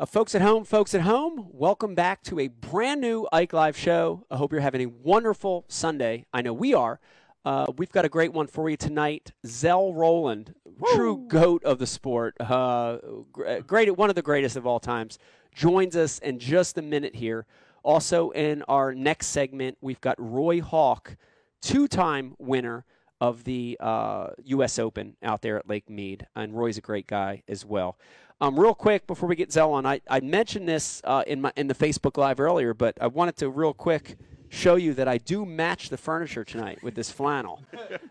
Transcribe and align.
Uh, 0.00 0.06
folks 0.06 0.32
at 0.32 0.40
home, 0.40 0.62
folks 0.62 0.94
at 0.94 1.00
home, 1.00 1.48
welcome 1.50 1.96
back 1.96 2.22
to 2.22 2.38
a 2.38 2.46
brand 2.46 3.00
new 3.00 3.26
Ike 3.32 3.52
Live 3.52 3.76
show. 3.76 4.24
I 4.30 4.36
hope 4.36 4.52
you're 4.52 4.60
having 4.60 4.82
a 4.82 4.86
wonderful 4.86 5.64
Sunday. 5.66 6.24
I 6.32 6.40
know 6.40 6.52
we 6.52 6.72
are. 6.72 7.00
Uh, 7.44 7.66
we've 7.76 7.90
got 7.90 8.04
a 8.04 8.08
great 8.08 8.32
one 8.32 8.46
for 8.46 8.70
you 8.70 8.76
tonight. 8.76 9.32
Zell 9.44 9.92
Rowland, 9.92 10.54
true 10.94 11.24
goat 11.26 11.64
of 11.64 11.80
the 11.80 11.86
sport, 11.88 12.40
uh, 12.40 12.98
great, 13.32 13.96
one 13.96 14.08
of 14.08 14.14
the 14.14 14.22
greatest 14.22 14.54
of 14.54 14.68
all 14.68 14.78
times, 14.78 15.18
joins 15.52 15.96
us 15.96 16.20
in 16.20 16.38
just 16.38 16.78
a 16.78 16.82
minute 16.82 17.16
here. 17.16 17.44
Also, 17.82 18.30
in 18.30 18.62
our 18.68 18.94
next 18.94 19.26
segment, 19.28 19.78
we've 19.80 20.00
got 20.00 20.14
Roy 20.16 20.60
Hawk, 20.60 21.16
two-time 21.60 22.36
winner 22.38 22.84
of 23.20 23.44
the 23.44 23.76
uh, 23.80 24.28
U.S. 24.44 24.78
Open 24.78 25.16
out 25.22 25.42
there 25.42 25.58
at 25.58 25.68
Lake 25.68 25.88
Mead, 25.90 26.26
and 26.36 26.54
Roy's 26.56 26.78
a 26.78 26.80
great 26.82 27.06
guy 27.06 27.42
as 27.48 27.64
well. 27.64 27.96
Um, 28.40 28.58
real 28.58 28.74
quick 28.74 29.06
before 29.08 29.28
we 29.28 29.34
get 29.34 29.52
Zell 29.52 29.72
on, 29.72 29.84
I, 29.84 30.00
I 30.08 30.20
mentioned 30.20 30.68
this 30.68 31.00
uh, 31.04 31.24
in 31.26 31.40
my 31.40 31.52
in 31.56 31.66
the 31.66 31.74
Facebook 31.74 32.16
Live 32.16 32.38
earlier, 32.38 32.72
but 32.74 32.96
I 33.00 33.08
wanted 33.08 33.36
to 33.38 33.50
real 33.50 33.72
quick 33.74 34.16
show 34.48 34.76
you 34.76 34.94
that 34.94 35.08
I 35.08 35.18
do 35.18 35.44
match 35.44 35.88
the 35.90 35.96
furniture 35.98 36.44
tonight 36.44 36.82
with 36.82 36.94
this 36.94 37.10
flannel. 37.10 37.62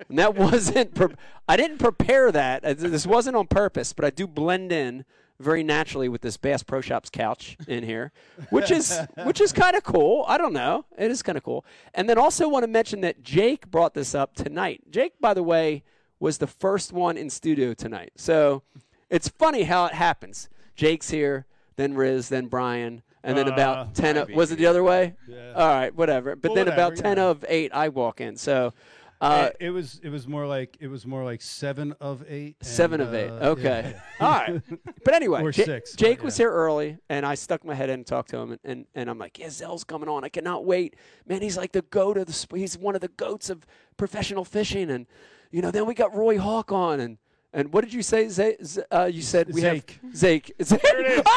and 0.09 0.19
that 0.19 0.35
wasn't 0.37 0.93
pre- 0.93 1.15
I 1.47 1.55
didn't 1.57 1.77
prepare 1.79 2.31
that. 2.31 2.63
Uh, 2.65 2.73
This 2.73 3.07
wasn't 3.07 3.35
on 3.37 3.47
purpose, 3.47 3.93
but 3.93 4.03
I 4.05 4.09
do 4.09 4.27
blend 4.27 4.71
in 4.71 5.05
very 5.39 5.63
naturally 5.63 6.09
with 6.09 6.21
this 6.21 6.37
Bass 6.37 6.63
Pro 6.63 6.81
Shops 6.81 7.09
couch 7.09 7.57
in 7.67 7.83
here, 7.83 8.11
which 8.49 8.71
is 8.71 8.99
which 9.23 9.39
is 9.41 9.53
kind 9.53 9.75
of 9.75 9.83
cool. 9.83 10.25
I 10.27 10.37
don't 10.37 10.53
know, 10.53 10.85
it 10.97 11.11
is 11.11 11.21
kind 11.21 11.37
of 11.37 11.43
cool. 11.43 11.65
And 11.93 12.09
then 12.09 12.17
also 12.17 12.47
want 12.47 12.63
to 12.63 12.67
mention 12.67 13.01
that 13.01 13.23
Jake 13.23 13.69
brought 13.69 13.93
this 13.93 14.15
up 14.15 14.35
tonight. 14.35 14.81
Jake, 14.89 15.13
by 15.19 15.33
the 15.33 15.43
way, 15.43 15.83
was 16.19 16.37
the 16.39 16.47
first 16.47 16.91
one 16.91 17.17
in 17.17 17.29
studio 17.29 17.73
tonight. 17.73 18.13
So 18.15 18.63
it's 19.09 19.29
funny 19.29 19.63
how 19.63 19.85
it 19.85 19.93
happens. 19.93 20.49
Jake's 20.75 21.09
here, 21.09 21.45
then 21.75 21.93
Riz, 21.95 22.29
then 22.29 22.47
Brian, 22.47 23.01
and 23.23 23.37
then 23.37 23.47
Uh, 23.49 23.53
about 23.53 23.95
ten. 23.95 24.17
Of, 24.17 24.29
was 24.29 24.51
it 24.51 24.57
the 24.57 24.65
other 24.67 24.83
way? 24.83 25.15
Yeah. 25.27 25.53
All 25.55 25.67
right, 25.67 25.93
whatever. 25.95 26.35
But 26.35 26.49
Well, 26.49 26.55
then 26.55 26.73
about 26.73 26.95
ten 26.95 27.17
yeah. 27.17 27.25
of 27.25 27.45
eight, 27.47 27.71
I 27.73 27.89
walk 27.89 28.21
in. 28.21 28.37
So. 28.37 28.73
Uh, 29.19 29.49
it, 29.59 29.67
it 29.67 29.69
was 29.71 29.99
it 30.03 30.09
was 30.09 30.27
more 30.27 30.45
like 30.45 30.77
it 30.79 30.87
was 30.87 31.05
more 31.07 31.23
like 31.23 31.41
seven 31.41 31.93
of 31.99 32.23
eight. 32.29 32.55
and, 32.59 32.67
Seven 32.67 33.01
of 33.01 33.13
eight. 33.15 33.29
uh, 33.29 33.49
Okay. 33.51 33.93
yeah. 33.95 34.01
All 34.27 34.31
right. 34.31 34.61
But 35.03 35.13
anyway, 35.15 35.41
Or 35.41 35.49
Ja- 35.51 35.65
six, 35.65 35.91
but 35.91 35.99
Jake 35.99 36.23
was 36.23 36.37
here 36.37 36.51
early, 36.51 36.97
and 37.09 37.25
I 37.25 37.33
stuck 37.35 37.65
my 37.65 37.73
head 37.73 37.89
in 37.89 37.95
and 37.95 38.05
talked 38.05 38.29
to 38.29 38.37
him, 38.37 38.51
and, 38.51 38.59
and, 38.63 38.85
and 38.93 39.09
I'm 39.09 39.17
like, 39.17 39.39
yeah, 39.39 39.49
Zell's 39.49 39.83
coming 39.83 40.07
on. 40.07 40.23
I 40.23 40.29
cannot 40.29 40.65
wait. 40.65 40.95
Man, 41.27 41.41
he's 41.41 41.57
like 41.57 41.71
the 41.71 41.81
goat 41.83 42.17
of 42.17 42.27
the. 42.27 42.33
sp- 42.37 42.57
He's 42.57 42.77
one 42.77 42.93
of 42.95 43.01
the 43.01 43.07
goats 43.09 43.49
of 43.49 43.65
professional 43.97 44.45
fishing, 44.45 44.91
and 44.91 45.07
you 45.51 45.61
know, 45.61 45.71
then 45.71 45.85
we 45.87 45.93
got 45.95 46.15
Roy 46.15 46.37
Hawk 46.37 46.71
on, 46.71 46.99
and 46.99 47.17
and 47.57 47.73
what 47.73 47.83
did 47.83 47.93
you 47.93 48.01
say? 48.03 48.27
Z- 48.29 48.57
Z- 48.63 48.81
uh, 48.91 49.05
you 49.11 49.21
said 49.21 49.51
we 49.53 49.61
Zake. 49.61 49.99
have 50.01 50.13
Zake. 50.13 50.51
Zake. 50.59 50.79
it 50.83 51.07
is. 51.11 51.21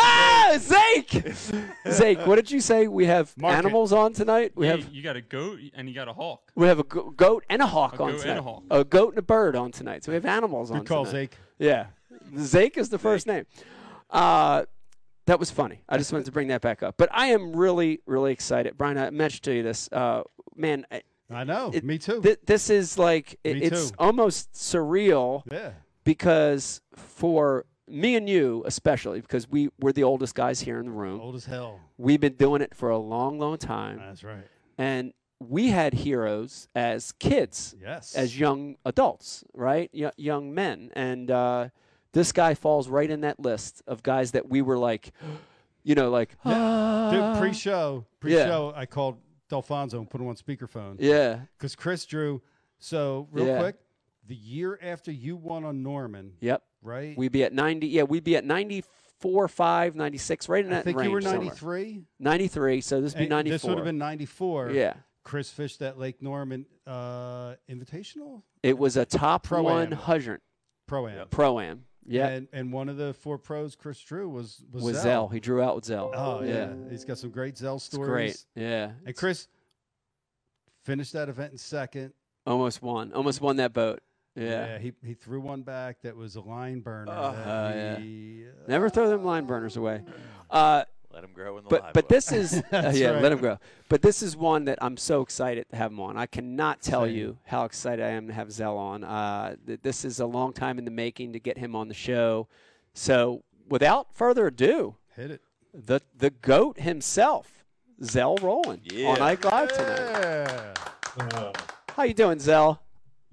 ah, 0.00 0.52
Zake. 0.54 1.62
Zake. 1.86 2.26
What 2.26 2.36
did 2.36 2.50
you 2.50 2.60
say? 2.60 2.88
We 2.88 3.06
have 3.06 3.32
Mark 3.36 3.54
it. 3.54 3.58
animals 3.58 3.92
on 3.92 4.12
tonight. 4.12 4.52
We 4.54 4.66
Yeah, 4.66 4.76
have 4.76 4.88
you 4.88 5.02
got 5.02 5.16
a 5.16 5.20
goat 5.20 5.60
and 5.74 5.88
you 5.88 5.94
got 5.94 6.08
a 6.08 6.12
hawk. 6.12 6.50
we 6.54 6.66
have 6.66 6.78
a 6.78 6.84
go- 6.84 7.10
goat 7.10 7.44
and 7.48 7.60
a 7.62 7.66
hawk 7.66 7.98
A 7.98 8.02
on 8.02 8.08
goat 8.08 8.14
and 8.14 8.22
tonight. 8.22 8.38
a 8.38 8.42
hawk. 8.42 8.62
A 8.70 8.84
goat 8.84 9.10
and 9.10 9.18
a 9.18 9.22
bird 9.22 9.54
on 9.56 9.70
tonight. 9.72 10.04
So 10.04 10.12
we 10.12 10.14
have 10.14 10.26
animals 10.26 10.70
on 10.70 10.78
Good 10.78 10.86
call, 10.88 11.04
tonight. 11.06 11.30
Zake. 11.32 11.36
Yeah. 11.58 11.86
Zake 12.34 12.76
is 12.78 12.88
the 12.88 12.98
first 12.98 13.26
name. 13.26 13.46
Uh, 14.10 14.64
that 15.26 15.38
was 15.38 15.50
funny. 15.50 15.82
I 15.88 15.98
just 15.98 16.12
wanted 16.12 16.26
to 16.26 16.32
bring 16.32 16.48
that 16.48 16.60
back 16.62 16.82
up. 16.82 16.96
But 16.98 17.08
I 17.12 17.26
am 17.28 17.54
really, 17.54 18.00
really 18.06 18.32
excited. 18.32 18.76
Brian, 18.76 18.98
I 18.98 19.10
mentioned 19.10 19.42
to 19.44 19.54
you 19.54 19.62
this. 19.62 19.88
Uh, 19.92 20.22
man, 20.56 20.84
I- 20.90 21.02
I 21.34 21.44
know. 21.44 21.70
It- 21.72 21.84
me 21.84 21.98
too. 21.98 22.20
th- 22.22 22.40
this 22.46 22.70
is 22.70 22.98
like, 22.98 23.38
it- 23.44 23.62
it's 23.62 23.92
almost 23.98 24.52
surreal 24.52 25.42
yeah. 25.50 25.70
because 26.04 26.80
for 26.96 27.64
me 27.88 28.14
and 28.16 28.28
you, 28.28 28.62
especially, 28.66 29.20
because 29.20 29.48
we, 29.48 29.68
we're 29.80 29.92
the 29.92 30.04
oldest 30.04 30.34
guys 30.34 30.60
here 30.60 30.78
in 30.80 30.86
the 30.86 30.92
room, 30.92 31.20
Old 31.20 31.34
as 31.34 31.44
hell. 31.44 31.80
we've 31.98 32.20
been 32.20 32.34
doing 32.34 32.62
it 32.62 32.74
for 32.74 32.90
a 32.90 32.98
long, 32.98 33.38
long 33.38 33.58
time. 33.58 33.98
That's 33.98 34.24
right. 34.24 34.46
And 34.78 35.12
we 35.40 35.68
had 35.68 35.92
heroes 35.92 36.68
as 36.74 37.12
kids. 37.12 37.74
Yes. 37.82 38.14
as 38.14 38.38
young 38.38 38.76
adults, 38.84 39.42
right? 39.54 39.90
Y- 39.92 40.10
young 40.16 40.54
men. 40.54 40.90
And 40.94 41.30
uh, 41.30 41.68
this 42.12 42.30
guy 42.32 42.54
falls 42.54 42.88
right 42.88 43.10
in 43.10 43.22
that 43.22 43.40
list 43.40 43.82
of 43.86 44.02
guys 44.02 44.30
that 44.32 44.48
we 44.48 44.62
were 44.62 44.78
like, 44.78 45.12
you 45.82 45.94
know, 45.96 46.10
like, 46.10 46.36
Yeah. 46.46 47.10
Dude, 47.12 47.20
"Ah." 47.20 47.36
pre-show, 47.40 48.06
pre-show, 48.20 48.72
I 48.76 48.86
called 48.86 49.16
Delfonso 49.52 49.94
and 49.94 50.08
put 50.08 50.20
him 50.20 50.28
on 50.28 50.36
speakerphone 50.36 50.96
yeah, 50.98 51.40
because 51.58 51.76
Chris 51.76 52.06
drew. 52.06 52.42
So 52.78 53.28
real 53.30 53.46
Yeah. 53.46 53.58
quick, 53.60 53.76
the 54.26 54.34
year 54.34 54.78
after 54.82 55.12
you 55.12 55.36
won 55.36 55.64
on 55.64 55.82
Norman, 55.82 56.34
yep. 56.40 56.62
right? 56.82 57.16
We'd 57.16 57.32
be 57.32 57.44
at 57.44 57.52
90. 57.52 57.86
Yeah, 57.86 58.04
we'd 58.04 58.24
be 58.24 58.36
at 58.36 58.44
94, 58.44 59.48
5, 59.48 59.94
96, 59.94 60.48
right 60.48 60.64
in 60.64 60.72
I 60.72 60.76
that 60.76 60.84
think 60.84 60.98
range. 60.98 61.08
you 61.08 61.12
were 61.12 61.20
93. 61.20 62.02
93, 62.18 62.80
so 62.80 63.00
this 63.00 63.12
would 63.14 63.18
be 63.18 63.24
And 63.24 63.30
94. 63.30 63.52
This 63.52 63.64
would 63.64 63.78
have 63.78 63.84
been 63.84 63.98
94. 63.98 64.70
Yeah. 64.70 64.94
Chris 65.24 65.50
fished 65.50 65.78
that 65.78 65.98
Lake 65.98 66.20
Norman 66.20 66.66
uh, 66.86 67.54
Invitational 67.70 68.42
It 68.62 68.76
was 68.76 68.96
a 68.96 69.04
top 69.04 69.44
Pro-Am. 69.44 69.90
100 69.90 70.40
Pro 70.88 71.06
Am. 71.06 71.28
pro 71.28 71.60
am. 71.60 71.84
Yeah. 72.06 72.28
And, 72.28 72.48
and 72.52 72.72
one 72.72 72.88
of 72.88 72.96
the 72.96 73.14
four 73.14 73.38
pros 73.38 73.76
Chris 73.76 74.00
drew 74.00 74.28
was 74.28 74.62
was, 74.72 74.82
with 74.82 74.94
Zell. 74.94 75.02
Zell. 75.02 75.28
He 75.28 75.40
drew 75.40 75.62
out 75.62 75.76
with 75.76 75.84
Zell. 75.84 76.10
Oh 76.14 76.42
yeah. 76.42 76.52
yeah. 76.52 76.74
he's 76.90 77.04
got 77.04 77.18
some 77.18 77.30
great 77.30 77.56
Zell 77.56 77.76
It's 77.76 77.84
stories. 77.84 78.46
great. 78.54 78.64
Yeah. 78.64 78.92
And 79.06 79.16
Chris 79.16 79.48
finished 80.84 81.12
that 81.12 81.28
event 81.28 81.52
in 81.52 81.58
second. 81.58 82.12
Almost 82.46 82.82
won. 82.82 83.12
Almost 83.12 83.40
won 83.40 83.56
that 83.56 83.72
boat. 83.72 84.00
Yeah. 84.34 84.78
he 84.78 84.92
he 85.04 85.14
threw 85.14 85.40
one 85.40 85.62
back 85.62 86.02
that 86.02 86.16
was 86.16 86.36
a 86.36 86.40
line 86.40 86.80
burner. 86.80 87.12
That 87.12 87.76
yeah. 87.76 87.96
he, 87.98 88.44
uh, 88.48 88.68
Never 88.68 88.88
throw 88.88 89.08
them 89.08 89.24
line 89.24 89.44
burners 89.46 89.76
away. 89.76 90.02
Uh, 90.50 90.84
Let 91.12 91.24
him 91.24 91.30
grow 91.34 91.58
in 91.58 91.64
the 91.64 91.70
but 91.70 91.82
live 91.82 91.92
but 91.92 92.08
this 92.08 92.32
is 92.32 92.54
uh, 92.72 92.92
yeah, 92.94 93.10
right. 93.10 93.22
let 93.22 93.32
him 93.32 93.38
grow. 93.38 93.58
But 93.88 94.00
this 94.02 94.22
is 94.22 94.36
one 94.36 94.64
that 94.64 94.78
I'm 94.80 94.96
so 94.96 95.20
excited 95.20 95.68
to 95.70 95.76
have 95.76 95.90
him 95.92 96.00
on. 96.00 96.16
I 96.16 96.26
cannot 96.26 96.80
tell 96.80 97.04
Same. 97.04 97.14
you 97.16 97.38
how 97.44 97.64
excited 97.64 98.04
I 98.04 98.08
am 98.10 98.26
to 98.28 98.32
have 98.32 98.50
Zell 98.50 98.78
on. 98.78 99.04
Uh, 99.04 99.56
th- 99.66 99.80
this 99.82 100.04
is 100.04 100.20
a 100.20 100.26
long 100.26 100.52
time 100.52 100.78
in 100.78 100.84
the 100.84 100.90
making 100.90 101.32
to 101.34 101.38
get 101.40 101.58
him 101.58 101.76
on 101.76 101.88
the 101.88 101.94
show. 101.94 102.48
So 102.94 103.42
without 103.68 104.14
further 104.14 104.46
ado, 104.46 104.96
hit 105.16 105.30
it. 105.32 105.40
the 105.74 106.00
the 106.16 106.30
goat 106.30 106.80
himself, 106.80 107.64
Zell 108.02 108.36
Rowland 108.36 108.82
Yeah. 108.90 109.08
on 109.10 109.20
Ike 109.20 109.44
Live 109.44 109.72
tonight. 109.72 110.78
Uh, 111.18 111.52
How 111.94 112.04
you 112.04 112.14
doing, 112.14 112.38
Zell? 112.38 112.80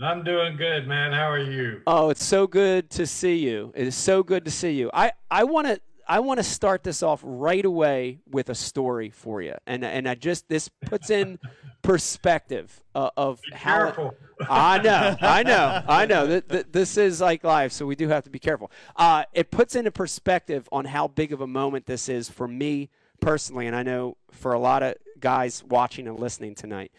I'm 0.01 0.23
doing 0.23 0.55
good, 0.55 0.87
man. 0.87 1.11
How 1.11 1.29
are 1.29 1.39
you? 1.39 1.81
Oh, 1.85 2.09
it's 2.09 2.23
so 2.23 2.47
good 2.47 2.89
to 2.91 3.05
see 3.05 3.35
you. 3.37 3.73
It 3.75 3.87
is 3.87 3.95
so 3.95 4.23
good 4.23 4.45
to 4.45 4.51
see 4.51 4.71
you. 4.71 4.89
I 4.93 5.11
I 5.29 5.43
want 5.43 5.67
to 5.67 5.79
I 6.09 6.19
want 6.21 6.39
to 6.39 6.43
start 6.43 6.83
this 6.83 7.03
off 7.03 7.21
right 7.23 7.63
away 7.63 8.17
with 8.29 8.49
a 8.49 8.55
story 8.55 9.11
for 9.11 9.43
you, 9.43 9.53
and 9.67 9.85
and 9.85 10.09
I 10.09 10.15
just 10.15 10.49
this 10.49 10.67
puts 10.67 11.11
in 11.11 11.37
perspective 11.83 12.83
uh, 12.95 13.11
of 13.15 13.39
Be 13.43 13.55
how. 13.55 13.77
careful. 13.77 14.15
I 14.49 14.79
know, 14.79 15.15
I 15.21 15.43
know, 15.43 15.83
I 15.87 16.05
know. 16.07 16.25
That, 16.25 16.49
th- 16.49 16.65
this 16.71 16.97
is 16.97 17.21
like 17.21 17.43
live, 17.43 17.71
so 17.71 17.85
we 17.85 17.95
do 17.95 18.07
have 18.07 18.23
to 18.23 18.31
be 18.31 18.39
careful. 18.39 18.71
Uh, 18.95 19.25
it 19.33 19.51
puts 19.51 19.75
into 19.75 19.91
perspective 19.91 20.67
on 20.71 20.85
how 20.85 21.07
big 21.07 21.31
of 21.31 21.41
a 21.41 21.47
moment 21.47 21.85
this 21.85 22.09
is 22.09 22.27
for 22.27 22.47
me 22.47 22.89
personally, 23.21 23.67
and 23.67 23.75
I 23.75 23.83
know 23.83 24.17
for 24.31 24.53
a 24.53 24.59
lot 24.59 24.81
of 24.81 24.95
guys 25.19 25.63
watching 25.63 26.07
and 26.07 26.19
listening 26.19 26.55
tonight. 26.55 26.91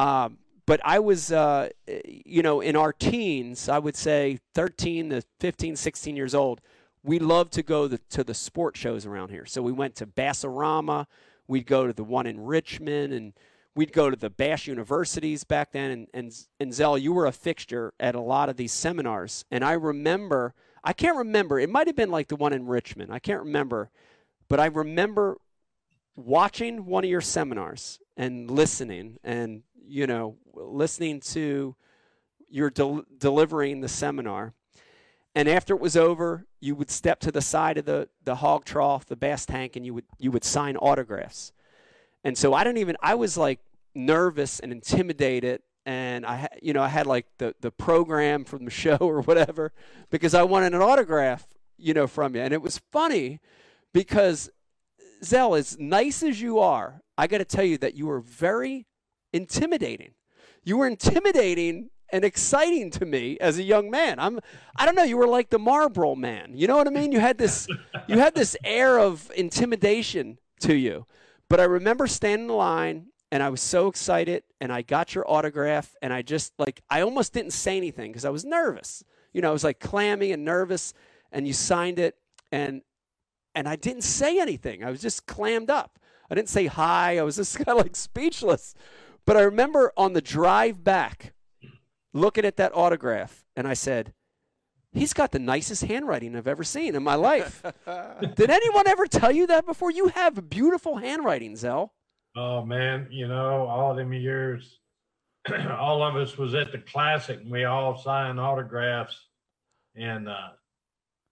Um, 0.00 0.38
but 0.66 0.80
I 0.84 0.98
was, 0.98 1.30
uh, 1.30 1.68
you 2.04 2.42
know, 2.42 2.60
in 2.60 2.74
our 2.76 2.92
teens, 2.92 3.68
I 3.68 3.78
would 3.78 3.96
say 3.96 4.40
13 4.54 5.10
to 5.10 5.22
15, 5.40 5.76
16 5.76 6.16
years 6.16 6.34
old, 6.34 6.60
we 7.02 7.18
loved 7.18 7.52
to 7.54 7.62
go 7.62 7.88
the, 7.88 7.98
to 8.10 8.24
the 8.24 8.34
sport 8.34 8.76
shows 8.76 9.06
around 9.06 9.30
here. 9.30 9.46
So 9.46 9.62
we 9.62 9.72
went 9.72 9.94
to 9.96 10.06
Bassarama, 10.06 11.06
we'd 11.46 11.66
go 11.66 11.86
to 11.86 11.92
the 11.92 12.04
one 12.04 12.26
in 12.26 12.40
Richmond, 12.40 13.12
and 13.12 13.32
we'd 13.74 13.92
go 13.92 14.10
to 14.10 14.16
the 14.16 14.30
Bass 14.30 14.66
universities 14.66 15.44
back 15.44 15.72
then. 15.72 15.90
And, 15.90 16.06
and, 16.12 16.44
and 16.60 16.74
Zell, 16.74 16.98
you 16.98 17.12
were 17.12 17.26
a 17.26 17.32
fixture 17.32 17.94
at 18.00 18.14
a 18.14 18.20
lot 18.20 18.48
of 18.48 18.56
these 18.56 18.72
seminars. 18.72 19.44
And 19.50 19.64
I 19.64 19.72
remember, 19.72 20.54
I 20.82 20.92
can't 20.92 21.16
remember, 21.16 21.58
it 21.58 21.70
might 21.70 21.86
have 21.86 21.96
been 21.96 22.10
like 22.10 22.28
the 22.28 22.36
one 22.36 22.52
in 22.52 22.66
Richmond. 22.66 23.12
I 23.12 23.18
can't 23.18 23.40
remember, 23.40 23.90
but 24.48 24.60
I 24.60 24.66
remember 24.66 25.38
watching 26.18 26.84
one 26.84 27.04
of 27.04 27.10
your 27.10 27.20
seminars 27.20 28.00
and 28.16 28.50
listening 28.50 29.18
and 29.22 29.62
you 29.86 30.06
know 30.06 30.36
listening 30.52 31.20
to 31.20 31.76
your 32.50 32.70
del- 32.70 33.04
delivering 33.18 33.80
the 33.80 33.88
seminar 33.88 34.52
and 35.38 35.48
after 35.48 35.72
it 35.72 35.80
was 35.80 35.96
over 35.96 36.46
you 36.60 36.74
would 36.74 36.90
step 36.90 37.20
to 37.20 37.30
the 37.30 37.40
side 37.40 37.78
of 37.78 37.84
the, 37.84 38.08
the 38.24 38.34
hog 38.34 38.64
trough 38.64 39.06
the 39.06 39.14
bass 39.14 39.46
tank 39.46 39.76
and 39.76 39.86
you 39.86 39.94
would 39.94 40.04
you 40.18 40.32
would 40.32 40.42
sign 40.44 40.76
autographs. 40.76 41.52
And 42.24 42.36
so 42.36 42.54
i 42.54 42.64
didn't 42.64 42.78
even 42.78 42.96
i 43.00 43.14
was 43.14 43.36
like 43.36 43.60
nervous 43.94 44.58
and 44.60 44.72
intimidated. 44.72 45.62
And 45.86 46.26
i 46.26 46.48
you 46.60 46.72
know 46.72 46.82
i 46.82 46.88
had 46.88 47.06
like 47.06 47.26
the, 47.38 47.54
the 47.60 47.70
program 47.70 48.44
from 48.44 48.64
the 48.64 48.70
show 48.82 48.96
or 48.96 49.22
whatever 49.22 49.72
because 50.10 50.34
i 50.34 50.42
wanted 50.42 50.74
an 50.74 50.82
autograph 50.82 51.46
you 51.76 51.94
know 51.94 52.08
from 52.08 52.34
you. 52.34 52.42
And 52.42 52.52
it 52.52 52.60
was 52.60 52.80
funny 52.90 53.38
because 53.94 54.50
Zell, 55.24 55.54
as 55.54 55.78
nice 55.78 56.22
as 56.22 56.40
you 56.40 56.58
are, 56.58 57.00
I 57.16 57.26
got 57.26 57.38
to 57.38 57.44
tell 57.44 57.64
you 57.64 57.78
that 57.78 57.94
you 57.94 58.06
were 58.06 58.20
very 58.20 58.86
intimidating. 59.32 60.14
You 60.64 60.76
were 60.78 60.86
intimidating 60.86 61.90
and 62.10 62.24
exciting 62.24 62.90
to 62.90 63.04
me 63.04 63.38
as 63.40 63.58
a 63.58 63.62
young 63.62 63.90
man. 63.90 64.18
I'm 64.18 64.40
I 64.76 64.86
don't 64.86 64.94
know, 64.94 65.04
you 65.04 65.16
were 65.16 65.28
like 65.28 65.50
the 65.50 65.58
Marlboro 65.58 66.14
man. 66.14 66.52
You 66.54 66.66
know 66.66 66.76
what 66.76 66.86
I 66.86 66.90
mean? 66.90 67.12
You 67.12 67.20
had 67.20 67.38
this 67.38 67.66
you 68.06 68.18
had 68.18 68.34
this 68.34 68.56
air 68.64 68.98
of 68.98 69.30
intimidation 69.36 70.38
to 70.60 70.74
you. 70.74 71.06
But 71.48 71.60
I 71.60 71.64
remember 71.64 72.06
standing 72.06 72.48
in 72.48 72.54
line 72.54 73.06
and 73.30 73.42
I 73.42 73.50
was 73.50 73.60
so 73.60 73.88
excited 73.88 74.42
and 74.60 74.72
I 74.72 74.82
got 74.82 75.14
your 75.14 75.30
autograph 75.30 75.94
and 76.02 76.12
I 76.12 76.22
just 76.22 76.52
like 76.58 76.82
I 76.90 77.02
almost 77.02 77.32
didn't 77.32 77.52
say 77.52 77.76
anything 77.76 78.10
because 78.10 78.24
I 78.24 78.30
was 78.30 78.44
nervous. 78.44 79.04
You 79.32 79.42
know, 79.42 79.50
I 79.50 79.52
was 79.52 79.64
like 79.64 79.80
clammy 79.80 80.32
and 80.32 80.44
nervous 80.44 80.94
and 81.32 81.46
you 81.46 81.52
signed 81.52 81.98
it 81.98 82.16
and 82.50 82.82
and 83.54 83.68
I 83.68 83.76
didn't 83.76 84.02
say 84.02 84.38
anything. 84.38 84.84
I 84.84 84.90
was 84.90 85.00
just 85.00 85.26
clammed 85.26 85.70
up. 85.70 85.98
I 86.30 86.34
didn't 86.34 86.48
say 86.48 86.66
hi. 86.66 87.18
I 87.18 87.22
was 87.22 87.36
just 87.36 87.56
kind 87.64 87.68
of 87.68 87.78
like 87.78 87.96
speechless. 87.96 88.74
But 89.24 89.36
I 89.36 89.42
remember 89.42 89.92
on 89.96 90.14
the 90.14 90.22
drive 90.22 90.82
back 90.82 91.34
looking 92.12 92.44
at 92.44 92.56
that 92.56 92.72
autograph 92.74 93.44
and 93.56 93.66
I 93.66 93.74
said, 93.74 94.14
He's 94.92 95.12
got 95.12 95.32
the 95.32 95.38
nicest 95.38 95.84
handwriting 95.84 96.34
I've 96.34 96.48
ever 96.48 96.64
seen 96.64 96.94
in 96.94 97.02
my 97.02 97.14
life. 97.14 97.62
Did 98.36 98.50
anyone 98.50 98.88
ever 98.88 99.06
tell 99.06 99.30
you 99.30 99.46
that 99.48 99.66
before? 99.66 99.90
You 99.90 100.08
have 100.08 100.48
beautiful 100.48 100.96
handwriting, 100.96 101.56
Zell. 101.56 101.92
Oh 102.34 102.64
man, 102.64 103.06
you 103.10 103.28
know, 103.28 103.66
all 103.66 103.94
them 103.94 104.12
years, 104.14 104.78
all 105.78 106.02
of 106.02 106.16
us 106.16 106.38
was 106.38 106.54
at 106.54 106.72
the 106.72 106.78
classic 106.78 107.40
and 107.40 107.50
we 107.50 107.64
all 107.64 107.98
signed 107.98 108.40
autographs. 108.40 109.26
And 109.94 110.28
uh, 110.28 110.50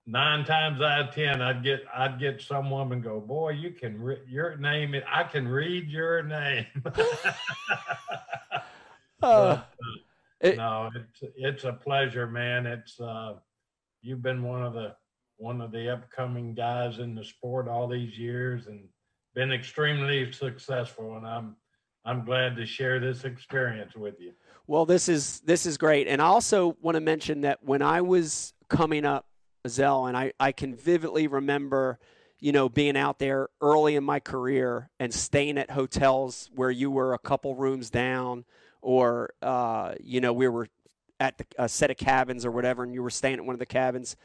nine 0.07 0.45
times 0.45 0.81
out 0.83 1.09
of 1.09 1.15
ten, 1.15 1.41
I'd 1.41 1.63
get 1.63 1.85
I'd 1.95 2.21
get 2.21 2.43
some 2.43 2.71
woman 2.71 3.01
go, 3.01 3.21
boy, 3.21 3.51
you 3.51 3.71
can 3.71 4.01
re- 4.01 4.23
your 4.29 4.57
name. 4.57 4.95
I 5.11 5.25
can 5.25 5.49
read 5.49 5.89
your 5.89 6.23
name. 6.23 6.67
Uh, 9.23 9.63
it- 10.41 10.57
no, 10.57 10.91
it's 10.95 11.33
it's 11.37 11.65
a 11.65 11.73
pleasure, 11.73 12.27
man. 12.27 12.67
It's 12.67 13.01
uh, 13.01 13.35
you've 14.03 14.23
been 14.23 14.43
one 14.43 14.63
of 14.63 14.75
the 14.75 14.95
one 15.39 15.61
of 15.61 15.73
the 15.73 15.93
upcoming 15.93 16.55
guys 16.55 16.99
in 16.99 17.15
the 17.15 17.25
sport 17.25 17.69
all 17.69 17.87
these 17.89 18.19
years 18.19 18.67
and 18.69 18.89
been 19.35 19.53
extremely 19.53 20.33
successful. 20.33 21.17
And 21.17 21.27
I'm 21.27 21.57
I'm 22.05 22.25
glad 22.25 22.57
to 22.57 22.65
share 22.65 23.01
this 23.01 23.25
experience 23.25 23.95
with 23.97 24.15
you. 24.21 24.33
Well, 24.67 24.87
this 24.87 25.09
is 25.09 25.41
this 25.41 25.67
is 25.67 25.77
great, 25.77 26.09
and 26.09 26.21
I 26.23 26.27
also 26.27 26.77
want 26.81 26.95
to 26.97 27.01
mention 27.01 27.43
that 27.43 27.63
when 27.63 27.83
I 27.83 28.01
was 28.01 28.53
coming 28.69 29.05
up, 29.05 29.27
Zell, 29.69 30.07
and 30.07 30.17
I 30.17 30.33
I 30.41 30.53
can 30.53 30.75
vividly 30.75 31.27
remember, 31.27 31.99
you 32.41 32.53
know, 32.53 32.69
being 32.69 32.97
out 32.97 33.19
there 33.19 33.49
early 33.61 33.97
in 33.97 34.05
my 34.05 34.21
career 34.21 34.91
and 34.99 35.13
staying 35.13 35.59
at 35.59 35.71
hotels 35.71 36.51
where 36.55 36.71
you 36.71 36.91
were 36.91 37.15
a 37.15 37.19
couple 37.19 37.55
rooms 37.55 37.91
down, 37.91 38.45
or 38.83 39.31
uh, 39.43 39.95
you 40.01 40.21
know, 40.21 40.33
we 40.33 40.49
were 40.49 40.69
at 41.19 41.39
the, 41.39 41.47
a 41.59 41.69
set 41.69 41.91
of 41.91 41.97
cabins 41.97 42.45
or 42.45 42.51
whatever, 42.51 42.83
and 42.83 42.95
you 42.95 43.03
were 43.03 43.11
staying 43.11 43.37
at 43.37 43.45
one 43.45 43.55
of 43.55 43.59
the 43.59 43.67
cabins. 43.67 44.17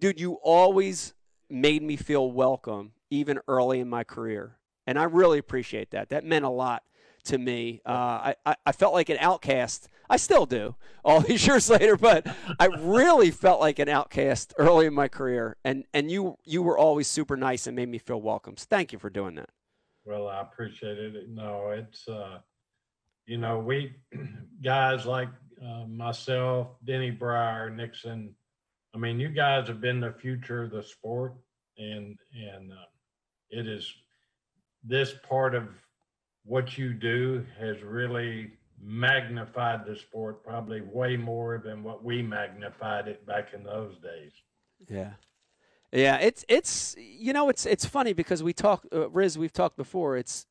Dude, 0.00 0.20
you 0.20 0.34
always 0.42 1.14
made 1.50 1.82
me 1.82 1.96
feel 1.96 2.30
welcome, 2.30 2.92
even 3.10 3.40
early 3.48 3.80
in 3.80 3.88
my 3.88 4.04
career, 4.04 4.58
and 4.86 4.98
I 4.98 5.04
really 5.04 5.38
appreciate 5.38 5.90
that. 5.90 6.10
That 6.10 6.24
meant 6.24 6.44
a 6.44 6.50
lot 6.50 6.82
to 7.28 7.38
me. 7.38 7.80
Uh, 7.86 8.32
I, 8.46 8.56
I, 8.66 8.72
felt 8.72 8.94
like 8.94 9.08
an 9.08 9.18
outcast. 9.20 9.88
I 10.10 10.16
still 10.16 10.46
do 10.46 10.74
all 11.04 11.20
these 11.20 11.46
years 11.46 11.70
later, 11.70 11.96
but 11.96 12.26
I 12.58 12.66
really 12.66 13.30
felt 13.30 13.60
like 13.60 13.78
an 13.78 13.88
outcast 13.88 14.54
early 14.58 14.86
in 14.86 14.94
my 14.94 15.08
career. 15.08 15.56
And, 15.64 15.84
and 15.92 16.10
you, 16.10 16.38
you 16.44 16.62
were 16.62 16.78
always 16.78 17.06
super 17.06 17.36
nice 17.36 17.66
and 17.66 17.76
made 17.76 17.88
me 17.88 17.98
feel 17.98 18.20
welcome. 18.20 18.56
So 18.56 18.66
thank 18.68 18.92
you 18.92 18.98
for 18.98 19.10
doing 19.10 19.34
that. 19.36 19.50
Well, 20.04 20.28
I 20.28 20.40
appreciate 20.40 20.98
it. 20.98 21.28
No, 21.28 21.70
it's 21.70 22.08
uh, 22.08 22.38
you 23.28 23.38
know 23.38 23.58
we 23.58 23.94
guys 24.64 25.06
like 25.06 25.28
uh, 25.62 25.84
myself, 25.86 26.68
Denny 26.84 27.10
Brauer, 27.10 27.70
Nixon. 27.70 28.34
I 28.94 28.98
mean, 28.98 29.20
you 29.20 29.28
guys 29.28 29.68
have 29.68 29.80
been 29.80 30.00
the 30.00 30.12
future 30.12 30.64
of 30.64 30.70
the 30.70 30.82
sport, 30.82 31.34
and 31.76 32.16
and 32.34 32.72
uh, 32.72 32.86
it 33.50 33.68
is 33.68 33.92
this 34.82 35.14
part 35.28 35.54
of 35.54 35.68
what 36.44 36.78
you 36.78 36.94
do 36.94 37.44
has 37.58 37.82
really 37.82 38.52
magnified 38.80 39.84
the 39.84 39.96
sport 39.96 40.42
probably 40.42 40.80
way 40.80 41.16
more 41.16 41.60
than 41.62 41.82
what 41.82 42.02
we 42.02 42.22
magnified 42.22 43.08
it 43.08 43.26
back 43.26 43.52
in 43.52 43.62
those 43.62 43.98
days. 43.98 44.32
Yeah. 44.88 45.12
Yeah, 45.92 46.16
it's 46.18 46.44
it's 46.48 46.94
you 46.98 47.32
know 47.32 47.48
it's 47.48 47.66
it's 47.66 47.84
funny 47.84 48.12
because 48.12 48.42
we 48.42 48.52
talk 48.52 48.86
uh, 48.92 49.08
Riz 49.10 49.38
we've 49.38 49.52
talked 49.52 49.76
before 49.76 50.16
it's 50.16 50.46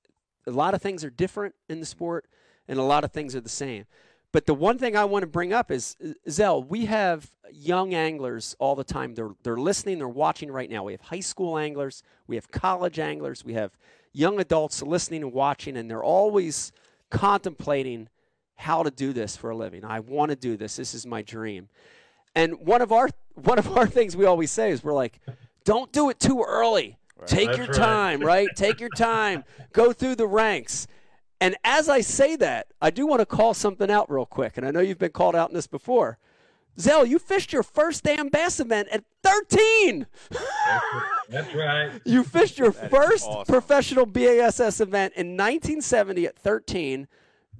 a 0.47 0.51
lot 0.51 0.74
of 0.74 0.81
things 0.81 1.03
are 1.03 1.12
different 1.12 1.53
in 1.69 1.79
the 1.79 1.85
sport 1.85 2.25
and 2.68 2.80
a 2.80 2.84
lot 2.84 3.04
of 3.04 3.12
things 3.12 3.36
are 3.36 3.42
the 3.42 3.50
same. 3.50 3.86
But 4.31 4.46
the 4.46 4.54
one 4.54 4.78
thing 4.78 4.96
I 4.96 5.06
want 5.06 5.24
to 5.24 5.28
bring 5.28 5.54
up 5.54 5.72
is 5.72 5.96
Zell, 6.30 6.62
we 6.62 6.86
have 6.86 7.31
young 7.52 7.94
anglers 7.94 8.56
all 8.60 8.75
the 8.75 8.84
time. 8.84 9.16
They're 9.16 9.31
they're 9.44 9.58
listening, 9.58 10.00
they're 10.00 10.08
watching 10.08 10.52
right 10.52 10.69
now. 10.69 10.84
We 10.84 10.92
have 10.94 11.02
high 11.02 11.22
school 11.22 11.58
anglers, 11.58 12.04
we 12.28 12.36
have 12.36 12.52
college 12.52 13.00
anglers, 13.00 13.46
we 13.46 13.54
have 13.54 13.72
young 14.12 14.40
adults 14.40 14.81
listening 14.81 15.24
and 15.24 15.31
watching 15.31 15.78
and 15.78 15.90
they're 15.90 16.04
always 16.04 16.72
contemplating 17.10 18.10
how 18.56 18.84
to 18.84 18.92
do 18.92 19.13
this 19.13 19.38
for 19.38 19.52
a 19.52 19.56
living. 19.56 19.86
I 19.86 20.00
want 20.02 20.31
to 20.31 20.36
do 20.36 20.58
this. 20.58 20.75
This 20.75 20.94
is 20.94 21.06
my 21.06 21.22
dream. 21.22 21.70
And 22.36 22.60
one 22.60 22.81
of 22.81 22.92
our 22.92 23.10
one 23.36 23.60
of 23.60 23.78
our 23.78 23.88
things 23.88 24.18
we 24.18 24.25
always 24.25 24.52
say 24.52 24.72
is 24.72 24.84
we're 24.84 24.94
like, 24.94 25.20
don't 25.63 25.92
do 25.92 26.10
it 26.10 26.20
too 26.20 26.44
early. 26.46 26.98
Take 27.25 27.58
your 27.58 27.68
right. 27.68 27.75
time, 27.75 28.22
right? 28.22 28.48
Take 28.56 28.80
your 28.80 28.90
time. 28.90 29.44
Go 29.74 29.92
through 29.92 30.16
the 30.16 30.28
ranks. 30.28 30.88
And 31.39 31.56
as 31.63 31.88
I 31.88 32.01
say 32.01 32.36
that, 32.38 32.68
I 32.81 32.89
do 32.89 33.06
want 33.06 33.19
to 33.19 33.25
call 33.25 33.54
something 33.54 33.92
out 33.92 34.12
real 34.12 34.25
quick. 34.25 34.57
And 34.57 34.66
I 34.66 34.72
know 34.72 34.80
you've 34.80 34.98
been 34.98 35.12
called 35.12 35.36
out 35.36 35.50
in 35.50 35.56
this 35.56 35.68
before. 35.68 36.18
Zell, 36.80 37.06
you 37.06 37.18
fished 37.18 37.51
your 37.51 37.63
first 37.63 38.04
damn 38.04 38.30
bass 38.30 38.60
event 38.60 38.88
at 38.89 39.04
13. 39.24 40.06
That's 41.30 41.56
right. 41.56 41.92
You 42.06 42.24
fished 42.24 42.57
your 42.57 42.72
first 42.72 43.25
awesome. 43.28 43.51
professional 43.51 44.06
BASS 44.06 44.80
event 44.80 45.13
in 45.16 45.31
1970 45.31 46.28
at 46.28 46.38
13. 46.38 47.07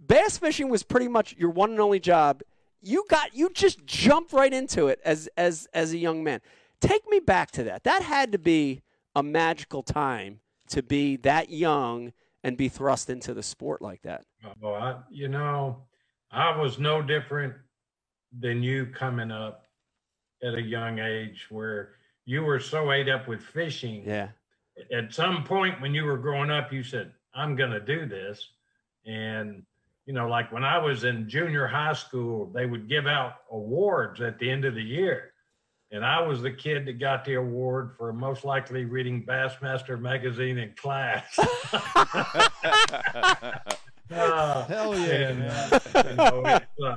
Bass 0.07 0.38
fishing 0.38 0.69
was 0.69 0.83
pretty 0.83 1.07
much 1.07 1.35
your 1.38 1.50
one 1.50 1.71
and 1.71 1.79
only 1.79 2.00
job. 2.00 2.41
You 2.81 3.06
got 3.09 3.35
you 3.35 3.50
just 3.53 3.85
jumped 3.85 4.31
right 4.31 4.53
into 4.53 4.88
it 4.88 5.00
as 5.03 5.27
as 5.35 5.68
as 5.74 5.91
a 5.91 5.97
young 5.97 6.24
man. 6.24 6.39
Take 6.79 7.09
me 7.09 7.19
back 7.19 7.51
to 7.51 7.63
that. 7.63 7.83
That 7.83 8.03
had 8.03 8.31
to 8.31 8.38
be 8.38 8.83
a 9.15 9.24
magical 9.24 9.83
time 9.83 10.39
to 10.69 10.81
be 10.83 11.18
that 11.18 11.50
young 11.50 12.13
and 12.47 12.55
be 12.55 12.69
thrust 12.69 13.09
into 13.09 13.33
the 13.33 13.44
sport 13.44 13.81
like 13.81 14.01
that. 14.03 14.23
Well, 14.61 14.75
I, 14.75 14.95
you 15.11 15.27
know, 15.27 15.83
I 16.31 16.57
was 16.57 16.79
no 16.79 17.01
different 17.01 17.53
than 18.39 18.63
you 18.63 18.85
coming 18.85 19.31
up 19.31 19.65
at 20.41 20.55
a 20.55 20.61
young 20.61 20.99
age 20.99 21.47
where 21.49 21.95
you 22.23 22.44
were 22.44 22.61
so 22.61 22.94
ate 22.94 23.09
up 23.09 23.27
with 23.27 23.44
fishing. 23.44 24.01
Yeah. 24.05 24.29
At 24.95 25.13
some 25.13 25.44
point 25.44 25.81
when 25.81 25.94
you 25.94 26.05
were 26.05 26.17
growing 26.17 26.49
up, 26.49 26.71
you 26.71 26.83
said, 26.83 27.12
I'm 27.36 27.57
going 27.57 27.72
to 27.72 27.81
do 27.81 28.07
this. 28.07 28.48
And, 29.05 29.63
you 30.05 30.13
know, 30.13 30.29
like 30.29 30.50
when 30.53 30.63
I 30.63 30.77
was 30.77 31.03
in 31.03 31.27
junior 31.27 31.67
high 31.67 31.93
school, 31.93 32.50
they 32.55 32.65
would 32.65 32.88
give 32.88 33.07
out 33.07 33.33
awards 33.51 34.22
at 34.22 34.39
the 34.39 34.50
end 34.50 34.63
of 34.63 34.74
the 34.74 34.81
year. 34.81 35.33
And 35.91 36.06
I 36.06 36.22
was 36.22 36.41
the 36.41 36.51
kid 36.51 36.86
that 36.86 37.00
got 37.00 37.24
the 37.24 37.36
award 37.36 37.91
for 37.98 38.12
most 38.12 38.44
likely 38.44 38.84
reading 38.84 39.25
Bassmaster 39.25 40.00
magazine 40.00 40.58
in 40.58 40.74
class. 40.75 41.39
Uh, 44.10 44.65
Hell 44.67 44.98
yeah, 45.00 45.29
and, 45.29 45.44
uh, 45.44 45.79
you 46.10 46.15
know, 46.15 46.44
uh, 46.86 46.96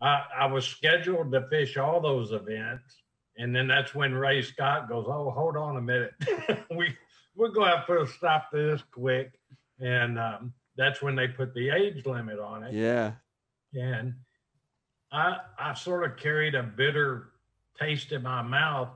I, 0.00 0.22
I 0.40 0.46
was 0.46 0.66
scheduled 0.66 1.32
to 1.32 1.46
fish 1.48 1.76
all 1.76 2.00
those 2.00 2.32
events, 2.32 3.02
and 3.36 3.54
then 3.54 3.68
that's 3.68 3.94
when 3.94 4.14
Ray 4.14 4.42
Scott 4.42 4.88
goes, 4.88 5.06
"Oh, 5.08 5.30
hold 5.30 5.56
on 5.56 5.76
a 5.76 5.80
minute, 5.80 6.12
we 6.70 6.96
we're 7.34 7.48
going 7.48 7.70
to 7.70 7.76
have 7.76 7.86
to 7.86 8.06
stop 8.06 8.50
this 8.52 8.82
quick," 8.92 9.32
and 9.80 10.18
um, 10.18 10.52
that's 10.76 11.02
when 11.02 11.16
they 11.16 11.28
put 11.28 11.54
the 11.54 11.70
age 11.70 12.06
limit 12.06 12.38
on 12.38 12.64
it. 12.64 12.74
Yeah. 12.74 13.12
And 13.74 14.14
I 15.12 15.38
I 15.58 15.74
sort 15.74 16.10
of 16.10 16.16
carried 16.16 16.54
a 16.54 16.62
bitter 16.62 17.32
taste 17.78 18.12
in 18.12 18.22
my 18.22 18.42
mouth 18.42 18.90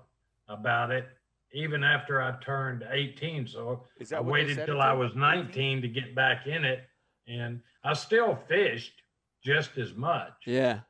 about 0.48 0.90
it, 0.90 1.06
even 1.52 1.84
after 1.84 2.20
I 2.20 2.34
turned 2.42 2.84
18. 2.90 3.46
So 3.46 3.84
I 4.14 4.20
waited 4.20 4.64
till 4.66 4.80
I 4.80 4.92
was 4.92 5.14
19 5.14 5.82
to 5.82 5.88
get 5.88 6.14
back 6.14 6.46
in 6.46 6.64
it, 6.64 6.84
and 7.26 7.60
I 7.84 7.94
still 7.94 8.38
fished 8.48 9.02
just 9.44 9.78
as 9.78 9.94
much. 9.94 10.32
Yeah. 10.46 10.80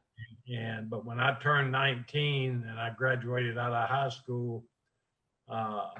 And 0.52 0.90
but 0.90 1.04
when 1.04 1.20
I 1.20 1.38
turned 1.40 1.72
19 1.72 2.64
and 2.68 2.78
I 2.78 2.90
graduated 2.96 3.58
out 3.58 3.72
of 3.72 3.88
high 3.88 4.08
school, 4.08 4.64
uh, 5.48 5.90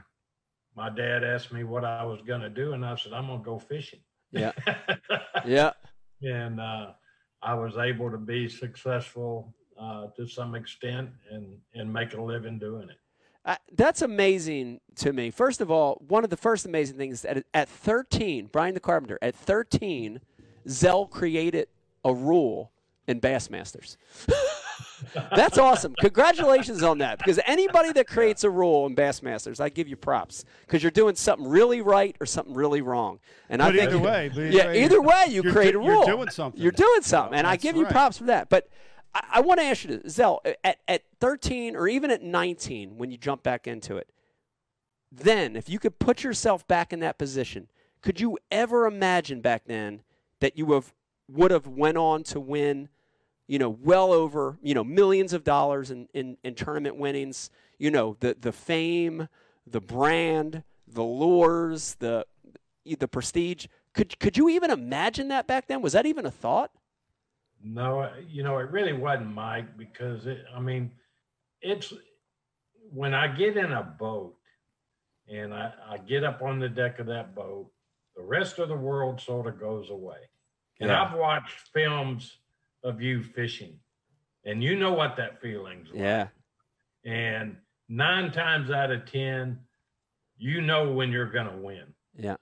my 0.77 0.91
dad 0.91 1.23
asked 1.23 1.53
me 1.53 1.65
what 1.65 1.85
I 1.85 2.05
was 2.05 2.21
going 2.23 2.41
to 2.41 2.51
do, 2.51 2.73
and 2.73 2.85
I 2.85 2.97
said 2.97 3.13
I'm 3.13 3.27
going 3.27 3.41
to 3.41 3.45
go 3.45 3.59
fishing. 3.59 4.01
Yeah. 4.33 4.53
Yeah. 5.45 5.73
and 6.23 6.61
uh, 6.61 6.93
I 7.43 7.55
was 7.55 7.77
able 7.77 8.13
to 8.13 8.17
be 8.17 8.49
successful 8.49 9.53
uh, 9.83 10.07
to 10.17 10.27
some 10.27 10.55
extent 10.55 11.11
and 11.31 11.47
and 11.75 11.93
make 11.93 12.15
a 12.15 12.23
living 12.23 12.59
doing 12.59 12.89
it. 12.89 12.97
Uh, 13.45 13.57
that's 13.73 14.03
amazing 14.03 14.81
to 14.95 15.13
me. 15.13 15.29
First 15.31 15.61
of 15.61 15.69
all, 15.71 16.01
one 16.07 16.23
of 16.23 16.31
the 16.31 16.37
first 16.37 16.65
amazing 16.65 16.97
things 16.97 17.25
at 17.25 17.45
at 17.53 17.69
13, 17.69 18.49
Brian 18.53 18.75
the 18.75 18.81
Carpenter, 18.81 19.19
at 19.21 19.35
13, 19.35 20.21
Zell 20.69 21.07
created 21.07 21.67
a 22.05 22.15
rule 22.15 22.71
in 23.09 23.21
Bassmasters. 23.21 23.97
That's 25.35 25.59
awesome. 25.59 25.95
Congratulations 26.01 26.83
on 26.85 26.99
that. 26.99 27.19
Because 27.19 27.41
anybody 27.45 27.93
that 27.93 28.07
creates 28.07 28.45
a 28.45 28.51
rule 28.51 28.87
in 28.87 28.95
Bassmasters, 28.95 29.61
I 29.61 29.69
give 29.69 29.89
you 29.89 29.97
props 29.97 30.45
because 30.67 30.83
you're 30.83 30.93
doing 30.93 31.17
something 31.17 31.47
really 31.49 31.81
right 31.81 32.17
or 32.21 32.27
something 32.27 32.55
really 32.55 32.83
wrong. 32.83 33.19
And 33.49 33.59
But 33.59 33.75
I 33.75 33.79
think 33.79 33.91
either 33.91 33.99
way, 33.99 34.31
but 34.33 34.41
yeah, 34.53 34.71
either- 34.71 34.75
either 34.75 35.03
way, 35.03 35.25
you 35.29 35.43
you're 35.43 35.53
create 35.53 35.73
do- 35.73 35.81
a 35.83 35.89
rule. 35.89 36.07
you're 36.07 36.17
doing 36.17 36.31
something. 36.31 36.61
You're 36.63 36.71
doing 36.73 37.03
something, 37.03 37.37
and 37.37 37.47
I 37.47 37.57
give 37.57 37.77
you 37.77 37.83
right. 37.85 37.93
props 37.93 38.19
for 38.19 38.25
that. 38.25 38.49
But 38.49 38.69
I, 39.15 39.25
I 39.35 39.41
want 39.41 39.61
to 39.61 39.67
ask 39.67 39.85
you 39.85 39.99
this, 39.99 40.15
Zell, 40.15 40.43
at 40.65 40.79
at 40.89 41.05
13 41.21 41.77
or 41.77 41.89
even 41.89 42.11
at 42.11 42.23
19, 42.23 42.97
when 42.97 43.11
you 43.11 43.17
jump 43.17 43.43
back 43.43 43.67
into 43.67 43.97
it, 43.97 44.11
then 45.11 45.57
if 45.57 45.69
you 45.69 45.79
could 45.79 45.99
put 45.99 46.25
yourself 46.25 46.67
back 46.67 46.93
in 46.93 47.01
that 47.01 47.19
position, 47.19 47.69
could 48.01 48.21
you 48.21 48.39
ever 48.51 48.87
imagine 48.87 49.41
back 49.41 49.65
then 49.67 50.03
that 50.41 50.57
you 50.57 50.73
have 50.73 50.93
would 51.29 51.51
have 51.51 51.67
went 51.67 51.97
on 51.97 52.23
to 52.25 52.41
win, 52.41 52.89
you 53.47 53.59
know, 53.59 53.71
well 53.71 54.13
over 54.13 54.59
you 54.63 54.75
know 54.75 54.85
millions 54.85 55.33
of 55.33 55.45
dollars 55.45 55.91
in, 55.91 56.09
in, 56.15 56.37
in 56.43 56.55
tournament 56.55 56.97
winnings, 56.97 57.51
you 57.79 57.91
know, 57.91 58.17
the 58.21 58.37
the 58.41 58.53
fame, 58.53 59.29
the 59.67 59.81
brand, 59.81 60.63
the 60.87 61.03
lures, 61.03 61.97
the 62.01 62.27
the 62.99 63.09
prestige. 63.09 63.67
Could 63.95 64.19
could 64.19 64.37
you 64.37 64.49
even 64.49 64.71
imagine 64.71 65.29
that 65.29 65.47
back 65.47 65.67
then? 65.67 65.83
Was 65.83 65.93
that 65.93 66.07
even 66.07 66.27
a 66.27 66.31
thought? 66.31 66.71
No, 67.65 68.11
you 68.29 68.43
know, 68.43 68.59
it 68.59 68.71
really 68.71 68.93
wasn't 68.93 69.33
Mike 69.35 69.77
because 69.77 70.27
it, 70.27 70.45
I 70.55 70.61
mean, 70.61 70.91
it's 71.61 71.93
when 72.93 73.15
I 73.15 73.29
get 73.29 73.57
in 73.57 73.73
a 73.73 73.83
boat 73.83 74.37
and 75.29 75.55
I, 75.55 75.73
I 75.89 75.99
get 75.99 76.25
up 76.25 76.43
on 76.43 76.59
the 76.59 76.69
deck 76.69 76.99
of 76.99 77.07
that 77.07 77.35
boat, 77.35 77.71
the 78.17 78.23
rest 78.23 78.59
of 78.59 78.69
the 78.69 78.77
world 78.77 79.21
sort 79.21 79.47
of 79.47 79.61
goes 79.61 79.91
away. 79.91 80.19
And 80.81 80.91
Yeah. 80.91 81.03
I've 81.03 81.17
watched 81.17 81.69
films 81.73 82.39
of 82.83 83.01
you 83.01 83.23
fishing, 83.23 83.79
and 84.45 84.63
you 84.63 84.77
know 84.77 84.93
what 84.93 85.17
that 85.17 85.41
feeling's 85.41 85.89
like. 85.91 85.99
Yeah. 86.01 86.29
And 87.05 87.57
nine 87.89 88.33
times 88.33 88.71
out 88.71 88.91
of 88.91 89.07
10, 89.07 89.59
you 90.37 90.61
know 90.61 90.93
when 90.93 91.13
you're 91.13 91.31
going 91.31 91.49
to 91.49 91.57
win. 91.57 91.95
Yeah. 92.17 92.37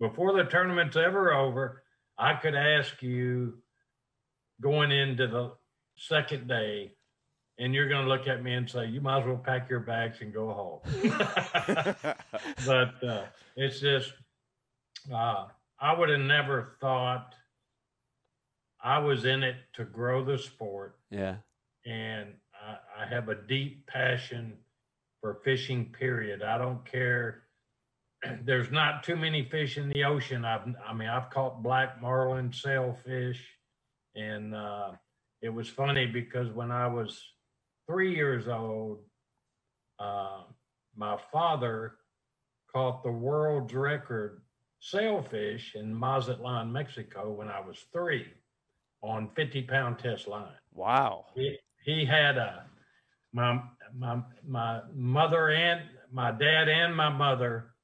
Before 0.00 0.32
the 0.32 0.44
tournament's 0.44 0.96
ever 0.96 1.32
over, 1.32 1.84
I 2.18 2.34
could 2.34 2.56
ask 2.56 3.00
you 3.02 3.58
going 4.60 4.90
into 4.92 5.26
the 5.26 5.52
second 5.96 6.48
day, 6.48 6.92
and 7.58 7.74
you're 7.74 7.88
going 7.88 8.04
to 8.04 8.08
look 8.10 8.26
at 8.28 8.42
me 8.42 8.52
and 8.54 8.68
say, 8.68 8.86
You 8.86 9.00
might 9.00 9.20
as 9.20 9.26
well 9.26 9.36
pack 9.38 9.68
your 9.70 9.80
bags 9.80 10.18
and 10.20 10.32
go 10.32 10.52
home. 10.52 11.12
but 12.66 13.02
uh, 13.04 13.24
it's 13.56 13.80
just, 13.80 14.12
uh, 15.12 15.46
I 15.80 15.94
would 15.98 16.08
have 16.08 16.20
never 16.20 16.76
thought 16.80 17.34
I 18.82 18.98
was 18.98 19.24
in 19.24 19.42
it 19.42 19.56
to 19.74 19.84
grow 19.84 20.24
the 20.24 20.38
sport 20.38 20.96
Yeah. 21.10 21.36
and 21.84 22.28
I, 22.54 23.02
I 23.04 23.06
have 23.06 23.28
a 23.28 23.34
deep 23.34 23.86
passion 23.86 24.54
for 25.20 25.40
fishing. 25.44 25.86
Period. 25.98 26.42
I 26.42 26.58
don't 26.58 26.84
care. 26.84 27.42
There's 28.44 28.70
not 28.70 29.02
too 29.02 29.16
many 29.16 29.44
fish 29.44 29.76
in 29.78 29.88
the 29.88 30.04
ocean. 30.04 30.44
I've, 30.44 30.62
I 30.86 30.92
mean, 30.92 31.08
I've 31.08 31.30
caught 31.30 31.62
black 31.62 32.00
marlin, 32.00 32.52
sailfish, 32.52 33.40
and 34.16 34.54
uh, 34.54 34.92
it 35.42 35.50
was 35.50 35.68
funny 35.68 36.06
because 36.06 36.50
when 36.50 36.70
I 36.70 36.86
was 36.86 37.22
three 37.88 38.14
years 38.14 38.48
old, 38.48 39.00
uh, 39.98 40.42
my 40.96 41.18
father 41.30 41.96
caught 42.74 43.02
the 43.02 43.12
world's 43.12 43.74
record 43.74 44.40
sailfish 44.80 45.74
in 45.74 45.94
Mazatlan, 45.94 46.72
Mexico, 46.72 47.30
when 47.30 47.48
I 47.48 47.60
was 47.60 47.84
three, 47.92 48.26
on 49.02 49.30
50 49.36 49.62
pound 49.62 49.98
test 49.98 50.26
line. 50.26 50.48
Wow. 50.74 51.26
he, 51.34 51.56
he 51.84 52.04
had 52.04 52.36
a 52.36 52.64
my 53.32 53.60
my 53.94 54.20
my 54.46 54.80
mother 54.94 55.50
and 55.50 55.82
my 56.10 56.32
dad 56.32 56.68
and 56.68 56.94
my 56.96 57.08
mother 57.08 57.74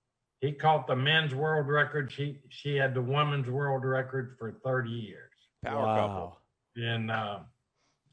he 0.41 0.53
caught 0.53 0.87
the 0.87 0.97
men's 0.97 1.35
world 1.35 1.69
record. 1.69 2.11
She 2.11 2.41
she 2.49 2.77
had 2.77 2.95
the 2.95 3.03
women's 3.03 3.49
world 3.49 3.85
record 3.85 4.37
for 4.39 4.53
30 4.65 4.91
years 4.91 5.32
Power 5.64 5.87
wow. 5.87 5.97
couple. 5.97 6.38
and 6.76 7.11
uh, 7.11 7.38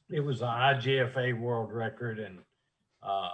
it 0.09 0.19
was 0.19 0.41
an 0.41 0.47
igfa 0.47 1.39
world 1.39 1.71
record 1.71 2.19
and 2.19 2.39
uh, 3.03 3.29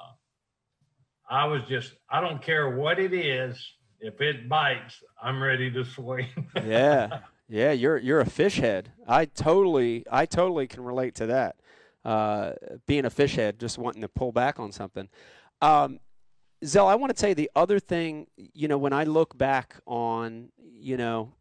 i 1.30 1.46
was 1.46 1.62
just 1.68 1.94
i 2.10 2.22
don't 2.22 2.42
care 2.42 2.76
what 2.76 3.00
it 3.00 3.14
is 3.14 3.58
if 4.00 4.22
it 4.22 4.48
bites 4.48 5.02
i'm 5.22 5.42
ready 5.42 5.72
to 5.72 5.84
swing 5.84 6.28
yeah, 6.66 7.20
yeah. 7.50 7.72
You're 7.72 7.98
you're 7.98 8.20
a 8.20 8.26
fish 8.26 8.60
head. 8.60 8.92
I 9.08 9.26
totally 9.26 10.06
I 10.12 10.26
totally 10.26 10.68
can 10.68 10.84
relate 10.84 11.16
to 11.16 11.28
that. 11.28 11.56
Uh, 12.04 12.54
being 12.86 13.06
a 13.06 13.10
fish 13.10 13.36
head, 13.36 13.60
just 13.60 13.78
wanting 13.78 14.02
to 14.02 14.08
pull 14.08 14.32
back 14.32 14.60
on 14.60 14.72
something. 14.72 15.10
Um, 15.62 16.00
Zell, 16.64 16.88
I 16.88 16.96
want 16.96 17.16
to 17.16 17.20
tell 17.20 17.30
you 17.30 17.36
the 17.36 17.52
other 17.56 17.80
thing. 17.80 18.28
You 18.38 18.68
know, 18.68 18.78
when 18.78 18.94
I 18.94 19.06
look 19.06 19.38
back 19.38 19.76
on, 19.88 20.50
you 20.58 20.98
know, 20.98 21.34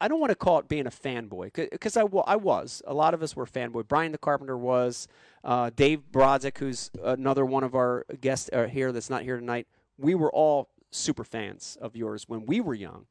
I- 0.00 0.08
don't 0.08 0.20
want 0.20 0.30
to 0.30 0.36
call 0.36 0.58
it 0.58 0.68
being 0.68 0.86
a 0.86 0.90
fanboy 0.90 1.52
because 1.70 1.96
I, 1.96 2.02
I 2.02 2.36
was. 2.36 2.82
A 2.86 2.94
lot 2.94 3.14
of 3.14 3.22
us 3.22 3.36
were 3.36 3.46
fanboy. 3.46 3.86
Brian 3.88 4.12
the 4.12 4.18
Carpenter 4.18 4.56
was. 4.56 5.08
Uh, 5.44 5.70
Dave 5.74 6.02
Brodzik, 6.10 6.58
who's 6.58 6.90
another 7.02 7.44
one 7.44 7.64
of 7.64 7.74
our 7.74 8.04
guests 8.20 8.50
uh, 8.52 8.66
here 8.66 8.92
that's 8.92 9.10
not 9.10 9.22
here 9.22 9.38
tonight. 9.38 9.66
We 9.98 10.14
were 10.14 10.32
all 10.32 10.70
super 10.90 11.24
fans 11.24 11.76
of 11.80 11.96
yours 11.96 12.28
when 12.28 12.46
we 12.46 12.60
were 12.60 12.74
young. 12.74 13.06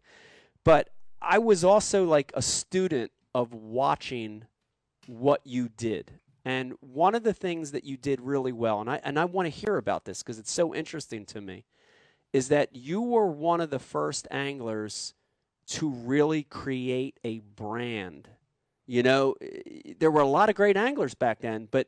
But 0.63 0.89
I 1.21 1.37
was 1.37 1.63
also 1.63 2.05
like 2.05 2.31
a 2.33 2.41
student 2.41 3.11
of 3.33 3.53
watching 3.53 4.45
what 5.05 5.41
you 5.45 5.69
did. 5.69 6.11
And 6.43 6.73
one 6.79 7.13
of 7.13 7.23
the 7.23 7.33
things 7.33 7.71
that 7.71 7.83
you 7.83 7.97
did 7.97 8.21
really 8.21 8.53
well, 8.53 8.79
and 8.79 8.89
I 8.89 9.01
and 9.03 9.19
I 9.19 9.25
want 9.25 9.47
to 9.47 9.49
hear 9.49 9.77
about 9.77 10.05
this 10.05 10.23
because 10.23 10.39
it's 10.39 10.51
so 10.51 10.73
interesting 10.73 11.25
to 11.27 11.41
me, 11.41 11.65
is 12.31 12.47
that 12.49 12.75
you 12.75 13.01
were 13.01 13.27
one 13.27 13.59
of 13.59 13.69
the 13.69 13.79
first 13.79 14.27
anglers 14.31 15.13
to 15.67 15.89
really 15.89 16.43
create 16.43 17.19
a 17.23 17.39
brand. 17.39 18.29
You 18.85 19.03
know, 19.03 19.35
there 19.99 20.11
were 20.11 20.21
a 20.21 20.27
lot 20.27 20.49
of 20.49 20.55
great 20.55 20.77
anglers 20.77 21.13
back 21.13 21.41
then, 21.41 21.67
but 21.69 21.87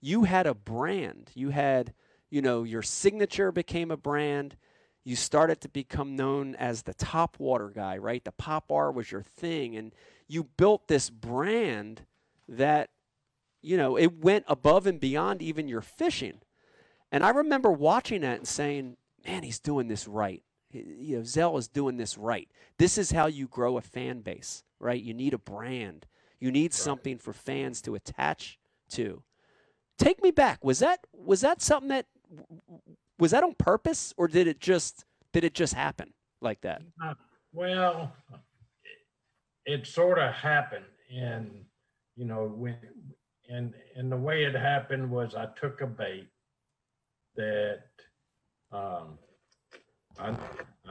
you 0.00 0.24
had 0.24 0.46
a 0.46 0.54
brand. 0.54 1.30
You 1.34 1.50
had, 1.50 1.94
you 2.30 2.42
know, 2.42 2.62
your 2.64 2.82
signature 2.82 3.50
became 3.50 3.90
a 3.90 3.96
brand 3.96 4.56
you 5.04 5.16
started 5.16 5.60
to 5.60 5.68
become 5.68 6.16
known 6.16 6.54
as 6.54 6.82
the 6.82 6.94
top 6.94 7.38
water 7.38 7.68
guy, 7.68 7.98
right? 7.98 8.24
The 8.24 8.32
pop 8.32 8.72
R 8.72 8.90
was 8.90 9.12
your 9.12 9.22
thing, 9.22 9.76
and 9.76 9.92
you 10.26 10.44
built 10.44 10.88
this 10.88 11.10
brand 11.10 12.02
that, 12.48 12.88
you 13.60 13.76
know, 13.76 13.96
it 13.96 14.18
went 14.24 14.46
above 14.48 14.86
and 14.86 14.98
beyond 14.98 15.42
even 15.42 15.68
your 15.68 15.82
fishing. 15.82 16.40
And 17.12 17.24
I 17.24 17.30
remember 17.30 17.70
watching 17.70 18.22
that 18.22 18.38
and 18.38 18.48
saying, 18.48 18.96
"Man, 19.26 19.42
he's 19.42 19.60
doing 19.60 19.88
this 19.88 20.08
right. 20.08 20.42
You 20.74 21.18
know, 21.18 21.24
Zell 21.24 21.56
is 21.56 21.68
doing 21.68 21.96
this 21.96 22.18
right. 22.18 22.48
This 22.78 22.98
is 22.98 23.12
how 23.12 23.26
you 23.26 23.46
grow 23.46 23.78
a 23.78 23.80
fan 23.80 24.20
base, 24.20 24.64
right? 24.80 25.00
You 25.00 25.14
need 25.14 25.32
a 25.34 25.38
brand. 25.38 26.06
You 26.40 26.50
need 26.50 26.74
something 26.74 27.18
for 27.18 27.32
fans 27.32 27.80
to 27.82 27.94
attach 27.94 28.58
to." 28.90 29.22
Take 29.96 30.22
me 30.22 30.32
back. 30.32 30.64
Was 30.64 30.80
that 30.80 31.06
was 31.12 31.40
that 31.42 31.62
something 31.62 31.88
that 31.88 32.06
was 33.18 33.30
that 33.30 33.44
on 33.44 33.54
purpose 33.54 34.12
or 34.16 34.26
did 34.28 34.46
it 34.46 34.60
just 34.60 35.04
did 35.32 35.44
it 35.44 35.54
just 35.54 35.74
happen 35.74 36.12
like 36.40 36.60
that 36.62 36.82
Well, 37.52 38.12
it, 39.64 39.80
it 39.80 39.86
sort 39.86 40.18
of 40.18 40.32
happened, 40.34 40.84
and 41.14 41.64
you 42.16 42.24
know 42.24 42.46
when, 42.48 42.76
and 43.48 43.72
and 43.94 44.10
the 44.10 44.16
way 44.16 44.44
it 44.44 44.54
happened 44.54 45.08
was 45.10 45.34
I 45.36 45.46
took 45.60 45.80
a 45.80 45.86
bait 45.86 46.28
that, 47.36 47.84
um, 48.72 49.18
I 50.18 50.34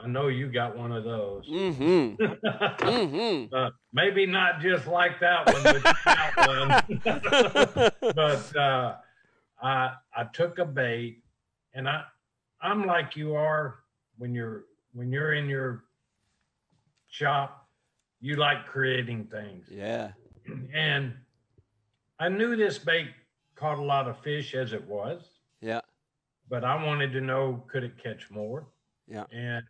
I 0.02 0.06
know 0.06 0.28
you 0.28 0.50
got 0.50 0.76
one 0.76 0.92
of 0.92 1.04
those. 1.04 1.48
mm-hmm 1.48 2.22
mm-hmm 2.44 3.54
uh, 3.54 3.70
maybe 3.92 4.26
not 4.26 4.60
just 4.60 4.86
like 4.86 5.20
that 5.20 5.46
one, 5.52 5.62
but 5.62 5.82
one. 6.48 7.92
but 8.14 8.56
uh, 8.56 8.96
I 9.62 9.94
I 10.14 10.24
took 10.32 10.58
a 10.58 10.64
bait, 10.64 11.22
and 11.72 11.88
I 11.88 12.02
I'm 12.60 12.86
like 12.86 13.16
you 13.16 13.34
are 13.34 13.76
when 14.18 14.34
you're 14.34 14.64
when 14.92 15.10
you're 15.10 15.34
in 15.34 15.48
your 15.48 15.84
shop, 17.08 17.68
you 18.20 18.36
like 18.36 18.66
creating 18.66 19.24
things, 19.24 19.68
yeah 19.70 20.12
and 20.74 21.14
I 22.18 22.28
knew 22.28 22.56
this 22.56 22.78
bait 22.78 23.08
caught 23.56 23.78
a 23.78 23.82
lot 23.82 24.08
of 24.08 24.18
fish 24.18 24.54
as 24.54 24.72
it 24.72 24.86
was, 24.86 25.22
yeah 25.60 25.80
but 26.48 26.64
I 26.64 26.82
wanted 26.84 27.12
to 27.12 27.20
know 27.20 27.64
could 27.68 27.84
it 27.84 28.02
catch 28.02 28.30
more. 28.30 28.66
Yeah. 29.06 29.24
And 29.32 29.64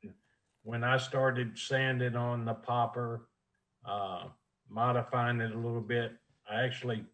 when 0.63 0.85
I 0.85 0.97
started 0.97 1.59
sanding 1.59 2.17
on 2.17 2.45
the 2.45 2.55
popper, 2.55 3.29
uh, 3.85 4.25
modifying 4.69 5.41
it 5.41 5.53
a 5.53 5.59
little 5.59 5.81
bit, 5.81 6.13
I 6.51 6.63
actually 6.63 7.05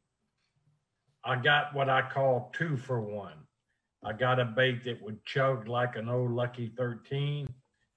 I 1.24 1.36
got 1.36 1.74
what 1.74 1.90
I 1.90 2.02
call 2.02 2.50
two 2.54 2.76
for 2.76 3.00
one. 3.00 3.34
I 4.04 4.12
got 4.14 4.40
a 4.40 4.44
bait 4.44 4.84
that 4.84 5.02
would 5.02 5.24
chug 5.24 5.68
like 5.68 5.96
an 5.96 6.08
old 6.08 6.30
Lucky 6.30 6.72
13, 6.76 7.46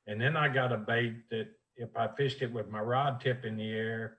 and 0.07 0.19
then 0.19 0.35
I 0.35 0.49
got 0.49 0.73
a 0.73 0.77
bait 0.77 1.29
that 1.29 1.47
if 1.77 1.95
I 1.95 2.09
fished 2.17 2.41
it 2.41 2.51
with 2.51 2.69
my 2.69 2.81
rod 2.81 3.21
tip 3.21 3.45
in 3.45 3.55
the 3.55 3.71
air, 3.71 4.17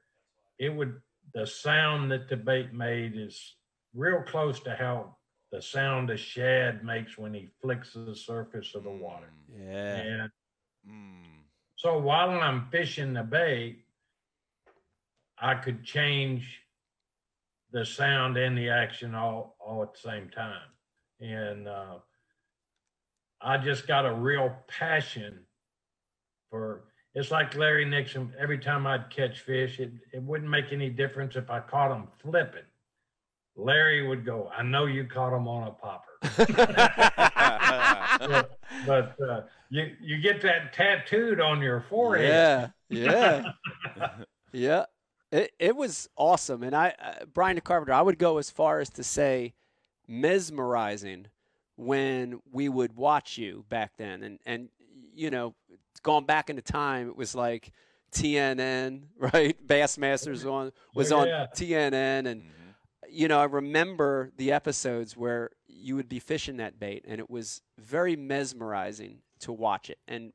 it 0.58 0.70
would 0.70 1.00
the 1.34 1.46
sound 1.46 2.11
that 2.11 2.28
the 2.28 2.37
bait 2.37 2.73
made 2.73 3.16
is 3.16 3.56
real 3.94 4.23
close 4.23 4.61
to 4.61 4.75
how 4.75 5.16
the 5.54 5.62
sound 5.62 6.11
a 6.11 6.16
shad 6.16 6.84
makes 6.84 7.16
when 7.16 7.32
he 7.32 7.49
flicks 7.62 7.92
the 7.94 8.16
surface 8.16 8.75
of 8.75 8.82
the 8.82 8.90
water. 8.90 9.32
Yeah. 9.56 9.96
And 9.96 10.30
Mm. 10.84 11.44
so 11.76 11.96
while 11.99 12.28
I'm 12.30 12.68
fishing 12.70 13.14
the 13.14 13.23
bait, 13.23 13.87
I 15.38 15.54
could 15.54 15.84
change 15.84 16.61
the 17.70 17.87
sound 17.87 18.37
and 18.37 18.58
the 18.58 18.68
action 18.68 19.14
all, 19.14 19.56
all 19.61 19.84
at 19.84 19.94
the 19.94 20.00
same 20.00 20.28
time. 20.28 20.68
And 21.20 21.68
uh, 21.68 22.00
I 23.40 23.56
just 23.58 23.87
got 23.87 24.04
a 24.06 24.12
real 24.12 24.56
passion 24.66 25.46
for 26.50 26.88
it's 27.14 27.30
like 27.30 27.54
Larry 27.54 27.84
Nixon. 27.84 28.34
Every 28.37 28.58
time 28.58 28.88
I'd 28.88 29.08
catch 29.08 29.40
fish, 29.40 29.78
it, 29.78 29.92
it 30.12 30.20
wouldn't 30.20 30.50
make 30.50 30.73
any 30.73 30.90
difference 30.90 31.37
if 31.37 31.49
I 31.49 31.61
caught 31.61 31.90
them 31.90 32.08
flipping. 32.18 32.66
Larry 33.56 34.06
would 34.06 34.25
go, 34.25 34.50
I 34.56 34.62
know 34.62 34.87
you 34.87 35.04
caught 35.04 35.37
him 35.37 35.46
on 35.46 35.68
a 35.68 35.70
popper. 35.70 36.11
but 38.26 38.58
but 38.87 39.16
uh, 39.20 39.42
you 39.70 39.94
you 40.00 40.20
get 40.20 40.40
that 40.42 40.73
tattooed 40.73 41.40
on 41.40 41.61
your 41.61 41.84
forehead. 41.88 42.70
Yeah, 42.88 42.88
yeah, 42.88 43.52
yeah. 44.52 44.84
It 45.30 45.52
it 45.58 45.76
was 45.76 46.08
awesome, 46.16 46.62
and 46.62 46.75
I 46.75 46.94
uh, 47.02 47.25
Brian 47.32 47.61
Carpenter. 47.61 47.92
I 47.92 48.02
would 48.02 48.18
go 48.18 48.38
as 48.38 48.50
far 48.50 48.80
as 48.80 48.90
to 48.90 49.04
say 49.04 49.54
mesmerizing 50.08 51.26
when 51.76 52.40
we 52.52 52.68
would 52.68 52.96
watch 52.96 53.38
you 53.38 53.64
back 53.68 53.92
then, 53.99 54.23
and 54.23 54.38
and 54.46 54.68
you 55.14 55.30
know, 55.30 55.54
going 56.02 56.25
back 56.25 56.50
into 56.50 56.62
time, 56.62 57.08
it 57.08 57.16
was 57.16 57.34
like 57.34 57.73
TNN, 58.12 59.02
right? 59.18 59.56
Bassmasters 59.66 60.50
on 60.50 60.73
was 60.94 61.12
on 61.12 61.28
Yeah. 61.28 61.46
TNN, 61.54 62.26
and 62.26 62.42
you 63.14 63.28
know, 63.28 63.38
I 63.40 63.44
remember 63.44 64.30
the 64.37 64.52
episodes 64.52 65.16
where 65.16 65.50
you 65.68 65.97
would 65.97 66.09
be 66.09 66.18
fishing 66.18 66.56
that 66.59 66.78
bait, 66.78 67.04
and 67.06 67.21
it 67.21 67.30
was 67.30 67.62
very 67.78 68.16
mesmerizing 68.16 69.18
to 69.40 69.52
watch 69.52 69.90
it. 69.90 69.99
And 70.09 70.33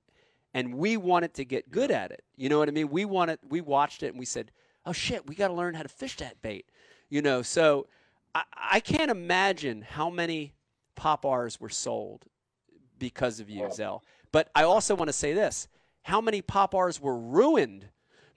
and 0.54 0.76
we 0.76 0.98
wanted 0.98 1.36
to 1.36 1.46
get 1.46 1.70
good 1.70 1.92
at 1.92 2.12
it. 2.12 2.24
You 2.36 2.50
know 2.50 2.58
what 2.58 2.70
I 2.70 2.72
mean? 2.72 2.90
We 2.90 3.06
wanted, 3.06 3.38
we 3.48 3.62
watched 3.62 4.02
it, 4.02 4.08
and 4.08 4.20
we 4.20 4.26
said, 4.26 4.52
"Oh 4.86 4.94
shit, 4.94 5.28
we 5.28 5.36
got 5.36 5.50
to 5.50 5.54
learn 5.54 5.76
how 5.76 5.84
to 5.84 5.90
fish 5.90 6.18
that 6.18 6.42
bait." 6.42 6.66
You 7.10 7.22
know, 7.22 7.42
so 7.42 7.88
I, 8.34 8.44
I 8.56 8.80
can't 8.80 9.12
imagine 9.12 9.82
how 9.82 10.10
many 10.10 10.54
pop 10.96 11.26
R's 11.26 11.60
were 11.60 11.70
sold 11.70 12.26
because 12.98 13.40
of 13.40 13.50
you, 13.50 13.70
Zell. 13.72 14.04
But 14.32 14.50
I 14.56 14.64
also 14.64 14.96
want 14.96 15.10
to 15.10 15.14
say 15.14 15.34
this: 15.34 15.68
how 16.04 16.22
many 16.22 16.42
pop 16.42 16.74
R's 16.74 17.00
were 17.00 17.18
ruined? 17.18 17.90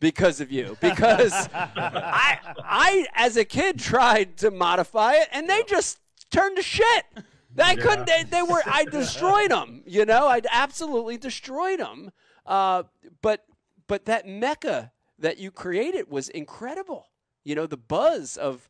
Because 0.02 0.40
of 0.40 0.50
you, 0.50 0.76
because 0.80 1.32
I, 1.54 2.38
I 2.58 3.06
as 3.14 3.36
a 3.36 3.44
kid 3.44 3.78
tried 3.78 4.36
to 4.38 4.50
modify 4.50 5.14
it, 5.14 5.28
and 5.30 5.48
they 5.48 5.62
just 5.62 6.00
turned 6.30 6.56
to 6.56 6.62
shit. 6.62 7.04
I 7.56 7.76
couldn't. 7.76 8.06
They, 8.06 8.24
they 8.24 8.42
were. 8.42 8.62
I 8.66 8.84
destroyed 8.84 9.52
them. 9.52 9.82
You 9.86 10.04
know, 10.04 10.26
I 10.26 10.40
absolutely 10.50 11.18
destroyed 11.18 11.78
them. 11.78 12.10
Uh, 12.44 12.82
but 13.20 13.44
but 13.86 14.06
that 14.06 14.26
mecca 14.26 14.90
that 15.20 15.38
you 15.38 15.52
created 15.52 16.10
was 16.10 16.28
incredible. 16.28 17.06
You 17.44 17.54
know, 17.54 17.66
the 17.66 17.76
buzz 17.76 18.36
of, 18.36 18.68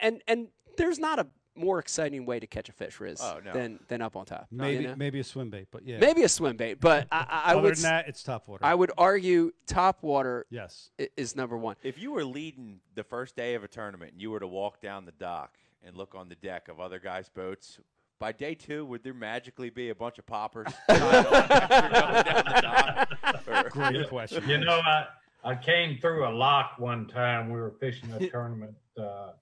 and 0.00 0.22
and 0.26 0.48
there's 0.78 0.98
not 0.98 1.18
a 1.18 1.26
more 1.54 1.78
exciting 1.78 2.24
way 2.24 2.40
to 2.40 2.46
catch 2.46 2.68
a 2.68 2.72
fish, 2.72 2.98
Riz, 3.00 3.20
Oh, 3.22 3.40
no. 3.44 3.52
than 3.52 3.78
than 3.88 4.00
up 4.02 4.16
on 4.16 4.24
top. 4.24 4.46
you 4.50 4.58
Maybe 4.58 4.86
know? 4.86 4.94
maybe 4.96 5.20
a 5.20 5.24
swim 5.24 5.50
bait, 5.50 5.68
but 5.70 5.86
yeah. 5.86 5.98
maybe 5.98 6.22
a 6.22 6.28
swim 6.28 6.56
bait, 6.56 6.80
but 6.80 7.06
I, 7.12 7.16
I, 7.18 7.42
I 7.46 7.52
Other 7.52 7.62
would 7.62 7.76
than 7.76 7.82
that, 7.82 8.08
it's 8.08 8.22
top 8.22 8.48
water. 8.48 8.64
I 8.64 8.74
would 8.74 8.90
argue 8.96 9.52
top 9.66 10.02
water 10.02 10.46
yes. 10.50 10.90
is 11.16 11.36
number 11.36 11.56
one. 11.56 11.76
If 11.82 11.98
you 11.98 12.12
were 12.12 12.24
leading 12.24 12.80
the 12.94 13.04
first 13.04 13.36
day 13.36 13.54
of 13.54 13.64
a 13.64 13.68
tournament 13.68 14.12
and 14.12 14.20
you 14.22 14.30
were 14.30 14.40
to 14.40 14.46
walk 14.46 14.80
down 14.80 15.04
the 15.04 15.12
dock 15.12 15.58
and 15.84 15.96
look 15.96 16.14
on 16.14 16.28
the 16.28 16.36
deck 16.36 16.68
of 16.68 16.80
other 16.80 16.98
guys' 16.98 17.28
boats, 17.28 17.78
by 18.18 18.30
day 18.32 18.54
two, 18.54 18.84
would 18.86 19.02
there 19.02 19.12
magically 19.14 19.68
be 19.68 19.88
a 19.90 19.94
bunch 19.94 20.18
of 20.18 20.26
poppers 20.26 20.68
tied 20.88 21.02
on 21.02 21.34
after 21.34 22.00
going 22.00 22.24
down 22.24 22.44
the 22.44 22.60
dock? 22.62 23.70
Great 23.72 24.08
question. 24.08 24.48
You 24.48 24.58
know, 24.58 24.80
I 24.80 25.06
I 25.44 25.56
came 25.56 25.98
through 25.98 26.26
a 26.28 26.30
lock 26.30 26.74
one 26.78 27.08
time. 27.08 27.50
We 27.50 27.60
were 27.60 27.72
fishing 27.80 28.12
a 28.12 28.28
tournament, 28.30 28.76
uh, 28.96 29.32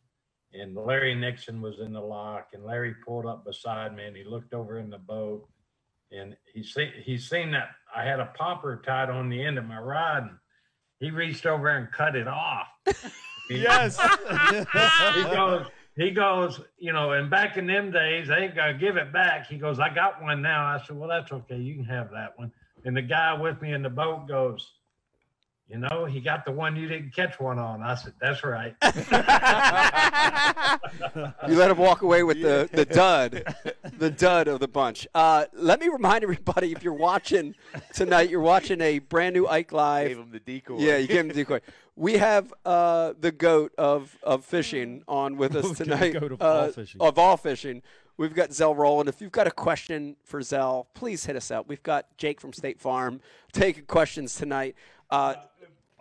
and 0.52 0.74
Larry 0.74 1.14
Nixon 1.14 1.60
was 1.60 1.80
in 1.80 1.92
the 1.92 2.00
lock, 2.00 2.48
and 2.52 2.64
Larry 2.64 2.94
pulled 3.06 3.26
up 3.26 3.44
beside 3.44 3.94
me, 3.94 4.04
and 4.06 4.16
he 4.16 4.24
looked 4.24 4.52
over 4.52 4.78
in 4.78 4.90
the 4.90 4.98
boat, 4.98 5.48
and 6.10 6.36
he 6.52 6.62
seen 6.62 6.92
he 7.04 7.18
seen 7.18 7.52
that 7.52 7.70
I 7.94 8.04
had 8.04 8.20
a 8.20 8.32
popper 8.36 8.82
tied 8.84 9.10
on 9.10 9.28
the 9.28 9.42
end 9.42 9.58
of 9.58 9.64
my 9.64 9.78
rod. 9.78 10.24
And 10.24 10.38
he 10.98 11.10
reached 11.10 11.46
over 11.46 11.68
and 11.68 11.90
cut 11.90 12.16
it 12.16 12.28
off. 12.28 12.66
yes. 13.50 13.98
he 15.14 15.22
goes, 15.22 15.66
he 15.96 16.10
goes, 16.10 16.60
you 16.78 16.92
know, 16.92 17.12
and 17.12 17.30
back 17.30 17.56
in 17.56 17.66
them 17.66 17.90
days, 17.90 18.28
they 18.28 18.36
ain't 18.36 18.54
gonna 18.54 18.74
give 18.74 18.96
it 18.96 19.12
back. 19.12 19.46
He 19.46 19.56
goes, 19.56 19.78
I 19.78 19.92
got 19.92 20.22
one 20.22 20.42
now. 20.42 20.66
I 20.66 20.82
said, 20.84 20.96
well, 20.96 21.08
that's 21.08 21.32
okay. 21.32 21.56
You 21.56 21.74
can 21.76 21.84
have 21.84 22.10
that 22.10 22.38
one. 22.38 22.52
And 22.84 22.96
the 22.96 23.02
guy 23.02 23.34
with 23.34 23.60
me 23.60 23.72
in 23.72 23.82
the 23.82 23.90
boat 23.90 24.26
goes, 24.28 24.72
you 25.70 25.78
know, 25.78 26.04
he 26.04 26.20
got 26.20 26.44
the 26.44 26.50
one 26.50 26.74
you 26.74 26.88
didn't 26.88 27.14
catch 27.14 27.38
one 27.38 27.58
on. 27.58 27.80
I 27.80 27.94
said, 27.94 28.12
that's 28.20 28.42
right. 28.42 28.74
you 31.48 31.56
let 31.56 31.70
him 31.70 31.78
walk 31.78 32.02
away 32.02 32.24
with 32.24 32.42
the, 32.42 32.68
the 32.72 32.84
dud, 32.84 33.44
the 33.98 34.10
dud 34.10 34.48
of 34.48 34.58
the 34.58 34.66
bunch. 34.66 35.06
Uh, 35.14 35.44
let 35.52 35.80
me 35.80 35.88
remind 35.88 36.24
everybody 36.24 36.72
if 36.72 36.82
you're 36.82 36.92
watching 36.92 37.54
tonight, 37.94 38.30
you're 38.30 38.40
watching 38.40 38.80
a 38.80 38.98
brand 38.98 39.34
new 39.34 39.46
Ike 39.46 39.70
Live. 39.70 40.08
Gave 40.08 40.18
him 40.18 40.30
the 40.32 40.40
decoy. 40.40 40.78
Yeah, 40.78 40.96
you 40.96 41.06
gave 41.06 41.20
him 41.20 41.28
the 41.28 41.34
decoy. 41.34 41.60
We 41.94 42.14
have 42.14 42.52
uh, 42.64 43.12
the 43.20 43.30
goat 43.30 43.72
of, 43.78 44.16
of 44.24 44.44
fishing 44.44 45.04
on 45.06 45.36
with 45.36 45.54
us 45.54 45.70
The 45.78 45.84
tonight. 45.84 46.18
goat 46.18 46.32
of 46.32 46.42
uh, 46.42 46.44
all 46.44 46.72
fishing. 46.72 47.00
Of 47.00 47.18
all 47.18 47.36
fishing. 47.36 47.82
We've 48.16 48.34
got 48.34 48.52
Zell 48.52 48.74
Rowland. 48.74 49.08
If 49.08 49.20
you've 49.20 49.32
got 49.32 49.46
a 49.46 49.50
question 49.52 50.16
for 50.24 50.42
Zell, 50.42 50.88
please 50.94 51.24
hit 51.24 51.36
us 51.36 51.50
up. 51.50 51.68
We've 51.68 51.82
got 51.82 52.06
Jake 52.18 52.40
from 52.40 52.52
State 52.52 52.80
Farm 52.80 53.20
taking 53.52 53.84
questions 53.84 54.34
tonight. 54.34 54.74
Uh, 55.10 55.34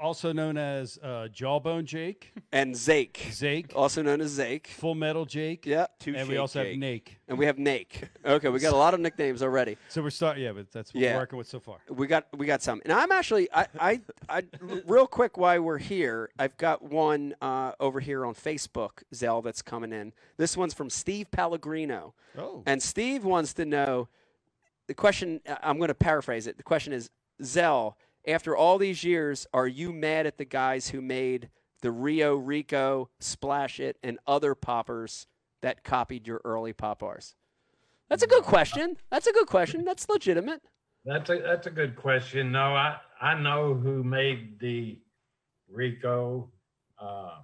also 0.01 0.31
known 0.33 0.57
as 0.57 0.97
uh, 1.03 1.27
Jawbone 1.33 1.85
Jake, 1.85 2.33
and 2.51 2.73
Zake, 2.73 3.13
Zake, 3.31 3.71
also 3.75 4.01
known 4.01 4.21
as 4.21 4.37
Zake. 4.37 4.67
Full 4.67 4.95
Metal 4.95 5.25
Jake, 5.25 5.65
Yeah. 5.65 5.87
And 6.05 6.27
we 6.29 6.37
also 6.37 6.63
Jake. 6.63 6.73
have 6.73 6.81
Nake. 6.81 7.07
And 7.27 7.37
we 7.37 7.45
have 7.45 7.57
Nake. 7.57 8.07
Okay, 8.25 8.49
we 8.49 8.59
got 8.59 8.73
a 8.73 8.77
lot 8.77 8.93
of 8.93 8.99
nicknames 8.99 9.43
already. 9.43 9.77
So 9.89 10.01
we're 10.01 10.09
starting. 10.09 10.43
Yeah, 10.43 10.53
but 10.53 10.71
that's 10.71 10.93
what 10.93 11.01
Yeah. 11.01 11.13
we're 11.13 11.19
working 11.21 11.37
with 11.37 11.47
so 11.47 11.59
far. 11.59 11.77
We 11.89 12.07
got 12.07 12.25
we 12.37 12.45
got 12.45 12.61
some, 12.61 12.81
and 12.83 12.93
I'm 12.93 13.11
actually 13.11 13.49
I 13.53 13.67
I, 13.79 14.01
I 14.29 14.43
real 14.85 15.07
quick 15.07 15.37
while 15.37 15.61
we're 15.61 15.77
here, 15.77 16.29
I've 16.39 16.57
got 16.57 16.81
one 16.83 17.35
uh, 17.41 17.73
over 17.79 17.99
here 17.99 18.25
on 18.25 18.33
Facebook, 18.35 19.03
Zell, 19.13 19.41
that's 19.41 19.61
coming 19.61 19.91
in. 19.93 20.13
This 20.37 20.55
one's 20.57 20.73
from 20.73 20.89
Steve 20.89 21.29
Pellegrino, 21.31 22.13
Oh, 22.37 22.63
and 22.65 22.81
Steve 22.81 23.23
wants 23.25 23.53
to 23.55 23.65
know 23.65 24.07
the 24.87 24.93
question. 24.93 25.41
I'm 25.61 25.77
going 25.77 25.89
to 25.89 25.93
paraphrase 25.93 26.47
it. 26.47 26.57
The 26.57 26.63
question 26.63 26.93
is, 26.93 27.09
Zell, 27.43 27.97
after 28.27 28.55
all 28.55 28.77
these 28.77 29.03
years, 29.03 29.47
are 29.53 29.67
you 29.67 29.91
mad 29.91 30.25
at 30.25 30.37
the 30.37 30.45
guys 30.45 30.89
who 30.89 31.01
made 31.01 31.49
the 31.81 31.91
Rio 31.91 32.35
Rico, 32.35 33.09
Splash 33.19 33.79
It, 33.79 33.97
and 34.03 34.19
other 34.27 34.55
poppers 34.55 35.27
that 35.61 35.83
copied 35.83 36.27
your 36.27 36.41
early 36.43 36.73
pop 36.73 37.01
Rs? 37.01 37.35
That's 38.09 38.23
a 38.23 38.27
good 38.27 38.43
question. 38.43 38.97
That's 39.11 39.27
a 39.27 39.31
good 39.31 39.47
question. 39.47 39.85
That's 39.85 40.09
legitimate. 40.09 40.61
That's 41.05 41.29
a 41.29 41.39
that's 41.39 41.67
a 41.67 41.71
good 41.71 41.95
question. 41.95 42.51
No, 42.51 42.75
I 42.75 42.97
I 43.21 43.35
know 43.35 43.73
who 43.73 44.03
made 44.03 44.59
the 44.59 44.99
Rico. 45.71 46.51
Uh, 46.99 47.37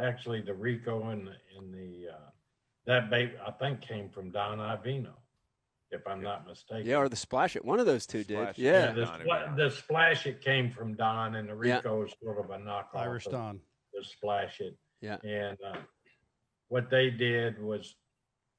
actually, 0.00 0.40
the 0.42 0.54
Rico 0.54 1.08
and 1.08 1.26
the, 1.26 1.32
and 1.58 1.74
the 1.74 2.10
uh, 2.12 2.30
that 2.86 3.10
bait 3.10 3.32
I 3.44 3.50
think 3.52 3.80
came 3.80 4.10
from 4.10 4.30
Don 4.30 4.58
Iovino, 4.58 5.14
if 5.92 6.06
I'm 6.06 6.22
not 6.22 6.46
mistaken. 6.46 6.86
Yeah, 6.86 6.96
or 6.96 7.08
the 7.08 7.16
splash 7.16 7.56
it. 7.56 7.64
One 7.64 7.80
of 7.80 7.86
those 7.86 8.06
two 8.06 8.22
Splash 8.22 8.56
did. 8.56 8.62
It. 8.62 8.64
Yeah. 8.64 8.92
the, 8.92 9.04
Don 9.04 9.20
spla- 9.20 9.26
Iovino. 9.26 9.56
the 9.56 9.70
splash 9.70 10.26
it 10.26 10.40
came 10.40 10.70
from 10.70 10.94
Don, 10.94 11.34
and 11.36 11.48
the 11.48 11.66
Yeah. 11.66 11.76
Rico 11.76 12.04
is 12.04 12.14
sort 12.22 12.38
of 12.38 12.50
a 12.50 12.58
knockoff. 12.58 12.96
Irish 12.96 13.26
of 13.26 13.32
Don. 13.32 13.60
The 13.92 14.04
splash 14.04 14.60
it. 14.60 14.76
Yeah. 15.00 15.16
And 15.24 15.58
uh, 15.66 15.78
what 16.68 16.90
they 16.90 17.10
did 17.10 17.60
was 17.60 17.94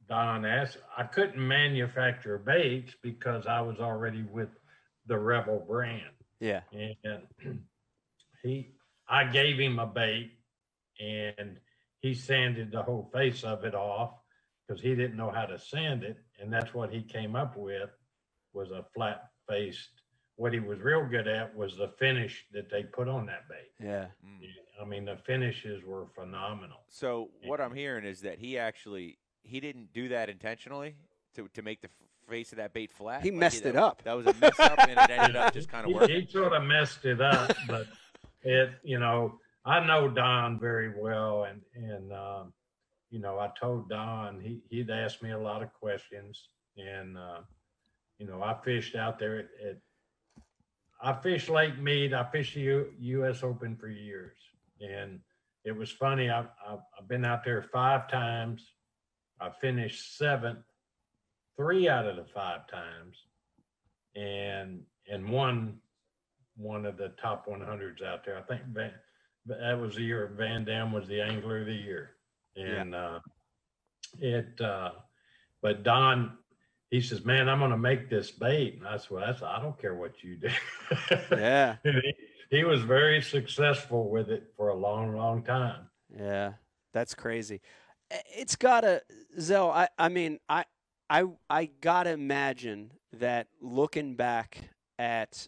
Don 0.10 0.46
asked, 0.46 0.78
I 0.98 1.04
couldn't 1.04 1.38
manufacture 1.46 2.38
baits 2.38 2.94
because 3.02 3.46
I 3.48 3.62
was 3.62 3.80
already 3.80 4.24
with 4.24 4.50
the 5.06 5.18
Rebel 5.18 5.64
brand. 5.68 6.12
Yeah. 6.40 6.62
And 6.74 7.22
he, 8.44 8.74
I 9.08 9.26
gave 9.26 9.58
him 9.58 9.80
a 9.80 9.88
bait 9.88 10.32
and 11.00 11.60
he 12.02 12.14
sanded 12.14 12.72
the 12.72 12.82
whole 12.84 13.10
face 13.14 13.44
of 13.44 13.64
it 13.64 13.76
off 13.76 14.14
because 14.68 14.82
he 14.82 14.96
didn't 14.96 15.16
know 15.18 15.32
how 15.32 15.46
to 15.46 15.58
sand 15.60 16.04
it. 16.04 16.18
And 16.52 16.62
that's 16.62 16.74
what 16.74 16.92
he 16.92 17.02
came 17.02 17.38
up 17.38 17.56
with 17.56 17.90
was 18.54 18.72
a 18.72 18.84
flat 18.94 19.30
faced. 19.48 19.90
What 20.36 20.52
he 20.52 20.60
was 20.60 20.80
real 20.80 21.06
good 21.08 21.26
at 21.28 21.56
was 21.56 21.78
the 21.78 21.94
finish 21.98 22.46
that 22.52 22.70
they 22.70 22.84
put 22.84 23.08
on 23.08 23.26
that 23.28 23.48
bait. 23.48 23.72
Yeah. 23.82 24.08
Mm. 24.26 24.40
I 24.82 24.86
mean, 24.86 25.06
the 25.06 25.16
finishes 25.26 25.82
were 25.86 26.08
phenomenal. 26.14 26.80
So 26.90 27.30
what 27.46 27.62
I'm 27.62 27.74
hearing 27.74 28.04
is 28.04 28.22
that 28.22 28.38
he 28.38 28.58
actually 28.58 29.18
he 29.44 29.62
didn't 29.62 29.94
do 29.94 30.10
that 30.10 30.30
intentionally 30.30 30.96
to, 31.36 31.48
to 31.54 31.62
make 31.62 31.82
the 31.82 31.90
face 32.28 32.52
of 32.52 32.58
that 32.58 32.74
bait 32.74 32.92
flat. 32.92 33.24
He 33.24 33.32
Like, 33.32 33.40
messed 33.40 33.64
that- 33.64 33.70
it 33.70 33.76
up. 33.78 34.04
That 34.04 34.18
was 34.18 34.28
a 34.28 34.34
mess 34.34 34.60
up, 34.60 34.78
and 34.80 34.92
it 34.92 35.10
ended 35.10 35.38
up 35.38 35.54
just 35.54 35.70
kind 35.70 35.86
of 35.86 35.90
He, 35.90 35.94
working. 35.96 36.22
he 36.22 36.28
sort 36.28 36.52
of 36.52 36.64
messed 36.64 37.06
it 37.06 37.22
up, 37.22 37.56
but 37.68 37.88
it, 38.44 38.72
you 38.84 39.00
know, 39.00 39.40
I 39.64 39.86
know 39.86 40.10
Don 40.10 40.60
very 40.60 41.00
well, 41.00 41.46
and 41.46 41.62
and 41.76 42.12
um, 42.12 42.54
you 43.12 43.20
know, 43.20 43.38
I 43.40 43.52
told 43.60 43.90
Don 43.90 44.40
he 44.40 44.64
he'd 44.70 44.90
asked 44.90 45.22
me 45.22 45.32
a 45.32 45.38
lot 45.38 45.62
of 45.62 45.74
questions, 45.74 46.48
and 46.78 47.18
uh, 47.18 47.42
you 48.18 48.26
know, 48.26 48.42
I 48.42 48.56
fished 48.64 48.96
out 48.96 49.20
there 49.20 49.40
at, 49.40 49.48
at 49.68 49.78
I 51.04 51.14
fished 51.22 51.50
Lake 51.50 51.78
Mead. 51.78 52.14
I 52.14 52.24
fished 52.24 52.56
the 52.56 52.62
U, 52.62 52.88
U.S. 53.00 53.44
Open 53.44 53.76
for 53.76 53.90
years, 53.90 54.38
and 54.80 55.20
it 55.66 55.76
was 55.76 55.92
funny. 55.92 56.30
I, 56.30 56.42
I 56.42 56.78
I've 56.98 57.08
been 57.08 57.26
out 57.26 57.44
there 57.44 57.62
five 57.62 58.08
times. 58.08 58.72
I 59.42 59.50
finished 59.50 60.18
seventh, 60.18 60.64
three 61.58 61.90
out 61.90 62.08
of 62.08 62.16
the 62.16 62.26
five 62.26 62.66
times, 62.68 63.18
and 64.16 64.84
and 65.12 65.30
won 65.30 65.80
one 66.56 66.86
of 66.86 66.96
the 66.96 67.10
top 67.22 67.48
100s 67.48 68.04
out 68.06 68.24
there. 68.24 68.38
I 68.38 68.42
think 68.42 68.62
Van, 68.68 68.92
that 69.48 69.80
was 69.80 69.96
the 69.96 70.04
year 70.04 70.32
Van 70.38 70.64
Dam 70.64 70.92
was 70.92 71.08
the 71.08 71.22
angler 71.22 71.62
of 71.62 71.66
the 71.66 71.74
year, 71.74 72.12
and 72.56 72.96
uh, 72.96 73.20
it. 74.20 74.60
Uh, 74.60 74.92
but 75.62 75.84
Don, 75.84 76.38
he 76.90 77.02
says, 77.02 77.24
"Man, 77.26 77.50
I'm 77.50 77.60
going 77.60 77.72
to 77.72 77.78
make 77.78 78.10
this 78.10 78.32
bait," 78.32 78.78
and 78.80 78.88
I 78.88 78.98
said, 78.98 79.12
well, 79.12 79.26
that's, 79.26 79.42
"I 79.42 79.62
don't 79.62 79.80
care 79.80 79.96
what 79.96 80.24
you 80.24 80.38
do." 80.38 80.50
Yeah. 81.32 81.78
he, 81.84 82.14
he 82.50 82.64
was 82.64 82.82
very 82.82 83.22
successful 83.22 84.10
with 84.10 84.30
it 84.30 84.52
for 84.58 84.70
a 84.70 84.76
long, 84.76 85.16
long 85.16 85.44
time. 85.44 85.88
Yeah, 86.16 86.54
that's 86.94 87.16
crazy. 87.16 87.62
It's 88.36 88.58
gotta, 88.58 89.02
Zell. 89.40 89.72
I, 89.72 89.88
I 89.98 90.10
mean, 90.10 90.40
I, 90.50 90.66
I, 91.10 91.26
I 91.50 91.70
gotta 91.80 92.12
imagine 92.12 92.92
that 93.14 93.48
looking 93.62 94.16
back 94.16 94.58
at 95.00 95.48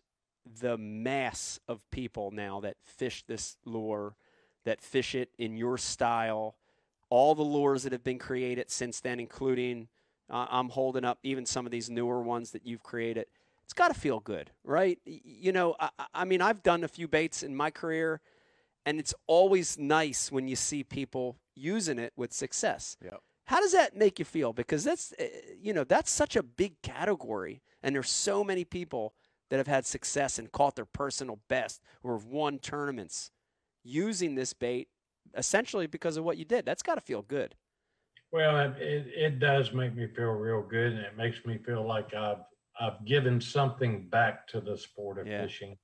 the 0.61 0.77
mass 0.77 1.59
of 1.67 1.79
people 1.91 2.31
now 2.31 2.59
that 2.61 2.77
fish 2.83 3.23
this 3.27 3.57
lure, 3.65 4.15
that 4.65 4.81
fish 4.81 5.15
it 5.15 5.29
in 5.37 5.57
your 5.57 5.77
style, 5.77 6.55
all 7.13 7.35
the 7.35 7.43
lures 7.43 7.83
that 7.83 7.91
have 7.91 8.03
been 8.03 8.17
created 8.17 8.71
since 8.71 8.99
then, 8.99 9.19
including 9.19 9.87
uh, 10.31 10.47
I'm 10.49 10.69
holding 10.69 11.05
up 11.05 11.19
even 11.21 11.45
some 11.45 11.63
of 11.67 11.71
these 11.71 11.87
newer 11.87 12.19
ones 12.23 12.49
that 12.53 12.65
you've 12.65 12.81
created. 12.81 13.27
It's 13.65 13.73
got 13.73 13.89
to 13.89 13.93
feel 13.93 14.19
good, 14.19 14.49
right? 14.63 14.97
You 15.05 15.51
know, 15.51 15.75
I, 15.79 15.89
I- 16.11 16.25
mean, 16.25 16.41
I've 16.41 16.63
done 16.63 16.83
a 16.83 16.87
few 16.87 17.07
baits 17.07 17.43
in 17.43 17.55
my 17.55 17.69
career, 17.69 18.19
and 18.83 18.99
it's 18.99 19.13
always 19.27 19.77
nice 19.77 20.31
when 20.31 20.47
you 20.47 20.55
see 20.55 20.83
people 20.83 21.37
using 21.53 21.99
it 21.99 22.13
with 22.15 22.33
success. 22.33 22.97
Yep. 23.03 23.21
How 23.45 23.59
does 23.59 23.73
that 23.73 23.95
make 23.95 24.17
you 24.17 24.25
feel? 24.25 24.51
Because 24.51 24.83
that's, 24.83 25.13
uh, 25.19 25.25
you 25.61 25.71
know, 25.71 25.83
that's 25.83 26.09
such 26.09 26.35
a 26.35 26.41
big 26.41 26.81
category, 26.81 27.61
and 27.83 27.93
there's 27.93 28.09
so 28.09 28.43
many 28.43 28.65
people 28.65 29.13
that 29.51 29.57
have 29.57 29.67
had 29.67 29.85
success 29.85 30.39
and 30.39 30.51
caught 30.51 30.75
their 30.75 30.85
personal 30.85 31.37
best 31.47 31.79
or 32.01 32.13
have 32.13 32.25
won 32.25 32.57
tournaments 32.57 33.29
using 33.83 34.33
this 34.33 34.53
bait 34.53 34.87
essentially 35.35 35.87
because 35.87 36.17
of 36.17 36.23
what 36.23 36.37
you 36.37 36.45
did. 36.45 36.65
That's 36.65 36.83
got 36.83 36.95
to 36.95 37.01
feel 37.01 37.21
good. 37.21 37.55
Well, 38.31 38.73
it, 38.79 39.07
it, 39.15 39.39
does 39.39 39.73
make 39.73 39.95
me 39.95 40.07
feel 40.07 40.31
real 40.31 40.63
good, 40.63 40.93
and 40.93 41.01
it 41.01 41.15
makes 41.15 41.45
me 41.45 41.59
feel 41.59 41.85
like 41.85 42.13
I've 42.15 42.43
I've 42.79 43.05
given 43.05 43.39
something 43.39 44.09
back 44.09 44.47
to 44.47 44.59
the 44.59 44.75
sport 44.75 45.19
of 45.19 45.27
Yeah. 45.27 45.43
fishing, 45.43 45.77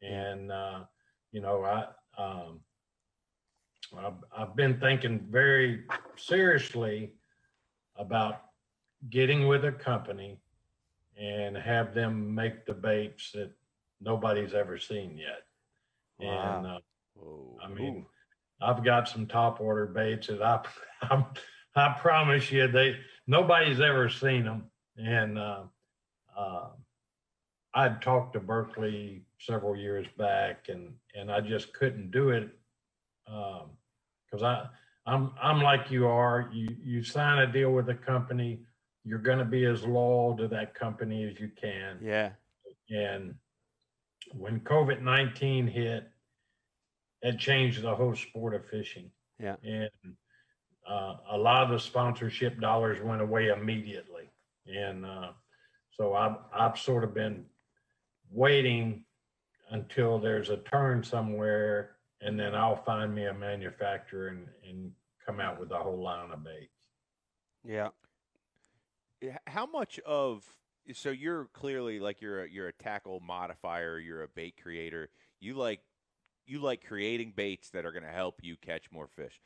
and 0.00 0.50
uh, 0.50 0.84
you 1.32 1.42
know 1.42 1.62
I 1.62 1.88
um, 2.16 2.60
I've, 3.98 4.24
I've 4.34 4.56
been 4.56 4.80
thinking 4.80 5.26
very 5.30 5.84
seriously 6.16 7.12
about 7.96 8.44
getting 9.10 9.46
with 9.46 9.66
a 9.66 9.72
company 9.72 10.40
and 11.20 11.58
have 11.58 11.92
them 11.92 12.34
make 12.34 12.64
the 12.64 12.72
baits 12.72 13.32
that 13.32 13.50
nobody's 14.00 14.54
ever 14.54 14.78
seen 14.78 15.18
yet, 15.18 15.42
and 16.20 16.66
uh, 16.66 16.80
I 17.62 17.68
mean, 17.68 18.06
I've 18.62 18.84
got 18.84 19.08
some 19.08 19.26
top 19.26 19.60
water 19.60 19.86
baits 19.86 20.28
that 20.28 20.42
I, 20.42 20.60
I, 21.02 21.24
I 21.74 21.96
promise 22.00 22.50
you, 22.50 22.68
they 22.68 22.96
nobody's 23.26 23.80
ever 23.80 24.08
seen 24.08 24.44
them. 24.44 24.64
And 24.96 25.38
uh, 25.38 25.62
uh, 26.36 26.68
I'd 27.74 28.02
talked 28.02 28.34
to 28.34 28.40
Berkley 28.40 29.24
several 29.38 29.76
years 29.76 30.06
back, 30.18 30.66
and 30.68 30.92
and 31.14 31.30
I 31.30 31.40
just 31.40 31.72
couldn't 31.72 32.10
do 32.10 32.30
it 32.30 32.50
because 33.26 34.42
I 34.42 34.66
I'm 35.06 35.32
I'm 35.40 35.62
like 35.62 35.90
you 35.90 36.06
are. 36.06 36.48
You 36.52 36.68
you 36.82 37.02
sign 37.02 37.38
a 37.38 37.50
deal 37.50 37.72
with 37.72 37.88
a 37.88 37.94
company, 37.94 38.60
you're 39.04 39.18
going 39.18 39.38
to 39.38 39.44
be 39.44 39.64
as 39.64 39.84
loyal 39.84 40.36
to 40.36 40.48
that 40.48 40.74
company 40.74 41.24
as 41.24 41.40
you 41.40 41.50
can. 41.60 41.98
Yeah. 42.02 42.30
And 42.90 43.34
when 44.32 44.60
COVID 44.60 45.02
19 45.02 45.66
hit, 45.66 46.11
it 47.22 47.38
changed 47.38 47.82
the 47.82 47.94
whole 47.94 48.14
sport 48.14 48.54
of 48.54 48.66
fishing. 48.66 49.10
Yeah. 49.38 49.56
And 49.62 49.90
uh, 50.88 51.16
a 51.30 51.38
lot 51.38 51.64
of 51.64 51.70
the 51.70 51.78
sponsorship 51.78 52.60
dollars 52.60 53.00
went 53.02 53.22
away 53.22 53.48
immediately. 53.48 54.30
And 54.66 55.06
uh, 55.06 55.30
so 55.92 56.14
I've, 56.14 56.36
I've 56.52 56.78
sort 56.78 57.04
of 57.04 57.14
been 57.14 57.44
waiting 58.30 59.04
until 59.70 60.18
there's 60.18 60.50
a 60.50 60.58
turn 60.58 61.02
somewhere, 61.02 61.92
and 62.20 62.38
then 62.38 62.54
I'll 62.54 62.82
find 62.84 63.14
me 63.14 63.26
a 63.26 63.34
manufacturer 63.34 64.28
and, 64.28 64.46
and 64.68 64.92
come 65.24 65.40
out 65.40 65.58
with 65.58 65.70
a 65.70 65.78
whole 65.78 66.02
line 66.02 66.30
of 66.30 66.44
baits. 66.44 66.72
Yeah. 67.64 67.88
Yeah, 69.20 69.38
How 69.46 69.66
much 69.66 70.00
of 70.00 70.44
so 70.94 71.10
you're 71.10 71.44
clearly 71.52 72.00
like 72.00 72.20
you're 72.20 72.42
a, 72.42 72.50
you're 72.50 72.66
a 72.66 72.72
tackle 72.72 73.20
modifier, 73.20 74.00
you're 74.00 74.24
a 74.24 74.28
bait 74.28 74.56
creator. 74.60 75.10
You 75.38 75.54
like 75.54 75.80
you 76.52 76.60
like 76.60 76.84
creating 76.86 77.32
baits 77.34 77.70
that 77.70 77.86
are 77.86 77.92
going 77.92 78.04
to 78.04 78.10
help 78.10 78.40
you 78.42 78.56
catch 78.56 78.92
more 78.92 79.06
fish. 79.06 79.40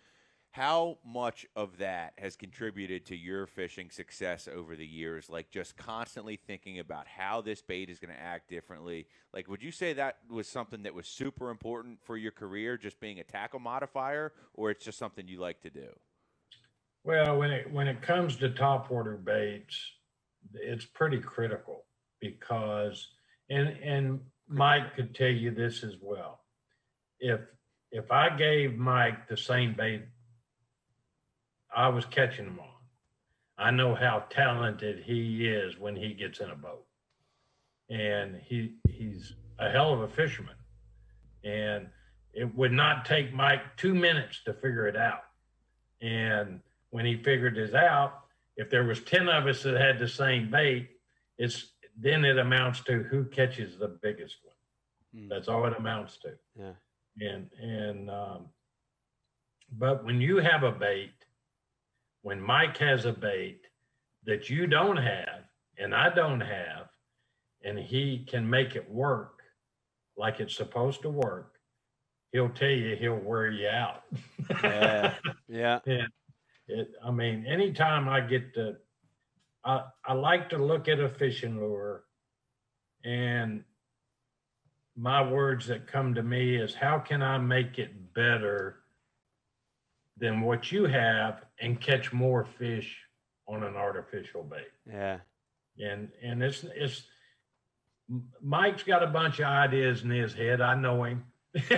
How 0.51 0.99
much 1.07 1.47
of 1.55 1.79
that 1.79 2.15
has 2.19 2.35
contributed 2.35 3.07
to 3.07 3.17
your 3.17 3.47
fishing 3.47 3.91
success 3.91 4.49
over 4.53 4.75
the 4.75 4.87
years? 4.87 5.31
Like 5.31 5.51
just 5.51 5.77
constantly 5.77 6.37
thinking 6.37 6.81
about 6.81 7.07
how 7.07 7.43
this 7.43 7.63
bait 7.63 7.91
is 7.91 8.01
going 8.01 8.13
to 8.13 8.21
act 8.21 8.49
differently. 8.49 9.07
Like, 9.33 9.49
would 9.49 9.63
you 9.63 9.71
say 9.71 9.93
that 9.93 10.17
was 10.31 10.49
something 10.49 10.83
that 10.83 10.95
was 10.95 11.07
super 11.07 11.51
important 11.51 11.99
for 12.03 12.17
your 12.17 12.33
career, 12.33 12.77
just 12.77 12.99
being 12.99 13.21
a 13.21 13.25
tackle 13.25 13.61
modifier, 13.61 14.33
or 14.55 14.71
it's 14.71 14.85
just 14.85 14.99
something 14.99 15.29
you 15.29 15.39
like 15.39 15.61
to 15.61 15.71
do? 15.71 15.89
Well, 17.05 17.39
when 17.39 17.53
it 17.53 17.71
when 17.71 17.87
it 17.87 18.03
comes 18.03 18.37
to 18.37 18.51
top 18.51 18.91
water 18.91 19.17
baits, 19.17 19.79
it's 20.55 20.87
pretty 20.87 21.19
critical 21.19 21.85
because 22.21 23.11
and 23.51 23.69
and 23.69 24.21
Mike 24.49 24.97
could 24.97 25.15
tell 25.15 25.29
you 25.29 25.51
this 25.51 25.85
as 25.85 25.97
well. 26.01 26.41
If 27.21 27.41
if 27.93 28.11
I 28.11 28.37
gave 28.37 28.77
Mike 28.77 29.29
the 29.29 29.37
same 29.37 29.75
bait 29.75 30.03
I 31.75 31.89
was 31.89 32.07
catching 32.07 32.47
them 32.47 32.59
on, 32.59 32.67
I 33.59 33.71
know 33.71 33.95
how 33.95 34.25
talented 34.31 35.03
he 35.05 35.47
is 35.47 35.79
when 35.79 35.97
he 35.97 36.15
gets 36.15 36.41
in 36.41 36.51
a 36.51 36.57
boat. 36.57 36.85
And 37.91 38.41
he 38.45 38.75
he's 38.89 39.35
a 39.59 39.71
hell 39.71 39.93
of 39.93 40.01
a 40.01 40.09
fisherman. 40.09 40.55
And 41.45 41.89
it 42.33 42.55
would 42.55 42.73
not 42.73 43.05
take 43.05 43.33
Mike 43.33 43.77
two 43.77 43.95
minutes 43.95 44.43
to 44.45 44.53
figure 44.53 44.87
it 44.87 44.97
out. 44.97 45.25
And 46.03 46.61
when 46.91 47.07
he 47.07 47.17
figured 47.17 47.57
this 47.57 47.75
out, 47.75 48.21
if 48.57 48.69
there 48.69 48.85
was 48.85 49.01
10 49.01 49.29
of 49.29 49.47
us 49.47 49.63
that 49.63 49.81
had 49.81 49.99
the 49.99 50.09
same 50.09 50.51
bait, 50.51 50.89
it's 51.39 51.73
then 51.99 52.25
it 52.25 52.39
amounts 52.39 52.81
to 52.81 53.03
who 53.05 53.25
catches 53.25 53.79
the 53.79 53.89
biggest 53.89 54.37
one. 54.43 55.25
Mm. 55.25 55.29
That's 55.31 55.49
all 55.49 55.67
it 55.67 55.75
amounts 55.79 56.19
to. 56.19 56.33
Yeah. 56.59 56.73
And 57.21 57.51
and 57.61 58.11
um, 58.11 58.47
but 59.73 60.05
when 60.05 60.21
you 60.21 60.39
have 60.39 60.63
a 60.63 60.73
bait, 60.73 61.15
when 62.23 62.41
Mike 62.41 62.77
has 62.79 63.05
a 63.05 63.13
bait 63.13 63.61
that 64.25 64.51
you 64.51 64.67
don't 64.67 64.97
have 64.97 65.45
and 65.79 65.95
I 65.95 66.15
don't 66.15 66.41
have, 66.41 66.89
and 67.65 67.79
he 67.79 68.27
can 68.29 68.49
make 68.49 68.77
it 68.77 68.91
work 68.91 69.41
like 70.17 70.41
it's 70.41 70.57
supposed 70.57 71.03
to 71.03 71.11
work, 71.11 71.55
he'll 72.33 72.49
tell 72.51 72.69
you 72.69 72.97
he'll 72.97 73.17
wear 73.17 73.51
you 73.51 73.69
out. 73.69 74.03
Yeah. 74.63 75.15
Yeah. 75.49 75.79
It, 76.69 76.89
I 77.05 77.11
mean, 77.13 77.47
anytime 77.47 78.09
I 78.09 78.21
get 78.21 78.53
to, 78.55 78.77
I, 79.65 79.85
I 80.05 80.13
like 80.15 80.51
to 80.51 80.59
look 80.59 80.89
at 80.89 80.99
a 80.99 81.09
fishing 81.09 81.61
lure 81.61 82.03
and 83.05 83.63
my 84.97 85.23
words 85.23 85.67
that 85.67 85.87
come 85.87 86.15
to 86.15 86.23
me 86.23 86.57
is 86.57 86.75
how 86.75 86.99
can 86.99 87.23
I 87.23 87.39
make 87.39 87.79
it 87.79 88.15
better 88.15 88.81
than 90.17 90.41
what 90.41 90.73
you 90.73 90.87
have 90.87 91.45
and 91.61 91.81
catch 91.81 92.13
more 92.13 92.45
fish 92.45 92.97
on 93.47 93.63
an 93.63 93.77
artificial 93.77 94.43
bait? 94.43 94.69
Yeah. 94.89 95.19
and 95.79 96.09
and 96.23 96.43
it's 96.43 96.65
it's 96.75 97.03
Mike's 98.41 98.85
got 98.85 99.03
a 99.03 99.09
bunch 99.09 99.41
of 99.41 99.47
ideas 99.47 100.03
in 100.03 100.11
his 100.11 100.33
head. 100.33 100.61
I 100.61 100.75
know 100.77 101.05
him, 101.05 101.25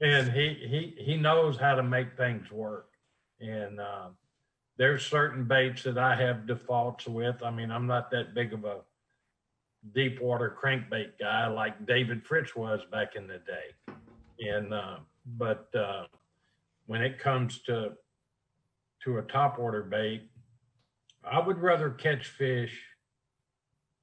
and 0.00 0.32
he 0.32 0.54
he 0.54 0.94
he 0.98 1.16
knows 1.16 1.56
how 1.58 1.74
to 1.74 1.82
make 1.82 2.16
things 2.16 2.50
work. 2.50 2.88
And 3.40 3.80
uh, 3.80 4.08
there's 4.78 5.04
certain 5.04 5.44
baits 5.44 5.82
that 5.82 5.98
I 5.98 6.14
have 6.14 6.46
defaults 6.46 7.06
with. 7.06 7.42
I 7.42 7.50
mean, 7.50 7.70
I'm 7.70 7.88
not 7.88 8.12
that 8.12 8.34
big 8.34 8.52
of 8.52 8.64
a 8.64 8.78
deep 9.94 10.20
water 10.20 10.56
crankbait 10.60 11.18
guy 11.18 11.46
like 11.48 11.86
David 11.86 12.24
Fritz 12.24 12.54
was 12.54 12.80
back 12.90 13.16
in 13.16 13.26
the 13.26 13.38
day, 13.38 13.94
and 14.40 14.72
uh, 14.72 14.96
but 15.38 15.68
uh, 15.74 16.04
when 16.86 17.02
it 17.02 17.18
comes 17.18 17.60
to 17.62 17.92
to 19.04 19.18
a 19.18 19.22
top 19.22 19.58
water 19.58 19.82
bait, 19.82 20.22
I 21.24 21.40
would 21.40 21.58
rather 21.58 21.90
catch 21.90 22.28
fish 22.28 22.80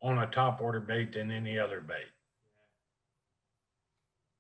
on 0.02 0.18
a 0.20 0.28
top 0.28 0.62
water 0.62 0.80
bait 0.80 1.13
than 1.13 1.32
any 1.32 1.58
other 1.58 1.82
bait. 1.82 2.08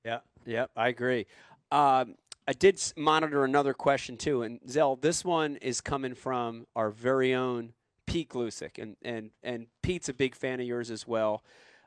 Yeah, 0.05 0.19
yeah, 0.45 0.65
I 0.75 0.89
agree. 0.89 1.25
Um, 1.71 2.15
I 2.47 2.53
did 2.53 2.81
monitor 2.97 3.43
another 3.43 3.73
question 3.73 4.17
too, 4.17 4.41
and 4.43 4.59
Zell, 4.67 4.95
this 4.95 5.23
one 5.23 5.57
is 5.57 5.81
coming 5.81 6.15
from 6.15 6.65
our 6.75 6.89
very 6.89 7.33
own 7.33 7.73
Pete 8.09 8.29
Glusick, 8.29 8.81
and 8.81 8.97
and 9.03 9.29
and 9.43 9.67
Pete's 9.83 10.09
a 10.09 10.13
big 10.13 10.35
fan 10.35 10.59
of 10.59 10.65
yours 10.65 10.89
as 10.89 11.07
well. 11.07 11.43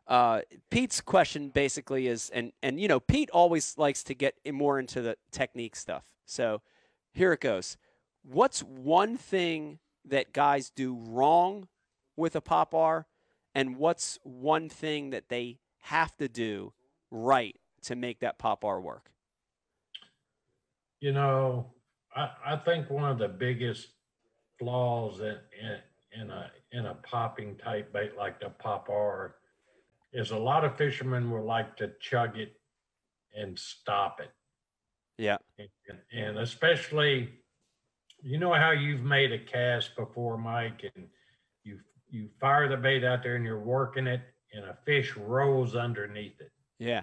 Uh, 0.07 0.43
Pete's 0.71 1.01
question 1.01 1.49
basically 1.49 2.07
is, 2.07 2.31
and 2.31 2.53
and 2.63 2.81
you 2.81 2.87
know, 2.87 3.01
Pete 3.01 3.29
always 3.31 3.77
likes 3.77 4.05
to 4.05 4.15
get 4.15 4.35
more 4.53 4.79
into 4.79 5.03
the 5.03 5.17
technique 5.33 5.75
stuff. 5.75 6.05
So 6.25 6.63
here 7.13 7.33
it 7.33 7.41
goes. 7.41 7.77
What's 8.23 8.63
one 8.63 9.17
thing 9.17 9.81
that 10.05 10.33
guys 10.33 10.71
do 10.71 10.95
wrong 10.95 11.67
with 12.17 12.37
a 12.37 12.41
pop 12.41 12.73
R, 12.73 13.07
and 13.53 13.77
what's 13.77 14.21
one 14.23 14.69
thing 14.69 15.11
that 15.11 15.29
they 15.29 15.59
have 15.81 16.17
to 16.19 16.29
do 16.29 16.73
right 17.11 17.57
to 17.83 17.97
make 17.97 18.21
that 18.21 18.39
pop 18.39 18.65
R 18.65 18.81
work? 18.81 19.11
You 21.01 21.11
know, 21.11 21.67
I, 22.15 22.31
I 22.47 22.57
think 22.57 22.91
one 22.91 23.11
of 23.11 23.19
the 23.19 23.27
biggest 23.27 23.89
flaws 24.61 25.19
in, 25.19 25.37
in, 25.61 25.79
in 26.21 26.31
a 26.31 26.51
in 26.73 26.87
a 26.87 26.95
popping 26.95 27.57
type 27.57 27.93
bait 27.93 28.17
like 28.17 28.41
the 28.41 28.51
pop 28.51 28.89
R 28.91 29.37
is 30.13 30.31
a 30.31 30.37
lot 30.37 30.65
of 30.65 30.77
fishermen 30.77 31.31
will 31.31 31.45
like 31.45 31.77
to 31.77 31.91
chug 32.01 32.39
it 32.39 32.55
and 33.35 33.59
stop 33.59 34.21
it. 34.21 34.31
Yeah. 35.17 35.39
And, 35.59 35.99
and 36.13 36.39
especially, 36.39 37.31
you 38.23 38.39
know 38.39 38.53
how 38.53 38.73
you've 38.73 39.03
made 39.03 39.33
a 39.33 39.39
cast 39.39 39.97
before, 39.97 40.37
Mike, 40.37 40.85
and 40.95 41.07
you 41.65 41.79
you 42.11 42.29
fire 42.41 42.69
the 42.69 42.77
bait 42.77 43.05
out 43.05 43.23
there 43.23 43.37
and 43.37 43.45
you're 43.45 43.59
working 43.59 44.07
it, 44.07 44.21
and 44.53 44.65
a 44.65 44.77
fish 44.85 45.17
rolls 45.17 45.75
underneath 45.77 46.41
it. 46.41 46.53
Yeah. 46.79 47.03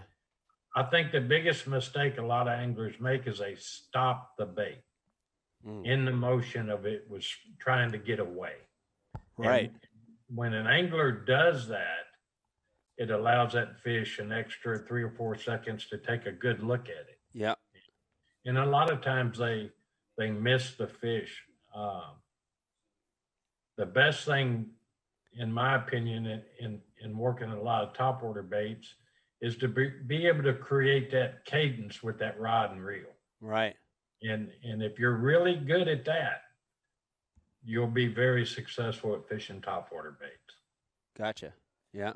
I 0.76 0.84
think 0.84 1.12
the 1.12 1.22
biggest 1.22 1.68
mistake 1.68 2.20
a 2.20 2.22
lot 2.22 2.48
of 2.48 2.54
anglers 2.54 2.94
make 3.00 3.26
is 3.26 3.40
they 3.40 3.56
stop 3.56 4.36
the 4.38 4.46
bait 4.46 4.84
Mm. 5.68 5.86
in 5.86 6.06
the 6.06 6.12
motion 6.14 6.70
of 6.70 6.86
it 6.86 7.06
was 7.10 7.30
trying 7.60 7.92
to 7.92 7.98
get 7.98 8.20
away. 8.20 8.54
And 9.40 9.48
Right. 9.48 9.72
when 10.28 10.54
an 10.54 10.68
angler 10.68 11.12
does 11.12 11.68
that, 11.70 12.06
it 12.98 13.10
allows 13.10 13.54
that 13.54 13.80
fish 13.80 14.20
an 14.20 14.32
extra 14.34 14.78
three 14.80 15.04
or 15.04 15.12
four 15.12 15.38
seconds 15.38 15.86
to 15.88 15.98
take 15.98 16.26
a 16.26 16.32
good 16.32 16.62
look 16.62 16.90
at 16.90 17.08
it. 17.08 17.20
Yeah. 17.34 17.56
And 18.46 18.58
a 18.58 18.66
lot 18.66 18.92
of 18.92 19.02
times 19.02 19.38
they 19.38 19.72
they 20.18 20.30
miss 20.32 20.76
the 20.76 20.88
fish. 20.88 21.42
Um, 21.74 22.18
the 23.78 23.86
best 23.86 24.26
thing, 24.26 24.72
in 25.34 25.52
my 25.54 25.76
opinion, 25.76 26.26
in, 26.26 26.44
in 26.60 26.82
in 27.02 27.18
working 27.18 27.50
a 27.52 27.62
lot 27.62 27.84
of 27.84 27.94
top 27.94 28.22
water 28.22 28.44
baits, 28.44 28.94
is 29.40 29.56
to 29.58 29.70
be, 29.70 29.90
be 30.08 30.28
able 30.28 30.44
to 30.44 30.54
create 30.54 31.10
that 31.12 31.46
cadence 31.46 32.04
with 32.04 32.20
that 32.20 32.38
rod 32.38 32.72
and 32.72 32.84
reel. 32.84 33.16
Right. 33.40 33.78
And 34.22 34.52
and 34.64 34.84
if 34.84 35.00
you're 35.00 35.16
really 35.16 35.56
good 35.56 35.88
at 35.88 36.04
that, 36.06 36.42
you'll 37.64 37.88
be 37.88 38.08
very 38.08 38.46
successful 38.46 39.14
at 39.16 39.28
fishing 39.28 39.62
topwater 39.62 40.18
baits. 40.20 40.56
Gotcha. 41.18 41.54
Yeah. 41.94 42.14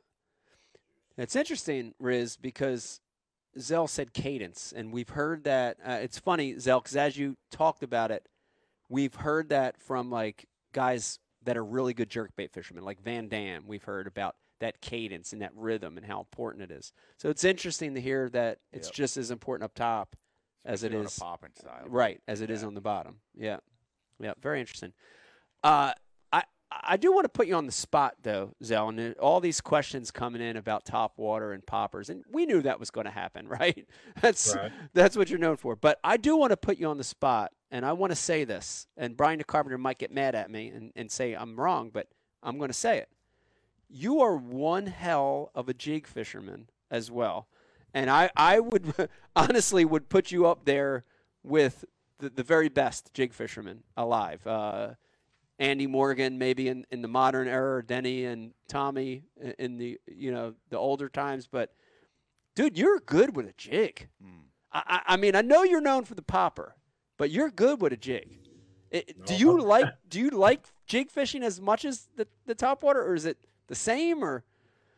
It's 1.18 1.36
interesting, 1.36 1.94
Riz, 2.00 2.38
because 2.38 3.00
Zell 3.60 3.88
said 3.88 4.14
cadence, 4.14 4.74
and 4.76 4.92
we've 4.92 5.10
heard 5.10 5.44
that. 5.44 5.78
Uh, 5.86 6.00
it's 6.02 6.18
funny, 6.18 6.58
Zell, 6.60 6.80
because 6.80 6.96
as 6.96 7.18
you 7.18 7.38
talked 7.52 7.84
about 7.84 8.10
it, 8.12 8.28
we've 8.90 9.14
heard 9.16 9.50
that 9.50 9.78
from 9.80 10.10
like 10.10 10.48
guys 10.72 11.20
that 11.44 11.58
are 11.58 11.64
really 11.66 11.94
good 11.94 12.10
jerkbait 12.10 12.52
fishermen, 12.52 12.84
like 12.84 13.02
Van 13.02 13.28
Dam. 13.28 13.66
We've 13.68 13.84
heard 13.84 14.08
about 14.08 14.36
that 14.60 14.80
cadence 14.82 15.34
and 15.34 15.42
that 15.42 15.52
rhythm 15.56 15.98
and 15.98 16.06
how 16.06 16.20
important 16.20 16.64
it 16.64 16.72
is. 16.72 16.94
So 17.18 17.30
it's 17.30 17.44
interesting 17.44 17.94
to 17.96 18.02
hear 18.02 18.30
that 18.30 18.60
it's 18.72 18.88
Yep. 18.88 18.96
just 18.96 19.18
as 19.18 19.30
important 19.30 19.66
up 19.66 19.74
top 19.76 20.16
as 20.66 20.84
it 20.84 20.94
Especially 20.94 21.00
on 21.00 21.06
a 21.06 21.32
popping 21.32 21.54
style. 21.56 21.84
Right, 21.88 22.22
as 22.28 22.40
it 22.42 22.50
is 22.50 22.62
Yeah. 22.62 22.68
on 22.68 22.74
the 22.74 22.82
bottom. 22.82 23.20
Yeah, 23.36 23.60
yeah, 24.20 24.34
very 24.42 24.62
interesting. 24.62 24.94
Uh, 25.64 25.94
I 26.32 26.44
I 26.72 26.98
do 26.98 27.12
want 27.14 27.26
to 27.26 27.30
put 27.30 27.48
you 27.48 27.56
on 27.56 27.66
the 27.66 27.72
spot 27.72 28.16
though, 28.24 28.54
Zell, 28.64 28.90
and 28.90 29.16
all 29.18 29.40
these 29.40 29.62
questions 29.62 30.12
coming 30.12 30.42
in 30.42 30.58
about 30.58 30.86
top 30.86 31.18
water 31.18 31.54
and 31.54 31.66
poppers, 31.66 32.10
and 32.10 32.24
we 32.32 32.46
knew 32.46 32.62
that 32.62 32.80
was 32.80 32.90
going 32.92 33.06
to 33.06 33.12
happen, 33.12 33.48
right? 33.60 33.88
That's 34.22 34.56
Right. 34.56 34.72
that's 34.94 35.16
what 35.16 35.30
you're 35.30 35.40
known 35.40 35.58
for. 35.58 35.76
But 35.76 36.00
I 36.04 36.18
do 36.18 36.36
want 36.36 36.52
to 36.52 36.58
put 36.58 36.78
you 36.78 36.88
on 36.88 36.98
the 36.98 37.04
spot, 37.04 37.52
and 37.72 37.86
I 37.86 37.94
want 37.94 38.12
to 38.12 38.16
say 38.16 38.44
this, 38.44 38.88
and 38.98 39.16
Brian 39.16 39.38
the 39.38 39.44
Carpenter 39.44 39.78
might 39.78 40.00
get 40.00 40.12
mad 40.12 40.36
at 40.36 40.50
me 40.52 40.68
and, 40.70 40.92
and 40.96 41.12
say 41.12 41.34
I'm 41.34 41.56
wrong, 41.60 41.90
but 41.94 42.08
I'm 42.42 42.58
going 42.58 42.70
to 42.70 42.74
say 42.74 42.98
it. 42.98 43.10
You 43.90 44.22
are 44.22 44.36
one 44.36 44.88
hell 44.88 45.52
of 45.54 45.70
a 45.70 45.74
jig 45.74 46.08
fisherman 46.08 46.70
as 46.90 47.12
well. 47.12 47.48
And 47.94 48.10
I, 48.10 48.32
I 48.36 48.60
would 48.60 48.92
honestly 49.36 49.86
would 49.86 50.10
put 50.10 50.32
you 50.32 50.48
up 50.48 50.66
there 50.66 51.06
with 51.44 51.86
the, 52.18 52.30
the 52.32 52.42
very 52.44 52.70
best 52.70 53.14
jig 53.14 53.34
fisherman 53.34 53.84
alive. 53.96 54.46
Uh, 54.48 54.94
Andy 55.64 55.88
Morgan, 55.88 56.38
maybe 56.38 56.68
in, 56.68 56.86
in 56.92 57.02
the 57.02 57.08
modern 57.08 57.48
era, 57.48 57.78
or 57.78 57.82
Denny 57.82 58.26
and 58.26 58.52
Tommy 58.68 59.24
in- 59.42 59.56
in 59.60 59.78
the 59.78 59.98
you 60.08 60.32
know 60.32 60.54
the 60.70 60.78
older 60.78 61.08
times. 61.10 61.48
But 61.48 61.74
dude, 62.56 62.78
you're 62.78 63.00
good 63.00 63.36
with 63.36 63.48
a 63.48 63.54
jig. 63.58 64.10
Mm. 64.24 64.42
I, 64.74 64.82
I 65.08 65.14
I 65.14 65.18
mean, 65.18 65.36
I 65.36 65.42
know 65.42 65.64
you're 65.64 65.82
known 65.82 66.04
for 66.04 66.16
the 66.16 66.22
popper, 66.22 66.76
but 67.18 67.30
you're 67.32 67.50
good 67.50 67.82
with 67.82 67.94
a 67.94 67.98
jig. 67.98 68.40
It, 68.92 69.26
do 69.26 69.36
you 69.36 69.58
I'm- 69.60 69.68
like 69.68 69.86
do 70.10 70.20
you 70.20 70.30
like 70.32 70.66
jig 70.86 71.10
fishing 71.10 71.44
as 71.44 71.62
much 71.62 71.86
as 71.86 72.10
the, 72.18 72.28
the 72.46 72.56
top 72.56 72.84
water, 72.84 73.02
or 73.02 73.16
is 73.16 73.26
it 73.26 73.38
the 73.68 73.76
same? 73.76 74.22
Or 74.24 74.44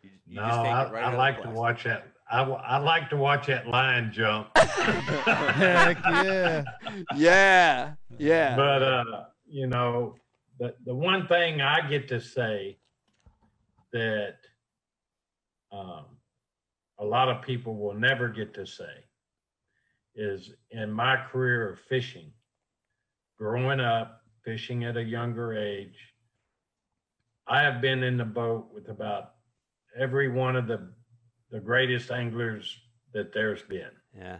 You, 0.01 0.09
you 0.25 0.35
no, 0.37 0.47
just 0.47 0.61
take 0.63 0.71
I, 0.73 0.83
it 0.83 0.91
right 0.93 1.03
I 1.03 1.15
like 1.15 1.41
to 1.43 1.49
watch 1.51 1.83
that. 1.83 2.07
I, 2.31 2.39
w- 2.39 2.57
I 2.57 2.77
like 2.79 3.11
to 3.11 3.17
watch 3.17 3.45
that 3.47 3.67
line 3.67 4.11
jump. 4.11 4.47
Heck 4.57 5.99
yeah. 6.05 6.63
yeah, 7.15 7.93
yeah, 8.17 8.55
But 8.55 8.81
uh, 8.81 9.03
you 9.47 9.67
know, 9.67 10.15
the 10.59 10.75
the 10.85 10.95
one 10.95 11.27
thing 11.27 11.61
I 11.61 11.87
get 11.87 12.07
to 12.09 12.19
say 12.21 12.77
that 13.91 14.37
um, 15.71 16.05
a 16.99 17.05
lot 17.05 17.29
of 17.29 17.41
people 17.41 17.75
will 17.75 17.93
never 17.93 18.29
get 18.29 18.53
to 18.55 18.65
say 18.65 19.03
is 20.15 20.51
in 20.71 20.91
my 20.91 21.17
career 21.29 21.69
of 21.69 21.79
fishing, 21.89 22.31
growing 23.37 23.79
up 23.79 24.21
fishing 24.43 24.85
at 24.85 24.95
a 24.95 25.03
younger 25.03 25.53
age, 25.53 25.97
I 27.47 27.61
have 27.61 27.81
been 27.81 28.03
in 28.03 28.17
the 28.17 28.25
boat 28.25 28.69
with 28.73 28.89
about 28.89 29.31
every 29.97 30.29
one 30.29 30.55
of 30.55 30.67
the 30.67 30.89
the 31.51 31.59
greatest 31.59 32.11
anglers 32.11 32.77
that 33.13 33.33
there's 33.33 33.61
been. 33.63 33.91
yeah. 34.17 34.39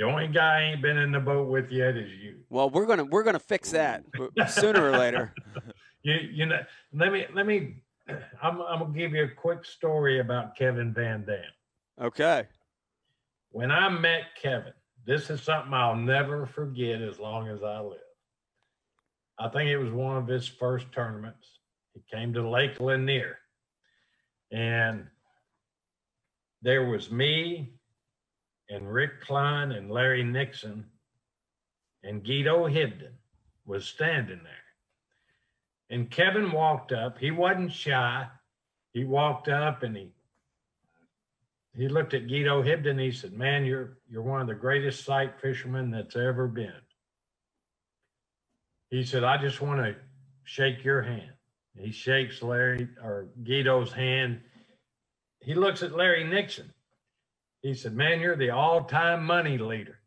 The 0.00 0.06
only 0.06 0.28
guy 0.28 0.60
I 0.60 0.62
ain't 0.62 0.80
been 0.80 0.96
in 0.96 1.12
the 1.12 1.20
boat 1.20 1.50
with 1.50 1.70
yet 1.70 1.94
is 1.94 2.10
you. 2.22 2.38
Well, 2.48 2.70
we're 2.70 2.86
gonna 2.86 3.04
we're 3.04 3.22
gonna 3.22 3.38
fix 3.38 3.72
that 3.72 4.02
sooner 4.48 4.90
or 4.90 4.96
later. 4.96 5.34
You 6.02 6.14
you 6.32 6.46
know 6.46 6.60
let 6.94 7.12
me 7.12 7.26
let 7.34 7.46
me 7.46 7.82
I'm 8.42 8.62
I'm 8.62 8.78
gonna 8.78 8.98
give 8.98 9.12
you 9.12 9.24
a 9.24 9.28
quick 9.28 9.66
story 9.66 10.20
about 10.20 10.56
Kevin 10.56 10.94
Van 10.94 11.26
Dam. 11.26 11.42
Okay. 12.00 12.48
When 13.50 13.70
I 13.70 13.90
met 13.90 14.34
Kevin, 14.40 14.72
this 15.04 15.28
is 15.28 15.42
something 15.42 15.74
I'll 15.74 15.94
never 15.94 16.46
forget 16.46 17.02
as 17.02 17.18
long 17.18 17.48
as 17.48 17.62
I 17.62 17.80
live. 17.80 17.98
I 19.38 19.50
think 19.50 19.68
it 19.68 19.76
was 19.76 19.92
one 19.92 20.16
of 20.16 20.26
his 20.26 20.48
first 20.48 20.90
tournaments. 20.90 21.58
He 21.92 22.00
came 22.10 22.32
to 22.32 22.48
Lake 22.48 22.80
Lanier. 22.80 23.36
And 24.50 25.06
there 26.62 26.86
was 26.86 27.10
me 27.10 27.74
and 28.70 28.92
Rick 28.92 29.24
Clunn 29.26 29.76
and 29.76 29.90
Larry 29.90 30.24
Nixon 30.24 30.86
and 32.04 32.24
Guido 32.24 32.68
Hibdon 32.68 33.14
was 33.66 33.86
standing 33.86 34.40
there. 34.44 34.52
And 35.90 36.10
Kevin 36.10 36.52
walked 36.52 36.92
up. 36.92 37.18
He 37.18 37.30
wasn't 37.32 37.72
shy. 37.72 38.28
He 38.92 39.04
walked 39.04 39.48
up 39.48 39.82
and 39.82 39.96
he 39.96 40.10
he 41.74 41.88
looked 41.88 42.14
at 42.14 42.28
Guido 42.28 42.62
Hibdon. 42.62 43.00
He 43.00 43.12
said, 43.12 43.32
"Man, 43.32 43.64
you're 43.64 43.98
you're 44.08 44.22
one 44.22 44.40
of 44.40 44.48
the 44.48 44.54
greatest 44.54 45.04
sight 45.04 45.40
fishermen 45.40 45.90
that's 45.90 46.16
ever 46.16 46.48
been." 46.48 46.82
He 48.90 49.04
said, 49.04 49.24
"I 49.24 49.38
just 49.38 49.60
want 49.60 49.80
to 49.80 49.96
shake 50.44 50.84
your 50.84 51.02
hand." 51.02 51.32
He 51.78 51.92
shakes 51.92 52.42
Larry 52.42 52.88
or 53.02 53.28
Guido's 53.44 53.92
hand. 53.92 54.42
He 55.40 55.54
looks 55.54 55.82
at 55.82 55.92
Larry 55.96 56.24
Nixon. 56.24 56.72
He 57.62 57.74
said, 57.74 57.94
"Man, 57.94 58.20
you're 58.20 58.36
the 58.36 58.50
all-time 58.50 59.24
money 59.24 59.58
leader. 59.58 59.98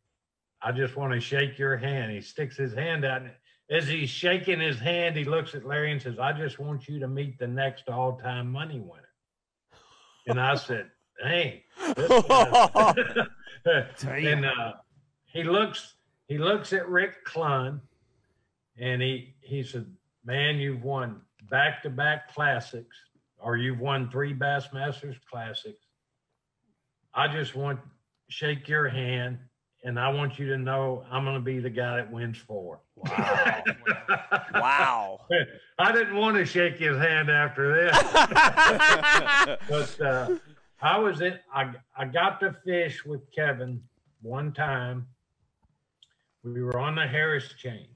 I 0.61 0.71
just 0.71 0.95
want 0.95 1.13
to 1.13 1.19
shake 1.19 1.57
your 1.59 1.77
hand." 1.77 2.11
He 2.11 2.21
sticks 2.21 2.57
his 2.57 2.73
hand 2.73 3.05
out, 3.05 3.21
and 3.21 3.31
as 3.69 3.87
he's 3.87 4.09
shaking 4.09 4.59
his 4.59 4.79
hand, 4.79 5.15
he 5.15 5.23
looks 5.23 5.55
at 5.55 5.65
Larry 5.65 5.91
and 5.91 6.01
says, 6.01 6.19
"I 6.19 6.33
just 6.33 6.59
want 6.59 6.87
you 6.87 6.99
to 6.99 7.07
meet 7.07 7.37
the 7.37 7.47
next 7.47 7.89
all-time 7.89 8.51
money 8.51 8.79
winner." 8.79 9.09
And 10.27 10.39
I 10.39 10.55
said, 10.55 10.89
guy- 11.21 11.63
and 13.65 14.45
uh, 14.45 14.73
he 15.25 15.43
looks 15.43 15.95
he 16.27 16.37
looks 16.37 16.73
at 16.73 16.87
Rick 16.87 17.25
Clunn, 17.25 17.81
and 18.77 19.01
he 19.01 19.35
he 19.41 19.63
said, 19.63 19.85
"Man, 20.25 20.57
you've 20.57 20.83
won 20.83 21.21
back 21.49 21.83
to 21.83 21.89
back 21.89 22.33
classics, 22.33 22.95
or 23.37 23.57
you've 23.57 23.79
won 23.79 24.09
three 24.09 24.33
Bassmasters 24.33 25.17
classics. 25.29 25.82
I 27.15 27.27
just 27.27 27.55
want 27.55 27.79
shake 28.29 28.67
your 28.67 28.89
hand, 28.89 29.37
and 29.83 29.99
I 29.99 30.09
want 30.09 30.39
you 30.39 30.47
to 30.47 30.57
know 30.57 31.05
I'm 31.11 31.23
going 31.23 31.35
to 31.35 31.41
be 31.41 31.59
the 31.59 31.69
guy 31.69 31.97
that 31.97 32.11
wins 32.11 32.37
four. 32.37 32.79
Wow. 32.95 33.63
wow. 34.53 35.19
I 35.77 35.91
didn't 35.91 36.15
want 36.15 36.37
to 36.37 36.45
shake 36.45 36.77
his 36.77 36.97
hand 36.97 37.29
after 37.29 37.73
this, 37.75 37.97
but 39.69 40.01
uh, 40.01 40.35
I 40.81 40.97
was 40.97 41.21
in. 41.21 41.37
I 41.53 41.73
I 41.97 42.05
got 42.05 42.39
to 42.41 42.55
fish 42.65 43.05
with 43.05 43.21
Kevin 43.31 43.81
one 44.21 44.51
time. 44.53 45.07
We 46.43 46.61
were 46.61 46.79
on 46.79 46.95
the 46.95 47.07
Harris 47.07 47.53
chain, 47.57 47.87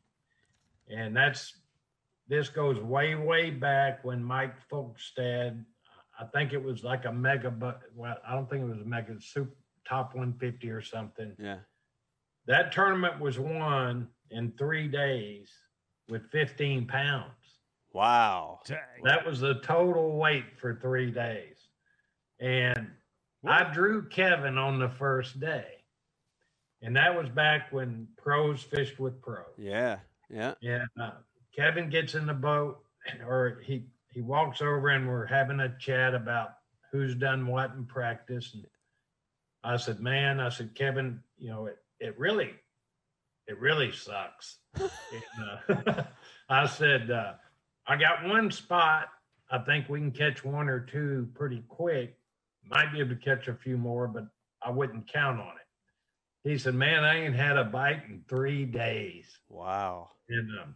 and 0.90 1.16
that's 1.16 1.54
this 2.28 2.50
goes 2.50 2.80
way 2.80 3.16
way 3.16 3.50
back 3.50 4.04
when 4.04 4.24
Mike 4.24 4.56
Folkestad. 4.72 5.64
I 6.20 6.26
think 6.26 6.54
it 6.54 6.64
was 6.64 6.84
like 6.84 7.06
a 7.06 7.12
mega, 7.12 7.52
but 7.52 7.82
well, 7.96 8.18
I 8.28 8.34
don't 8.34 8.50
think 8.50 8.64
it 8.64 8.70
was 8.70 8.82
a 8.82 8.86
mega 8.86 9.16
super 9.20 9.56
top 9.88 10.14
150 10.16 10.70
or 10.70 10.82
something. 10.82 11.34
Yeah. 11.40 11.60
That 12.48 12.72
tournament 12.72 13.20
was 13.20 13.40
won 13.40 14.08
in 14.32 14.54
three 14.58 14.88
days 14.88 15.50
with 16.10 16.30
15 16.32 16.88
pounds. 16.88 17.32
Wow. 17.94 18.60
That 19.04 19.26
was 19.26 19.40
the 19.40 19.56
total 19.56 20.18
weight 20.18 20.60
for 20.60 20.76
three 20.82 21.12
days. 21.12 21.58
And 22.40 22.92
I 23.46 23.64
drew 23.74 24.08
Kevin 24.08 24.58
on 24.58 24.80
the 24.80 24.90
first 24.90 25.40
day. 25.40 25.66
And 26.82 26.96
that 26.96 27.16
was 27.16 27.30
back 27.30 27.72
when 27.72 28.08
pros 28.18 28.62
fished 28.62 29.00
with 29.00 29.22
pros. 29.22 29.46
Yeah. 29.58 29.98
Yeah. 30.30 30.54
And 30.62 30.88
uh, 31.02 31.12
Kevin 31.56 31.90
gets 31.90 32.14
in 32.14 32.28
the 32.28 32.34
boat, 32.34 32.80
or 33.26 33.62
he, 33.64 33.86
he 34.18 34.24
walks 34.24 34.64
over 34.64 34.90
and 34.90 35.08
we're 35.08 35.28
having 35.28 35.60
a 35.60 35.78
chat 35.78 36.16
about 36.16 36.54
who's 36.92 37.14
done 37.14 37.46
what 37.46 37.70
in 37.76 37.86
practice. 37.86 38.56
And 38.56 38.66
I 39.64 39.78
said, 39.78 40.00
Man, 40.00 40.40
I 40.40 40.50
said, 40.50 40.74
Kevin, 40.74 41.20
you 41.38 41.50
know, 41.50 41.68
it, 41.68 41.78
it 42.00 42.18
really, 42.18 42.50
it 43.46 43.60
really 43.60 43.92
sucks. 43.92 44.58
and, 44.74 45.88
uh, 45.88 46.04
I 46.50 46.66
said, 46.66 47.12
uh, 47.12 47.34
I 47.86 47.96
got 47.96 48.26
one 48.26 48.50
spot. 48.50 49.10
I 49.52 49.60
think 49.60 49.88
we 49.88 50.00
can 50.00 50.10
catch 50.10 50.44
one 50.44 50.68
or 50.68 50.80
two 50.80 51.30
pretty 51.36 51.62
quick. 51.68 52.18
Might 52.68 52.92
be 52.92 53.00
able 53.00 53.12
to 53.12 53.16
catch 53.18 53.48
a 53.48 53.54
few 53.54 53.78
more, 53.78 54.08
but 54.08 54.26
I 54.64 54.72
wouldn't 54.72 55.14
count 55.14 55.40
on 55.40 55.54
it. 55.58 56.50
He 56.50 56.58
said, 56.58 56.74
"Man, 56.74 57.04
I 57.04 57.24
ain't 57.24 57.36
had 57.36 57.56
a 57.56 57.66
bite 57.66 58.02
in 58.10 58.24
three 58.28 58.66
days." 58.66 59.26
Wow. 59.48 60.10
And 60.28 60.50
um, 60.60 60.76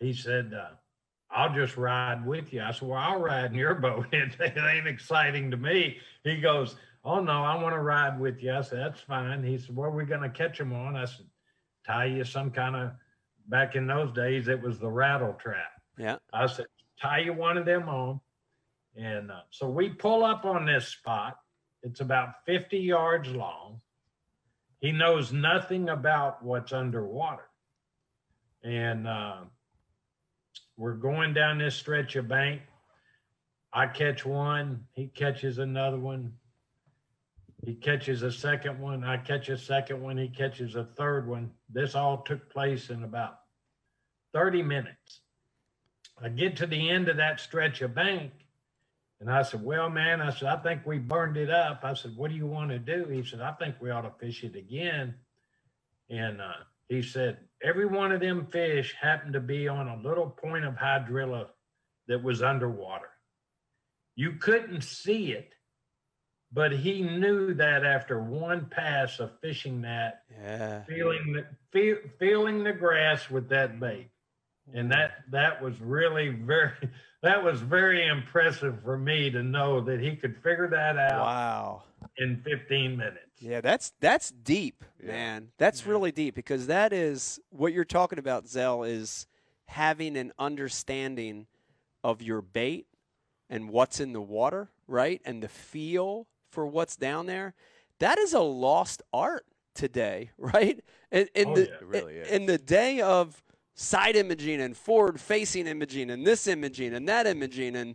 he 0.00 0.12
said, 0.12 0.52
uh, 0.52 0.74
"I'll 1.30 1.54
just 1.54 1.76
ride 1.76 2.26
with 2.26 2.52
you." 2.52 2.62
I 2.62 2.72
said, 2.72 2.88
"Well, 2.88 2.98
I'll 2.98 3.20
ride 3.20 3.52
in 3.52 3.54
your 3.54 3.74
boat. 3.86 4.06
It, 4.12 4.36
it 4.40 4.56
ain't 4.56 4.86
exciting 4.86 5.50
to 5.50 5.56
me." 5.56 5.98
He 6.24 6.40
goes, 6.40 6.76
"Oh 7.04 7.20
no, 7.20 7.42
I 7.44 7.60
want 7.62 7.74
to 7.74 7.80
ride 7.80 8.18
with 8.20 8.42
you." 8.42 8.52
I 8.52 8.62
said, 8.62 8.78
"That's 8.80 9.00
fine." 9.00 9.42
He 9.42 9.58
said, 9.58 9.74
"Where 9.76 9.88
are 9.88 9.96
we 9.96 10.04
going 10.04 10.22
to 10.22 10.30
catch 10.30 10.58
them 10.58 10.72
on?" 10.72 10.96
I 10.96 11.04
said, 11.04 11.26
"Tie 11.86 12.06
you 12.06 12.24
some 12.24 12.50
kind 12.50 12.76
of." 12.76 12.92
Back 13.48 13.74
in 13.74 13.88
those 13.88 14.12
days, 14.12 14.46
it 14.46 14.62
was 14.62 14.78
the 14.78 14.88
rattle 14.88 15.32
trap. 15.32 15.72
Yeah. 15.98 16.16
I 16.32 16.46
said, 16.46 16.66
tie 17.00 17.18
you 17.18 17.32
one 17.32 17.58
of 17.58 17.66
them 17.66 17.88
on. 17.88 18.20
And 18.96 19.30
uh, 19.30 19.40
so 19.50 19.68
we 19.68 19.90
pull 19.90 20.24
up 20.24 20.44
on 20.44 20.64
this 20.64 20.88
spot. 20.88 21.36
It's 21.82 22.00
about 22.00 22.44
50 22.46 22.78
yards 22.78 23.28
long. 23.30 23.80
He 24.80 24.92
knows 24.92 25.32
nothing 25.32 25.88
about 25.88 26.42
what's 26.42 26.72
underwater. 26.72 27.48
And 28.62 29.06
uh, 29.06 29.40
we're 30.80 30.94
going 30.94 31.34
down 31.34 31.58
this 31.58 31.74
stretch 31.74 32.16
of 32.16 32.26
bank. 32.26 32.62
I 33.70 33.86
catch 33.86 34.24
one, 34.24 34.86
he 34.94 35.08
catches 35.08 35.58
another 35.58 35.98
one. 35.98 36.32
He 37.62 37.74
catches 37.74 38.22
a 38.22 38.32
second 38.32 38.80
one. 38.80 39.04
I 39.04 39.18
catch 39.18 39.50
a 39.50 39.58
second 39.58 40.00
one. 40.00 40.16
He 40.16 40.28
catches 40.28 40.76
a 40.76 40.84
third 40.96 41.28
one. 41.28 41.50
This 41.68 41.94
all 41.94 42.22
took 42.22 42.48
place 42.48 42.88
in 42.88 43.04
about 43.04 43.40
30 44.32 44.62
minutes. 44.62 45.20
I 46.18 46.30
get 46.30 46.56
to 46.56 46.66
the 46.66 46.88
end 46.88 47.10
of 47.10 47.18
that 47.18 47.40
stretch 47.40 47.82
of 47.82 47.94
bank 47.94 48.32
and 49.20 49.30
I 49.30 49.42
said, 49.42 49.62
Well, 49.62 49.90
man, 49.90 50.22
I 50.22 50.30
said, 50.30 50.48
I 50.48 50.56
think 50.56 50.86
we 50.86 50.96
burned 50.96 51.36
it 51.36 51.50
up. 51.50 51.80
I 51.82 51.92
said, 51.92 52.16
What 52.16 52.30
do 52.30 52.36
you 52.36 52.46
want 52.46 52.70
to 52.70 52.78
do? 52.78 53.04
He 53.10 53.22
said, 53.22 53.42
I 53.42 53.52
think 53.52 53.74
we 53.80 53.90
ought 53.90 54.02
to 54.02 54.12
fish 54.18 54.42
it 54.44 54.56
again. 54.56 55.14
And 56.08 56.40
uh, 56.40 56.52
he 56.90 57.00
said, 57.02 57.38
Every 57.62 57.86
one 57.86 58.10
of 58.10 58.20
them 58.20 58.46
fish 58.46 58.94
happened 59.00 59.34
to 59.34 59.40
be 59.40 59.68
on 59.68 59.86
a 59.88 59.96
little 60.02 60.28
point 60.28 60.64
of 60.64 60.74
hydrilla 60.74 61.46
that 62.08 62.22
was 62.22 62.42
underwater. 62.42 63.08
You 64.16 64.32
couldn't 64.32 64.82
see 64.82 65.32
it, 65.32 65.52
but 66.52 66.72
he 66.72 67.02
knew 67.02 67.54
that 67.54 67.84
after 67.84 68.20
one 68.20 68.66
pass 68.66 69.20
of 69.20 69.30
fishing 69.40 69.82
that, 69.82 70.22
Yeah. 70.42 70.82
feeling 70.84 71.32
the 71.34 71.46
feel, 71.70 71.96
feeling 72.18 72.64
the 72.64 72.72
grass 72.72 73.30
with 73.30 73.48
that 73.50 73.78
bait 73.78 74.10
and 74.74 74.90
that 74.90 75.24
that 75.30 75.62
was 75.62 75.80
really 75.80 76.28
very 76.30 76.72
that 77.22 77.42
was 77.44 77.60
very 77.60 78.06
impressive 78.06 78.82
for 78.82 78.96
me 78.96 79.30
to 79.30 79.42
know 79.42 79.80
that 79.82 80.00
he 80.00 80.16
could 80.16 80.36
figure 80.42 80.68
that 80.68 80.96
out 80.96 81.20
Wow. 81.20 81.82
In 82.18 82.42
15 82.44 82.96
minutes 82.96 83.18
Yeah, 83.40 83.60
that's 83.60 83.92
that's 84.00 84.30
deep, 84.30 84.84
Yeah. 85.00 85.08
man. 85.08 85.48
That's 85.58 85.86
really 85.86 86.12
deep 86.12 86.34
because 86.34 86.66
that 86.66 86.92
is 86.92 87.40
what 87.50 87.72
you're 87.72 87.84
talking 87.84 88.18
about, 88.18 88.46
Zell, 88.46 88.82
is 88.82 89.26
having 89.66 90.16
an 90.16 90.32
understanding 90.38 91.46
of 92.04 92.20
your 92.22 92.42
bait 92.42 92.86
and 93.48 93.70
what's 93.70 94.00
in 94.00 94.12
the 94.12 94.20
water, 94.20 94.70
right? 94.86 95.20
And 95.24 95.42
the 95.42 95.48
feel 95.48 96.26
for 96.50 96.66
what's 96.66 96.96
down 96.96 97.26
there. 97.26 97.54
That 97.98 98.18
is 98.18 98.32
a 98.32 98.40
lost 98.40 99.02
art 99.12 99.46
today, 99.74 100.30
right? 100.38 100.80
In, 101.10 101.28
in 101.34 101.48
Oh, 101.48 101.54
the 101.54 101.60
yeah, 101.62 101.74
it 101.80 101.86
really 101.86 102.14
is. 102.16 102.28
in 102.30 102.46
the 102.46 102.58
day 102.58 103.00
of 103.00 103.42
side 103.74 104.16
imaging 104.16 104.60
and 104.60 104.76
forward 104.76 105.18
facing 105.20 105.66
imaging 105.66 106.10
and 106.10 106.26
this 106.26 106.46
imaging 106.46 106.92
and 106.94 107.08
that 107.08 107.26
imaging 107.26 107.76
and 107.76 107.94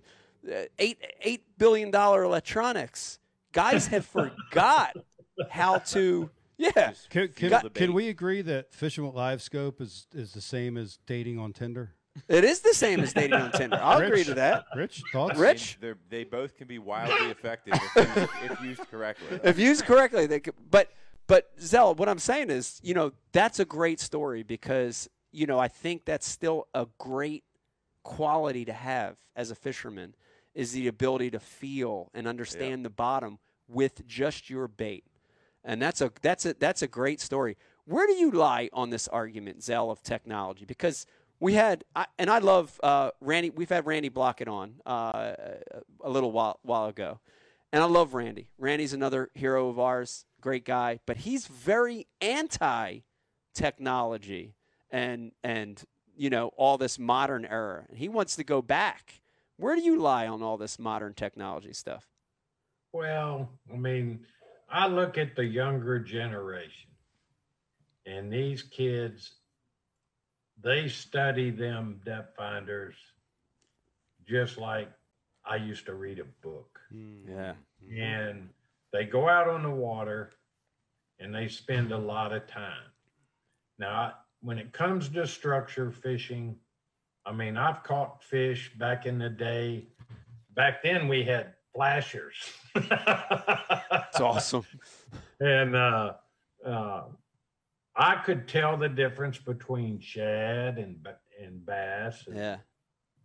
uh, 0.52 0.64
eight 0.80 0.98
eight 1.22 1.44
billion 1.58 1.92
dollar 1.92 2.24
electronics, 2.24 3.20
guys 3.56 3.88
have 3.88 4.06
forgot 4.06 4.96
how 5.50 5.78
to 5.80 6.30
yeah. 6.58 6.94
Can, 7.10 7.28
can, 7.30 7.50
feel 7.50 7.70
can 7.70 7.94
we 7.94 8.10
agree 8.10 8.42
that 8.44 8.74
fishing 8.74 9.06
with 9.06 9.16
live 9.16 9.42
scope 9.42 9.82
is, 9.82 10.08
is 10.14 10.34
the 10.34 10.42
same 10.42 10.78
as 10.78 11.00
dating 11.06 11.40
on 11.40 11.54
Tinder? 11.54 11.94
It 12.30 12.46
is 12.46 12.62
the 12.62 12.74
same 12.74 13.02
as 13.02 13.12
dating 13.12 13.34
on 13.34 13.52
Tinder. 13.52 13.78
I'll 13.82 14.02
agree 14.02 14.24
to 14.24 14.36
that. 14.36 14.66
Rich, 14.74 15.04
thoughts? 15.12 15.32
I 15.32 15.34
mean, 15.34 15.42
Rich? 15.42 15.78
they're- 15.82 15.98
they 16.10 16.24
both 16.24 16.56
can 16.56 16.68
be 16.68 16.80
wildly 16.80 17.30
effective 17.30 17.74
if 17.74 18.18
used, 18.18 18.30
if 18.52 18.62
used 18.62 18.90
correctly. 18.90 19.40
If 19.44 19.60
used 19.60 19.86
correctly, 19.86 20.26
they 20.26 20.40
could, 20.40 20.54
but 20.70 20.92
but 21.28 21.52
Zell, 21.60 21.96
what 21.96 22.08
I'm 22.08 22.20
saying 22.20 22.52
is, 22.52 22.80
you 22.84 22.94
know, 22.94 23.12
that's 23.32 23.60
a 23.60 23.66
great 23.66 24.00
story 24.00 24.44
because 24.44 25.10
you 25.32 25.46
know 25.46 25.60
I 25.60 25.68
think 25.68 26.06
that's 26.06 26.28
still 26.28 26.68
a 26.74 26.88
great 27.00 27.44
quality 28.04 28.64
to 28.66 28.74
have 28.74 29.18
as 29.36 29.52
a 29.52 29.56
fisherman 29.56 30.16
is 30.56 30.72
the 30.72 30.88
ability 30.88 31.30
to 31.32 31.40
feel 31.40 32.10
and 32.14 32.28
understand 32.28 32.86
the 32.86 32.90
bottom 32.90 33.38
with 33.68 34.08
just 34.08 34.50
your 34.50 34.68
bait, 34.68 35.04
and 35.64 35.82
that's 35.82 36.02
a 36.02 36.12
that's 36.22 36.46
a 36.46 36.54
that's 36.56 36.82
a 36.82 36.88
great 36.88 37.22
story. 37.22 37.58
Where 37.86 38.08
do 38.08 38.14
you 38.14 38.32
lie 38.32 38.70
on 38.74 38.90
this 38.90 39.08
argument, 39.08 39.64
Zell, 39.64 39.92
of 39.92 40.02
technology? 40.02 40.66
Because 40.66 41.06
we 41.40 41.54
had, 41.54 41.84
I, 41.96 42.06
and 42.18 42.30
I 42.30 42.40
love 42.40 42.80
uh, 42.82 43.12
Randy. 43.22 43.50
We've 43.50 43.70
had 43.70 43.86
Randy 43.86 44.10
Blaukat 44.10 44.48
on 44.48 44.76
uh, 44.86 45.34
a 46.02 46.10
little 46.10 46.32
while 46.32 46.60
while 46.64 46.86
ago, 46.86 47.20
and 47.72 47.84
I 47.84 47.86
love 47.86 48.14
Randy. 48.14 48.48
Randy's 48.58 48.94
another 48.94 49.30
hero 49.34 49.70
of 49.70 49.80
ours, 49.80 50.26
great 50.42 50.66
guy, 50.66 51.00
but 51.06 51.18
he's 51.18 51.48
very 51.48 52.08
anti 52.22 53.00
technology 53.54 54.56
and 54.92 55.32
and 55.44 55.84
you 56.16 56.30
know 56.30 56.52
all 56.58 56.78
this 56.78 56.98
modern 56.98 57.46
era. 57.46 57.86
And 57.90 57.98
he 57.98 58.10
wants 58.10 58.36
to 58.38 58.44
go 58.44 58.62
back. 58.62 59.22
Where 59.58 59.76
do 59.76 59.82
you 59.82 60.00
lie 60.00 60.28
on 60.28 60.42
all 60.44 60.58
this 60.58 60.78
modern 60.80 61.14
technology 61.14 61.74
stuff? 61.74 62.08
well 62.94 63.50
i 63.74 63.76
mean 63.76 64.26
i 64.70 64.88
look 64.88 65.18
at 65.18 65.36
the 65.36 65.44
younger 65.44 66.00
generation 66.00 66.90
and 68.06 68.32
these 68.32 68.64
kids 68.64 69.34
they 70.64 70.88
study 70.88 71.52
them 71.52 72.00
depth 72.06 72.34
finders 72.38 72.96
just 74.26 74.58
like 74.58 74.90
i 75.46 75.58
used 75.58 75.86
to 75.86 75.94
read 75.94 76.20
a 76.20 76.24
book 76.42 76.80
hmm. 76.90 77.30
Yeah, 77.30 77.54
hmm. 77.86 78.02
and 78.02 78.50
they 78.94 79.04
go 79.04 79.28
out 79.28 79.50
on 79.50 79.62
the 79.62 79.70
water 79.70 80.32
and 81.20 81.34
they 81.34 81.48
spend 81.48 81.92
a 81.92 81.98
lot 81.98 82.34
of 82.34 82.48
time. 82.48 82.92
Now, 83.78 84.14
when 84.42 84.58
it 84.58 84.74
comes 84.74 85.10
to 85.10 85.28
structure 85.28 85.92
fishing, 85.92 86.56
I 87.26 87.32
mean, 87.32 87.58
I've 87.58 87.84
caught 87.84 88.24
fish 88.24 88.72
back 88.78 89.06
in 89.06 89.18
the 89.18 89.30
day. 89.30 89.88
Back 90.56 90.84
then, 90.84 91.08
we 91.08 91.24
had 91.24 91.54
flashers. 91.74 92.36
it's 92.76 94.20
awesome. 94.22 94.66
and 95.40 95.76
uh, 95.76 96.14
uh, 96.66 97.04
I 97.96 98.16
could 98.18 98.48
tell 98.48 98.78
the 98.78 98.90
difference 98.90 99.38
between 99.38 100.00
shad 100.00 100.78
and 100.78 101.06
and 101.42 101.66
bass 101.66 102.24
Yeah. 102.32 102.58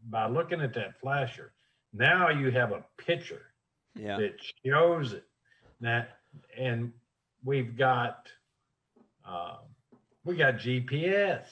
by 0.08 0.26
looking 0.26 0.60
at 0.60 0.74
that 0.74 0.98
flasher. 1.00 1.52
Now 1.92 2.28
you 2.30 2.50
have 2.50 2.72
a 2.72 2.84
picture 2.96 3.52
Yeah. 3.94 4.16
that 4.18 4.34
shows 4.64 5.12
it. 5.12 5.24
Now, 5.80 6.06
and 6.58 6.92
we've 7.44 7.76
got 7.76 8.28
uh, 9.24 9.58
we 10.24 10.36
got 10.36 10.54
GPS. 10.54 11.44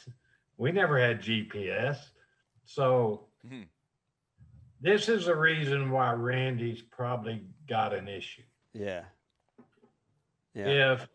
We 0.56 0.72
never 0.72 0.98
had 0.98 1.22
GPS, 1.22 1.96
so 2.68 3.26
Mhm. 3.46 3.66
this 4.78 5.08
is 5.08 5.24
the 5.24 5.34
reason 5.34 5.90
why 5.90 6.12
Randy's 6.12 6.82
probably 6.82 7.46
got 7.66 7.94
an 7.94 8.08
issue. 8.08 8.44
Yeah. 8.74 9.08
Yeah. 10.52 10.92
If 10.92 11.08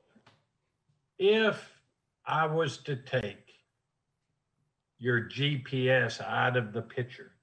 if 1.20 1.80
I 2.26 2.48
was 2.48 2.80
to 2.84 2.96
take 2.96 3.64
your 4.98 5.22
GPS 5.30 6.20
out 6.22 6.58
of 6.58 6.74
the 6.74 6.82
picture 6.82 7.36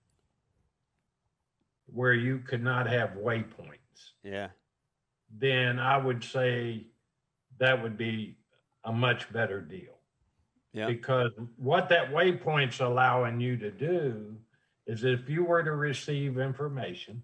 where 1.87 2.13
you 2.15 2.41
could 2.41 2.63
not 2.63 2.89
have 2.89 3.11
waypoints, 3.11 4.15
Yeah. 4.25 4.51
then 5.31 5.79
I 5.79 5.97
would 5.99 6.25
say 6.25 6.89
that 7.59 7.81
would 7.81 7.97
be 7.97 8.39
a 8.83 8.93
much 8.93 9.33
better 9.33 9.61
deal. 9.61 10.00
Yeah. 10.73 10.87
Because 10.87 11.33
what 11.57 11.89
that 11.89 12.11
waypoint's 12.13 12.81
allowing 12.81 13.41
you 13.41 13.57
to 13.57 13.71
do 13.71 14.37
is 14.87 15.05
if 15.05 15.29
you 15.29 15.45
were 15.45 15.63
to 15.63 15.73
receive 15.73 16.39
information, 16.39 17.23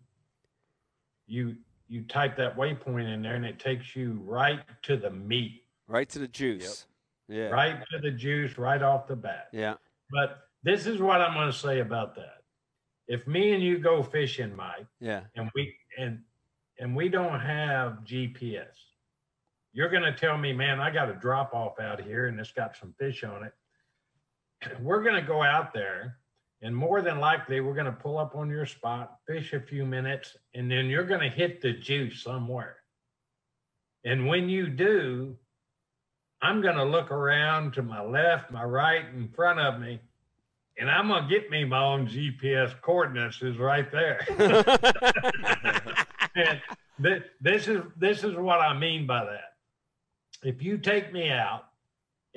you 1.27 1.57
you 1.89 2.03
type 2.03 2.37
that 2.37 2.57
waypoint 2.57 3.13
in 3.13 3.23
there 3.23 3.37
and 3.37 3.47
it 3.47 3.61
takes 3.61 3.95
you 3.95 4.21
right 4.25 4.61
to 4.83 4.97
the 4.97 5.11
meat, 5.11 5.63
Right 5.87 6.09
to 6.09 6.19
the 6.19 6.27
juice. 6.27 6.87
Yeah. 7.29 7.49
right 7.51 7.77
to 7.93 7.99
the 8.01 8.11
juice 8.11 8.59
right 8.59 8.83
off 8.83 9.07
the 9.07 9.15
bat. 9.17 9.49
Yeah. 9.53 9.75
But 10.11 10.39
this 10.65 10.87
is 10.87 11.01
what 11.01 11.21
I'm 11.21 11.35
going 11.35 11.51
to 11.51 11.57
say 11.57 11.79
about 11.81 12.17
that. 12.17 12.43
If 13.07 13.25
me 13.29 13.53
and 13.53 13.63
you 13.63 13.79
go 13.79 14.03
fishing, 14.03 14.55
Mike, 14.57 14.87
Yeah. 15.01 15.23
and 15.37 15.49
we 15.55 15.73
and 15.97 16.21
and 16.81 16.97
we 16.97 17.09
don't 17.09 17.39
have 17.41 17.99
GPS. 18.05 18.75
You're 19.77 19.91
going 19.91 20.05
to 20.05 20.13
tell 20.13 20.39
me, 20.39 20.55
man, 20.55 20.81
I 20.81 20.91
got 20.91 21.11
a 21.11 21.13
drop 21.13 21.53
off 21.53 21.79
out 21.79 22.01
here 22.03 22.29
and 22.29 22.41
it's 22.41 22.51
got 22.51 22.79
some 22.79 22.95
fish 22.99 23.23
on 23.25 23.45
it. 23.45 23.53
We're 24.81 25.03
going 25.03 25.21
to 25.21 25.27
go 25.27 25.43
out 25.43 25.75
there 25.75 26.17
and 26.63 26.75
more 26.75 27.03
than 27.03 27.21
likely 27.21 27.61
we're 27.61 27.75
going 27.75 27.85
to 27.85 27.93
pull 27.93 28.17
up 28.17 28.35
on 28.35 28.49
your 28.49 28.65
spot, 28.65 29.19
fish 29.27 29.53
a 29.53 29.61
few 29.61 29.85
minutes, 29.85 30.35
and 30.55 30.71
then 30.71 30.87
you're 30.87 31.05
going 31.05 31.21
to 31.21 31.29
hit 31.29 31.61
the 31.61 31.75
juice 31.75 32.23
somewhere. 32.23 32.77
And 34.07 34.27
when 34.27 34.49
you 34.49 34.69
do, 34.69 35.37
I'm 36.41 36.63
going 36.63 36.77
to 36.77 36.85
look 36.85 37.11
around 37.11 37.75
to 37.75 37.83
my 37.83 38.03
left, 38.03 38.51
my 38.51 38.65
right, 38.65 39.05
in 39.15 39.29
front 39.29 39.61
of 39.61 39.79
me, 39.79 40.01
and 40.79 40.91
I'm 40.91 41.09
going 41.09 41.25
to 41.25 41.29
get 41.29 41.51
me 41.51 41.67
my 41.67 41.85
own 41.85 42.09
GPS 42.09 42.81
coordinates 42.81 43.43
is 43.43 43.59
right 43.59 43.93
there. 43.93 44.27
And 46.37 46.61
th- 47.03 47.23
this 47.41 47.67
is 47.67 47.83
this 47.97 48.23
is 48.23 48.35
what 48.37 48.61
I 48.61 48.79
mean 48.79 49.07
by 49.07 49.25
that. 49.25 49.56
If 50.47 50.63
you 50.63 50.79
take 50.79 51.13
me 51.13 51.29
out 51.29 51.65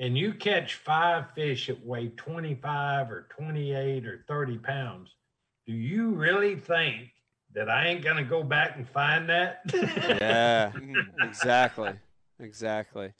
and 0.00 0.18
you 0.18 0.34
catch 0.34 0.74
five 0.74 1.26
fish 1.32 1.68
that 1.68 1.86
weigh 1.86 2.08
25 2.08 3.08
or 3.08 3.28
28 3.30 4.04
or 4.04 4.24
30 4.26 4.58
pounds, 4.58 5.14
do 5.64 5.72
you 5.72 6.10
really 6.10 6.56
think 6.56 7.10
that 7.54 7.70
I 7.70 7.86
ain't 7.86 8.02
gonna 8.02 8.24
go 8.24 8.42
back 8.42 8.74
and 8.74 8.88
find 8.88 9.28
that? 9.28 9.60
yeah. 9.72 10.72
exactly. 11.20 11.92
Exactly. 12.40 13.12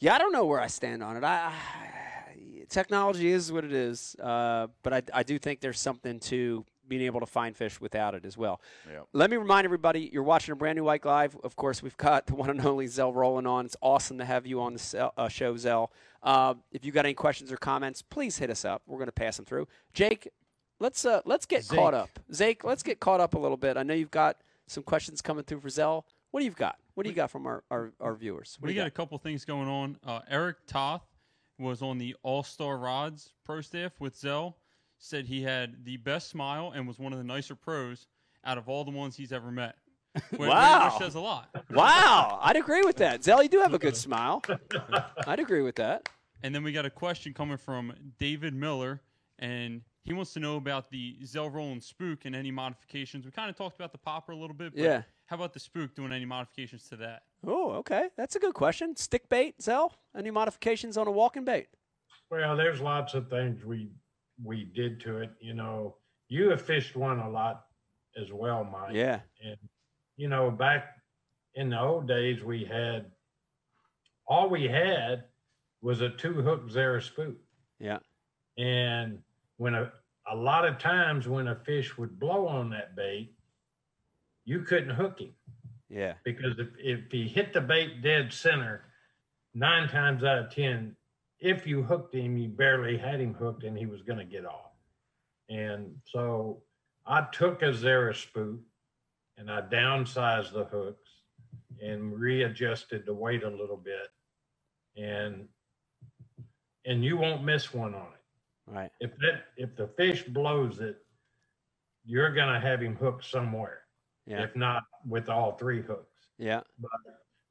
Yeah, 0.00 0.16
I 0.16 0.18
don't 0.18 0.32
know 0.32 0.46
where 0.46 0.60
I 0.60 0.66
stand 0.66 1.04
on 1.04 1.16
it. 1.16 1.22
I, 1.22 1.52
I 1.52 2.64
technology 2.68 3.30
is 3.30 3.52
what 3.52 3.64
it 3.64 3.72
is, 3.72 4.16
uh, 4.16 4.66
but 4.82 4.92
I, 4.92 5.02
I 5.14 5.22
do 5.22 5.38
think 5.38 5.60
there's 5.60 5.78
something 5.78 6.18
to 6.20 6.64
being 6.92 7.06
able 7.06 7.20
to 7.20 7.26
find 7.26 7.56
fish 7.56 7.80
without 7.80 8.14
it 8.14 8.26
as 8.26 8.36
well. 8.36 8.60
Yep. 8.86 9.06
Let 9.14 9.30
me 9.30 9.38
remind 9.38 9.64
everybody, 9.64 10.10
you're 10.12 10.22
watching 10.22 10.52
a 10.52 10.56
brand 10.56 10.76
new 10.76 10.86
Ike 10.88 11.06
Live. 11.06 11.34
Of 11.42 11.56
course, 11.56 11.82
we've 11.82 11.96
got 11.96 12.26
the 12.26 12.34
one 12.34 12.50
and 12.50 12.60
only 12.66 12.86
Zell 12.86 13.14
Rowland 13.14 13.48
on. 13.48 13.64
It's 13.64 13.76
awesome 13.80 14.18
to 14.18 14.26
have 14.26 14.46
you 14.46 14.60
on 14.60 14.74
the 14.74 15.12
uh, 15.16 15.28
show, 15.28 15.56
Zell. 15.56 15.90
Uh, 16.22 16.52
if 16.70 16.84
you've 16.84 16.94
got 16.94 17.06
any 17.06 17.14
questions 17.14 17.50
or 17.50 17.56
comments, 17.56 18.02
please 18.02 18.36
hit 18.36 18.50
us 18.50 18.66
up. 18.66 18.82
We're 18.86 18.98
going 18.98 19.06
to 19.06 19.12
pass 19.12 19.36
them 19.36 19.46
through. 19.46 19.68
Jake, 19.94 20.28
let's 20.80 21.06
uh, 21.06 21.22
let's 21.24 21.46
get 21.46 21.62
Zake. 21.62 21.76
caught 21.76 21.94
up. 21.94 22.10
Zake, 22.30 22.62
let's 22.62 22.82
get 22.82 23.00
caught 23.00 23.20
up 23.20 23.32
a 23.32 23.38
little 23.38 23.56
bit. 23.56 23.78
I 23.78 23.84
know 23.84 23.94
you've 23.94 24.10
got 24.10 24.36
some 24.66 24.82
questions 24.82 25.22
coming 25.22 25.44
through 25.44 25.60
for 25.60 25.70
Zell. 25.70 26.04
What 26.30 26.40
do 26.40 26.44
you 26.44 26.52
got? 26.52 26.76
What 26.92 27.04
do 27.04 27.08
you 27.08 27.16
got 27.16 27.30
from 27.30 27.46
our, 27.46 27.64
our, 27.70 27.92
our 28.00 28.14
viewers? 28.14 28.58
What 28.60 28.66
we 28.66 28.74
do 28.74 28.76
you 28.76 28.80
got 28.82 28.88
a 28.88 28.90
couple 28.90 29.16
things 29.16 29.46
going 29.46 29.68
on. 29.68 29.96
Uh, 30.06 30.20
Eric 30.28 30.58
Toth 30.66 31.06
was 31.58 31.80
on 31.80 31.96
the 31.96 32.14
All 32.22 32.42
Star 32.42 32.76
Rods 32.76 33.32
pro 33.46 33.62
staff 33.62 33.92
with 33.98 34.14
Zell. 34.14 34.58
Said 35.04 35.26
he 35.26 35.42
had 35.42 35.84
the 35.84 35.96
best 35.96 36.30
smile 36.30 36.72
and 36.76 36.86
was 36.86 36.98
one 37.00 37.12
of 37.12 37.18
the 37.18 37.24
nicer 37.24 37.56
pros 37.56 38.06
out 38.44 38.56
of 38.56 38.68
all 38.68 38.84
the 38.84 38.92
ones 38.92 39.16
he's 39.16 39.32
ever 39.32 39.50
met. 39.50 39.74
Which- 40.30 40.38
Wow. 40.48 40.90
Which 40.94 41.02
says 41.02 41.16
a 41.16 41.20
lot. 41.20 41.48
Wow, 41.70 42.38
I'd 42.40 42.56
agree 42.56 42.82
with 42.82 42.96
that. 42.98 43.24
Zell, 43.24 43.42
you 43.42 43.48
do 43.48 43.60
have 43.60 43.74
a 43.74 43.78
good 43.80 43.96
smile. 43.96 44.42
I'd 45.26 45.40
agree 45.40 45.62
with 45.62 45.74
that. 45.76 46.08
And 46.44 46.54
then 46.54 46.62
we 46.62 46.70
got 46.72 46.86
a 46.86 46.90
question 46.90 47.34
coming 47.34 47.56
from 47.56 47.92
David 48.18 48.54
Miller, 48.54 49.00
and 49.40 49.80
he 50.04 50.12
wants 50.12 50.32
to 50.34 50.40
know 50.40 50.56
about 50.56 50.90
the 50.90 51.16
Zell 51.24 51.50
Rowland 51.50 51.82
Spook 51.82 52.24
and 52.24 52.36
any 52.36 52.50
modifications. 52.52 53.24
We 53.24 53.30
kind 53.32 53.50
of 53.50 53.56
talked 53.56 53.74
about 53.76 53.90
the 53.92 53.98
popper 53.98 54.30
a 54.32 54.36
little 54.36 54.54
bit, 54.54 54.72
but 54.74 54.82
Yeah. 54.82 55.02
how 55.26 55.34
about 55.36 55.52
the 55.52 55.60
Spook 55.60 55.94
doing 55.96 56.12
any 56.12 56.24
modifications 56.26 56.88
to 56.90 56.96
that? 56.96 57.22
Oh, 57.44 57.70
okay. 57.72 58.08
That's 58.16 58.36
a 58.36 58.38
good 58.38 58.54
question. 58.54 58.94
Stick 58.96 59.28
bait, 59.28 59.60
Zell? 59.60 59.94
Any 60.16 60.30
modifications 60.30 60.96
on 60.96 61.08
a 61.08 61.12
walking 61.12 61.44
bait? 61.44 61.68
Well, 62.30 62.56
there's 62.56 62.80
lots 62.80 63.14
of 63.14 63.28
things 63.28 63.64
we 63.64 63.90
we 64.44 64.64
did 64.64 65.00
to 65.00 65.18
it. 65.18 65.30
You 65.40 65.54
know, 65.54 65.96
you 66.28 66.50
have 66.50 66.62
fished 66.62 66.96
one 66.96 67.18
a 67.18 67.30
lot 67.30 67.66
as 68.20 68.32
well, 68.32 68.64
Mike. 68.64 68.94
Yeah. 68.94 69.20
And 69.44 69.56
you 70.16 70.28
know, 70.28 70.50
back 70.50 70.96
in 71.54 71.70
the 71.70 71.80
old 71.80 72.06
days, 72.08 72.42
we 72.42 72.64
had 72.64 73.06
all 74.26 74.48
we 74.48 74.64
had 74.64 75.24
was 75.80 76.00
a 76.00 76.10
two 76.10 76.34
hook 76.34 76.70
Zara 76.70 77.02
spook. 77.02 77.36
Yeah. 77.78 77.98
And 78.58 79.18
when 79.56 79.74
a 79.74 79.92
a 80.30 80.36
lot 80.36 80.64
of 80.66 80.78
times 80.78 81.26
when 81.26 81.48
a 81.48 81.56
fish 81.56 81.98
would 81.98 82.18
blow 82.18 82.46
on 82.46 82.70
that 82.70 82.94
bait, 82.94 83.34
you 84.44 84.60
couldn't 84.60 84.94
hook 84.94 85.18
him 85.18 85.34
Yeah. 85.90 86.14
because 86.24 86.58
if, 86.58 86.68
if 86.78 87.10
he 87.10 87.26
hit 87.26 87.52
the 87.52 87.60
bait 87.60 88.02
dead 88.02 88.32
center, 88.32 88.84
nine 89.52 89.88
times 89.88 90.22
out 90.22 90.38
of 90.38 90.54
ten, 90.54 90.94
if 91.42 91.66
you 91.66 91.82
hooked 91.82 92.14
him, 92.14 92.38
you 92.38 92.48
barely 92.48 92.96
had 92.96 93.20
him 93.20 93.34
hooked 93.34 93.64
and 93.64 93.76
he 93.76 93.86
was 93.86 94.00
going 94.02 94.18
to 94.18 94.24
get 94.24 94.46
off. 94.46 94.70
And 95.50 95.96
so 96.04 96.62
I 97.04 97.26
took 97.32 97.62
a 97.62 97.74
Zara 97.74 98.14
spook 98.14 98.60
and 99.36 99.50
I 99.50 99.60
downsized 99.62 100.52
the 100.52 100.64
hooks 100.64 101.10
and 101.82 102.16
readjusted 102.18 103.04
the 103.04 103.12
weight 103.12 103.42
a 103.42 103.50
little 103.50 103.76
bit. 103.76 104.08
And 104.96 105.48
and 106.84 107.04
you 107.04 107.16
won't 107.16 107.44
miss 107.44 107.72
one 107.72 107.94
on 107.94 108.06
it. 108.06 108.70
Right. 108.70 108.90
If 109.00 109.10
that 109.18 109.44
if 109.56 109.74
the 109.76 109.88
fish 109.96 110.22
blows 110.22 110.78
it, 110.78 110.98
you're 112.04 112.32
gonna 112.32 112.60
have 112.60 112.80
him 112.80 112.94
hooked 112.94 113.24
somewhere. 113.24 113.80
Yeah. 114.26 114.44
If 114.44 114.54
not 114.54 114.84
with 115.06 115.28
all 115.28 115.52
three 115.52 115.82
hooks. 115.82 116.28
Yeah. 116.38 116.60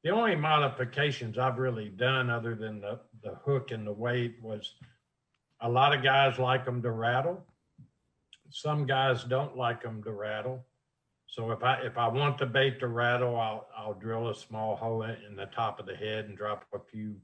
The 0.02 0.10
only 0.10 0.34
modifications 0.34 1.38
I've 1.38 1.58
really 1.58 1.88
done, 1.88 2.28
other 2.28 2.54
than 2.56 2.80
the, 2.80 2.98
the 3.22 3.36
hook 3.44 3.70
and 3.70 3.86
the 3.86 3.92
weight, 3.92 4.36
was 4.42 4.74
a 5.60 5.68
lot 5.68 5.94
of 5.96 6.02
guys 6.02 6.38
like 6.38 6.64
them 6.64 6.82
to 6.82 6.90
rattle. 6.90 7.44
Some 8.50 8.84
guys 8.84 9.22
don't 9.24 9.56
like 9.56 9.82
them 9.82 10.02
to 10.02 10.12
rattle. 10.12 10.64
So 11.26 11.50
if 11.50 11.62
I 11.62 11.76
if 11.82 11.96
I 11.96 12.08
want 12.08 12.36
the 12.36 12.44
bait 12.44 12.78
to 12.80 12.88
rattle, 12.88 13.36
I'll 13.36 13.66
I'll 13.74 13.94
drill 13.94 14.28
a 14.28 14.34
small 14.34 14.76
hole 14.76 15.02
in 15.04 15.34
the 15.34 15.46
top 15.46 15.80
of 15.80 15.86
the 15.86 15.96
head 15.96 16.26
and 16.26 16.36
drop 16.36 16.66
a 16.74 16.78
few 16.78 17.16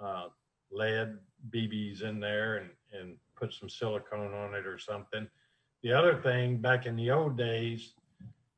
uh, 0.00 0.28
lead 0.72 1.18
BBs 1.50 2.02
in 2.02 2.18
there 2.18 2.56
and 2.56 2.70
and 2.92 3.16
put 3.36 3.52
some 3.52 3.68
silicone 3.68 4.34
on 4.34 4.54
it 4.54 4.66
or 4.66 4.78
something. 4.78 5.28
The 5.82 5.92
other 5.92 6.20
thing, 6.20 6.56
back 6.56 6.86
in 6.86 6.96
the 6.96 7.10
old 7.12 7.36
days, 7.36 7.92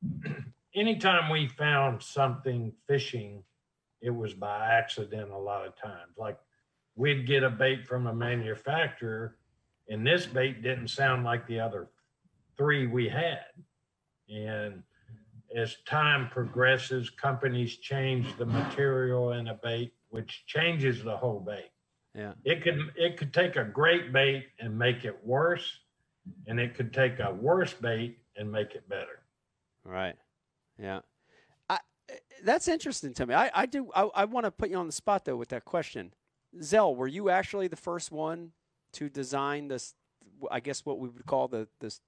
anytime 0.75 1.29
we 1.29 1.47
found 1.47 2.01
something 2.01 2.73
fishing, 2.87 3.43
it 4.01 4.09
was 4.09 4.33
by 4.33 4.65
accident 4.77 5.31
a 5.31 5.37
lot 5.37 5.65
of 5.65 5.75
times. 5.75 6.17
Like 6.17 6.37
we'd 6.95 7.27
get 7.27 7.43
a 7.43 7.49
bait 7.49 7.85
from 7.85 8.07
a 8.07 8.13
manufacturer, 8.13 9.37
and 9.87 10.05
this 10.05 10.25
bait 10.25 10.61
didn't 10.61 10.89
sound 10.89 11.23
like 11.23 11.47
the 11.47 11.59
other 11.59 11.89
three 12.57 12.87
we 12.87 13.09
had. 13.09 13.45
And 14.29 14.83
as 15.55 15.77
time 15.85 16.29
progresses, 16.29 17.09
companies 17.09 17.77
change 17.77 18.37
the 18.37 18.45
material 18.45 19.31
in 19.33 19.47
a 19.47 19.55
bait, 19.55 19.93
which 20.09 20.43
changes 20.45 21.03
the 21.03 21.17
whole 21.17 21.39
bait. 21.39 21.71
Yeah. 22.15 22.33
It 22.43 22.63
could 22.63 22.79
it 22.95 23.17
could 23.17 23.33
take 23.33 23.55
a 23.55 23.63
great 23.63 24.11
bait 24.11 24.47
and 24.59 24.77
make 24.77 25.05
it 25.05 25.17
worse, 25.23 25.79
and 26.47 26.59
it 26.59 26.75
could 26.75 26.93
take 26.93 27.19
a 27.19 27.33
worse 27.33 27.73
bait 27.73 28.19
and 28.35 28.51
make 28.51 28.75
it 28.75 28.87
better. 28.89 29.23
Right. 29.83 30.15
Yeah. 30.77 30.99
I, 32.39 32.45
that's 32.45 32.67
interesting 32.67 33.13
to 33.15 33.25
me. 33.25 33.33
I, 33.35 33.51
I 33.53 33.65
do. 33.65 33.89
I, 33.95 34.03
I 34.15 34.25
want 34.25 34.45
to 34.45 34.51
put 34.51 34.69
you 34.69 34.77
on 34.77 34.85
the 34.87 34.91
spot 34.93 35.25
though 35.25 35.35
with 35.37 35.49
that 35.49 35.65
question. 35.65 36.13
Zell, 36.61 36.95
were 36.95 37.07
you 37.07 37.29
actually 37.29 37.67
the 37.67 37.75
first 37.75 38.11
one 38.11 38.51
to 38.93 39.09
design 39.09 39.67
this? 39.67 39.93
I 40.49 40.59
guess 40.59 40.85
what 40.85 40.99
we 40.99 41.09
would 41.09 41.25
call 41.25 41.47
the 41.47 41.67
this 41.79 42.01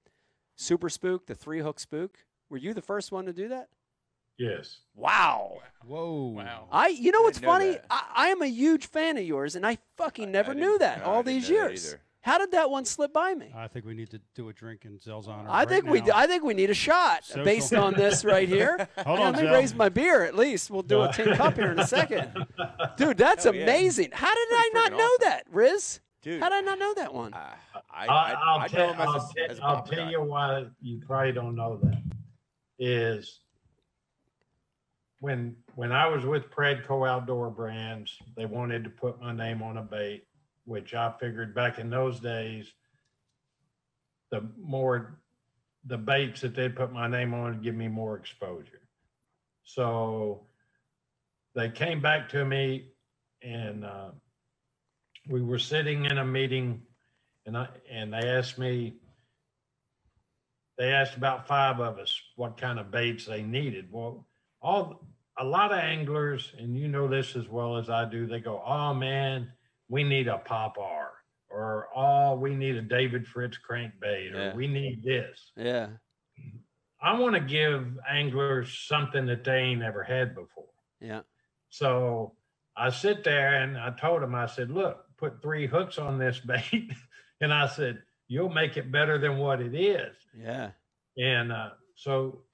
super 0.56 0.88
spook, 0.88 1.26
the 1.26 1.34
three 1.34 1.60
hook 1.60 1.78
spook. 1.80 2.18
Were 2.50 2.58
you 2.58 2.74
the 2.74 2.82
first 2.82 3.12
one 3.12 3.26
to 3.26 3.32
do 3.32 3.48
that? 3.48 3.68
Yes. 4.38 4.78
Wow. 4.94 5.58
Whoa. 5.86 6.32
Wow. 6.36 6.68
I, 6.72 6.88
you 6.88 7.12
know 7.12 7.20
what's 7.22 7.38
Didn't 7.38 7.52
know 7.52 7.58
funny? 7.72 7.78
I, 7.90 8.04
I 8.14 8.28
am 8.28 8.42
a 8.42 8.46
huge 8.46 8.86
fan 8.86 9.16
of 9.16 9.24
yours, 9.24 9.54
and 9.56 9.66
I 9.66 9.78
fucking 9.96 10.28
I- 10.28 10.32
never 10.32 10.52
I 10.52 10.54
knew 10.54 10.78
that 10.78 10.98
no, 10.98 11.04
I 11.04 11.06
all 11.06 11.22
didn't 11.22 11.40
these 11.42 11.50
know 11.50 11.56
that 11.56 11.70
years. 11.70 11.96
Either. 12.24 12.32
How 12.32 12.38
did 12.38 12.52
that 12.52 12.70
one 12.70 12.84
slip 12.84 13.12
by 13.12 13.34
me? 13.34 13.52
I 13.54 13.68
think 13.68 13.84
we 13.84 13.94
need 13.94 14.10
to 14.10 14.20
do 14.34 14.48
a 14.48 14.52
drink 14.52 14.84
in 14.84 14.98
Zell's 15.00 15.28
honor. 15.28 15.48
I 15.48 15.60
right 15.60 15.68
think 15.68 15.86
we, 15.86 16.00
now. 16.00 16.12
I 16.14 16.26
think 16.26 16.44
we 16.44 16.54
need 16.54 16.70
a 16.70 16.74
shot 16.74 17.24
Social. 17.24 17.44
based 17.44 17.74
on 17.74 17.94
this 17.94 18.24
right 18.24 18.48
here. 18.48 18.88
Hold 19.04 19.20
on, 19.20 19.32
let 19.32 19.42
me 19.42 19.48
Zell. 19.48 19.54
raise 19.54 19.74
my 19.74 19.88
beer 19.88 20.22
at 20.24 20.36
least. 20.36 20.70
We'll 20.70 20.82
do 20.82 21.02
a 21.02 21.12
tin 21.12 21.34
cup 21.34 21.56
here 21.56 21.72
in 21.72 21.78
a 21.78 21.86
second. 21.86 22.46
Dude, 22.96 23.16
that's 23.18 23.44
Hell 23.44 23.54
yeah. 23.54 23.64
amazing. 23.64 24.10
How 24.12 24.32
did 24.34 24.48
I 24.50 24.70
not 24.74 24.92
know 24.92 24.98
awesome. 24.98 25.16
that, 25.20 25.44
Riz? 25.50 26.00
Dude, 26.22 26.40
How 26.40 26.48
did 26.48 26.56
I 26.56 26.60
not 26.60 26.78
know 26.78 26.94
that 26.94 27.12
one? 27.12 27.34
I, 27.34 27.54
I, 27.92 28.06
I, 28.06 28.06
I, 28.06 28.32
I'll, 28.34 28.68
tell, 28.68 28.86
know 28.86 28.92
him 28.92 29.00
as 29.00 29.08
I'll, 29.08 29.30
as 29.50 29.58
a 29.58 29.64
I'll 29.64 29.82
tell 29.82 30.10
you 30.10 30.22
why 30.22 30.66
you 30.80 31.00
probably 31.04 31.32
don't 31.32 31.56
know 31.56 31.78
that. 31.82 32.02
Is 32.78 33.40
when 35.18 35.56
when 35.74 35.92
I 35.92 36.06
was 36.06 36.24
with 36.24 36.50
PRADCO 36.50 37.08
Outdoor 37.08 37.50
Brands, 37.50 38.16
they 38.36 38.46
wanted 38.46 38.84
to 38.84 38.90
put 38.90 39.20
my 39.20 39.32
name 39.32 39.62
on 39.62 39.78
a 39.78 39.82
bait, 39.82 40.24
which 40.64 40.94
I 40.94 41.12
figured 41.20 41.54
back 41.54 41.78
in 41.78 41.90
those 41.90 42.20
days, 42.20 42.72
the 44.30 44.48
more 44.58 45.18
the 45.84 45.98
baits 45.98 46.40
that 46.42 46.54
they'd 46.54 46.76
put 46.76 46.92
my 46.92 47.08
name 47.08 47.34
on 47.34 47.54
would 47.54 47.62
give 47.62 47.74
me 47.74 47.88
more 47.88 48.16
exposure. 48.16 48.80
So 49.64 50.46
they 51.54 51.68
came 51.68 52.00
back 52.00 52.28
to 52.30 52.44
me 52.44 52.92
and 53.42 53.84
uh, 53.84 54.10
we 55.28 55.42
were 55.42 55.58
sitting 55.58 56.04
in 56.04 56.18
a 56.18 56.24
meeting 56.24 56.82
and 57.46 57.56
I 57.56 57.68
and 57.90 58.12
they 58.12 58.28
asked 58.28 58.58
me 58.58 58.94
they 60.78 60.90
asked 60.92 61.16
about 61.16 61.46
five 61.46 61.80
of 61.80 61.98
us 61.98 62.18
what 62.36 62.56
kind 62.56 62.78
of 62.78 62.90
baits 62.90 63.26
they 63.26 63.42
needed. 63.42 63.88
Well, 63.90 64.26
all 64.60 65.06
a 65.38 65.44
lot 65.44 65.72
of 65.72 65.78
anglers, 65.78 66.52
and 66.58 66.76
you 66.76 66.88
know 66.88 67.08
this 67.08 67.36
as 67.36 67.48
well 67.48 67.76
as 67.76 67.88
I 67.88 68.04
do, 68.08 68.26
they 68.26 68.40
go, 68.40 68.62
Oh 68.64 68.94
man, 68.94 69.50
we 69.92 70.02
need 70.02 70.26
a 70.26 70.38
Pop-R 70.38 71.10
or 71.50 71.88
oh, 71.94 72.34
we 72.34 72.54
need 72.54 72.76
a 72.76 72.80
David 72.80 73.26
Fritts 73.26 73.58
crankbait, 73.58 74.32
or 74.32 74.38
Yeah. 74.38 74.54
we 74.54 74.66
need 74.66 75.02
this. 75.04 75.52
Yeah. 75.54 75.88
I 77.02 77.18
want 77.18 77.34
to 77.34 77.40
give 77.42 77.98
anglers 78.08 78.72
something 78.88 79.26
that 79.26 79.44
they 79.44 79.58
ain't 79.58 79.82
ever 79.82 80.02
had 80.02 80.34
before. 80.34 80.72
Yeah. 80.98 81.20
So 81.68 82.32
I 82.74 82.88
sit 82.88 83.22
there 83.22 83.62
and 83.62 83.76
I 83.76 83.90
told 83.90 84.22
him, 84.22 84.34
I 84.34 84.46
said, 84.46 84.70
look, 84.70 85.04
put 85.18 85.42
three 85.42 85.66
hooks 85.66 85.98
on 85.98 86.16
this 86.18 86.40
bait. 86.46 86.90
and 87.42 87.52
I 87.52 87.66
said, 87.66 88.02
you'll 88.28 88.48
make 88.48 88.78
it 88.78 88.90
better 88.90 89.18
than 89.18 89.36
what 89.36 89.60
it 89.60 89.74
is. 89.74 90.16
Yeah. 90.34 90.70
And 91.18 91.52
uh, 91.52 91.70
so 91.96 92.44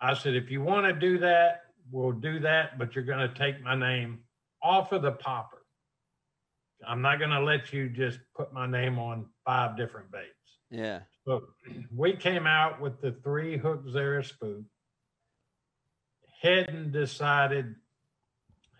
I 0.00 0.14
said, 0.14 0.34
if 0.34 0.50
you 0.50 0.62
want 0.62 0.86
to 0.86 0.94
do 0.94 1.18
that, 1.18 1.64
we'll 1.90 2.12
do 2.12 2.40
that, 2.40 2.78
but 2.78 2.94
you're 2.94 3.04
going 3.04 3.28
to 3.28 3.34
take 3.38 3.60
my 3.62 3.74
name 3.74 4.20
off 4.62 4.92
of 4.92 5.02
the 5.02 5.12
popper. 5.12 5.57
I'm 6.86 7.02
not 7.02 7.18
going 7.18 7.30
to 7.30 7.40
let 7.40 7.72
you 7.72 7.88
just 7.88 8.18
put 8.36 8.52
my 8.52 8.66
name 8.66 8.98
on 8.98 9.26
five 9.44 9.76
different 9.76 10.10
baits. 10.10 10.26
Yeah. 10.70 11.00
So 11.26 11.44
we 11.94 12.14
came 12.14 12.46
out 12.46 12.80
with 12.80 13.00
the 13.00 13.12
three 13.24 13.56
hook 13.56 13.84
Zara 13.90 14.24
spook. 14.24 14.62
Hadn't 16.40 16.92
decided 16.92 17.74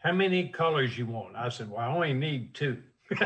how 0.02 0.12
many 0.12 0.48
colors 0.48 0.96
you 0.96 1.06
want. 1.06 1.34
I 1.34 1.48
said, 1.48 1.70
Well, 1.70 1.80
I 1.80 1.88
only 1.88 2.12
need 2.12 2.54
two. 2.54 2.78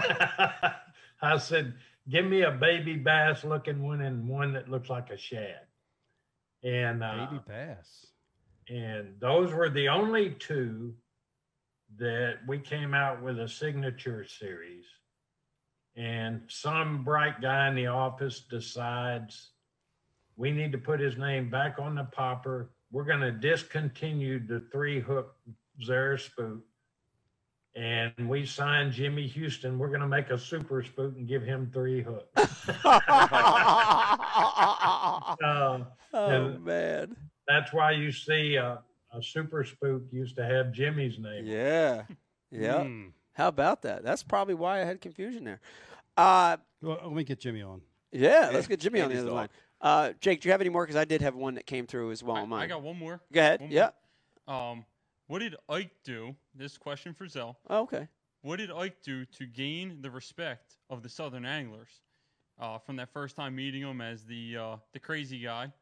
I 1.23 1.37
said, 1.39 1.75
Give 2.09 2.25
me 2.25 2.43
a 2.43 2.51
baby 2.51 2.97
bass 2.97 3.45
looking 3.45 3.83
one 3.83 4.01
and 4.01 4.27
one 4.27 4.55
that 4.55 4.70
looks 4.70 4.89
like 4.89 5.11
a 5.11 5.18
shad. 5.18 5.61
And 6.64 7.05
uh, 7.05 7.27
Baby 7.31 7.43
bass. 7.47 8.07
and 8.68 9.14
those 9.20 9.53
were 9.53 9.68
the 9.68 9.89
only 9.89 10.31
two 10.31 10.95
that 11.99 12.38
we 12.47 12.59
came 12.59 12.95
out 12.95 13.22
with 13.22 13.38
a 13.38 13.49
signature 13.49 14.24
series 14.24 14.84
and 15.97 16.40
some 16.49 17.05
bright 17.05 17.40
guy 17.40 17.68
in 17.68 17.74
the 17.74 17.86
office 17.86 18.40
decides 18.40 19.51
we 20.36 20.51
need 20.51 20.72
to 20.72 20.78
put 20.78 20.99
his 20.99 21.18
name 21.18 21.51
back 21.51 21.78
on 21.78 21.95
the 21.95 22.05
popper 22.05 22.70
we're 22.90 23.05
going 23.05 23.20
to 23.20 23.32
discontinue 23.32 24.38
the 24.47 24.61
three 24.72 25.01
hook 25.01 25.34
Zara 25.82 26.18
spook 26.18 26.61
and 27.74 28.12
we 28.28 28.45
sign 28.45 28.93
Jimmy 28.93 29.26
Houston. 29.28 29.78
We're 29.78 29.88
going 29.88 30.01
to 30.01 30.07
make 30.07 30.28
a 30.28 30.38
super 30.38 30.82
spook 30.82 31.16
and 31.16 31.26
give 31.26 31.43
him 31.43 31.70
three 31.72 32.03
hooks. 32.03 32.68
Uh, 35.43 35.84
oh 36.14 36.59
man. 36.59 37.16
that's 37.49 37.72
why 37.72 37.90
you 37.90 38.12
see 38.12 38.59
uh, 38.59 38.76
a 39.13 39.23
super 39.23 39.65
spook 39.65 40.03
used 40.11 40.37
to 40.37 40.45
have 40.45 40.73
Jimmy's 40.73 41.19
name. 41.19 41.47
Yeah. 41.47 42.03
Yeah. 42.51 42.83
Hmm. 42.85 43.07
How 43.35 43.49
about 43.49 43.83
that? 43.83 44.03
That's 44.05 44.23
probably 44.23 44.55
why 44.55 44.81
I 44.83 44.85
had 44.85 45.01
confusion 45.01 45.45
there. 45.45 45.61
Uh, 46.17 46.59
Well, 46.83 47.01
let 47.05 47.13
me 47.13 47.25
get 47.25 47.41
Jimmy 47.41 47.63
on. 47.63 47.81
yeah, 48.11 48.51
let's 48.53 48.67
get 48.67 48.79
Jimmy 48.81 49.01
on 49.01 49.11
the 49.11 49.19
other 49.21 49.31
line. 49.31 49.49
Uh, 49.81 50.13
Jake, 50.21 50.41
do 50.43 50.49
you 50.49 50.53
have 50.53 50.61
any 50.61 50.69
more? 50.71 50.85
Because 50.85 50.97
I 50.97 51.05
did 51.05 51.23
have 51.23 51.35
one 51.35 51.55
that 51.55 51.67
came 51.67 51.87
through 51.87 52.11
as 52.11 52.23
well 52.23 52.37
I, 52.37 52.41
on 52.43 52.49
mine. 52.51 52.63
I 52.63 52.67
got 52.67 52.83
one 52.83 52.99
more. 52.99 53.21
Go 53.33 53.41
ahead. 53.41 53.61
One 53.63 53.71
Yeah. 53.71 53.91
more. 54.47 54.55
Um, 54.57 54.85
what 55.29 55.39
did 55.39 55.57
Ike 55.69 55.93
do? 56.05 56.37
This 56.55 56.77
question 56.77 57.15
for 57.15 57.27
Zell. 57.27 57.59
Oh, 57.71 57.83
okay. 57.83 58.07
What 58.43 58.57
did 58.57 58.71
Ike 58.71 58.97
do 59.03 59.25
to 59.25 59.47
gain 59.47 60.03
the 60.03 60.11
respect 60.11 60.77
of 60.91 61.03
the 61.03 61.09
Southern 61.09 61.47
anglers 61.47 61.89
uh, 62.61 62.79
from 62.79 62.97
that 62.97 63.13
first 63.13 63.35
time 63.37 63.57
meeting 63.57 63.81
him 63.83 64.01
as 64.03 64.25
the 64.25 64.57
uh, 64.59 64.77
the 64.93 64.99
crazy 64.99 65.39
guy, 65.41 65.73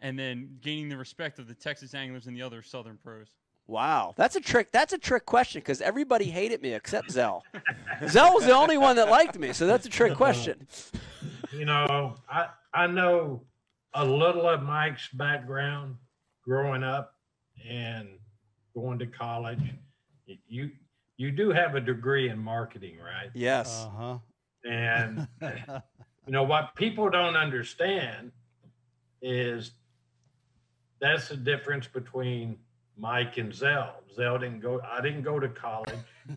and 0.00 0.18
then 0.18 0.58
gaining 0.60 0.88
the 0.88 0.96
respect 0.96 1.38
of 1.38 1.48
the 1.48 1.54
Texas 1.54 1.94
anglers 1.94 2.26
and 2.26 2.36
the 2.36 2.42
other 2.42 2.62
Southern 2.62 2.96
pros? 2.96 3.28
Wow, 3.66 4.14
that's 4.16 4.34
a 4.34 4.40
trick. 4.40 4.72
That's 4.72 4.94
a 4.94 4.98
trick 4.98 5.26
question 5.26 5.60
because 5.60 5.82
everybody 5.82 6.24
hated 6.24 6.62
me 6.62 6.72
except 6.72 7.10
Zell. 7.10 7.44
Zell 8.08 8.32
was 8.34 8.46
the 8.46 8.54
only 8.54 8.78
one 8.78 8.96
that 8.96 9.10
liked 9.10 9.38
me, 9.38 9.52
so 9.52 9.66
that's 9.66 9.84
a 9.84 9.90
trick 9.90 10.14
question. 10.14 10.66
you 11.52 11.66
know, 11.66 12.14
I 12.30 12.48
I 12.72 12.86
know 12.86 13.42
a 13.92 14.04
little 14.04 14.48
of 14.48 14.62
Mike's 14.62 15.08
background 15.12 15.96
growing 16.42 16.82
up 16.82 17.14
and 17.68 18.08
going 18.74 18.98
to 19.00 19.06
college. 19.06 19.60
You 20.46 20.70
you 21.18 21.30
do 21.30 21.50
have 21.50 21.74
a 21.74 21.80
degree 21.80 22.30
in 22.30 22.38
marketing, 22.38 22.96
right? 22.98 23.30
Yes. 23.34 23.84
Uh 23.84 23.90
huh. 23.90 24.18
And 24.64 25.28
you 25.42 26.32
know 26.32 26.44
what 26.44 26.74
people 26.74 27.10
don't 27.10 27.36
understand 27.36 28.32
is 29.20 29.72
that's 31.00 31.28
the 31.28 31.36
difference 31.36 31.86
between 31.86 32.58
Mike 32.96 33.38
and 33.38 33.54
Zell. 33.54 34.02
Zell 34.14 34.38
didn't 34.38 34.60
go. 34.60 34.80
I 34.80 35.00
didn't 35.00 35.22
go 35.22 35.38
to 35.38 35.48
college. 35.48 35.94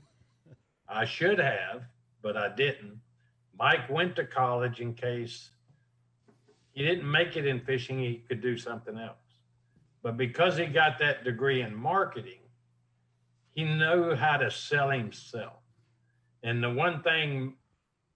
I 0.88 1.06
should 1.06 1.40
have, 1.40 1.84
but 2.22 2.38
I 2.38 2.54
didn't. 2.56 3.00
Mike 3.58 3.90
went 3.90 4.16
to 4.18 4.26
college 4.26 4.80
in 4.80 4.94
case 4.94 5.50
he 6.74 6.84
didn't 6.84 7.10
make 7.10 7.36
it 7.36 7.46
in 7.46 7.60
fishing. 7.62 8.00
He 8.00 8.24
could 8.28 8.42
do 8.42 8.58
something 8.58 8.98
else. 8.98 9.18
But 10.04 10.18
because 10.18 10.58
he 10.58 10.66
got 10.66 11.00
that 11.00 11.24
degree 11.24 11.62
in 11.62 11.76
marketing, 11.76 12.40
he 13.54 13.64
knew 13.64 14.16
how 14.16 14.38
to 14.38 14.50
sell 14.50 14.90
himself. 14.90 15.54
And 16.44 16.64
the 16.64 16.70
one 16.70 17.04
thing 17.04 17.56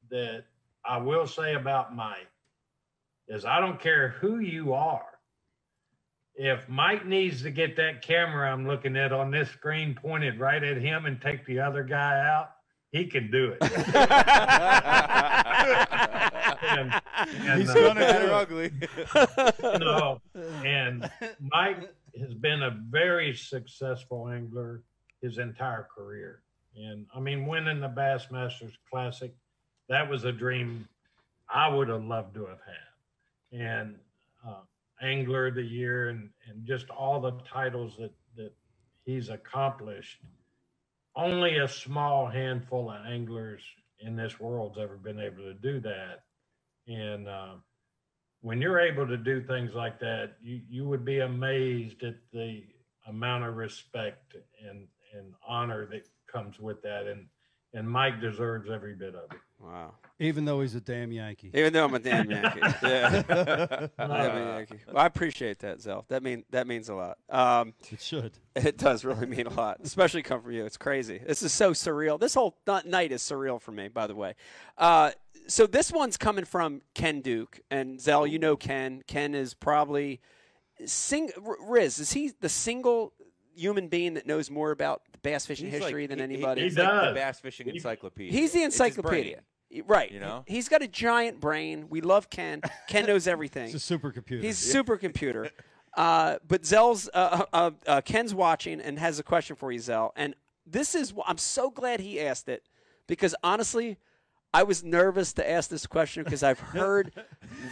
that 0.09 0.45
I 0.83 0.97
will 0.97 1.27
say 1.27 1.55
about 1.55 1.95
Mike 1.95 2.29
is 3.27 3.45
I 3.45 3.59
don't 3.59 3.79
care 3.79 4.09
who 4.09 4.39
you 4.39 4.73
are. 4.73 5.05
If 6.35 6.67
Mike 6.67 7.05
needs 7.05 7.41
to 7.43 7.51
get 7.51 7.77
that 7.77 8.01
camera 8.01 8.51
I'm 8.51 8.67
looking 8.67 8.97
at 8.97 9.13
on 9.13 9.31
this 9.31 9.49
screen 9.49 9.95
pointed 9.95 10.39
right 10.39 10.61
at 10.63 10.77
him 10.77 11.05
and 11.05 11.21
take 11.21 11.45
the 11.45 11.59
other 11.59 11.83
guy 11.83 12.19
out, 12.19 12.51
he 12.91 13.05
can 13.05 13.31
do 13.31 13.55
it. 13.59 13.63
And- 16.61 17.01
and, 17.17 17.59
He's 17.59 17.69
uh, 17.69 17.73
gonna 17.73 17.99
Bad 18.01 18.25
do 18.25 18.31
ugly. 18.31 18.71
no, 19.79 20.21
and 20.65 21.09
Mike 21.39 21.89
has 22.19 22.33
been 22.33 22.63
a 22.63 22.71
very 22.89 23.35
successful 23.35 24.29
angler 24.29 24.83
his 25.21 25.37
entire 25.37 25.87
career. 25.95 26.41
And 26.75 27.05
I 27.15 27.19
mean, 27.19 27.45
winning 27.45 27.79
the 27.79 27.87
Bassmasters 27.89 28.73
Classic, 28.91 29.33
that 29.89 30.09
was 30.09 30.25
a 30.25 30.31
dream 30.31 30.87
I 31.49 31.69
would 31.69 31.87
have 31.89 32.03
loved 32.03 32.33
to 32.35 32.45
have 32.45 32.59
had. 32.65 33.59
And 33.59 33.95
uh, 34.45 34.61
Angler 35.01 35.47
of 35.47 35.55
the 35.55 35.63
Year 35.63 36.09
and, 36.09 36.29
and 36.49 36.65
just 36.65 36.89
all 36.89 37.19
the 37.19 37.37
titles 37.51 37.95
that, 37.99 38.13
that 38.35 38.53
he's 39.05 39.29
accomplished. 39.29 40.19
Only 41.15 41.57
a 41.57 41.67
small 41.67 42.27
handful 42.27 42.89
of 42.89 43.05
anglers 43.05 43.61
in 43.99 44.15
this 44.15 44.39
world's 44.39 44.77
ever 44.77 44.97
been 44.97 45.19
able 45.19 45.43
to 45.43 45.53
do 45.53 45.79
that. 45.81 46.23
And 46.87 47.27
uh, 47.27 47.53
when 48.41 48.61
you're 48.61 48.79
able 48.79 49.07
to 49.07 49.17
do 49.17 49.41
things 49.41 49.73
like 49.73 49.99
that, 49.99 50.33
you, 50.41 50.61
you 50.69 50.87
would 50.87 51.05
be 51.05 51.19
amazed 51.19 52.03
at 52.03 52.15
the 52.33 52.63
amount 53.07 53.45
of 53.45 53.55
respect 53.55 54.35
and, 54.67 54.87
and 55.15 55.33
honor 55.47 55.85
that 55.87 56.07
comes 56.31 56.59
with 56.59 56.81
that. 56.81 57.07
And, 57.07 57.27
and 57.73 57.89
Mike 57.89 58.19
deserves 58.19 58.69
every 58.69 58.95
bit 58.95 59.15
of 59.15 59.31
it. 59.31 59.39
Wow. 59.65 59.93
Even 60.19 60.45
though 60.45 60.61
he's 60.61 60.75
a 60.75 60.79
damn 60.81 61.11
Yankee. 61.11 61.51
Even 61.53 61.73
though 61.73 61.83
I'm 61.83 61.93
a 61.93 61.99
damn 61.99 62.29
Yankee. 62.31 62.59
yeah. 62.83 63.23
Uh, 63.27 63.87
I'm 63.99 64.11
a 64.11 64.55
Yankee. 64.57 64.79
Well, 64.87 64.97
I 65.03 65.07
appreciate 65.07 65.59
that, 65.59 65.81
Zell. 65.81 66.05
That 66.07 66.23
mean 66.23 66.45
that 66.51 66.67
means 66.67 66.87
a 66.87 66.95
lot. 66.95 67.17
Um, 67.29 67.73
It 67.91 67.99
should. 68.01 68.31
It 68.55 68.77
does 68.77 69.03
really 69.03 69.25
mean 69.25 69.47
a 69.47 69.53
lot, 69.53 69.79
especially 69.83 70.21
come 70.23 70.41
from 70.41 70.51
you. 70.53 70.63
It's 70.65 70.77
crazy. 70.77 71.19
This 71.25 71.41
is 71.43 71.51
so 71.51 71.71
surreal. 71.71 72.17
This 72.17 72.33
whole 72.33 72.55
th- 72.65 72.85
night 72.85 73.11
is 73.11 73.21
surreal 73.21 73.59
for 73.61 73.71
me, 73.73 73.89
by 73.89 74.07
the 74.07 74.15
way. 74.15 74.35
Uh, 74.77 75.11
so 75.47 75.67
this 75.67 75.91
one's 75.91 76.15
coming 76.15 76.45
from 76.45 76.81
Ken 76.93 77.19
Duke 77.19 77.59
and 77.69 77.99
Zell. 77.99 78.25
You 78.25 78.39
know 78.39 78.55
Ken. 78.55 79.01
Ken 79.07 79.35
is 79.35 79.53
probably 79.53 80.21
sing. 80.85 81.31
R- 81.45 81.57
Riz 81.67 81.99
is 81.99 82.13
he 82.13 82.31
the 82.39 82.47
single 82.49 83.11
human 83.53 83.87
being 83.89 84.13
that 84.13 84.25
knows 84.27 84.49
more 84.49 84.71
about 84.71 85.01
bass 85.21 85.45
fishing 85.45 85.65
He's 85.65 85.75
like- 85.75 85.83
history 85.83 86.07
than 86.07 86.19
he- 86.19 86.25
he- 86.27 86.33
anybody? 86.35 86.61
He 86.61 86.67
He's 86.67 86.77
like 86.77 86.87
does. 86.87 87.09
the 87.09 87.13
bass 87.19 87.39
fishing 87.41 87.67
encyclopedia. 87.67 88.31
He's 88.31 88.53
the 88.53 88.63
It's 88.63 88.75
his 88.77 88.79
brain. 88.79 88.87
encyclopedia. 88.91 89.41
Right. 89.81 90.11
you 90.11 90.19
know? 90.19 90.43
He's 90.47 90.69
got 90.69 90.81
a 90.81 90.87
giant 90.87 91.39
brain. 91.39 91.87
We 91.89 92.01
love 92.01 92.29
Ken. 92.29 92.61
Ken 92.87 93.05
knows 93.05 93.27
everything. 93.35 93.73
It's 93.73 93.89
a 93.89 93.97
supercomputer. 93.97 94.41
He's 94.41 94.75
a 94.75 94.83
supercomputer. 94.83 95.49
Uh, 95.95 96.37
but 96.45 96.65
Zell's 96.65 97.09
uh, 97.13 97.45
uh, 97.53 97.71
uh, 97.87 98.01
Ken's 98.01 98.35
watching 98.35 98.81
and 98.81 98.99
has 98.99 99.17
a 99.17 99.23
question 99.23 99.55
for 99.55 99.71
you, 99.71 99.79
Zell. 99.79 100.11
And 100.17 100.35
this 100.65 100.93
is 100.93 101.13
I'm 101.25 101.37
so 101.37 101.69
glad 101.69 102.01
he 102.01 102.19
asked 102.19 102.49
it 102.49 102.63
because 103.07 103.33
honestly, 103.43 103.97
I 104.55 104.63
was 104.63 104.85
nervous 104.85 105.33
to 105.33 105.49
ask 105.49 105.69
this 105.69 105.85
question 105.85 106.23
because 106.23 106.41
I've 106.41 106.59
heard 106.75 107.11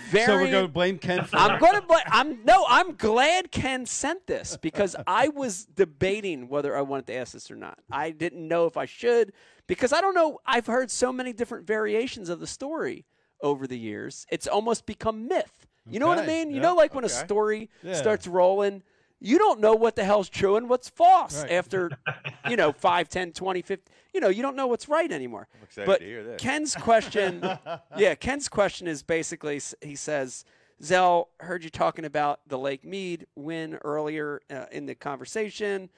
very. 0.10 0.26
so 0.26 0.36
we're 0.38 0.52
going 0.52 0.66
to 0.66 0.72
blame 0.72 0.98
Ken 0.98 1.24
for 1.24 1.38
I'm 1.38 1.58
going 1.58 1.80
to. 1.80 1.88
blame. 1.88 2.02
I'm 2.08 2.44
no. 2.44 2.66
I'm 2.68 2.96
glad 2.96 3.52
Ken 3.52 3.86
sent 3.86 4.28
this 4.28 4.58
because 4.58 4.94
I 5.08 5.30
was 5.30 5.64
debating 5.64 6.50
whether 6.50 6.76
I 6.76 6.82
wanted 6.82 7.08
to 7.08 7.16
ask 7.16 7.32
this 7.32 7.50
or 7.50 7.56
not. 7.56 7.80
I 7.90 8.12
didn't 8.12 8.46
know 8.46 8.66
if 8.66 8.76
I 8.76 8.84
should 8.86 9.32
because 9.66 9.94
I 9.94 10.02
don't 10.02 10.14
know. 10.14 10.40
I've 10.46 10.66
heard 10.66 10.92
so 10.92 11.14
many 11.14 11.32
different 11.32 11.66
variations 11.66 12.28
of 12.28 12.42
the 12.42 12.48
story 12.48 13.06
over 13.42 13.66
the 13.66 13.80
years. 13.80 14.26
It's 14.30 14.46
almost 14.48 14.86
become 14.86 15.30
myth. 15.30 15.66
You 15.90 16.00
know 16.00 16.08
what 16.08 16.20
I 16.20 16.26
mean? 16.26 16.50
You 16.50 16.58
yeah, 16.58 16.62
know, 16.64 16.76
like 16.76 16.94
when 16.96 17.06
a 17.06 17.10
story 17.10 17.70
Yeah. 17.82 17.94
starts 17.94 18.28
rolling, 18.28 18.84
you 19.26 19.38
don't 19.38 19.62
know 19.62 19.74
what 19.74 19.96
the 19.96 20.04
hell's 20.04 20.28
true 20.28 20.58
and 20.58 20.68
what's 20.70 20.90
false 20.90 21.42
Right. 21.44 21.52
after, 21.54 21.90
you 22.50 22.58
know, 22.58 22.74
5, 22.74 23.08
10, 23.08 23.32
20, 23.32 23.62
50. 23.62 23.92
You 24.14 24.20
know, 24.20 24.28
you 24.28 24.42
don't 24.44 24.56
know 24.58 24.68
what's 24.68 24.90
right 24.90 25.10
anymore. 25.12 25.48
excited 25.64 25.88
but 25.88 26.00
to 26.00 26.06
hear 26.06 26.24
this. 26.24 26.42
Ken's 26.42 26.76
question, 26.76 27.42
yeah, 27.98 28.16
Ken's 28.16 28.50
question 28.50 28.86
is 28.88 29.02
basically 29.02 29.62
he 29.82 29.96
says, 29.96 30.44
Zell, 30.84 31.30
heard 31.40 31.64
you 31.64 31.70
talking 31.70 32.04
about 32.04 32.42
the 32.48 32.58
Lake 32.60 32.84
Mead 32.84 33.26
win 33.36 33.76
earlier 33.86 34.42
uh, 34.52 34.66
in 34.72 34.86
the 34.86 34.96
conversation. 34.96 35.90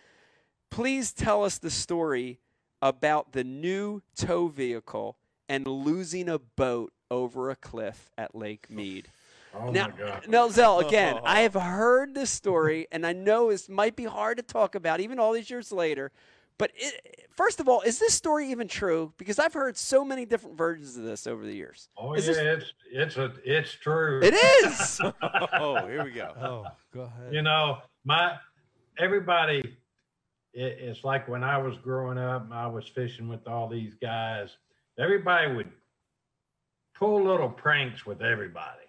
Please 0.70 1.12
tell 1.12 1.44
us 1.44 1.58
the 1.58 1.72
story 1.72 2.40
about 2.82 3.32
the 3.32 3.44
new 3.44 4.02
tow 4.16 4.48
vehicle 4.48 5.18
and 5.50 5.66
losing 5.66 6.30
a 6.30 6.38
boat 6.38 6.94
over 7.10 7.50
a 7.50 7.56
cliff 7.56 8.12
at 8.18 8.36
Lake 8.36 8.70
Mead. 8.70 9.08
Oh 9.58 9.72
now, 9.72 9.88
my 9.88 9.98
God. 9.98 10.26
now, 10.28 10.50
Zell, 10.50 10.80
again, 10.88 11.20
I 11.24 11.42
have 11.42 11.54
heard 11.54 12.14
this 12.14 12.30
story, 12.30 12.88
and 12.92 13.06
I 13.06 13.14
know 13.14 13.50
this 13.50 13.70
might 13.70 13.96
be 13.96 14.06
hard 14.06 14.38
to 14.38 14.44
talk 14.44 14.76
about, 14.76 15.00
even 15.00 15.20
all 15.20 15.34
these 15.34 15.50
years 15.50 15.72
later. 15.72 16.12
But 16.58 16.72
it, 16.76 17.28
first 17.36 17.60
of 17.60 17.68
all, 17.68 17.82
is 17.82 18.00
this 18.00 18.14
story 18.14 18.50
even 18.52 18.68
true? 18.70 19.12
Because 19.18 19.40
I've 19.40 19.54
heard 19.54 19.76
so 19.76 20.06
many 20.06 20.26
different 20.26 20.58
versions 20.58 20.96
of 20.96 21.04
this 21.04 21.28
over 21.28 21.46
the 21.46 21.54
years. 21.54 21.90
Oh 21.98 22.14
Is 22.14 22.28
yeah, 22.28 22.34
this- 22.34 22.64
it's 22.94 23.18
it's 23.18 23.18
a 23.18 23.34
it's 23.44 23.72
true. 23.74 24.22
It 24.24 24.34
is. 24.34 25.02
oh, 25.54 25.86
here 25.86 26.04
we 26.06 26.12
go. 26.12 26.34
Oh, 26.42 26.66
go 26.94 27.02
ahead. 27.02 27.34
You 27.34 27.42
know, 27.42 27.80
my 28.06 28.38
everybody. 28.98 29.60
It, 30.54 30.78
it's 30.80 31.04
like 31.04 31.28
when 31.28 31.44
I 31.44 31.58
was 31.58 31.78
growing 31.84 32.18
up, 32.18 32.48
I 32.54 32.68
was 32.68 32.88
fishing 32.88 33.28
with 33.28 33.46
all 33.46 33.68
these 33.68 33.94
guys. 34.02 34.56
Everybody 34.98 35.54
would 35.54 35.70
pull 36.98 37.22
little 37.26 37.50
pranks 37.50 38.06
with 38.06 38.22
everybody. 38.22 38.85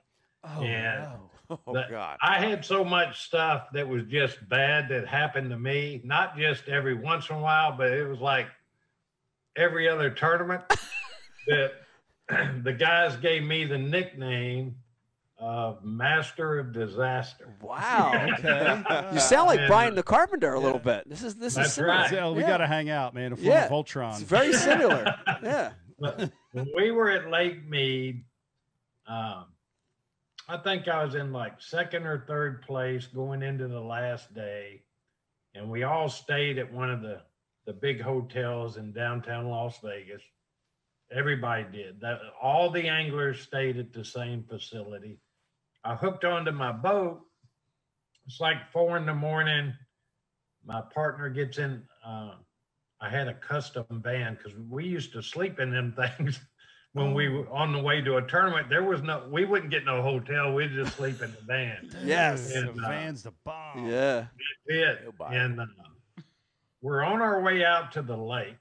Oh, 0.57 0.63
and- 0.63 1.03
no. 1.03 1.21
Oh 1.69 1.73
God. 1.89 2.17
I 2.21 2.41
had 2.41 2.65
so 2.65 2.85
much 2.85 3.23
stuff 3.25 3.69
that 3.73 3.87
was 3.89 4.03
just 4.09 4.49
bad 4.49 4.89
that 4.89 5.07
happened 5.07 5.51
to 5.51 5.57
me, 5.57 6.01
not 6.05 6.37
just 6.37 6.67
every 6.69 6.95
once 6.95 7.31
in 7.31 7.37
a 7.37 7.41
while, 7.41 7.71
but 7.77 7.93
it 7.93 8.05
was 8.09 8.19
like 8.19 8.49
every 9.55 9.89
other 9.89 10.11
tournament 10.11 10.65
that 11.47 11.71
the 12.65 12.73
guys 12.73 13.17
gave 13.19 13.45
me 13.45 13.65
the 13.65 13.79
nickname 13.79 14.75
of 15.39 15.85
Master 15.85 16.59
of 16.59 16.73
Disaster. 16.73 17.55
wow. 17.61 18.13
Okay. 18.45 19.09
You 19.15 19.21
sound 19.21 19.47
like 19.47 19.61
And- 19.61 19.69
Brian 19.69 19.95
the 19.95 20.03
Carpenter 20.03 20.53
a 20.55 20.59
little 20.59 20.81
bit. 20.81 21.09
This 21.09 21.23
is 21.23 21.37
this 21.37 21.53
is 21.53 21.57
That's 21.59 21.73
similar. 21.75 21.95
right. 21.95 22.11
Zell, 22.11 22.35
we 22.35 22.41
Yeah. 22.41 22.49
got 22.49 22.57
to 22.59 22.67
hang 22.67 22.91
out, 22.91 23.15
man. 23.15 23.27
In 23.27 23.37
front 23.37 23.45
Yeah. 23.47 23.65
of 23.67 23.71
Voltron. 23.71 24.15
It's 24.15 24.23
very 24.23 24.53
similar. 24.53 25.15
Yeah. 25.45 25.73
But 26.01 26.33
when 26.51 26.67
we 26.75 26.91
were 26.91 27.09
at 27.11 27.31
Lake 27.31 27.65
Mead, 27.69 28.25
um, 29.07 29.45
I 30.49 30.57
think 30.59 30.87
I 30.87 31.05
was 31.05 31.15
in 31.15 31.33
like 31.33 31.61
second 31.61 32.07
or 32.07 32.25
third 32.27 32.63
place 32.63 33.07
going 33.07 33.43
into 33.43 33.67
the 33.67 33.81
last 33.81 34.33
day, 34.33 34.83
and 35.55 35.69
we 35.69 35.83
all 35.83 36.09
stayed 36.09 36.59
at 36.59 36.73
one 36.73 36.91
of 36.91 37.03
the 37.03 37.23
the 37.67 37.73
big 37.73 38.01
hotels 38.01 38.77
in 38.77 38.93
downtown 38.93 39.49
Las 39.49 39.79
Vegas. 39.83 40.23
Everybody 41.11 41.65
did 41.73 42.01
that. 42.01 42.21
All 42.41 42.71
the 42.71 42.89
anglers 42.89 43.41
stayed 43.41 43.77
at 43.77 43.93
the 43.93 44.05
same 44.05 44.45
facility. 44.45 45.19
I 45.85 45.97
hooked 45.97 46.25
onto 46.25 46.53
my 46.53 46.71
boat. 46.71 47.23
It's 48.27 48.41
like 48.41 48.71
four 48.73 48.97
in 48.97 49.07
the 49.07 49.15
morning. 49.15 49.75
My 50.65 50.81
partner 50.95 51.29
gets 51.29 51.59
in. 51.59 51.83
Uh, 52.05 52.35
I 53.01 53.11
had 53.11 53.27
a 53.27 53.35
custom 53.35 53.85
van 53.91 54.35
because 54.37 54.59
we 54.69 54.87
used 54.87 55.13
to 55.13 55.23
sleep 55.23 55.59
in 55.59 55.71
them 55.71 55.93
things 56.19 56.41
when 56.97 57.13
we 57.13 57.29
were 57.29 57.47
on 57.51 57.73
the 57.73 57.79
way 57.79 58.01
to 58.01 58.17
a 58.17 58.23
tournament. 58.23 58.71
There 58.71 58.83
was 58.83 59.03
no, 59.03 59.29
we 59.31 59.45
wouldn't 59.45 59.71
get 59.71 59.85
no 59.85 60.01
hotel. 60.01 60.55
We'd 60.55 60.73
just 60.73 60.97
sleep 60.97 61.21
in 61.21 61.31
the 61.31 61.43
van. 61.47 61.91
Yes. 62.03 62.55
And, 62.55 62.69
the 62.69 62.83
uh, 62.83 62.89
van's 62.89 63.23
the 63.25 63.35
bomb. 63.45 63.87
Yeah. 63.87 64.27
it. 64.65 65.01
It. 65.05 65.15
And 65.31 65.61
uh, 65.61 65.67
we're 66.81 67.05
on 67.05 67.21
our 67.21 67.43
way 67.43 67.67
out 67.67 67.93
to 67.93 68.03
the 68.03 68.17
lake, 68.17 68.57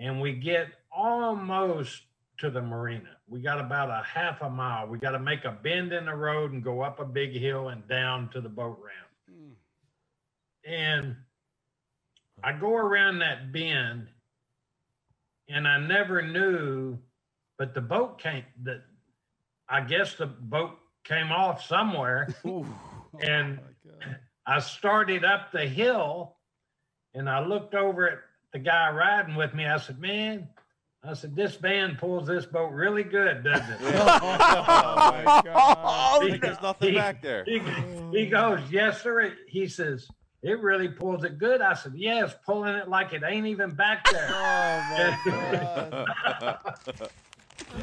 and 0.00 0.20
we 0.20 0.32
get 0.32 0.66
almost 0.90 2.02
to 2.38 2.50
the 2.50 2.60
marina. 2.60 3.10
We 3.28 3.40
got 3.40 3.60
about 3.60 3.88
a 3.90 4.02
half 4.04 4.42
a 4.42 4.50
mile. 4.50 4.88
We 4.88 4.98
got 4.98 5.12
to 5.12 5.20
make 5.20 5.44
a 5.44 5.52
bend 5.52 5.92
in 5.92 6.06
the 6.06 6.16
road 6.16 6.50
and 6.50 6.62
go 6.62 6.80
up 6.80 6.98
a 6.98 7.04
big 7.04 7.38
hill 7.38 7.68
and 7.68 7.86
down 7.86 8.30
to 8.30 8.40
the 8.40 8.48
boat 8.48 8.80
ramp. 8.82 9.54
And 10.66 11.14
I 12.42 12.52
go 12.52 12.74
around 12.74 13.20
that 13.20 13.52
bend, 13.52 14.08
and 15.48 15.68
I 15.68 15.78
never 15.78 16.20
knew, 16.20 16.98
but 17.62 17.74
the 17.74 17.80
boat 17.80 18.18
came. 18.18 18.42
That 18.64 18.82
I 19.68 19.82
guess 19.82 20.16
the 20.16 20.26
boat 20.26 20.72
came 21.04 21.30
off 21.30 21.64
somewhere. 21.64 22.28
Oh, 22.44 22.66
And- 23.20 23.56
my 23.58 23.62
God. 24.06 24.16
I 24.46 24.58
started 24.58 25.22
up 25.24 25.52
the 25.52 25.66
hill 25.66 26.34
and 27.14 27.28
I 27.30 27.44
looked 27.46 27.74
over 27.76 28.08
at 28.08 28.18
the 28.52 28.58
guy 28.58 28.90
riding 28.90 29.34
with 29.36 29.52
me. 29.54 29.66
I 29.66 29.76
said, 29.76 30.00
Man, 30.00 30.48
I 31.04 31.12
said, 31.12 31.36
this 31.36 31.54
van 31.56 31.94
pulls 31.96 32.26
this 32.26 32.46
boat 32.46 32.72
really 32.72 33.04
good, 33.04 33.44
doesn't 33.44 33.70
it? 33.70 33.78
oh 33.82 35.22
my 35.24 35.42
God. 35.44 36.22
He- 36.22 36.36
There's 36.42 36.60
nothing 36.62 36.88
he- 36.88 36.94
back 36.96 37.22
there. 37.22 37.44
he, 37.44 37.60
he 38.12 38.26
goes, 38.28 38.58
Yes, 38.70 39.02
sir. 39.02 39.34
He 39.46 39.68
says, 39.68 40.08
It 40.42 40.58
really 40.60 40.88
pulls 40.88 41.22
it 41.22 41.38
good. 41.38 41.60
I 41.60 41.74
said, 41.74 41.92
Yes, 41.94 42.34
pulling 42.46 42.74
it 42.76 42.88
like 42.88 43.12
it 43.12 43.22
ain't 43.24 43.46
even 43.46 43.70
back 43.74 44.10
there. 44.10 44.28
Oh, 44.32 44.82
my 45.26 46.06
God. 46.40 47.10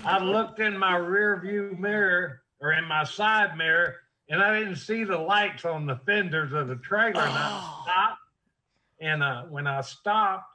I 0.06 0.20
looked 0.24 0.60
in 0.60 0.78
my 0.78 0.96
rear 0.96 1.40
view 1.40 1.76
mirror 1.80 2.42
or 2.60 2.74
in 2.74 2.86
my 2.86 3.04
side 3.04 3.58
mirror 3.58 3.96
and 4.30 4.42
I 4.42 4.60
didn't 4.60 4.76
see 4.78 5.04
the 5.04 5.18
lights 5.18 5.66
on 5.66 5.86
the 5.86 5.96
fenders 6.06 6.54
of 6.54 6.68
the 6.68 6.76
trailer. 6.76 7.22
And 7.22 7.34
I 7.34 7.82
stopped. 7.84 8.20
And 9.02 9.24
uh, 9.24 9.44
when 9.44 9.66
I 9.66 9.82
stopped, 9.82 10.46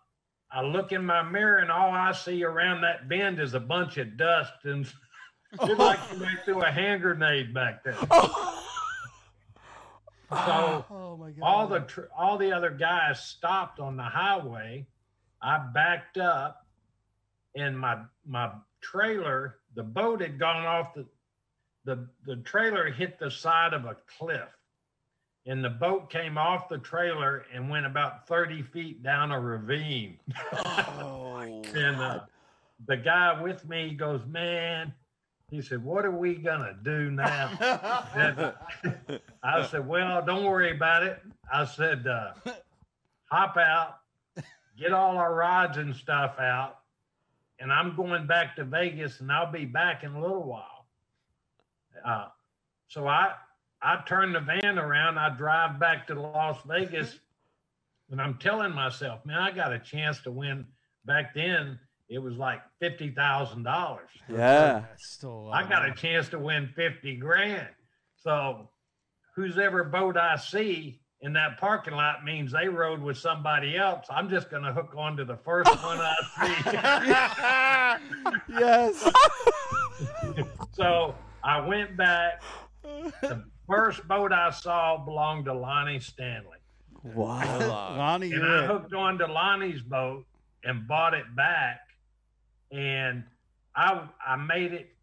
I 0.52 0.62
look 0.62 0.92
in 0.92 1.04
my 1.04 1.22
mirror 1.22 1.58
and 1.58 1.70
all 1.70 1.90
I 1.90 2.12
see 2.12 2.44
around 2.44 2.82
that 2.82 3.08
bend 3.08 3.40
is 3.40 3.54
a 3.54 3.60
bunch 3.60 3.96
of 3.98 4.16
dust 4.16 4.52
and 4.64 4.86
it's 5.52 5.78
like 5.78 5.98
somebody 6.08 6.36
threw 6.44 6.60
a 6.62 6.70
hand 6.70 7.02
grenade 7.02 7.52
back 7.54 7.82
there. 7.84 7.96
So 10.30 10.84
Oh, 10.90 11.16
my 11.18 11.30
God. 11.30 11.42
all 11.42 11.66
the 11.68 11.80
tr- 11.80 12.08
all 12.16 12.38
the 12.38 12.52
other 12.52 12.70
guys 12.70 13.20
stopped 13.24 13.78
on 13.78 13.96
the 13.96 14.02
highway. 14.02 14.86
I 15.40 15.58
backed 15.58 16.16
up, 16.18 16.66
and 17.54 17.78
my 17.78 17.98
my 18.26 18.50
trailer, 18.84 19.56
the 19.74 19.82
boat 19.82 20.20
had 20.20 20.38
gone 20.38 20.64
off 20.66 20.94
the 20.94 21.06
the 21.84 22.08
the 22.26 22.36
trailer 22.36 22.90
hit 22.90 23.18
the 23.18 23.30
side 23.30 23.72
of 23.74 23.84
a 23.84 23.96
cliff, 24.18 24.48
and 25.46 25.64
the 25.64 25.70
boat 25.70 26.10
came 26.10 26.38
off 26.38 26.68
the 26.68 26.78
trailer 26.78 27.44
and 27.52 27.68
went 27.68 27.86
about 27.86 28.26
thirty 28.28 28.62
feet 28.62 29.02
down 29.02 29.32
a 29.32 29.40
ravine. 29.40 30.18
Oh, 31.00 31.62
and 31.74 31.96
uh, 31.96 32.20
the 32.86 32.96
guy 32.96 33.40
with 33.40 33.68
me 33.68 33.94
goes, 33.94 34.20
"Man," 34.26 34.94
he 35.50 35.60
said, 35.60 35.84
"What 35.84 36.04
are 36.06 36.10
we 36.10 36.36
gonna 36.36 36.76
do 36.82 37.10
now?" 37.10 38.06
And 38.14 39.20
I 39.42 39.66
said, 39.66 39.86
Well, 39.86 40.24
don't 40.24 40.44
worry 40.44 40.70
about 40.74 41.02
it. 41.02 41.20
I 41.52 41.64
said, 41.66 42.06
uh, 42.06 42.32
Hop 43.30 43.56
out, 43.58 43.98
get 44.78 44.92
all 44.92 45.18
our 45.18 45.34
rods 45.34 45.76
and 45.76 45.94
stuff 45.94 46.38
out, 46.38 46.78
and 47.58 47.72
I'm 47.72 47.96
going 47.96 48.26
back 48.26 48.56
to 48.56 48.64
Vegas, 48.64 49.20
and 49.20 49.30
I'll 49.30 49.50
be 49.50 49.64
back 49.64 50.04
in 50.04 50.12
a 50.12 50.20
little 50.20 50.42
while. 50.42 50.86
Uh, 52.04 52.26
so 52.88 53.06
I 53.06 53.32
I 53.82 54.02
turn 54.06 54.32
the 54.32 54.40
van 54.40 54.78
around, 54.78 55.18
I 55.18 55.30
drive 55.36 55.78
back 55.78 56.06
to 56.08 56.14
Las 56.14 56.58
Vegas, 56.66 57.18
and 58.10 58.20
I'm 58.20 58.38
telling 58.38 58.74
myself, 58.74 59.24
man, 59.24 59.38
I 59.38 59.50
got 59.50 59.72
a 59.72 59.78
chance 59.78 60.20
to 60.22 60.30
win. 60.30 60.66
Back 61.04 61.34
then, 61.34 61.78
it 62.08 62.18
was 62.18 62.36
like 62.36 62.62
fifty 62.80 63.10
thousand 63.10 63.62
dollars. 63.62 64.08
Yeah. 64.28 64.84
Still 64.98 65.50
I 65.52 65.68
got 65.68 65.88
a 65.88 65.92
chance 65.92 66.28
to 66.30 66.38
win 66.38 66.70
50 66.74 67.16
grand. 67.16 67.68
So 68.16 68.70
whose 69.36 69.58
ever 69.58 69.84
boat 69.84 70.16
I 70.16 70.36
see 70.36 71.00
in 71.24 71.32
that 71.32 71.58
parking 71.58 71.94
lot 71.94 72.22
means 72.22 72.52
they 72.52 72.68
rode 72.68 73.00
with 73.00 73.16
somebody 73.16 73.78
else. 73.78 74.06
I'm 74.10 74.28
just 74.28 74.50
going 74.50 74.62
to 74.62 74.72
hook 74.74 74.94
on 74.96 75.16
to 75.16 75.24
the 75.24 75.38
first 75.38 75.70
one 75.82 75.98
I 76.00 77.98
see. 77.98 78.00
Yes. 78.58 79.10
so 80.72 81.14
I 81.42 81.66
went 81.66 81.96
back. 81.96 82.42
The 83.22 83.42
first 83.66 84.06
boat 84.06 84.32
I 84.32 84.50
saw 84.50 85.02
belonged 85.02 85.46
to 85.46 85.54
Lonnie 85.54 85.98
Stanley. 86.00 86.58
wow. 87.02 87.58
Lonnie, 87.96 88.32
And 88.32 88.44
I 88.44 88.66
hooked 88.66 88.92
on 88.92 89.16
to 89.18 89.26
Lonnie's 89.26 89.80
boat 89.82 90.26
and 90.62 90.86
bought 90.86 91.14
it 91.14 91.24
back. 91.34 91.80
And 92.70 93.24
I 93.74 94.06
I 94.26 94.36
made 94.36 94.72
it. 94.74 94.93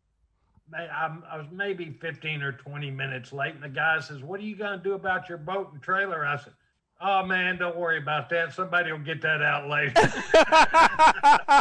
Ma- 0.72 0.78
I'm- 0.78 1.24
I 1.30 1.38
was 1.38 1.48
maybe 1.52 1.92
15 2.02 2.42
or 2.42 2.54
20 2.54 2.90
minutes 2.92 3.32
late, 3.34 3.54
and 3.54 3.64
the 3.64 3.70
guy 3.70 4.00
says, 4.00 4.22
"What 4.24 4.40
are 4.40 4.44
you 4.44 4.56
going 4.56 4.78
to 4.78 4.84
do 4.84 4.94
about 4.94 5.28
your 5.30 5.38
boat 5.38 5.72
and 5.74 5.82
trailer?" 5.82 6.26
I 6.26 6.38
said, 6.38 6.54
"Oh 7.00 7.26
man, 7.26 7.58
don't 7.58 7.76
worry 7.78 7.98
about 7.98 8.30
that. 8.30 8.54
Somebody 8.54 8.92
will 8.92 9.00
get 9.00 9.22
that 9.22 9.42
out 9.42 9.68
later." 9.70 9.94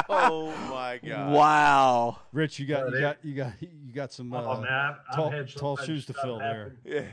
Oh 0.09 0.53
my 0.71 0.99
God! 1.05 1.33
wow. 1.33 2.19
Rich, 2.33 2.59
you 2.59 2.67
got 2.67 2.93
you 2.93 3.01
got 3.01 3.17
you 3.25 3.35
got 3.35 3.53
you 3.61 3.93
got 3.93 4.13
some 4.13 4.33
uh, 4.33 4.43
oh 4.43 4.61
man, 4.61 4.73
I've, 4.73 4.97
I've 5.09 5.17
tall, 5.17 5.31
so 5.47 5.61
tall 5.61 5.77
shoes 5.77 6.07
to 6.07 6.13
stuff 6.13 6.25
fill 6.25 6.39
there. 6.39 6.77
Yeah. 6.85 7.05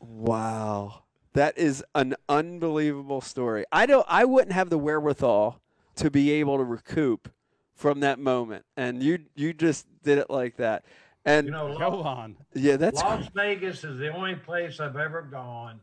Wow. 0.00 1.02
That 1.34 1.56
is 1.56 1.84
an 1.94 2.16
unbelievable 2.28 3.20
story. 3.20 3.64
I 3.70 3.86
don't 3.86 4.06
I 4.08 4.24
wouldn't 4.24 4.52
have 4.52 4.70
the 4.70 4.78
wherewithal 4.78 5.60
to 5.96 6.10
be 6.10 6.30
able 6.32 6.58
to 6.58 6.64
recoup 6.64 7.30
from 7.74 8.00
that 8.00 8.18
moment. 8.18 8.64
And 8.76 9.02
you 9.02 9.20
you 9.34 9.52
just 9.52 9.86
did 10.02 10.18
it 10.18 10.28
like 10.30 10.56
that. 10.56 10.84
And 11.24 11.46
You 11.46 11.52
know, 11.52 11.76
Go 11.78 11.88
Las, 11.98 12.06
on. 12.06 12.36
yeah, 12.54 12.76
that's 12.76 13.00
Las 13.02 13.28
Vegas 13.34 13.84
is 13.84 13.98
the 13.98 14.08
only 14.14 14.36
place 14.36 14.80
I've 14.80 14.96
ever 14.96 15.22
gone. 15.22 15.80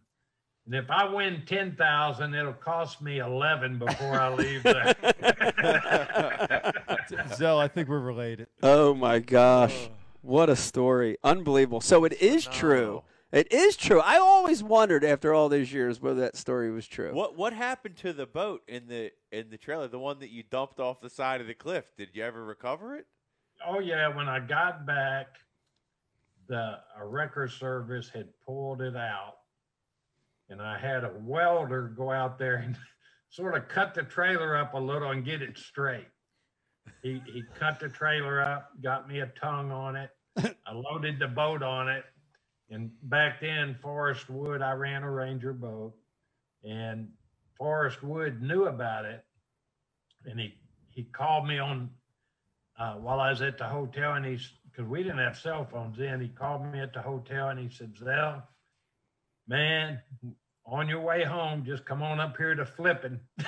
And 0.66 0.76
if 0.76 0.90
I 0.90 1.06
win 1.08 1.44
ten 1.46 1.76
thousand, 1.76 2.34
it'll 2.34 2.54
cost 2.54 3.02
me 3.02 3.20
eleven 3.20 3.78
before 3.80 4.20
I 4.20 4.34
leave 4.34 4.64
there. 4.64 4.96
Zell, 7.36 7.60
I 7.60 7.68
think 7.68 7.88
we're 7.90 8.00
related. 8.00 8.48
Oh 8.64 8.94
my 8.94 9.20
gosh. 9.20 9.90
What 10.22 10.50
a 10.50 10.56
story. 10.56 11.18
Unbelievable. 11.24 11.82
So 11.82 12.04
it 12.04 12.14
is 12.22 12.46
true. 12.46 13.04
It 13.32 13.52
is 13.52 13.76
true. 13.78 14.00
I 14.02 14.18
always 14.18 14.64
wondered 14.64 15.04
after 15.04 15.34
all 15.34 15.50
these 15.50 15.72
years 15.72 16.02
whether 16.02 16.22
that 16.22 16.36
story 16.38 16.72
was 16.72 16.88
true. 16.88 17.14
What 17.14 17.38
what 17.38 17.54
happened 17.54 17.98
to 17.98 18.12
the 18.14 18.26
boat 18.26 18.62
in 18.68 18.88
the 18.88 19.12
in 19.32 19.50
the 19.50 19.58
trailer? 19.58 19.88
The 19.88 20.00
one 20.00 20.20
that 20.20 20.30
you 20.32 20.44
dumped 20.44 20.80
off 20.80 21.00
the 21.02 21.10
side 21.10 21.42
of 21.42 21.48
the 21.48 21.54
cliff. 21.54 21.86
Did 21.98 22.10
you 22.14 22.24
ever 22.24 22.44
recover 22.44 22.96
it? 22.96 23.06
Oh 23.66 23.80
yeah, 23.80 24.08
when 24.16 24.28
I 24.28 24.40
got 24.40 24.86
back, 24.86 25.28
the 26.48 26.80
a 26.98 27.06
record 27.06 27.52
service 27.52 28.10
had 28.10 28.28
pulled 28.46 28.82
it 28.82 28.96
out, 28.96 29.36
and 30.50 30.62
I 30.62 30.78
had 30.78 31.04
a 31.04 31.12
welder 31.22 31.94
go 31.96 32.12
out 32.12 32.38
there 32.38 32.58
and 32.58 32.78
sort 33.30 33.56
of 33.56 33.68
cut 33.68 33.94
the 33.94 34.04
trailer 34.04 34.56
up 34.56 34.74
a 34.74 34.80
little 34.80 35.12
and 35.12 35.26
get 35.26 35.42
it 35.42 35.58
straight. 35.58 36.08
He 37.02 37.22
he 37.26 37.44
cut 37.60 37.80
the 37.80 37.90
trailer 37.90 38.42
up, 38.42 38.72
got 38.82 39.08
me 39.08 39.20
a 39.20 39.28
tongue 39.40 39.72
on 39.72 39.96
it. 39.96 40.12
I 40.38 40.74
loaded 40.74 41.20
the 41.20 41.28
boat 41.28 41.64
on 41.64 41.90
it, 41.90 42.06
and 42.70 42.92
back 43.04 43.42
then 43.42 43.78
Forrest 43.82 44.30
Wood, 44.30 44.62
I 44.62 44.74
ran 44.74 45.04
a 45.04 45.12
Ranger 45.12 45.54
boat, 45.54 45.94
and 46.64 47.10
Forrest 47.58 48.04
Wood 48.04 48.42
knew 48.42 48.66
about 48.66 49.06
it, 49.06 49.26
and 50.26 50.40
he 50.40 50.54
he 50.90 51.04
called 51.04 51.48
me 51.48 51.60
on 51.60 51.90
uh, 52.78 52.94
while 52.94 53.20
I 53.20 53.30
was 53.32 53.42
at 53.42 53.58
the 53.58 53.66
hotel, 53.66 54.14
and 54.14 54.26
he's 54.26 54.52
because 54.70 54.90
we 54.90 55.02
didn't 55.02 55.18
have 55.18 55.38
cell 55.38 55.66
phones 55.66 55.98
then. 55.98 56.22
He 56.22 56.28
called 56.28 56.64
me 56.66 56.80
at 56.80 56.94
the 56.94 57.02
hotel 57.02 57.50
and 57.50 57.60
he 57.60 57.70
said, 57.70 57.98
"Zell, 57.98 58.48
man, 59.48 60.00
on 60.66 60.88
your 60.88 61.02
way 61.02 61.24
home, 61.24 61.66
just 61.66 61.86
come 61.86 62.04
on 62.04 62.20
up 62.20 62.38
here 62.38 62.54
to 62.54 62.66
Flippin 62.66 63.20
and 63.40 63.48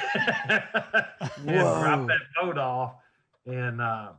Whoa. 1.45 1.79
drop 1.79 2.07
that 2.07 2.21
boat 2.41 2.57
off, 2.57 2.95
and 3.45 3.81
uh, 3.81 4.13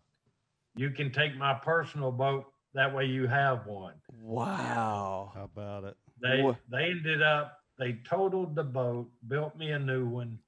you 0.76 0.90
can 0.90 1.10
take 1.10 1.36
my 1.36 1.54
personal 1.54 2.12
boat. 2.12 2.46
That 2.74 2.94
way, 2.94 3.06
you 3.06 3.26
have 3.26 3.66
one." 3.66 3.94
Wow. 4.22 5.32
How 5.34 5.44
about 5.44 5.84
it? 5.84 5.96
They 6.22 6.42
Wha- 6.42 6.54
they 6.70 6.90
ended 6.90 7.22
up 7.22 7.56
they 7.78 7.94
totaled 8.08 8.54
the 8.54 8.62
boat, 8.62 9.10
built 9.26 9.56
me 9.56 9.72
a 9.72 9.78
new 9.78 10.06
one, 10.06 10.38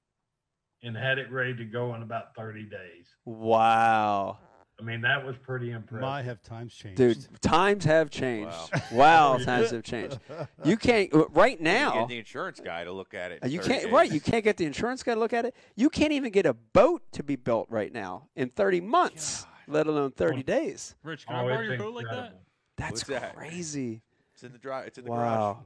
and 0.84 0.96
had 0.96 1.18
it 1.18 1.32
ready 1.32 1.56
to 1.56 1.64
go 1.64 1.94
in 1.96 2.02
about 2.02 2.36
thirty 2.36 2.62
days. 2.64 3.08
Wow. 3.24 4.38
I 4.80 4.84
mean, 4.84 5.00
that 5.02 5.24
was 5.24 5.36
pretty 5.36 5.70
impressive. 5.70 6.00
My 6.00 6.22
have 6.22 6.42
times 6.42 6.74
changed. 6.74 6.96
Dude, 6.96 7.40
times 7.40 7.84
have 7.84 8.10
changed. 8.10 8.56
Wow, 8.90 9.38
times 9.44 9.70
have 9.70 9.84
changed. 9.84 10.18
You 10.64 10.76
can't 10.76 11.08
right 11.30 11.60
now. 11.60 11.90
You 11.94 11.94
now. 11.94 12.00
get 12.00 12.08
the 12.08 12.18
insurance 12.18 12.58
guy 12.58 12.82
to 12.84 12.90
look 12.92 13.14
at 13.14 13.30
it. 13.32 13.44
Uh, 13.44 13.46
You 13.48 13.60
can't 13.60 13.84
days. 13.84 13.92
right. 13.92 14.10
You 14.10 14.20
can't 14.20 14.42
get 14.42 14.56
the 14.56 14.64
insurance 14.64 15.02
guy 15.02 15.14
to 15.14 15.20
look 15.20 15.32
at 15.32 15.44
it. 15.44 15.54
You 15.76 15.88
can't 15.88 16.12
even 16.12 16.32
get 16.32 16.46
a 16.46 16.54
boat 16.54 17.02
to 17.12 17.22
be 17.22 17.36
built 17.36 17.68
right 17.70 17.92
now 17.92 18.28
in 18.34 18.48
30 18.50 18.80
months, 18.80 19.46
let 19.68 19.86
alone 19.86 20.10
30 20.12 20.42
days. 20.42 20.96
Rich, 21.04 21.26
can 21.26 21.36
I 21.36 21.42
Oh, 21.44 21.48
borrow 21.48 21.60
your 21.60 21.78
boat 21.78 21.94
like 21.94 22.06
that? 22.10 22.40
That's 22.76 22.90
What's 22.92 23.04
that? 23.04 23.36
crazy. 23.36 24.02
It's 24.34 24.42
in 24.42 24.50
the 24.52 24.58
dry. 24.58 24.80
It's 24.82 24.98
in 24.98 25.04
the 25.04 25.10
Wow. 25.12 25.64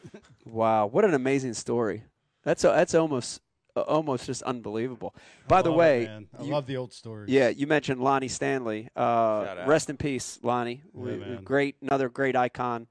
wow. 0.44 0.86
What 0.86 1.04
an 1.04 1.14
amazing 1.14 1.54
story. 1.54 2.02
That's 2.42 2.62
that's 2.62 2.94
almost 2.94 3.40
almost 3.80 4.26
just 4.26 4.42
unbelievable. 4.42 5.14
By 5.48 5.58
I 5.58 5.62
the 5.62 5.70
love 5.70 5.76
it, 5.76 5.80
way. 5.80 6.08
I 6.38 6.42
you- 6.42 6.52
love 6.52 6.66
the 6.66 6.76
old 6.76 6.92
stories. 6.92 7.30
yeah, 7.30 7.48
you 7.48 7.66
mentioned 7.66 8.00
Lonnie 8.02 8.28
Stanley. 8.28 8.88
Uh, 8.94 9.64
rest 9.66 9.88
in 9.90 9.96
peace, 9.96 10.38
Lonnie. 10.42 10.82
Yeah, 10.94 11.00
We- 11.02 11.36
great, 11.42 11.76
another 11.82 12.08
great 12.08 12.36
icon 12.36 12.86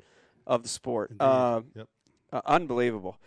of 0.47 0.63
the 0.63 0.69
sport. 0.69 1.11
Uh, 1.19 1.61
yep. 1.75 1.87
Uh, 2.33 2.41
unbelievable. 2.45 3.17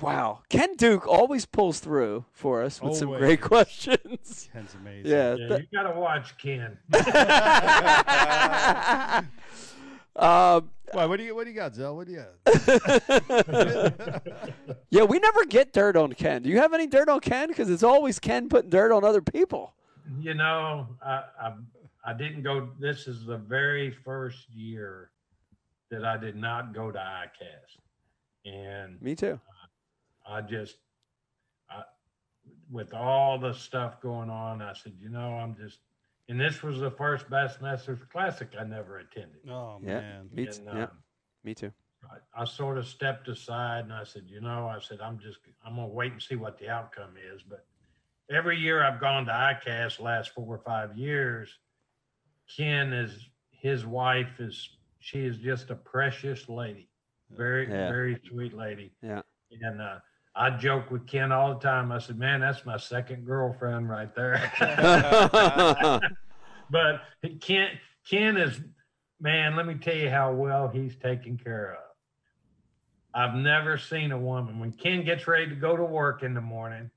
Wow. 0.00 0.42
Ken 0.48 0.76
Duke 0.76 1.08
always 1.08 1.44
pulls 1.44 1.80
through 1.80 2.24
for 2.32 2.62
us 2.62 2.80
with 2.80 2.96
some 2.96 3.08
great 3.08 3.40
questions. 3.40 4.48
Ken's 4.52 4.74
amazing. 4.74 5.10
yeah. 5.10 5.34
Yeah, 5.34 5.48
th- 5.48 5.60
you 5.72 5.78
got 5.78 5.92
to 5.92 5.98
watch 5.98 6.38
Ken. 6.38 6.78
um, 10.16 10.70
Why? 10.92 11.06
What 11.06 11.18
do 11.18 11.24
you 11.24 11.34
What 11.34 11.44
do 11.44 11.50
you 11.50 11.56
got, 11.56 11.74
Zell? 11.74 11.96
What 11.96 12.06
do 12.06 12.12
you 12.12 12.24
got? 12.46 14.22
yeah, 14.90 15.02
we 15.04 15.18
never 15.18 15.44
get 15.44 15.72
dirt 15.72 15.96
on 15.96 16.12
Ken. 16.12 16.42
Do 16.42 16.48
you 16.48 16.58
have 16.58 16.72
any 16.72 16.86
dirt 16.86 17.08
on 17.08 17.20
Ken? 17.20 17.48
Because 17.48 17.70
it's 17.70 17.82
always 17.82 18.18
Ken 18.18 18.48
putting 18.48 18.70
dirt 18.70 18.92
on 18.92 19.04
other 19.04 19.20
people. 19.22 19.74
you 20.20 20.34
know, 20.34 20.86
I, 21.04 21.22
I 21.40 21.52
I 22.04 22.12
didn't 22.14 22.42
go. 22.42 22.70
This 22.78 23.06
is 23.06 23.24
the 23.26 23.36
very 23.36 23.90
first 23.90 24.48
year 24.50 25.10
that 25.90 26.04
I 26.04 26.16
did 26.16 26.36
not 26.36 26.72
go 26.74 26.90
to 26.90 26.98
ICAST, 26.98 27.78
and 28.50 29.00
Me 29.02 29.14
too. 29.14 29.40
I 30.28 30.42
just, 30.42 30.76
I, 31.70 31.82
with 32.70 32.92
all 32.92 33.38
the 33.38 33.52
stuff 33.54 34.00
going 34.02 34.28
on, 34.28 34.60
I 34.60 34.74
said, 34.74 34.92
you 35.00 35.08
know, 35.08 35.32
I'm 35.38 35.56
just, 35.56 35.78
and 36.28 36.40
this 36.40 36.62
was 36.62 36.78
the 36.78 36.90
first 36.90 37.28
Bassmasters 37.30 38.06
Classic 38.10 38.48
I 38.58 38.64
never 38.64 38.98
attended. 38.98 39.40
Oh 39.48 39.80
Yeah. 39.82 40.00
man. 40.00 40.28
Me, 40.32 40.46
t- 40.46 40.58
And, 40.58 40.66
yeah, 40.66 40.82
um, 40.84 40.90
me 41.44 41.54
too. 41.54 41.72
I, 42.10 42.42
I 42.42 42.44
sort 42.44 42.78
of 42.78 42.86
stepped 42.86 43.28
aside 43.28 43.84
and 43.84 43.92
I 43.92 44.04
said, 44.04 44.24
you 44.28 44.40
know, 44.40 44.68
I 44.68 44.78
said, 44.78 45.00
I'm 45.00 45.18
just, 45.18 45.38
I'm 45.64 45.74
going 45.76 45.88
to 45.88 45.94
wait 45.94 46.12
and 46.12 46.22
see 46.22 46.36
what 46.36 46.58
the 46.58 46.68
outcome 46.68 47.14
is. 47.34 47.42
But 47.42 47.66
every 48.30 48.56
year 48.58 48.84
I've 48.84 49.00
gone 49.00 49.26
to 49.26 49.32
ICAST 49.32 49.98
last 50.00 50.30
four 50.30 50.46
or 50.54 50.58
five 50.60 50.96
years, 50.96 51.50
Ken 52.56 52.92
is, 52.92 53.28
his 53.50 53.84
wife 53.84 54.38
is, 54.38 54.76
she 55.00 55.20
is 55.24 55.38
just 55.38 55.70
a 55.70 55.74
precious 55.74 56.48
lady. 56.48 56.88
Very, 57.30 57.68
Yeah. 57.68 57.90
very 57.90 58.20
sweet 58.28 58.54
lady. 58.54 58.92
Yeah. 59.02 59.22
And, 59.50 59.80
uh, 59.80 59.98
I 60.38 60.50
joke 60.50 60.92
with 60.92 61.06
Ken 61.08 61.32
all 61.32 61.54
the 61.54 61.60
time. 61.60 61.90
I 61.90 61.98
said, 61.98 62.16
man, 62.16 62.40
that's 62.40 62.64
my 62.64 62.76
second 62.76 63.26
girlfriend 63.26 63.88
right 63.88 64.14
there. 64.14 64.52
but 66.70 67.00
Ken, 67.40 67.70
Ken 68.08 68.36
is, 68.36 68.60
man, 69.20 69.56
let 69.56 69.66
me 69.66 69.74
tell 69.74 69.96
you 69.96 70.10
how 70.10 70.32
well 70.32 70.68
he's 70.68 70.94
taken 70.94 71.36
care 71.36 71.72
of. 71.72 71.88
I've 73.12 73.34
never 73.34 73.76
seen 73.76 74.12
a 74.12 74.18
woman 74.18 74.60
when 74.60 74.70
Ken 74.70 75.04
gets 75.04 75.26
ready 75.26 75.48
to 75.48 75.56
go 75.56 75.76
to 75.76 75.84
work 75.84 76.22
in 76.22 76.34
the 76.34 76.40
morning, 76.40 76.88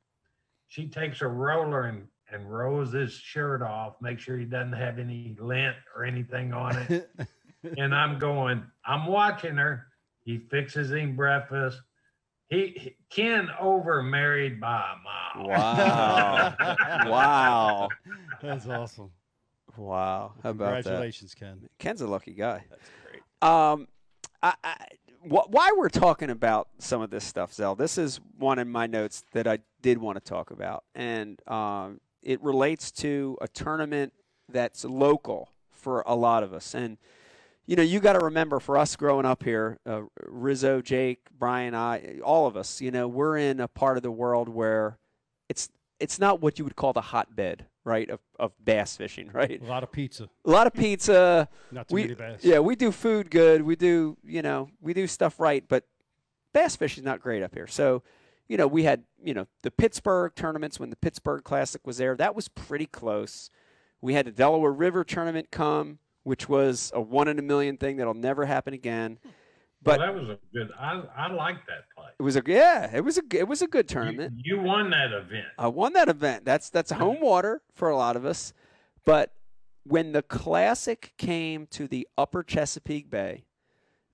she 0.67 0.87
takes 0.87 1.21
a 1.21 1.27
roller 1.27 1.85
and, 1.85 2.07
and 2.31 2.51
rolls 2.53 2.93
his 2.93 3.11
shirt 3.11 3.63
off, 3.63 3.95
make 4.01 4.19
sure 4.19 4.37
he 4.37 4.45
doesn't 4.45 4.73
have 4.73 4.99
any 4.99 5.35
lint 5.39 5.75
or 5.95 6.05
anything 6.05 6.53
on 6.53 6.77
it. 6.77 7.09
and 7.77 7.95
I'm 7.95 8.19
going, 8.19 8.63
I'm 8.85 9.07
watching 9.07 9.55
her. 9.55 9.87
He 10.23 10.37
fixes 10.37 10.91
him 10.91 11.15
breakfast. 11.15 11.81
He, 12.51 12.73
he 12.75 12.95
Ken 13.09 13.49
over 13.59 14.03
married 14.03 14.59
by 14.59 14.83
a 14.93 15.39
mile. 15.39 15.49
Wow. 15.49 16.55
wow. 17.07 17.89
That's 18.41 18.67
awesome. 18.67 19.09
Wow. 19.77 20.33
How 20.43 20.49
about 20.49 20.65
that? 20.65 20.83
Congratulations, 20.83 21.33
Ken. 21.33 21.61
Ken's 21.79 22.01
a 22.01 22.07
lucky 22.07 22.33
guy. 22.33 22.65
That's 22.69 22.89
great. 23.09 23.49
Um, 23.49 23.87
I, 24.43 24.53
I, 24.63 24.75
wh- 25.21 25.49
why 25.49 25.71
we're 25.77 25.89
talking 25.89 26.29
about 26.29 26.67
some 26.77 27.01
of 27.01 27.09
this 27.09 27.23
stuff, 27.23 27.53
Zell, 27.53 27.73
this 27.73 27.97
is 27.97 28.19
one 28.37 28.59
in 28.59 28.69
my 28.69 28.85
notes 28.85 29.23
that 29.31 29.47
I 29.47 29.59
did 29.81 29.97
want 29.97 30.17
to 30.17 30.21
talk 30.21 30.51
about. 30.51 30.83
And 30.93 31.41
um, 31.47 32.01
it 32.21 32.43
relates 32.43 32.91
to 32.91 33.37
a 33.39 33.47
tournament 33.47 34.11
that's 34.49 34.83
local 34.83 35.49
for 35.69 36.03
a 36.05 36.15
lot 36.15 36.43
of 36.43 36.53
us. 36.53 36.75
And, 36.75 36.97
you 37.65 37.75
know, 37.75 37.83
you 37.83 37.99
got 37.99 38.13
to 38.13 38.25
remember 38.25 38.59
for 38.59 38.77
us 38.77 38.95
growing 38.95 39.25
up 39.25 39.43
here, 39.43 39.79
uh, 39.85 40.01
Rizzo, 40.23 40.81
Jake, 40.81 41.19
Brian, 41.37 41.75
I, 41.75 42.19
all 42.23 42.47
of 42.47 42.57
us, 42.57 42.81
you 42.81 42.91
know, 42.91 43.07
we're 43.07 43.37
in 43.37 43.59
a 43.59 43.67
part 43.67 43.97
of 43.97 44.03
the 44.03 44.11
world 44.11 44.49
where 44.49 44.97
it's 45.47 45.69
it's 45.99 46.17
not 46.17 46.41
what 46.41 46.57
you 46.57 46.65
would 46.65 46.75
call 46.75 46.93
the 46.93 47.01
hotbed, 47.01 47.67
right, 47.83 48.09
of, 48.09 48.19
of 48.39 48.53
bass 48.63 48.97
fishing, 48.97 49.29
right? 49.33 49.61
A 49.61 49.65
lot 49.65 49.83
of 49.83 49.91
pizza. 49.91 50.27
A 50.45 50.49
lot 50.49 50.65
of 50.65 50.73
pizza. 50.73 51.47
Not 51.71 51.87
too 51.87 51.95
we, 51.95 52.01
many 52.03 52.15
bass. 52.15 52.43
Yeah, 52.43 52.59
we 52.59 52.75
do 52.75 52.91
food 52.91 53.29
good. 53.29 53.61
We 53.61 53.75
do, 53.75 54.17
you 54.23 54.41
know, 54.41 54.69
we 54.81 54.93
do 54.93 55.05
stuff 55.05 55.39
right, 55.39 55.63
but 55.67 55.85
bass 56.53 56.75
fishing 56.75 57.03
is 57.03 57.05
not 57.05 57.21
great 57.21 57.43
up 57.43 57.53
here. 57.53 57.67
So, 57.67 58.03
you 58.49 58.57
know, 58.57 58.67
we 58.67 58.83
had, 58.83 59.03
you 59.23 59.33
know, 59.33 59.47
the 59.61 59.71
Pittsburgh 59.71 60.33
tournaments 60.35 60.79
when 60.79 60.89
the 60.89 60.95
Pittsburgh 60.95 61.43
Classic 61.43 61.85
was 61.85 61.97
there. 61.97 62.15
That 62.15 62.35
was 62.35 62.47
pretty 62.49 62.87
close. 62.87 63.49
We 64.01 64.13
had 64.15 64.25
the 64.25 64.31
Delaware 64.31 64.73
River 64.73 65.03
tournament 65.03 65.51
come, 65.51 65.99
which 66.23 66.47
was 66.49 66.91
a 66.93 67.01
one 67.01 67.27
in 67.27 67.39
a 67.39 67.41
million 67.41 67.77
thing 67.77 67.97
that'll 67.97 68.13
never 68.13 68.45
happen 68.45 68.73
again. 68.73 69.19
Well, 69.23 69.97
But 69.97 70.05
that 70.05 70.13
was 70.13 70.29
a 70.29 70.39
good. 70.53 70.69
I 70.79 71.01
I 71.15 71.31
like 71.33 71.65
that 71.67 71.85
play. 71.95 72.09
it 72.19 72.21
was 72.23 72.35
a 72.35 72.43
yeah, 72.45 72.95
it 72.95 73.01
was 73.03 73.17
a 73.17 73.23
it 73.33 73.47
was 73.47 73.61
a 73.61 73.67
good 73.67 73.89
You, 73.89 73.95
tournament. 73.95 74.33
you 74.43 74.59
won 74.61 74.89
that 74.91 75.11
event. 75.11 75.47
I 75.57 75.67
won 75.67 75.93
that 75.93 76.07
event. 76.09 76.45
That's 76.45 76.69
that's 76.69 76.91
home 76.91 77.19
water 77.21 77.61
for 77.73 77.89
a 77.89 77.97
lot 77.97 78.15
of 78.15 78.25
us. 78.25 78.53
But 79.05 79.33
when 79.83 80.11
the 80.11 80.21
classic 80.21 81.13
came 81.17 81.65
to 81.67 81.87
the 81.87 82.07
upper 82.15 82.43
Chesapeake 82.43 83.09
Bay, 83.09 83.45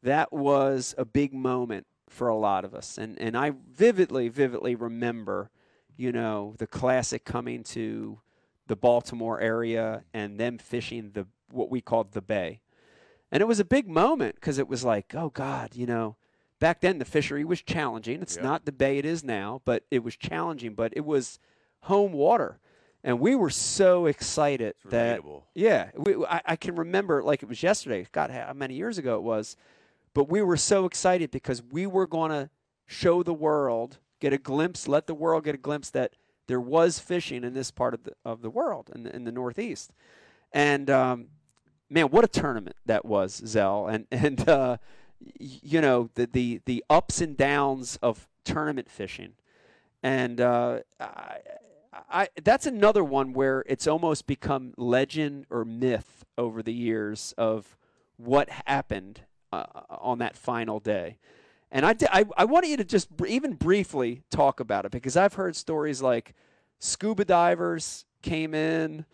that 0.01 0.31
was 0.31 0.95
a 0.97 1.03
big 1.03 1.33
moment 1.33 1.85
for 2.09 2.29
a 2.29 2.37
lot 2.37 2.63
of 2.63 2.73
us. 2.73 2.97
And 2.97 3.19
and 3.19 3.35
I 3.35 3.51
vividly, 3.69 4.29
vividly 4.29 4.75
remember, 4.75 5.49
you 5.97 6.13
know, 6.13 6.55
the 6.57 6.67
classic 6.67 7.25
coming 7.25 7.63
to 7.65 8.21
the 8.67 8.77
Baltimore 8.77 9.41
area 9.41 10.03
and 10.13 10.39
them 10.39 10.57
fishing 10.57 11.11
the 11.13 11.27
what 11.51 11.69
we 11.69 11.81
called 11.81 12.11
the 12.13 12.21
bay. 12.21 12.61
And 13.31 13.41
it 13.41 13.45
was 13.47 13.59
a 13.59 13.65
big 13.65 13.87
moment 13.87 14.35
because 14.35 14.57
it 14.57 14.67
was 14.67 14.83
like, 14.83 15.13
oh 15.15 15.29
God, 15.29 15.75
you 15.75 15.85
know, 15.85 16.15
back 16.59 16.81
then 16.81 16.97
the 16.99 17.05
fishery 17.05 17.43
was 17.43 17.61
challenging. 17.61 18.21
It's 18.21 18.37
Yeah. 18.37 18.43
not 18.43 18.65
the 18.65 18.71
bay 18.71 18.97
it 18.97 19.05
is 19.05 19.23
now, 19.23 19.61
but 19.65 19.83
it 19.91 20.03
was 20.03 20.15
challenging. 20.15 20.73
But 20.75 20.93
it 20.95 21.05
was 21.05 21.39
home 21.81 22.13
water, 22.13 22.59
and 23.03 23.19
we 23.19 23.35
were 23.35 23.49
so 23.49 24.05
excited 24.07 24.75
It's 24.81 24.91
that 24.91 25.21
relatable. 25.21 25.43
yeah, 25.55 25.91
we, 25.95 26.25
I, 26.25 26.41
I 26.45 26.55
can 26.55 26.75
remember 26.75 27.21
like 27.23 27.43
it 27.43 27.49
was 27.49 27.61
yesterday. 27.61 28.07
God, 28.11 28.31
how 28.31 28.53
many 28.53 28.75
years 28.75 28.97
ago 28.97 29.15
it 29.15 29.23
was, 29.23 29.55
but 30.13 30.29
we 30.29 30.41
were 30.41 30.57
so 30.57 30.85
excited 30.85 31.29
because 31.31 31.61
we 31.61 31.85
were 31.85 32.07
going 32.07 32.31
to 32.31 32.49
show 32.85 33.23
the 33.23 33.33
world, 33.33 33.99
get 34.19 34.33
a 34.33 34.37
glimpse, 34.37 34.87
let 34.87 35.05
the 35.07 35.13
world 35.13 35.43
get 35.43 35.53
a 35.55 35.57
glimpse 35.59 35.89
that 35.91 36.13
there 36.47 36.61
was 36.61 36.97
fishing 36.99 37.43
in 37.43 37.53
this 37.53 37.71
part 37.71 37.93
of 37.93 38.03
the 38.03 38.13
of 38.25 38.41
the 38.41 38.49
world 38.49 38.89
in 38.95 39.03
the, 39.03 39.15
in 39.15 39.23
the 39.25 39.31
Northeast, 39.33 39.91
and 40.53 40.89
um, 40.89 41.27
man, 41.89 42.05
what 42.07 42.23
a 42.23 42.27
tournament 42.27 42.75
that 42.85 43.05
was, 43.05 43.41
Zell, 43.45 43.87
and 43.87 44.05
and 44.11 44.47
uh, 44.47 44.77
you 45.39 45.81
know 45.81 46.09
the 46.15 46.25
the 46.25 46.61
the 46.65 46.83
ups 46.89 47.21
and 47.21 47.35
downs 47.37 47.97
of 48.01 48.27
tournament 48.43 48.89
fishing, 48.89 49.33
and 50.03 50.39
uh, 50.41 50.79
I, 50.99 51.37
I 52.09 52.27
that's 52.43 52.65
another 52.65 53.03
one 53.03 53.33
where 53.33 53.63
it's 53.67 53.87
almost 53.87 54.27
become 54.27 54.73
legend 54.77 55.45
or 55.49 55.65
myth 55.65 56.25
over 56.37 56.61
the 56.61 56.73
years 56.73 57.33
of 57.37 57.77
what 58.17 58.49
happened 58.65 59.21
uh, 59.51 59.65
on 59.89 60.19
that 60.19 60.35
final 60.35 60.79
day. 60.79 61.17
And 61.71 61.85
I, 61.85 61.95
I, 62.11 62.25
I 62.37 62.45
want 62.45 62.67
you 62.67 62.77
to 62.77 62.85
just 62.85 63.09
even 63.27 63.53
briefly 63.53 64.23
talk 64.29 64.59
about 64.59 64.85
it 64.85 64.91
because 64.91 65.17
I've 65.17 65.33
heard 65.33 65.55
stories 65.55 66.01
like 66.01 66.33
scuba 66.79 67.25
divers 67.25 68.05
came 68.21 68.53
in, 68.53 69.05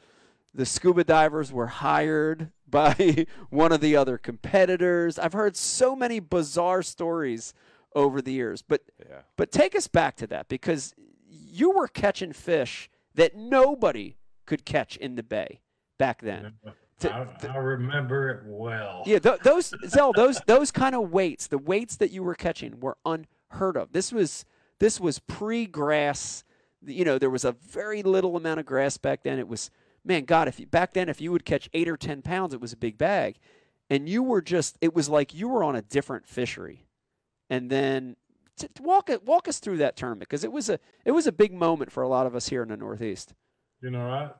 the 0.53 0.65
scuba 0.65 1.03
divers 1.03 1.51
were 1.51 1.67
hired 1.67 2.51
by 2.69 3.25
one 3.49 3.71
of 3.71 3.81
the 3.81 3.95
other 3.95 4.17
competitors. 4.17 5.17
I've 5.19 5.33
heard 5.33 5.55
so 5.55 5.95
many 5.95 6.19
bizarre 6.19 6.81
stories 6.83 7.53
over 7.95 8.21
the 8.21 8.31
years. 8.33 8.61
But 8.61 8.81
Yeah. 8.99 9.21
but 9.37 9.51
take 9.51 9.75
us 9.75 9.87
back 9.87 10.15
to 10.17 10.27
that 10.27 10.47
because 10.47 10.93
you 11.29 11.71
were 11.71 11.87
catching 11.87 12.33
fish 12.33 12.89
that 13.15 13.35
nobody 13.35 14.17
could 14.45 14.65
catch 14.65 14.97
in 14.97 15.15
the 15.15 15.23
bay 15.23 15.61
back 15.99 16.21
then. 16.21 16.53
Th- 16.99 17.13
I, 17.13 17.27
I 17.47 17.57
remember 17.57 18.29
it 18.29 18.41
well. 18.45 19.03
Yeah, 19.05 19.19
th- 19.19 19.39
those 19.43 19.73
Zell, 19.87 20.11
those 20.13 20.39
those 20.47 20.71
kind 20.71 20.95
of 20.95 21.11
weights, 21.11 21.47
the 21.47 21.57
weights 21.59 21.97
that 21.97 22.11
you 22.11 22.23
were 22.23 22.33
catching 22.35 22.79
were 22.79 22.97
unheard 23.05 23.77
of. 23.77 23.91
This 23.91 24.11
was 24.11 24.45
this 24.79 24.99
was 24.99 25.19
pre-grass. 25.19 26.43
You 26.85 27.05
know, 27.05 27.17
there 27.19 27.29
was 27.29 27.45
a 27.45 27.51
very 27.53 28.03
little 28.03 28.35
amount 28.35 28.59
of 28.59 28.65
grass 28.65 28.97
back 28.97 29.23
then. 29.23 29.37
It 29.39 29.47
was 29.47 29.69
man, 30.05 30.25
God, 30.25 30.47
if 30.47 30.59
you, 30.59 30.67
back 30.67 30.93
then 30.93 31.09
if 31.09 31.21
you 31.21 31.31
would 31.31 31.45
catch 31.45 31.69
eight 31.73 31.87
or 31.87 31.97
ten 31.97 32.21
pounds, 32.21 32.53
it 32.53 32.61
was 32.61 32.73
a 32.73 32.77
big 32.77 32.97
bag, 32.97 33.37
and 33.89 34.07
you 34.07 34.23
were 34.23 34.41
just 34.41 34.77
it 34.81 34.93
was 34.93 35.09
like 35.09 35.33
you 35.33 35.47
were 35.47 35.63
on 35.63 35.75
a 35.75 35.81
different 35.81 36.27
fishery. 36.27 36.87
And 37.49 37.69
then 37.69 38.15
walk 38.79 39.09
walk 39.25 39.47
us 39.47 39.59
through 39.59 39.77
that 39.77 39.95
tournament 39.95 40.29
because 40.29 40.43
it 40.43 40.51
was 40.51 40.69
a 40.69 40.79
it 41.05 41.11
was 41.11 41.27
a 41.27 41.31
big 41.31 41.53
moment 41.53 41.91
for 41.91 42.03
a 42.03 42.07
lot 42.07 42.25
of 42.25 42.35
us 42.35 42.47
here 42.49 42.63
in 42.63 42.69
the 42.69 42.77
Northeast. 42.77 43.33
You 43.81 43.91
know, 43.91 44.09
I 44.09 44.31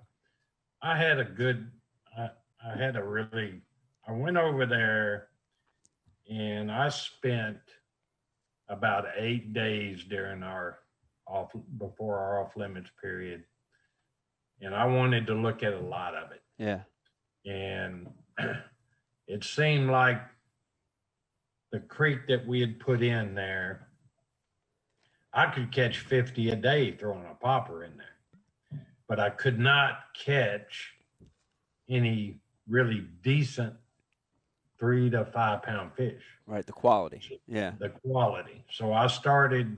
I 0.82 0.98
had 0.98 1.20
a 1.20 1.26
good 1.26 1.70
I, 2.18 2.30
I 2.66 2.78
had 2.78 2.96
a 2.96 3.04
really 3.04 3.62
I 4.08 4.12
went 4.12 4.38
over 4.38 4.66
there 4.66 5.28
and 6.30 6.72
I 6.72 6.90
spent 6.90 7.60
about 8.70 9.06
eight 9.18 9.54
days 9.54 10.04
during 10.04 10.44
our 10.44 10.80
off 11.28 11.52
before 11.78 12.18
our 12.18 12.44
off 12.44 12.56
limits 12.56 12.90
period. 13.02 13.44
And 14.64 14.74
I 14.74 14.86
wanted 14.86 15.28
to 15.28 15.34
look 15.34 15.62
at 15.62 15.74
a 15.74 15.80
lot 15.80 16.16
of 16.16 16.32
it. 16.32 16.42
Yeah, 16.58 16.82
And 17.46 18.08
it 19.28 19.44
seemed 19.44 19.90
like 19.90 20.22
the 21.72 21.80
creek 21.80 22.28
that 22.30 22.48
we 22.48 22.62
had 22.62 22.80
put 22.80 23.02
in 23.04 23.36
there, 23.36 23.88
I 25.34 25.48
could 25.48 25.72
catch 25.72 26.00
50 26.00 26.52
a 26.52 26.56
day 26.56 26.92
throwing 26.92 27.26
a 27.26 27.34
popper 27.34 27.84
in 27.84 27.98
there. 27.98 28.86
But 29.10 29.20
I 29.20 29.32
could 29.32 29.60
not 29.60 30.00
catch 30.14 30.94
any 31.90 32.40
really 32.68 33.06
decent 33.22 33.74
three 34.80 35.10
to 35.10 35.26
five 35.26 35.64
pound 35.64 35.92
fish, 35.96 36.22
right. 36.46 36.66
The 36.66 36.72
quality. 36.72 37.42
Yeah, 37.48 37.72
the 37.80 37.90
quality. 37.90 38.64
So 38.72 38.94
I 38.94 39.08
started, 39.08 39.78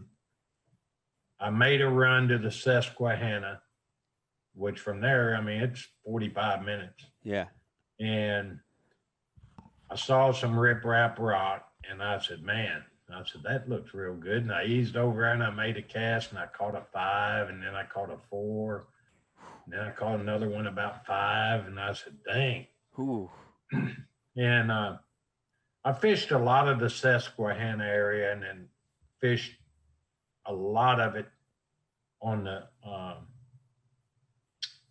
I 1.39 1.49
made 1.49 1.81
a 1.81 1.87
run 1.87 2.27
to 2.27 2.37
the 2.37 2.51
Susquehanna, 2.51 3.61
which 4.55 4.79
from 4.79 5.01
there, 5.01 5.35
I 5.35 5.41
mean, 5.41 5.61
it's 5.61 5.87
45 6.05 6.63
minutes 6.63 7.05
yeah, 7.25 7.45
and 7.99 8.59
I 9.89 9.95
saw 9.95 10.31
some 10.31 10.53
riprap 10.53 11.17
rock, 11.17 11.67
and 11.89 12.01
I 12.01 12.19
said, 12.19 12.43
"Man," 12.43 12.83
I 13.11 13.23
said, 13.23 13.41
"that 13.43 13.67
looks 13.67 13.93
real 13.93 14.15
good." 14.15 14.43
And 14.43 14.51
I 14.53 14.65
eased 14.65 14.95
over 14.95 15.25
and 15.25 15.43
I 15.43 15.49
made 15.49 15.77
a 15.77 15.81
cast, 15.81 16.29
and 16.29 16.39
I 16.39 16.45
caught 16.45 16.75
a 16.75 16.83
five, 16.93 17.49
and 17.49 17.61
then 17.61 17.73
I 17.75 17.83
caught 17.83 18.11
a 18.11 18.17
four, 18.29 18.87
and 19.65 19.73
then 19.73 19.79
I 19.81 19.91
caught 19.91 20.19
another 20.19 20.47
one 20.49 20.67
about 20.67 21.05
five, 21.05 21.65
and 21.65 21.79
I 21.79 21.93
said, 21.93 22.17
"Dang!" 22.25 22.67
Ooh, 22.99 23.29
And 24.37 24.71
uh, 24.71 24.97
I 25.83 25.93
fished 25.93 26.31
a 26.31 26.37
lot 26.37 26.67
of 26.67 26.79
the 26.79 26.89
Susquehanna 26.89 27.85
area, 27.85 28.31
and 28.33 28.43
then 28.43 28.67
fished 29.19 29.53
a 30.45 30.53
lot 30.53 30.99
of 30.99 31.15
it 31.15 31.27
on 32.21 32.43
the 32.43 32.67
um, 32.87 33.27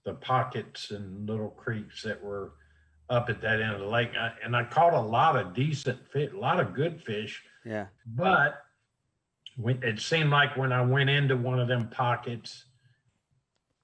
the 0.04 0.14
pockets 0.14 0.90
and 0.90 1.28
little 1.28 1.50
creeks 1.50 2.02
that 2.02 2.22
were 2.22 2.52
up 3.10 3.28
at 3.28 3.40
that 3.40 3.60
end 3.60 3.72
of 3.72 3.80
the 3.80 3.86
lake. 3.86 4.10
I, 4.18 4.32
and 4.44 4.56
I 4.56 4.64
caught 4.64 4.94
a 4.94 5.00
lot 5.00 5.36
of 5.36 5.54
decent 5.54 6.06
fish, 6.10 6.30
a 6.32 6.38
lot 6.38 6.60
of 6.60 6.74
good 6.74 7.02
fish. 7.02 7.42
yeah, 7.64 7.86
But 8.06 8.62
when, 9.56 9.82
it 9.82 10.00
seemed 10.00 10.30
like 10.30 10.56
when 10.56 10.72
I 10.72 10.82
went 10.82 11.10
into 11.10 11.36
one 11.36 11.58
of 11.58 11.68
them 11.68 11.88
pockets, 11.88 12.64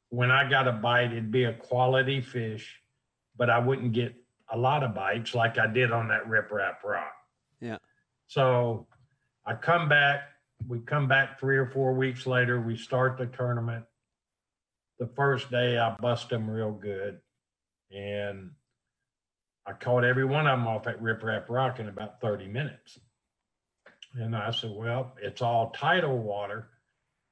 when 0.09 0.31
I 0.31 0.49
got 0.49 0.66
a 0.68 0.73
bite, 0.73 1.12
it'd 1.12 1.31
be 1.31 1.45
a 1.45 1.53
quality 1.53 2.21
fish, 2.21 2.81
but 3.37 3.49
I 3.49 3.59
wouldn't 3.59 3.93
get 3.93 4.14
a 4.53 4.59
lot 4.59 4.83
of 4.83 4.95
bites 4.95 5.35
like 5.35 5.59
I 5.59 5.66
did 5.66 5.93
on 5.93 6.09
that 6.09 6.27
riprap 6.27 6.83
rock. 6.85 7.12
Yeah. 7.61 7.79
So 8.27 8.87
I 9.47 9.55
come 9.55 9.89
back. 9.89 10.23
We 10.66 10.81
come 10.81 11.09
back 11.09 11.39
three 11.39 11.57
or 11.57 11.66
four 11.66 11.95
weeks 11.95 12.27
later. 12.27 12.61
We 12.61 12.77
start 12.77 13.16
the 13.16 13.27
tournament. 13.27 13.85
The 15.01 15.09
first 15.17 15.51
day, 15.51 15.79
I 15.79 15.97
bust 15.97 16.29
them 16.29 16.49
real 16.49 16.73
good, 16.73 17.21
and 17.91 18.51
I 19.67 19.73
caught 19.73 20.05
every 20.05 20.27
one 20.27 20.47
of 20.47 20.59
them 20.59 20.69
off 20.69 20.87
at 20.87 21.03
riprap 21.03 21.47
rock 21.49 21.81
in 21.81 21.89
about 21.89 22.21
thirty 22.21 22.47
minutes. 22.47 22.99
And 24.15 24.37
I 24.37 24.51
said, 24.51 24.73
well, 24.75 25.15
it's 25.23 25.41
all 25.41 25.71
tidal 25.71 26.19
water. 26.19 26.69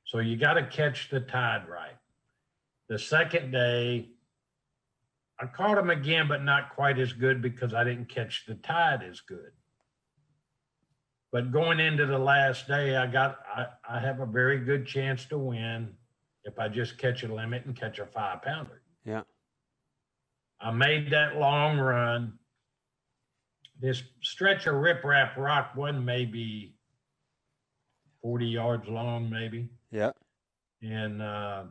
So 0.04 0.20
you 0.20 0.38
got 0.38 0.54
to 0.54 0.64
catch 0.64 1.10
the 1.10 1.20
tide 1.20 1.68
right. 1.68 1.98
The 2.88 2.98
second 2.98 3.50
day, 3.50 4.08
I 5.38 5.44
caught 5.44 5.76
them 5.76 5.90
again, 5.90 6.26
but 6.26 6.42
not 6.42 6.74
quite 6.74 6.98
as 6.98 7.12
good 7.12 7.42
because 7.42 7.74
I 7.74 7.84
didn't 7.84 8.08
catch 8.08 8.46
the 8.46 8.54
tide 8.54 9.02
as 9.02 9.20
good. 9.20 9.52
But 11.30 11.52
going 11.52 11.80
into 11.80 12.06
the 12.06 12.18
last 12.18 12.66
day, 12.66 12.96
I 12.96 13.06
got 13.08 13.40
I, 13.54 13.66
I 13.86 13.98
have 14.00 14.20
a 14.20 14.26
very 14.26 14.58
good 14.60 14.86
chance 14.86 15.26
to 15.26 15.36
win 15.36 15.97
if 16.48 16.58
I 16.58 16.66
just 16.68 16.98
catch 16.98 17.22
a 17.22 17.32
limit 17.32 17.66
and 17.66 17.76
catch 17.76 17.98
a 17.98 18.06
five 18.06 18.42
pounder. 18.42 18.80
Yeah. 19.04 19.22
I 20.60 20.72
made 20.72 21.10
that 21.10 21.36
long 21.36 21.78
run. 21.78 22.32
This 23.80 24.02
stretch 24.22 24.66
of 24.66 24.74
riprap 24.74 25.36
rock 25.36 25.76
wasn't 25.76 26.04
maybe 26.04 26.74
40 28.22 28.46
yards 28.46 28.88
long, 28.88 29.30
maybe. 29.30 29.68
Yeah. 29.92 30.10
And 30.82 31.22
uh, 31.22 31.64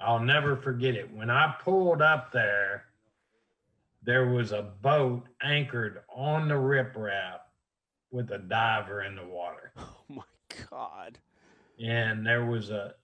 I'll 0.00 0.20
never 0.20 0.56
forget 0.56 0.94
it. 0.94 1.12
When 1.12 1.28
I 1.28 1.54
pulled 1.62 2.00
up 2.00 2.32
there, 2.32 2.84
there 4.02 4.28
was 4.28 4.52
a 4.52 4.62
boat 4.80 5.24
anchored 5.42 6.02
on 6.08 6.48
the 6.48 6.54
riprap 6.54 7.40
with 8.12 8.30
a 8.30 8.38
diver 8.38 9.02
in 9.02 9.16
the 9.16 9.26
water. 9.26 9.72
Oh 10.08 10.14
my 10.14 10.22
God. 10.70 11.18
And 11.84 12.24
there 12.24 12.46
was 12.46 12.70
a 12.70 12.94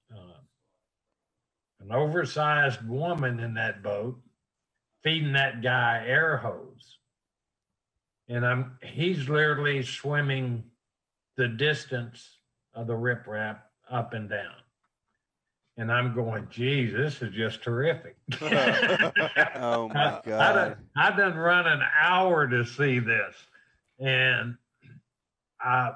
an 1.83 1.93
oversized 1.93 2.87
woman 2.87 3.41
in 3.41 3.55
that 3.55 3.83
boat 3.83 4.18
feeding 5.03 5.33
that 5.33 5.62
guy 5.62 6.05
air 6.07 6.37
hose. 6.37 6.99
And 8.28 8.47
I'm 8.47 8.78
he's 8.83 9.28
literally 9.28 9.83
swimming 9.83 10.64
the 11.37 11.49
distance 11.49 12.39
of 12.74 12.87
the 12.87 12.95
riprap 12.95 13.59
up 13.91 14.14
and 14.14 14.28
down. 14.28 14.55
And 15.76 15.91
I'm 15.91 16.14
going, 16.14 16.47
geez, 16.51 16.93
this 16.93 17.22
is 17.22 17.35
just 17.35 17.62
terrific. 17.62 18.16
Oh 19.57 19.89
my 19.89 19.95
I, 19.95 20.16
I, 20.16 20.20
God. 20.24 20.55
done, 20.55 20.76
I 20.97 21.16
done 21.16 21.35
run 21.37 21.66
an 21.66 21.80
hour 22.01 22.47
to 22.47 22.64
see 22.64 22.99
this. 22.99 23.35
And 23.99 24.57
I 25.61 25.93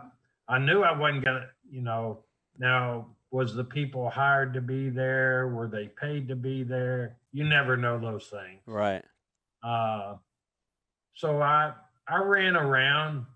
I 0.49 0.59
knew 0.59 0.83
I 0.83 0.97
wasn't 0.97 1.25
gonna, 1.25 1.47
you 1.69 1.83
know, 1.83 2.25
now 2.59 3.16
was 3.37 3.55
the 3.55 3.65
people 3.65 4.09
hired 4.09 4.55
to 4.55 4.63
be 4.63 4.89
there? 4.89 5.49
Were 5.49 5.69
they 5.69 5.89
paid 5.89 6.29
to 6.29 6.35
be 6.37 6.63
there? 6.63 7.19
You 7.33 7.45
never 7.45 7.77
know 7.77 7.99
those 8.01 8.27
things. 8.29 8.63
Right. 8.65 9.05
Uh, 9.63 10.15
so 11.15 11.43
I 11.43 11.75
I 12.09 12.23
ran 12.23 12.57
around 12.57 13.27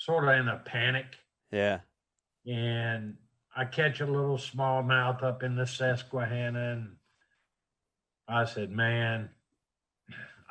sort 0.00 0.24
of 0.24 0.30
in 0.40 0.48
a 0.48 0.56
panic 0.58 1.06
Yeah. 1.52 1.80
and 2.46 3.16
I 3.56 3.64
catch 3.64 4.00
a 4.00 4.06
little 4.06 4.38
smallmouth 4.38 5.22
up 5.22 5.42
in 5.44 5.54
the 5.54 5.66
Susquehanna 5.66 6.72
and 6.72 6.96
I 8.26 8.44
said, 8.44 8.70
man, 8.72 9.30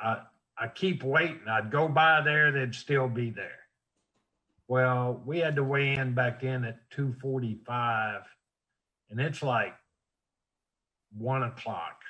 I 0.00 0.22
I 0.56 0.68
keep 0.68 1.02
waiting. 1.02 1.46
I'd 1.48 1.70
go 1.70 1.88
by 1.88 2.22
there, 2.22 2.52
they'd 2.52 2.74
still 2.74 3.08
be 3.08 3.30
there. 3.30 3.58
Well, 4.68 5.22
we 5.26 5.40
had 5.40 5.56
to 5.56 5.64
weigh 5.64 5.94
in 5.96 6.14
back 6.14 6.44
in 6.44 6.64
at 6.64 6.90
245 6.92 8.22
and 9.10 9.20
it's 9.20 9.42
like 9.42 9.74
one 11.16 11.44
o'clock. 11.44 12.00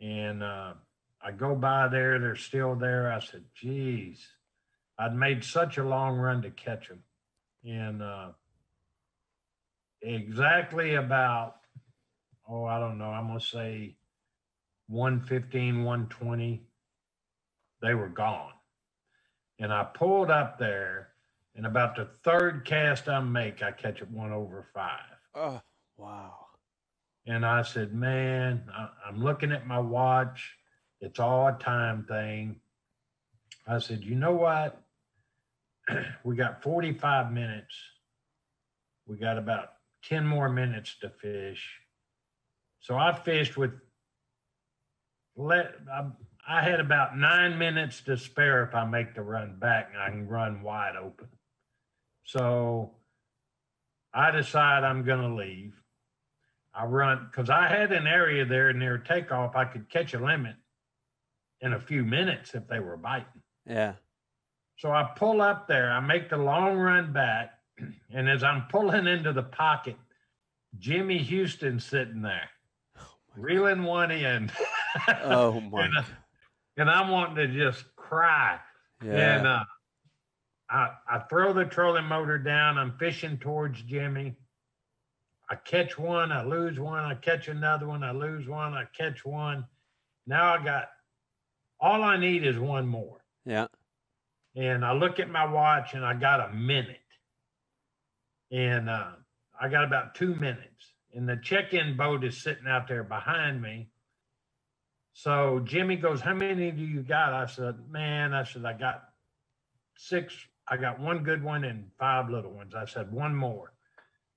And 0.00 0.42
uh, 0.42 0.74
I 1.22 1.32
go 1.32 1.54
by 1.54 1.88
there, 1.88 2.18
they're 2.20 2.36
still 2.36 2.76
there. 2.76 3.12
I 3.12 3.20
said, 3.20 3.44
geez, 3.54 4.26
I'd 4.98 5.16
made 5.16 5.44
such 5.44 5.78
a 5.78 5.84
long 5.84 6.18
run 6.18 6.42
to 6.42 6.50
catch 6.50 6.88
them. 6.88 7.02
And 7.64 8.02
uh, 8.02 8.28
exactly 10.02 10.94
about, 10.96 11.56
oh, 12.48 12.64
I 12.66 12.80
don't 12.80 12.98
know, 12.98 13.06
I'm 13.10 13.28
to 13.40 13.44
say 13.44 13.96
115, 14.88 15.84
120, 15.84 16.62
they 17.82 17.94
were 17.94 18.08
gone. 18.10 18.51
And 19.62 19.72
I 19.72 19.84
pulled 19.84 20.28
up 20.28 20.58
there, 20.58 21.10
and 21.54 21.66
about 21.66 21.94
the 21.94 22.08
third 22.24 22.64
cast 22.64 23.08
I 23.08 23.20
make, 23.20 23.62
I 23.62 23.70
catch 23.70 24.02
it 24.02 24.10
one 24.10 24.32
over 24.32 24.66
five. 24.74 24.98
Oh, 25.36 25.60
wow. 25.96 26.34
And 27.28 27.46
I 27.46 27.62
said, 27.62 27.94
man, 27.94 28.64
I, 28.76 28.88
I'm 29.06 29.22
looking 29.22 29.52
at 29.52 29.68
my 29.68 29.78
watch. 29.78 30.56
It's 31.00 31.20
all 31.20 31.46
a 31.46 31.52
time 31.52 32.04
thing. 32.08 32.56
I 33.64 33.78
said, 33.78 34.02
you 34.02 34.16
know 34.16 34.32
what? 34.32 34.82
we 36.24 36.34
got 36.34 36.64
45 36.64 37.30
minutes. 37.30 37.72
We 39.06 39.16
got 39.16 39.38
about 39.38 39.74
10 40.06 40.26
more 40.26 40.48
minutes 40.48 40.96
to 41.02 41.08
fish. 41.08 41.64
So 42.80 42.96
I 42.96 43.12
fished 43.12 43.56
with, 43.56 43.74
let, 45.36 45.76
I, 45.88 46.06
I 46.46 46.62
had 46.62 46.80
about 46.80 47.16
nine 47.16 47.58
minutes 47.58 48.00
to 48.02 48.16
spare 48.16 48.64
if 48.64 48.74
I 48.74 48.84
make 48.84 49.14
the 49.14 49.22
run 49.22 49.56
back 49.58 49.90
and 49.92 50.02
I 50.02 50.10
can 50.10 50.26
run 50.26 50.62
wide 50.62 50.96
open. 50.96 51.28
So 52.24 52.90
I 54.12 54.30
decide 54.30 54.84
I'm 54.84 55.04
going 55.04 55.20
to 55.20 55.34
leave. 55.34 55.74
I 56.74 56.84
run 56.86 57.28
because 57.30 57.50
I 57.50 57.68
had 57.68 57.92
an 57.92 58.06
area 58.06 58.44
there 58.44 58.72
near 58.72 58.98
takeoff. 58.98 59.54
I 59.54 59.64
could 59.64 59.88
catch 59.88 60.14
a 60.14 60.18
limit 60.18 60.56
in 61.60 61.74
a 61.74 61.80
few 61.80 62.02
minutes 62.02 62.54
if 62.54 62.66
they 62.66 62.80
were 62.80 62.96
biting. 62.96 63.42
Yeah. 63.66 63.94
So 64.78 64.90
I 64.90 65.10
pull 65.16 65.42
up 65.42 65.68
there. 65.68 65.92
I 65.92 66.00
make 66.00 66.28
the 66.28 66.38
long 66.38 66.76
run 66.76 67.12
back, 67.12 67.52
and 68.10 68.28
as 68.28 68.42
I'm 68.42 68.64
pulling 68.68 69.06
into 69.06 69.32
the 69.32 69.42
pocket, 69.42 69.96
Jimmy 70.78 71.18
Houston's 71.18 71.84
sitting 71.84 72.22
there, 72.22 72.48
oh 72.98 73.06
reeling 73.36 73.84
one 73.84 74.10
in. 74.10 74.50
Oh 75.24 75.58
my. 75.58 75.84
and, 75.96 76.04
and 76.76 76.90
I'm 76.90 77.10
wanting 77.10 77.36
to 77.36 77.48
just 77.48 77.84
cry. 77.96 78.58
Yeah. 79.04 79.36
And 79.36 79.46
uh, 79.46 79.64
I, 80.70 80.90
I 81.08 81.18
throw 81.28 81.52
the 81.52 81.64
trolling 81.64 82.04
motor 82.04 82.38
down. 82.38 82.78
I'm 82.78 82.96
fishing 82.98 83.38
towards 83.38 83.82
Jimmy. 83.82 84.36
I 85.50 85.56
catch 85.56 85.98
one, 85.98 86.32
I 86.32 86.44
lose 86.44 86.80
one, 86.80 87.04
I 87.04 87.14
catch 87.14 87.48
another 87.48 87.86
one, 87.86 88.02
I 88.02 88.12
lose 88.12 88.48
one, 88.48 88.72
I 88.72 88.84
catch 88.96 89.22
one. 89.22 89.66
Now 90.26 90.54
I 90.54 90.64
got 90.64 90.88
all 91.78 92.02
I 92.02 92.16
need 92.16 92.46
is 92.46 92.58
one 92.58 92.86
more. 92.86 93.22
yeah. 93.44 93.66
And 94.54 94.84
I 94.84 94.92
look 94.92 95.18
at 95.18 95.30
my 95.30 95.46
watch 95.46 95.94
and 95.94 96.04
I 96.04 96.14
got 96.14 96.50
a 96.50 96.54
minute. 96.54 96.98
And 98.50 98.88
uh, 98.88 99.12
I 99.60 99.68
got 99.68 99.84
about 99.84 100.14
two 100.14 100.34
minutes. 100.34 100.92
And 101.14 101.28
the 101.28 101.36
check 101.36 101.74
in 101.74 101.96
boat 101.96 102.22
is 102.24 102.42
sitting 102.42 102.66
out 102.66 102.86
there 102.88 103.02
behind 103.02 103.60
me. 103.60 103.88
So 105.12 105.60
Jimmy 105.64 105.96
goes, 105.96 106.20
How 106.20 106.34
many 106.34 106.70
do 106.70 106.82
you 106.82 107.02
got? 107.02 107.32
I 107.32 107.46
said, 107.46 107.76
Man, 107.90 108.32
I 108.32 108.44
said, 108.44 108.64
I 108.64 108.72
got 108.72 109.02
six. 109.96 110.34
I 110.68 110.76
got 110.76 111.00
one 111.00 111.24
good 111.24 111.42
one 111.42 111.64
and 111.64 111.90
five 111.98 112.30
little 112.30 112.52
ones. 112.52 112.74
I 112.74 112.86
said, 112.86 113.12
One 113.12 113.34
more. 113.34 113.72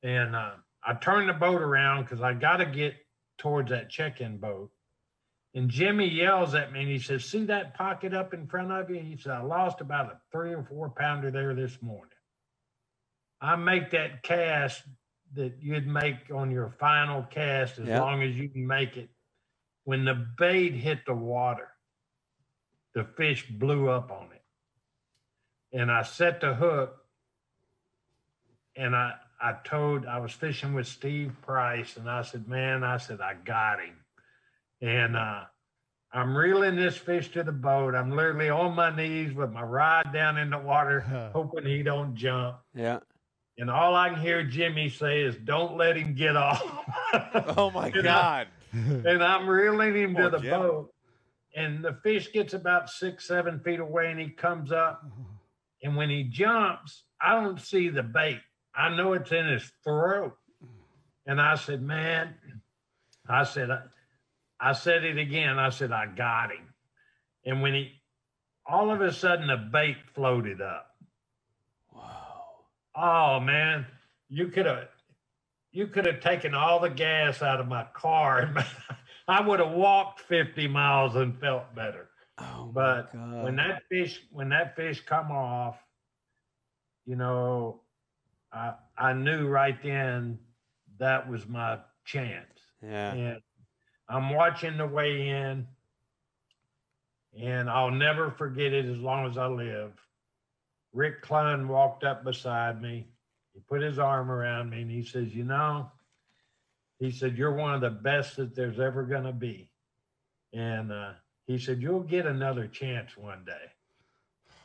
And 0.03 0.35
uh, 0.35 0.51
I 0.85 0.93
turned 0.95 1.29
the 1.29 1.33
boat 1.33 1.61
around 1.61 2.03
because 2.03 2.21
I 2.21 2.33
got 2.33 2.57
to 2.57 2.65
get 2.65 2.95
towards 3.37 3.69
that 3.71 3.89
check 3.89 4.21
in 4.21 4.37
boat. 4.37 4.71
And 5.53 5.69
Jimmy 5.69 6.07
yells 6.09 6.53
at 6.53 6.73
me 6.73 6.81
and 6.81 6.89
he 6.89 6.99
says, 6.99 7.23
See 7.23 7.45
that 7.45 7.75
pocket 7.75 8.13
up 8.13 8.33
in 8.33 8.47
front 8.47 8.71
of 8.71 8.89
you? 8.89 8.99
He 8.99 9.17
said, 9.17 9.31
I 9.31 9.41
lost 9.41 9.79
about 9.81 10.07
a 10.11 10.19
three 10.31 10.53
or 10.53 10.63
four 10.63 10.89
pounder 10.89 11.31
there 11.31 11.55
this 11.55 11.81
morning. 11.81 12.09
I 13.39 13.55
make 13.55 13.91
that 13.91 14.23
cast 14.23 14.83
that 15.33 15.53
you'd 15.61 15.87
make 15.87 16.29
on 16.33 16.51
your 16.51 16.71
final 16.79 17.23
cast 17.23 17.79
as 17.79 17.87
Yeah. 17.87 18.01
long 18.01 18.21
as 18.23 18.35
you 18.35 18.49
can 18.49 18.65
make 18.67 18.97
it. 18.97 19.09
When 19.85 20.03
the 20.03 20.27
bait 20.37 20.73
hit 20.73 21.05
the 21.05 21.13
water, 21.13 21.69
the 22.93 23.03
fish 23.03 23.47
blew 23.49 23.89
up 23.89 24.11
on 24.11 24.27
it. 24.33 25.77
And 25.77 25.91
I 25.91 26.03
set 26.03 26.41
the 26.41 26.53
hook 26.53 26.97
and 28.75 28.95
I, 28.95 29.13
I 29.41 29.55
told, 29.63 30.05
I 30.05 30.19
was 30.19 30.31
fishing 30.31 30.73
with 30.73 30.87
Steve 30.87 31.33
Price 31.41 31.97
and 31.97 32.09
I 32.09 32.23
said, 32.23 32.47
Man, 32.47 32.83
I 32.83 32.97
said, 32.97 33.21
I 33.21 33.35
got 33.35 33.79
him. 33.79 33.95
And 34.81 35.15
uh, 35.15 35.43
I'm 36.11 36.35
reeling 36.35 36.75
this 36.75 36.95
fish 36.95 37.31
to 37.33 37.43
the 37.43 37.51
boat. 37.51 37.93
I'm 37.93 38.11
literally 38.11 38.49
on 38.49 38.75
my 38.75 38.95
knees 38.95 39.33
with 39.33 39.51
my 39.51 39.63
rod 39.63 40.13
down 40.13 40.37
in 40.37 40.49
the 40.49 40.57
water, 40.57 41.01
hoping 41.33 41.65
he 41.65 41.83
don't 41.83 42.15
jump. 42.15 42.57
Yeah. 42.73 42.99
And 43.57 43.69
all 43.69 43.95
I 43.95 44.09
can 44.09 44.19
hear 44.19 44.43
Jimmy 44.43 44.89
say 44.89 45.21
is, 45.21 45.35
"Don't 45.37 45.77
let 45.77 45.95
him 45.95 46.13
get 46.13 46.35
off." 46.35 46.61
Oh 47.57 47.71
my 47.73 47.87
You 47.95 48.01
know? 48.01 48.09
God! 48.09 48.47
and 49.05 49.23
I'm 49.23 49.47
reeling 49.47 49.95
him 49.95 50.15
to 50.15 50.29
the 50.29 50.39
Jim. 50.39 50.59
boat. 50.59 50.91
And 51.55 51.83
the 51.83 51.97
fish 52.03 52.31
gets 52.33 52.53
about 52.53 52.89
six, 52.89 53.27
seven 53.27 53.61
feet 53.61 53.79
away, 53.79 54.11
and 54.11 54.19
he 54.19 54.29
comes 54.29 54.71
up. 54.73 55.03
And 55.81 55.95
when 55.95 56.09
he 56.09 56.23
jumps, 56.23 57.03
I 57.21 57.41
don't 57.41 57.61
see 57.61 57.89
the 57.89 58.03
bait. 58.03 58.41
I 58.75 58.93
know 58.95 59.13
it's 59.13 59.31
in 59.31 59.47
his 59.47 59.71
throat. 59.83 60.35
And 61.25 61.39
I 61.41 61.55
said, 61.55 61.81
"Man," 61.81 62.35
I 63.27 63.43
said, 63.43 63.71
I, 63.71 63.83
I 64.59 64.73
said 64.73 65.05
it 65.05 65.17
again. 65.17 65.57
I 65.57 65.69
said, 65.69 65.91
"I 65.91 66.07
got 66.07 66.51
him." 66.51 66.73
And 67.45 67.61
when 67.61 67.73
he, 67.73 67.91
all 68.65 68.91
of 68.91 68.99
a 69.01 69.13
sudden, 69.13 69.47
the 69.47 69.57
bait 69.57 69.97
floated 70.13 70.61
up. 70.61 70.87
Wow. 71.93 72.43
Oh 72.95 73.39
man, 73.39 73.85
you 74.27 74.49
could 74.49 74.65
have 74.65 74.89
you 75.75 75.87
could 75.87 76.05
have 76.05 76.21
taken 76.21 76.55
all 76.55 76.79
the 76.79 76.89
gas 76.89 77.41
out 77.41 77.59
of 77.59 77.67
my 77.67 77.85
car 77.93 78.39
and 78.39 78.65
I 79.27 79.41
would 79.41 79.59
have 79.59 79.73
walked 79.73 80.21
50 80.21 80.67
miles 80.67 81.15
and 81.15 81.37
felt 81.39 81.75
better. 81.75 82.09
Oh, 82.37 82.69
But 82.73 83.13
when 83.13 83.55
that 83.57 83.83
fish 83.89 84.21
when 84.31 84.49
that 84.49 84.75
fish 84.75 85.01
come 85.05 85.31
off, 85.31 85.77
you 87.05 87.15
know, 87.15 87.81
I 88.51 88.73
I 88.97 89.13
knew 89.13 89.47
right 89.47 89.81
then 89.83 90.39
that 90.99 91.29
was 91.29 91.47
my 91.47 91.79
chance. 92.05 92.59
yeah. 92.81 93.13
And 93.13 93.41
I'm 94.07 94.29
watching 94.33 94.77
the 94.77 94.85
weigh 94.85 95.29
in, 95.29 95.67
and 97.41 97.69
I'll 97.69 97.91
never 97.91 98.31
forget 98.31 98.71
it 98.71 98.85
as 98.85 98.97
long 98.97 99.27
as 99.27 99.37
I 99.37 99.47
live. 99.47 99.91
Rick 100.93 101.23
Clunn 101.23 101.67
walked 101.67 102.03
up 102.03 102.23
beside 102.23 102.81
me. 102.81 103.07
He 103.55 103.61
put 103.61 103.81
his 103.81 103.97
arm 103.97 104.29
around 104.29 104.69
me 104.69 104.81
and 104.81 104.91
he 104.91 105.01
says, 105.03 105.33
You 105.33 105.45
know, 105.45 105.89
he 106.99 107.09
said, 107.09 107.37
You're 107.37 107.53
one 107.55 107.73
of 107.73 107.81
the 107.81 107.89
best 107.89 108.35
that 108.35 108.53
there's 108.53 108.79
ever 108.79 109.03
going 109.03 109.23
to 109.23 109.31
be. 109.31 109.71
And 110.53 110.91
uh, 110.91 111.13
he 111.47 111.57
said, 111.57 111.81
You'll 111.81 112.01
get 112.03 112.25
another 112.25 112.67
chance 112.67 113.15
one 113.17 113.45
day. 113.45 113.71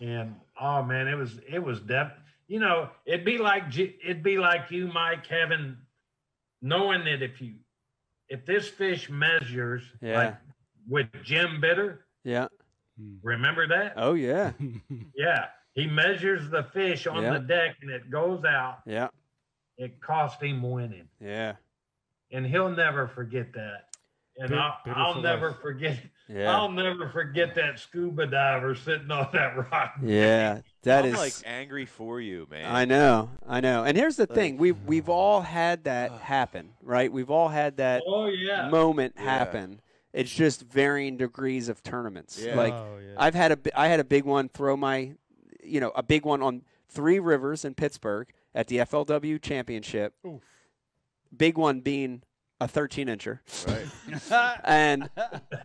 And 0.07 0.35
oh 0.61 0.83
man, 0.83 1.07
it 1.09 1.15
was, 1.17 1.39
it 1.49 1.63
was 1.63 1.81
def, 1.81 2.11
you 2.49 2.59
know, 2.59 2.89
it'd 3.07 3.25
be 3.25 3.39
like, 3.39 3.65
it'd 3.79 4.23
be 4.25 4.39
like 4.39 4.71
you, 4.71 4.89
Mike, 4.89 5.25
having, 5.27 5.77
knowing 6.61 7.05
that 7.05 7.23
if 7.23 7.41
you, 7.41 7.55
if 8.29 8.45
this 8.45 8.67
fish 8.67 9.09
measures 9.09 9.83
Yeah. 10.03 10.17
like 10.19 10.37
with 10.89 11.07
Jim 11.23 11.61
Bitter, 11.61 12.07
Yeah. 12.25 12.49
remember 13.23 13.69
that? 13.69 13.93
Oh 13.97 14.15
yeah. 14.15 14.53
Yeah. 15.15 15.47
He 15.75 15.87
measures 15.87 16.51
the 16.51 16.65
fish 16.73 17.07
on 17.07 17.23
Yeah. 17.23 17.35
the 17.35 17.39
deck 17.41 17.77
and 17.83 17.91
it 17.91 18.11
goes 18.11 18.45
out. 18.45 18.79
Yeah. 18.87 19.09
It 19.79 20.01
cost 20.01 20.43
him 20.43 20.63
winning. 20.63 21.09
Yeah. 21.21 21.55
And 22.33 22.47
he'll 22.47 22.71
never 22.71 23.09
forget 23.09 23.53
that. 23.55 23.87
And 24.37 24.51
Bit- 24.51 24.59
I'll, 24.59 24.79
I'll 24.87 25.21
never 25.21 25.53
forget 25.55 25.99
Yeah. 26.29 26.55
I'll 26.57 26.71
never 26.71 27.09
forget 27.11 27.55
that 27.57 27.79
scuba 27.79 28.27
diver 28.27 28.75
sitting 28.75 29.11
on 29.11 29.29
that 29.33 29.57
rock. 29.71 29.95
Yeah. 30.03 30.61
That 30.83 31.05
I'm 31.05 31.13
is. 31.15 31.19
like 31.19 31.35
angry 31.45 31.85
for 31.87 32.21
you, 32.21 32.47
man. 32.51 32.71
I 32.75 32.85
know. 32.85 33.31
I 33.47 33.61
know. 33.61 33.85
And 33.85 33.97
here's 33.97 34.17
the 34.17 34.23
Like- 34.23 34.35
thing: 34.35 34.57
we've 34.57 34.81
we've 34.87 35.09
all 35.09 35.41
had 35.43 35.85
that 35.85 36.13
happen, 36.13 36.71
right? 36.83 37.13
We've 37.13 37.31
all 37.31 37.49
had 37.49 37.77
that 37.79 38.03
Oh 38.07 38.27
yeah. 38.27 38.69
moment 38.69 39.15
Yeah. 39.17 39.25
happen. 39.25 39.81
It's 40.13 40.33
just 40.35 40.63
varying 40.63 41.17
degrees 41.17 41.69
of 41.69 41.83
tournaments. 41.83 42.41
Yeah. 42.41 42.55
Like 42.57 42.73
oh, 42.75 42.99
yeah. 43.05 43.15
I've 43.17 43.35
had 43.35 43.53
a 43.53 43.57
bi- 43.57 43.71
I 43.77 43.89
had 43.89 44.01
a 44.01 44.05
big 44.05 44.25
one 44.25 44.49
throw 44.49 44.77
my, 44.77 45.13
you 45.71 45.81
know, 45.81 45.91
a 45.95 46.03
big 46.03 46.25
one 46.25 46.43
on 46.43 46.63
Three 46.89 47.19
Rivers 47.19 47.65
in 47.65 47.75
Pittsburgh 47.75 48.29
at 48.55 48.67
the 48.67 48.79
FLW 48.79 49.41
Championship. 49.41 50.15
Oof. 50.27 50.43
Big 51.37 51.57
one 51.57 51.81
being 51.81 52.23
a 52.61 52.69
13 52.69 53.07
incher, 53.07 53.39
Right. 53.67 54.61
and 54.65 55.09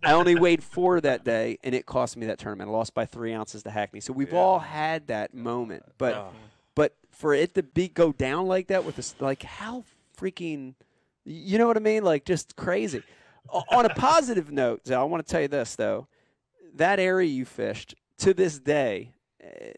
I 0.03 0.13
only 0.13 0.35
weighed 0.35 0.63
four 0.63 1.01
that 1.01 1.25
day, 1.25 1.57
and 1.63 1.75
it 1.75 1.85
cost 1.85 2.15
me 2.15 2.27
that 2.27 2.37
tournament. 2.39 2.69
I 2.69 2.73
lost 2.73 2.93
by 2.93 3.05
three 3.05 3.33
ounces 3.33 3.63
to 3.63 3.69
Hackney. 3.71 3.99
So 3.99 4.13
we've 4.13 4.31
Yeah. 4.31 4.39
all 4.39 4.59
had 4.59 5.07
that 5.07 5.33
moment, 5.33 5.83
but 5.97 6.13
Oh. 6.15 6.29
but 6.73 6.95
for 7.09 7.33
it 7.33 7.53
to 7.55 7.63
be 7.63 7.87
go 7.89 8.11
down 8.13 8.47
like 8.47 8.67
that 8.67 8.85
with 8.85 8.95
this, 8.95 9.15
like 9.19 9.43
how 9.43 9.83
freaking, 10.17 10.75
you 11.25 11.57
know 11.57 11.67
what 11.67 11.75
I 11.77 11.81
mean? 11.81 12.03
Like 12.03 12.23
just 12.23 12.55
crazy. 12.55 13.01
On 13.71 13.85
a 13.85 13.89
positive 13.95 14.51
note, 14.51 14.85
Zell, 14.87 15.01
I 15.01 15.03
want 15.05 15.25
to 15.25 15.29
tell 15.29 15.41
you 15.41 15.47
this 15.49 15.75
though, 15.75 16.07
that 16.75 16.99
area 16.99 17.27
you 17.27 17.43
fished 17.45 17.95
to 18.19 18.33
this 18.33 18.57
day, 18.59 19.14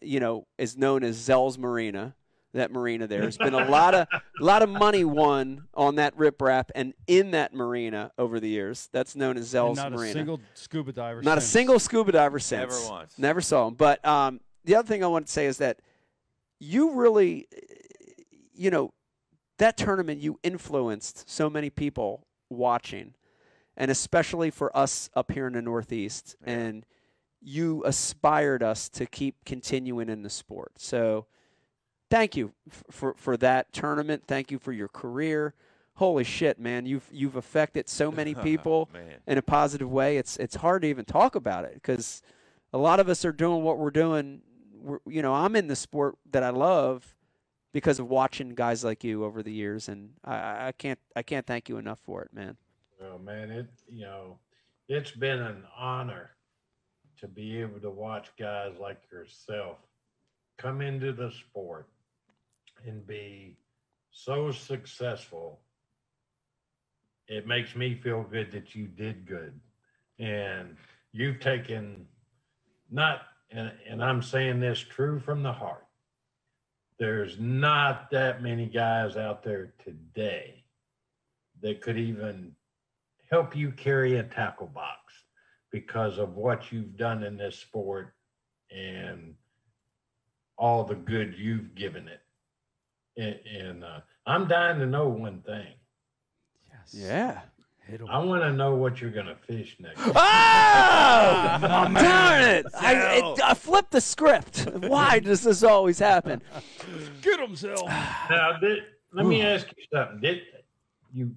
you 0.02 0.20
know, 0.20 0.46
is 0.58 0.76
known 0.76 1.02
as 1.04 1.16
Zell's 1.16 1.58
Marina. 1.58 2.14
That 2.54 2.72
marina 2.72 3.06
there. 3.06 3.20
There's 3.20 3.36
been 3.36 3.52
a 3.52 3.68
lot 3.68 3.94
of 3.94 4.08
a 4.12 4.22
lot 4.42 4.62
of 4.62 4.70
money 4.70 5.04
won 5.04 5.64
on 5.74 5.96
that 5.96 6.16
riprap 6.16 6.70
and 6.74 6.94
in 7.06 7.32
that 7.32 7.52
marina 7.52 8.10
over 8.16 8.40
the 8.40 8.48
years. 8.48 8.88
That's 8.90 9.14
known 9.14 9.36
as 9.36 9.42
And 9.42 9.48
Zell's 9.50 9.76
not 9.76 9.92
Marina. 9.92 10.10
a 10.10 10.12
single 10.14 10.40
scuba 10.54 10.92
diver. 10.92 11.20
Not 11.20 11.36
a 11.36 11.42
single 11.42 11.78
scuba 11.78 12.10
diver 12.10 12.38
since. 12.38 12.72
Never 12.80 12.90
once. 12.90 13.18
Never 13.18 13.40
saw 13.42 13.68
him. 13.68 13.74
But 13.74 14.02
um, 14.04 14.40
the 14.64 14.76
other 14.76 14.88
thing 14.88 15.04
I 15.04 15.08
want 15.08 15.26
to 15.26 15.32
say 15.32 15.44
is 15.44 15.58
that 15.58 15.80
you 16.58 16.92
really, 16.94 17.48
you 18.54 18.70
know, 18.70 18.92
that 19.58 19.76
tournament 19.76 20.22
you 20.22 20.40
influenced 20.42 21.28
so 21.28 21.50
many 21.50 21.68
people 21.68 22.26
watching, 22.48 23.12
and 23.76 23.90
especially 23.90 24.50
for 24.50 24.74
us 24.76 25.10
up 25.14 25.32
here 25.32 25.46
in 25.46 25.52
the 25.52 25.62
Northeast, 25.62 26.34
Yeah. 26.46 26.52
and 26.54 26.86
you 27.40 27.82
aspired 27.84 28.62
us 28.62 28.88
to 28.90 29.06
keep 29.06 29.36
continuing 29.44 30.08
in 30.08 30.22
the 30.22 30.30
sport. 30.30 30.72
So, 30.78 31.26
thank 32.10 32.36
you 32.36 32.52
f- 32.70 32.84
for 32.90 33.14
for 33.14 33.36
that 33.38 33.72
tournament. 33.72 34.24
Thank 34.26 34.50
you 34.50 34.58
for 34.58 34.72
your 34.72 34.88
career. 34.88 35.54
Holy 35.94 36.24
shit, 36.24 36.58
man! 36.58 36.86
You've 36.86 37.08
you've 37.12 37.36
affected 37.36 37.88
so 37.88 38.10
many 38.20 38.34
people 38.34 38.88
man. 38.92 39.16
in 39.26 39.38
a 39.38 39.42
positive 39.42 39.90
way. 39.90 40.16
It's 40.16 40.36
it's 40.36 40.56
hard 40.56 40.82
to 40.82 40.88
even 40.88 41.04
talk 41.04 41.34
about 41.34 41.64
it 41.64 41.74
because 41.74 42.22
a 42.72 42.78
lot 42.78 43.00
of 43.00 43.08
us 43.08 43.24
are 43.24 43.32
doing 43.32 43.62
what 43.62 43.78
we're 43.78 43.90
doing. 43.90 44.42
We're, 44.80 44.98
you 45.06 45.22
know, 45.22 45.34
I'm 45.34 45.56
in 45.56 45.66
the 45.66 45.76
sport 45.76 46.16
that 46.30 46.42
I 46.42 46.50
love 46.50 47.14
because 47.72 47.98
of 47.98 48.08
watching 48.08 48.54
guys 48.54 48.84
like 48.84 49.04
you 49.04 49.24
over 49.24 49.42
the 49.42 49.52
years, 49.52 49.88
and 49.88 50.10
I, 50.24 50.68
I 50.68 50.72
can't 50.76 50.98
I 51.16 51.22
can't 51.22 51.46
thank 51.46 51.68
you 51.68 51.78
enough 51.78 51.98
for 52.00 52.22
it, 52.22 52.32
man. 52.32 52.56
Oh 53.02 53.18
man, 53.18 53.50
it 53.50 53.66
you 53.88 54.04
know, 54.04 54.38
it's 54.88 55.10
been 55.10 55.40
an 55.40 55.64
honor 55.76 56.30
to 57.20 57.28
be 57.28 57.60
able 57.60 57.80
to 57.80 57.90
watch 57.90 58.28
guys 58.38 58.72
like 58.80 59.00
yourself 59.10 59.78
come 60.56 60.80
into 60.80 61.12
the 61.12 61.30
sport 61.30 61.88
and 62.86 63.06
be 63.06 63.56
so 64.10 64.50
successful. 64.50 65.60
It 67.26 67.46
makes 67.46 67.76
me 67.76 67.94
feel 67.94 68.22
good 68.22 68.52
that 68.52 68.74
you 68.74 68.86
did 68.86 69.26
good. 69.26 69.58
And 70.18 70.76
you've 71.12 71.40
taken 71.40 72.06
not 72.90 73.22
and, 73.50 73.72
and 73.88 74.04
I'm 74.04 74.22
saying 74.22 74.60
this 74.60 74.78
true 74.78 75.18
from 75.18 75.42
the 75.42 75.52
heart. 75.52 75.86
There's 76.98 77.38
not 77.38 78.10
that 78.10 78.42
many 78.42 78.66
guys 78.66 79.16
out 79.16 79.42
there 79.42 79.72
today 79.84 80.64
that 81.62 81.80
could 81.80 81.96
even 81.96 82.52
help 83.30 83.56
you 83.56 83.70
carry 83.70 84.16
a 84.16 84.22
tackle 84.22 84.66
box 84.66 84.98
because 85.70 86.18
of 86.18 86.36
what 86.36 86.72
you've 86.72 86.96
done 86.96 87.22
in 87.22 87.36
this 87.36 87.58
sport 87.58 88.14
and 88.70 89.34
all 90.56 90.84
the 90.84 90.94
good 90.94 91.34
you've 91.36 91.74
given 91.74 92.08
it. 92.08 92.20
And, 93.16 93.62
and 93.62 93.84
uh, 93.84 94.00
I'm 94.26 94.46
dying 94.46 94.78
to 94.80 94.86
know 94.86 95.08
one 95.08 95.40
thing. 95.42 95.74
Yes. 96.70 96.94
Yeah. 96.94 97.40
Hit 97.88 98.00
'em. 98.02 98.08
I 98.10 98.18
want 98.18 98.42
to 98.42 98.52
know 98.52 98.74
what 98.74 99.00
you're 99.00 99.10
going 99.10 99.26
to 99.26 99.34
fish 99.36 99.76
next. 99.80 100.00
Oh, 101.10 101.88
darn 101.94 102.42
it! 102.42 102.66
I, 102.78 103.16
it, 103.18 103.40
I 103.42 103.54
flipped 103.54 103.90
the 103.90 104.00
script. 104.00 104.68
Why 104.74 105.18
does 105.18 105.42
this 105.42 105.62
always 105.62 105.98
happen? 105.98 106.42
Get 107.22 107.40
him, 107.40 107.56
Zell. 107.56 107.86
now, 108.30 108.58
did, 108.60 108.84
let 109.12 109.26
me 109.26 109.42
ask 109.42 109.66
you 109.76 109.84
something. 109.92 110.20
Did 110.20 110.42
you 111.12 111.34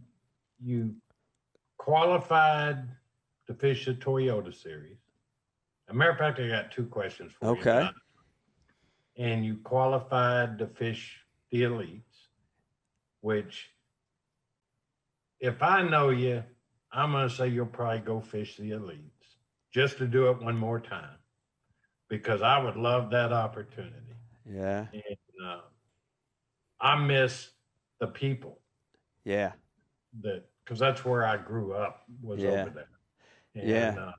you 0.63 0.93
qualified 1.77 2.83
to 3.51 3.59
fish 3.59 3.85
the 3.85 3.93
Toyota 3.93 4.53
Series? 4.53 4.97
As 5.87 5.93
a 5.93 5.97
matter 5.97 6.11
of 6.11 6.17
fact, 6.17 6.39
I 6.39 6.47
got 6.47 6.71
two 6.71 6.85
questions 6.85 7.31
for 7.39 7.45
you. 7.55 7.61
Okay. 7.61 7.89
And 9.17 9.45
you 9.45 9.57
qualified 9.63 10.57
to 10.59 10.67
fish 10.67 11.19
the 11.51 11.63
elites, 11.63 12.27
which, 13.19 13.69
if 15.39 15.61
I 15.61 15.81
know 15.83 16.09
you, 16.09 16.43
I'm 16.91 17.11
going 17.11 17.27
to 17.27 17.35
say 17.35 17.47
you'll 17.49 17.65
probably 17.65 17.99
go 17.99 18.21
fish 18.21 18.57
the 18.57 18.71
elites 18.71 19.35
just 19.73 19.97
to 19.97 20.07
do 20.07 20.29
it 20.29 20.41
one 20.41 20.57
more 20.57 20.79
time 20.79 21.17
because 22.09 22.41
I 22.41 22.57
would 22.61 22.75
love 22.75 23.09
that 23.11 23.31
opportunity 23.31 24.15
Yeah. 24.45 24.87
and 24.91 25.45
uh, 25.45 25.61
I 26.79 26.95
miss 26.97 27.49
the 27.99 28.07
people 28.07 28.59
Yeah. 29.23 29.53
that 30.21 30.43
because 30.63 30.79
that's 30.79 31.05
where 31.05 31.25
I 31.25 31.37
grew 31.37 31.73
up 31.73 32.03
was 32.21 32.41
Yeah. 32.41 32.49
over 32.49 32.69
there. 32.69 32.87
And, 33.55 33.69
Yeah. 33.69 33.95
Uh, 33.97 34.11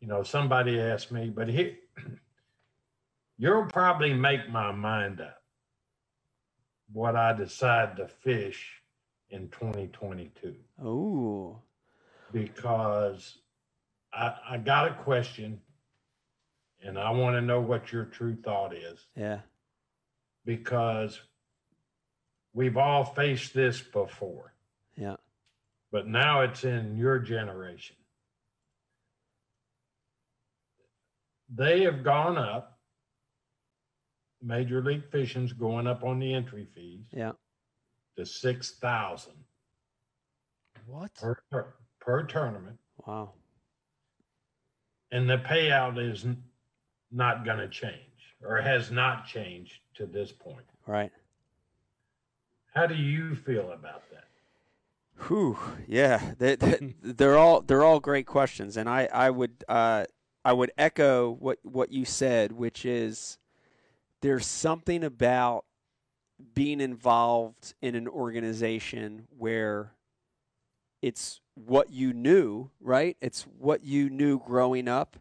you 0.00 0.08
know, 0.08 0.22
somebody 0.22 0.80
asked 0.80 1.10
me, 1.12 1.30
but 1.30 1.48
he, 1.48 1.76
you'll 3.38 3.66
probably 3.66 4.12
make 4.12 4.48
my 4.50 4.70
mind 4.72 5.20
up 5.20 5.42
what 6.92 7.16
I 7.16 7.32
decide 7.32 7.96
to 7.96 8.06
fish 8.08 8.82
in 9.30 9.48
2022 9.48 10.54
Oh. 10.82 11.58
because 12.32 13.38
I, 14.12 14.34
I 14.50 14.58
got 14.58 14.90
a 14.90 14.94
question 15.02 15.60
and 16.82 16.98
I 16.98 17.10
want 17.10 17.34
to 17.36 17.40
know 17.40 17.60
what 17.60 17.90
your 17.92 18.04
true 18.04 18.36
thought 18.44 18.74
is. 18.74 19.06
Yeah. 19.16 19.40
because 20.44 21.18
we've 22.52 22.76
all 22.76 23.04
faced 23.04 23.54
this 23.54 23.80
before. 23.80 24.52
Yeah. 24.96 25.16
But 25.90 26.06
now 26.06 26.42
it's 26.42 26.64
in 26.64 26.96
your 26.96 27.18
generation. 27.18 27.96
They 31.54 31.82
have 31.82 32.02
gone 32.02 32.36
up. 32.36 32.78
Major 34.42 34.82
League 34.82 35.08
Fishing's 35.10 35.52
going 35.52 35.86
up 35.86 36.02
on 36.04 36.18
the 36.18 36.34
entry 36.34 36.66
fees 36.74 37.06
Yeah. 37.12 37.32
to 38.16 38.26
six 38.26 38.72
thousand 38.78 39.32
What? 40.86 41.14
per 41.14 41.38
tur- 41.50 41.74
per 42.00 42.24
tournament, 42.24 42.78
Wow. 43.06 43.32
and 45.10 45.30
the 45.30 45.38
payout 45.38 45.98
is 45.98 46.26
not 47.10 47.44
going 47.46 47.56
to 47.58 47.68
change 47.68 48.36
or 48.42 48.60
has 48.60 48.90
not 48.90 49.24
changed 49.26 49.80
to 49.94 50.04
this 50.06 50.30
point. 50.30 50.66
Right. 50.86 51.12
How 52.74 52.86
do 52.86 52.96
you 52.96 53.34
feel 53.36 53.72
about 53.72 54.02
that? 54.10 54.28
Whew. 55.28 55.56
Yeah. 55.86 56.34
They, 56.38 56.56
they, 56.56 56.94
they're 57.00 57.38
all 57.38 57.62
they're 57.62 57.84
all 57.84 58.00
great 58.00 58.26
questions, 58.26 58.76
and 58.76 58.88
I 58.90 59.06
I 59.06 59.30
would 59.30 59.64
uh, 59.68 60.04
I 60.44 60.52
would 60.52 60.72
echo 60.76 61.30
what 61.30 61.58
what 61.62 61.90
you 61.90 62.04
said, 62.04 62.52
which 62.52 62.84
is 62.84 63.38
there's 64.20 64.46
something 64.46 65.02
about 65.04 65.64
being 66.54 66.80
involved 66.80 67.74
in 67.80 67.94
an 67.94 68.08
organization 68.08 69.26
where 69.36 69.92
it's 71.00 71.40
what 71.54 71.90
you 71.90 72.12
knew, 72.12 72.70
right? 72.80 73.16
It's 73.20 73.42
what 73.42 73.84
you 73.84 74.10
knew 74.10 74.38
growing 74.40 74.88
up. 74.88 75.16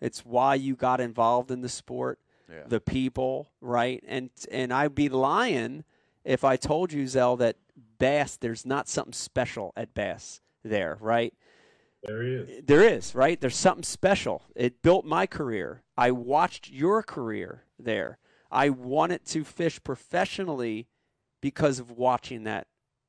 It's 0.00 0.24
why 0.24 0.54
you 0.56 0.76
got 0.76 1.00
involved 1.00 1.50
in 1.50 1.60
the 1.60 1.68
sport, 1.68 2.18
Yeah. 2.48 2.64
the 2.66 2.80
people, 2.80 3.50
right? 3.60 4.02
And 4.06 4.30
and 4.50 4.72
I'd 4.72 4.94
be 4.94 5.08
lying 5.08 5.84
if 6.24 6.44
I 6.44 6.56
told 6.56 6.92
you, 6.92 7.06
Zell, 7.06 7.36
that 7.38 7.56
Bass, 7.98 8.36
there's 8.36 8.66
not 8.66 8.88
something 8.88 9.12
special 9.12 9.72
at 9.76 9.94
Bass 9.94 10.40
there, 10.62 10.98
right? 11.00 11.32
There 12.02 12.22
he 12.22 12.30
is. 12.34 12.64
There 12.66 12.82
is, 12.82 13.14
right? 13.14 13.40
There's 13.40 13.56
something 13.56 13.82
special. 13.82 14.42
It 14.54 14.82
built 14.82 15.04
my 15.04 15.26
career. 15.26 15.82
I 15.96 16.10
watched 16.12 16.70
your 16.70 17.02
career 17.02 17.64
there. 17.78 18.18
I 18.50 18.70
wanted 18.70 19.26
to 19.26 19.44
fish 19.44 19.82
professionally 19.82 20.88
because 21.40 21.78
of 21.78 21.90
watching 21.90 22.44
that 22.44 22.66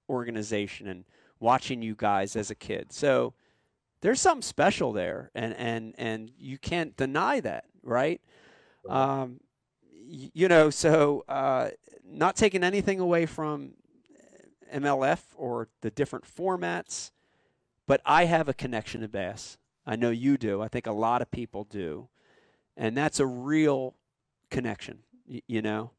organization 0.10 0.88
and 0.88 1.06
watching 1.40 1.82
you 1.82 1.96
guys 1.96 2.36
as 2.36 2.50
a 2.50 2.56
kid. 2.56 2.92
So 2.92 3.34
there's 4.02 4.22
something 4.22 4.42
special 4.42 4.92
there, 4.92 5.30
and 5.36 5.54
and 5.56 5.94
and 5.98 6.32
you 6.38 6.58
can't 6.58 6.96
deny 6.96 7.40
that, 7.42 7.66
right? 7.84 8.22
Um, 8.88 9.40
you 9.92 10.48
know, 10.48 10.70
so 10.70 11.24
uh, 11.28 11.70
not 12.04 12.36
taking 12.36 12.64
anything 12.64 13.00
away 13.00 13.26
from 13.26 13.74
MLF 14.74 15.20
or 15.36 15.68
the 15.82 15.92
different 15.92 16.26
formats, 16.26 17.12
but 17.90 18.02
I 18.06 18.26
have 18.26 18.48
a 18.48 18.54
connection 18.54 19.02
to 19.02 19.08
bass. 19.08 19.58
I 19.84 19.96
know 19.96 20.12
you 20.12 20.38
do. 20.38 20.62
I 20.62 20.68
think 20.68 20.86
a 20.86 20.92
lot 20.92 21.24
of 21.24 21.32
people 21.32 21.64
do, 21.64 22.08
and 22.78 22.96
that's 22.96 23.20
a 23.20 23.26
real 23.26 23.96
connection. 24.52 25.00
You 25.26 25.64
know. 25.64 25.90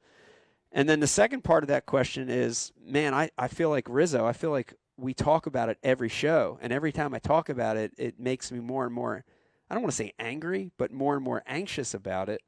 And 0.70 0.88
then 0.88 1.00
the 1.00 1.08
second 1.08 1.42
part 1.42 1.64
of 1.64 1.68
that 1.68 1.86
question 1.86 2.30
is, 2.30 2.70
man, 2.80 3.12
I, 3.12 3.30
I 3.36 3.48
feel 3.48 3.70
like 3.70 3.88
Rizzo. 3.88 4.24
I 4.24 4.32
feel 4.32 4.52
like 4.52 4.72
we 4.96 5.14
talk 5.14 5.46
about 5.46 5.68
it 5.68 5.78
every 5.82 6.08
show, 6.08 6.60
and 6.62 6.72
every 6.72 6.92
time 6.92 7.12
I 7.12 7.18
talk 7.18 7.48
about 7.48 7.76
it, 7.76 7.92
it 7.98 8.20
makes 8.20 8.52
me 8.52 8.60
more 8.60 8.84
and 8.86 8.94
more. 8.94 9.24
I 9.68 9.74
don't 9.74 9.82
want 9.82 9.90
to 9.90 9.96
say 9.96 10.12
angry, 10.16 10.70
but 10.78 10.92
more 10.92 11.16
and 11.16 11.24
more 11.24 11.42
anxious 11.44 11.92
about 11.92 12.28
it. 12.28 12.40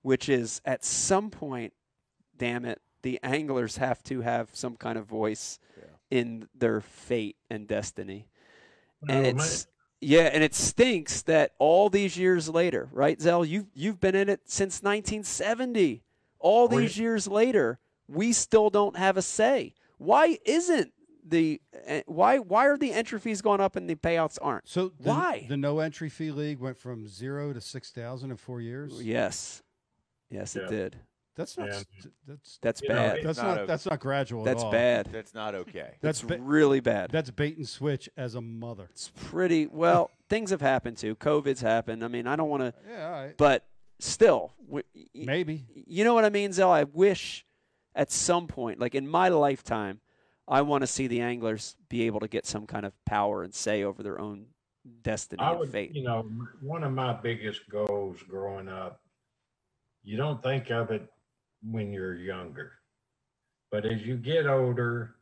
Which 0.00 0.30
is 0.30 0.62
at 0.64 0.86
some 0.86 1.28
point, 1.28 1.74
damn 2.38 2.64
it, 2.64 2.80
the 3.02 3.20
anglers 3.22 3.76
have 3.76 4.02
to 4.04 4.22
have 4.22 4.48
some 4.54 4.76
kind 4.76 4.96
of 4.96 5.04
voice 5.04 5.58
in 6.10 6.48
their 6.54 6.80
fate 6.80 7.36
and 7.50 7.68
destiny. 7.68 8.29
And 9.08 9.24
Well, 9.24 9.34
my- 9.36 9.44
it's 9.44 9.66
yeah, 10.02 10.30
and 10.32 10.42
it 10.42 10.54
stinks 10.54 11.20
that 11.22 11.52
all 11.58 11.90
these 11.90 12.16
years 12.16 12.48
later, 12.48 12.88
right, 12.92 13.20
Zell? 13.20 13.44
You 13.44 13.66
you've 13.74 14.00
been 14.00 14.14
in 14.14 14.28
it 14.28 14.40
since 14.50 14.82
1970. 14.82 16.02
All 16.38 16.68
We- 16.68 16.78
these 16.82 16.98
years 16.98 17.28
later, 17.28 17.78
we 18.08 18.32
still 18.32 18.70
don't 18.70 18.96
have 18.96 19.16
a 19.16 19.22
say. 19.22 19.74
Why 19.98 20.38
isn't 20.46 20.92
the 21.22 21.60
eh, 21.84 22.02
why 22.06 22.38
why 22.38 22.66
are 22.66 22.78
the 22.78 22.92
entry 22.92 23.20
fees 23.20 23.42
going 23.42 23.60
up 23.60 23.76
and 23.76 23.88
the 23.90 23.94
payouts 23.94 24.38
aren't? 24.40 24.66
So 24.68 24.88
the, 24.98 25.10
Why? 25.10 25.44
the 25.48 25.56
no 25.58 25.78
entry 25.80 26.08
fee 26.08 26.30
league 26.30 26.58
went 26.60 26.78
from 26.78 27.06
zero 27.06 27.52
to 27.52 27.60
six 27.60 27.90
thousand 27.90 28.30
in 28.30 28.36
four 28.38 28.62
years? 28.62 29.02
Yes, 29.02 29.62
yes, 30.30 30.56
Yeah. 30.56 30.62
it 30.62 30.70
did. 30.70 30.96
That's 31.36 31.56
not. 31.56 31.68
Yeah. 31.68 31.74
st- 31.74 32.14
That's 32.26 32.58
That's 32.60 32.82
You 32.82 32.88
know, 32.90 32.94
bad. 32.94 33.18
that's 33.24 33.38
not 33.38 33.46
not. 33.46 33.58
okay. 33.58 33.66
That's 33.66 33.86
not 33.86 34.00
gradual. 34.00 34.44
That's 34.44 34.62
at 34.62 34.66
all. 34.66 34.72
bad. 34.72 35.06
That's 35.12 35.34
not 35.34 35.54
okay. 35.54 35.94
That's 36.00 36.20
That's 36.20 36.22
ba- 36.22 36.42
really 36.42 36.80
bad. 36.80 37.10
That's 37.10 37.30
bait 37.30 37.56
and 37.56 37.68
switch 37.68 38.08
as 38.16 38.34
a 38.34 38.40
mother. 38.40 38.88
It's 38.90 39.10
pretty 39.14 39.66
well. 39.66 40.10
things 40.28 40.50
have 40.50 40.60
happened 40.60 40.96
too. 40.96 41.14
COVID's 41.16 41.60
happened. 41.60 42.04
I 42.04 42.08
mean, 42.08 42.26
I 42.26 42.36
don't 42.36 42.48
want 42.48 42.62
to, 42.62 42.74
Yeah, 42.88 43.04
all 43.06 43.12
right. 43.12 43.36
but 43.36 43.64
still, 43.98 44.52
w- 44.66 44.84
y- 44.94 45.04
maybe. 45.14 45.64
you 45.86 46.04
know 46.04 46.14
what 46.14 46.24
I 46.24 46.30
mean, 46.30 46.52
Zell? 46.52 46.70
I 46.70 46.84
wish 46.84 47.44
at 47.94 48.10
some 48.12 48.46
point, 48.46 48.78
like 48.78 48.94
in 48.94 49.08
my 49.08 49.28
lifetime, 49.28 50.00
I 50.46 50.62
want 50.62 50.82
to 50.82 50.86
see 50.86 51.06
the 51.06 51.20
anglers 51.20 51.76
be 51.88 52.02
able 52.04 52.20
to 52.20 52.28
get 52.28 52.44
some 52.46 52.66
kind 52.66 52.84
of 52.86 52.92
power 53.04 53.42
and 53.44 53.54
say 53.54 53.82
over 53.84 54.02
their 54.02 54.20
own 54.20 54.46
destiny 55.02 55.40
I 55.40 55.50
and 55.50 55.58
would, 55.60 55.70
fate. 55.70 55.94
you 55.94 56.02
know, 56.02 56.22
one 56.60 56.82
of 56.84 56.92
my 56.92 57.12
biggest 57.12 57.68
goals 57.68 58.18
growing 58.28 58.68
up, 58.68 59.00
you 60.02 60.16
don't 60.16 60.42
think 60.42 60.70
of 60.70 60.90
it 60.90 61.08
when 61.62 61.92
you're 61.92 62.14
younger, 62.14 62.72
but 63.70 63.84
as 63.86 64.04
you 64.06 64.16
get 64.16 64.46
older, 64.46 65.14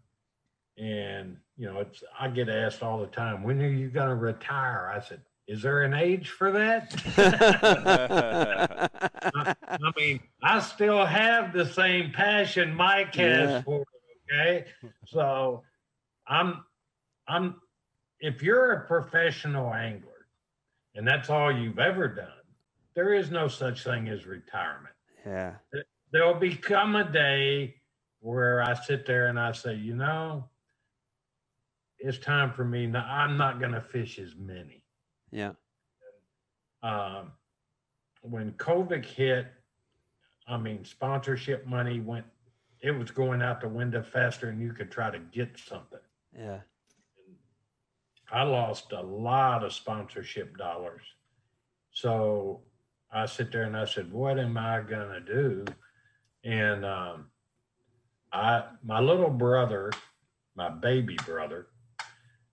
and 0.77 1.37
you 1.57 1.67
know, 1.67 1.81
it's 1.81 2.03
I 2.19 2.29
get 2.29 2.49
asked 2.49 2.83
all 2.83 3.01
the 3.01 3.07
time, 3.09 3.43
when 3.43 3.61
are 3.61 3.69
you 3.69 3.89
going 3.89 4.09
to 4.09 4.15
retire? 4.15 4.93
I 4.95 5.01
said, 5.01 5.21
is 5.49 5.63
there 5.63 5.83
an 5.83 5.95
age 5.95 6.29
for 6.31 6.53
that? 6.53 6.95
I 9.67 9.93
mean, 9.97 10.21
I 10.43 10.61
still 10.61 11.05
have 11.05 11.53
the 11.53 11.67
same 11.67 12.13
passion 12.13 12.75
Mike 12.75 13.15
has 13.17 13.51
Yeah. 13.51 13.63
for 13.63 13.81
it. 13.81 13.89
Okay, 14.31 14.67
so 15.07 15.63
I'm, 16.27 16.65
I'm. 17.27 17.61
If 18.21 18.43
you're 18.43 18.73
a 18.73 18.87
professional 18.87 19.73
angler, 19.73 20.27
and 20.95 21.07
that's 21.07 21.31
all 21.31 21.51
you've 21.51 21.79
ever 21.79 22.09
done, 22.09 22.27
there 22.95 23.15
is 23.15 23.31
no 23.31 23.49
such 23.49 23.85
thing 23.85 24.09
as 24.09 24.27
retirement. 24.27 24.95
yeah, 25.25 25.55
There'll 26.13 26.35
become 26.35 26.97
a 26.97 27.11
day 27.11 27.77
where 28.21 28.63
I 28.63 28.75
sit 28.75 29.07
there 29.07 29.27
and 29.27 29.39
I 29.39 29.53
say, 29.53 29.75
you 29.75 29.95
know, 29.95 30.49
it's 31.99 32.19
time 32.19 32.53
for 32.53 32.65
me. 32.65 32.87
Now, 32.87 33.07
I'm 33.09 33.37
not 33.37 33.61
going 33.61 33.73
to 33.73 33.81
fish 33.81 34.19
as 34.19 34.35
many 34.37 34.79
yeah, 35.31 35.53
um, 36.83 37.33
when 38.23 38.53
COVID 38.53 39.05
hit, 39.05 39.47
I 40.47 40.57
mean, 40.57 40.85
sponsorship 40.85 41.67
money 41.67 42.01
went, 42.01 42.25
it 42.81 42.93
was 42.93 43.11
going 43.11 43.43
out 43.43 43.61
the 43.61 43.69
window 43.69 44.03
faster 44.03 44.47
than 44.47 44.61
you 44.61 44.73
could 44.73 44.91
try 44.91 45.11
to 45.11 45.19
get 45.19 45.59
something. 45.59 45.99
yeah. 46.37 46.61
I 48.31 48.43
lost 48.43 48.93
a 48.93 49.01
lot 49.01 49.65
of 49.65 49.73
sponsorship 49.73 50.59
dollars. 50.59 51.01
So 51.93 52.61
I 53.11 53.25
sit 53.25 53.51
there 53.51 53.63
and 53.63 53.75
I 53.75 53.87
said, 53.87 54.13
what 54.13 54.39
am 54.39 54.59
I 54.59 54.83
going 54.83 55.09
to 55.09 55.21
do? 55.21 55.65
And 56.49 56.83
um, 56.87 57.27
I, 58.33 58.65
my 58.83 59.01
little 59.01 59.29
brother, 59.29 59.93
my 60.57 60.71
baby 60.71 61.17
brother, 61.27 61.67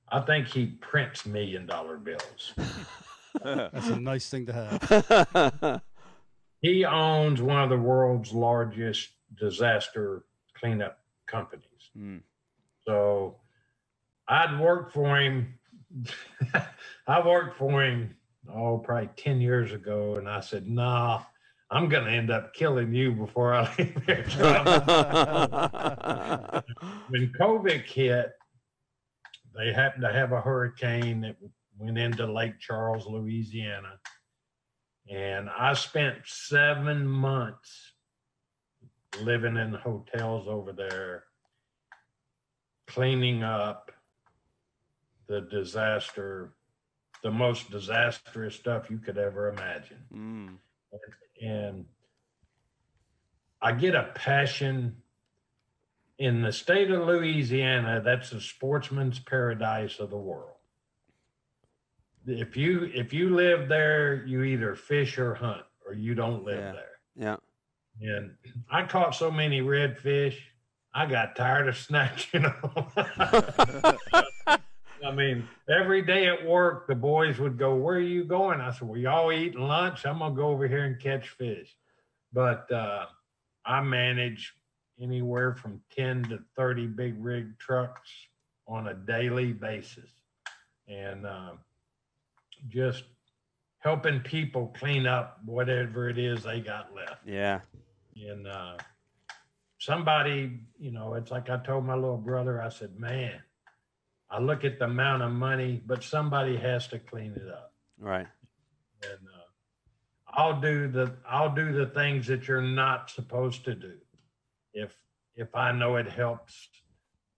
I 0.09 0.19
think 0.19 0.47
he 0.47 0.65
prints 0.65 1.25
million 1.25 1.65
dollar 1.65 1.95
bills. 1.95 2.53
That's 3.43 3.87
a 3.87 3.97
nice 3.97 4.29
thing 4.29 4.47
to 4.47 4.53
have. 4.53 5.81
he 6.61 6.83
owns 6.83 7.41
one 7.41 7.63
of 7.63 7.69
the 7.69 7.77
world's 7.77 8.33
largest 8.33 9.11
disaster 9.39 10.25
cleanup 10.59 10.99
companies. 11.25 11.89
Mm. 11.97 12.19
So 12.85 13.37
I'd 14.27 14.59
worked 14.59 14.93
for 14.93 15.17
him. 15.17 15.57
I 17.07 17.25
worked 17.25 17.57
for 17.57 17.81
him, 17.81 18.13
oh, 18.53 18.77
probably 18.77 19.09
10 19.15 19.39
years 19.39 19.71
ago. 19.71 20.15
And 20.15 20.27
I 20.27 20.41
said, 20.41 20.67
nah, 20.67 21.21
I'm 21.71 21.89
going 21.89 22.05
to 22.05 22.11
end 22.11 22.29
up 22.29 22.53
killing 22.53 22.93
you 22.93 23.11
before 23.11 23.53
I 23.53 23.63
leave 23.77 24.03
here. 24.05 24.25
When 27.09 27.31
COVID 27.39 27.83
hit, 27.83 28.31
they 29.55 29.73
happened 29.73 30.03
to 30.03 30.13
have 30.13 30.31
a 30.31 30.41
hurricane 30.41 31.21
that 31.21 31.35
went 31.77 31.97
into 31.97 32.31
Lake 32.31 32.59
Charles, 32.59 33.05
Louisiana. 33.07 33.99
And 35.09 35.49
I 35.49 35.73
spent 35.73 36.17
seven 36.25 37.07
months 37.07 37.93
living 39.21 39.57
in 39.57 39.73
hotels 39.73 40.47
over 40.47 40.71
there, 40.71 41.23
cleaning 42.87 43.43
up 43.43 43.91
the 45.27 45.41
disaster, 45.41 46.53
the 47.23 47.31
most 47.31 47.69
disastrous 47.71 48.55
stuff 48.55 48.89
you 48.89 48.97
could 48.97 49.17
ever 49.17 49.49
imagine 49.49 50.03
Mm. 50.13 50.57
And 51.41 51.85
I 53.61 53.71
get 53.71 53.95
a 53.95 54.11
passion 54.15 54.97
in 56.17 56.41
the 56.41 56.51
state 56.51 56.91
of 56.91 57.07
Louisiana. 57.07 58.01
That's 58.03 58.29
the 58.29 58.39
sportsman's 58.41 59.19
paradise 59.19 59.99
of 59.99 60.09
the 60.09 60.17
world. 60.17 60.51
If 62.27 62.57
you 62.57 62.89
if 62.93 63.13
you 63.13 63.35
live 63.35 63.69
there, 63.69 64.23
you 64.25 64.43
either 64.43 64.75
fish 64.75 65.17
or 65.17 65.35
hunt, 65.35 65.61
or 65.85 65.93
you 65.93 66.15
don't 66.15 66.43
live 66.43 66.57
Yeah. 66.59 66.71
there. 66.71 66.89
Yeah, 67.17 67.37
And 68.01 68.35
I 68.69 68.83
caught 68.85 69.15
so 69.15 69.31
many 69.31 69.61
redfish, 69.61 70.35
I 70.93 71.05
got 71.05 71.35
tired 71.35 71.67
of 71.69 71.77
snatching 71.87 72.41
them. 72.43 72.55
I 75.15 75.17
mean, 75.17 75.47
every 75.69 76.01
day 76.01 76.27
at 76.27 76.45
work, 76.45 76.87
the 76.87 76.95
boys 76.95 77.39
would 77.39 77.57
go, 77.57 77.73
Where 77.73 77.95
are 77.95 78.01
you 78.01 78.25
going? 78.25 78.59
I 78.59 78.71
said, 78.71 78.85
Well, 78.85 78.97
y'all 78.97 79.31
eating 79.31 79.61
lunch? 79.61 80.05
I'm 80.05 80.19
going 80.19 80.35
to 80.35 80.35
go 80.35 80.49
over 80.49 80.67
here 80.67 80.83
and 80.83 80.99
catch 80.99 81.29
fish. 81.29 81.73
But 82.33 82.69
uh, 82.69 83.05
I 83.65 83.81
manage 83.81 84.53
anywhere 84.99 85.55
from 85.55 85.79
10 85.95 86.23
to 86.23 86.39
30 86.57 86.87
big 86.87 87.15
rig 87.17 87.57
trucks 87.57 88.11
on 88.67 88.89
a 88.89 88.93
daily 88.93 89.53
basis. 89.53 90.09
And 90.89 91.25
uh, 91.25 91.51
just 92.67 93.05
helping 93.79 94.19
people 94.19 94.75
clean 94.77 95.07
up 95.07 95.39
whatever 95.45 96.09
it 96.09 96.17
is 96.17 96.43
they 96.43 96.59
got 96.59 96.93
left. 96.93 97.25
Yeah. 97.25 97.61
And 98.17 98.47
uh, 98.47 98.75
somebody, 99.77 100.59
you 100.77 100.91
know, 100.91 101.13
it's 101.13 101.31
like 101.31 101.49
I 101.49 101.55
told 101.55 101.85
my 101.85 101.95
little 101.95 102.17
brother, 102.17 102.61
I 102.61 102.67
said, 102.67 102.99
man, 102.99 103.39
I 104.35 104.39
look 104.39 104.65
at 104.65 104.79
the 104.79 104.85
amount 104.85 105.23
of 105.23 105.31
money, 105.31 105.81
but 105.85 106.03
somebody 106.03 106.57
has 106.57 106.87
to 106.89 106.99
clean 106.99 107.33
it 107.35 107.47
up. 107.47 107.73
Right. 107.97 108.27
And 109.01 109.27
uh, 109.27 109.45
I'll 110.27 110.59
do 110.59 110.89
the 110.89 111.13
I'll 111.29 111.55
do 111.55 111.71
the 111.71 111.85
things 111.85 112.27
that 112.27 112.47
you're 112.47 112.61
not 112.61 113.09
supposed 113.09 113.63
to 113.65 113.75
do. 113.75 113.93
If 114.73 114.93
if 115.35 115.55
I 115.55 115.71
know 115.71 115.95
it 115.95 116.09
helps 116.09 116.67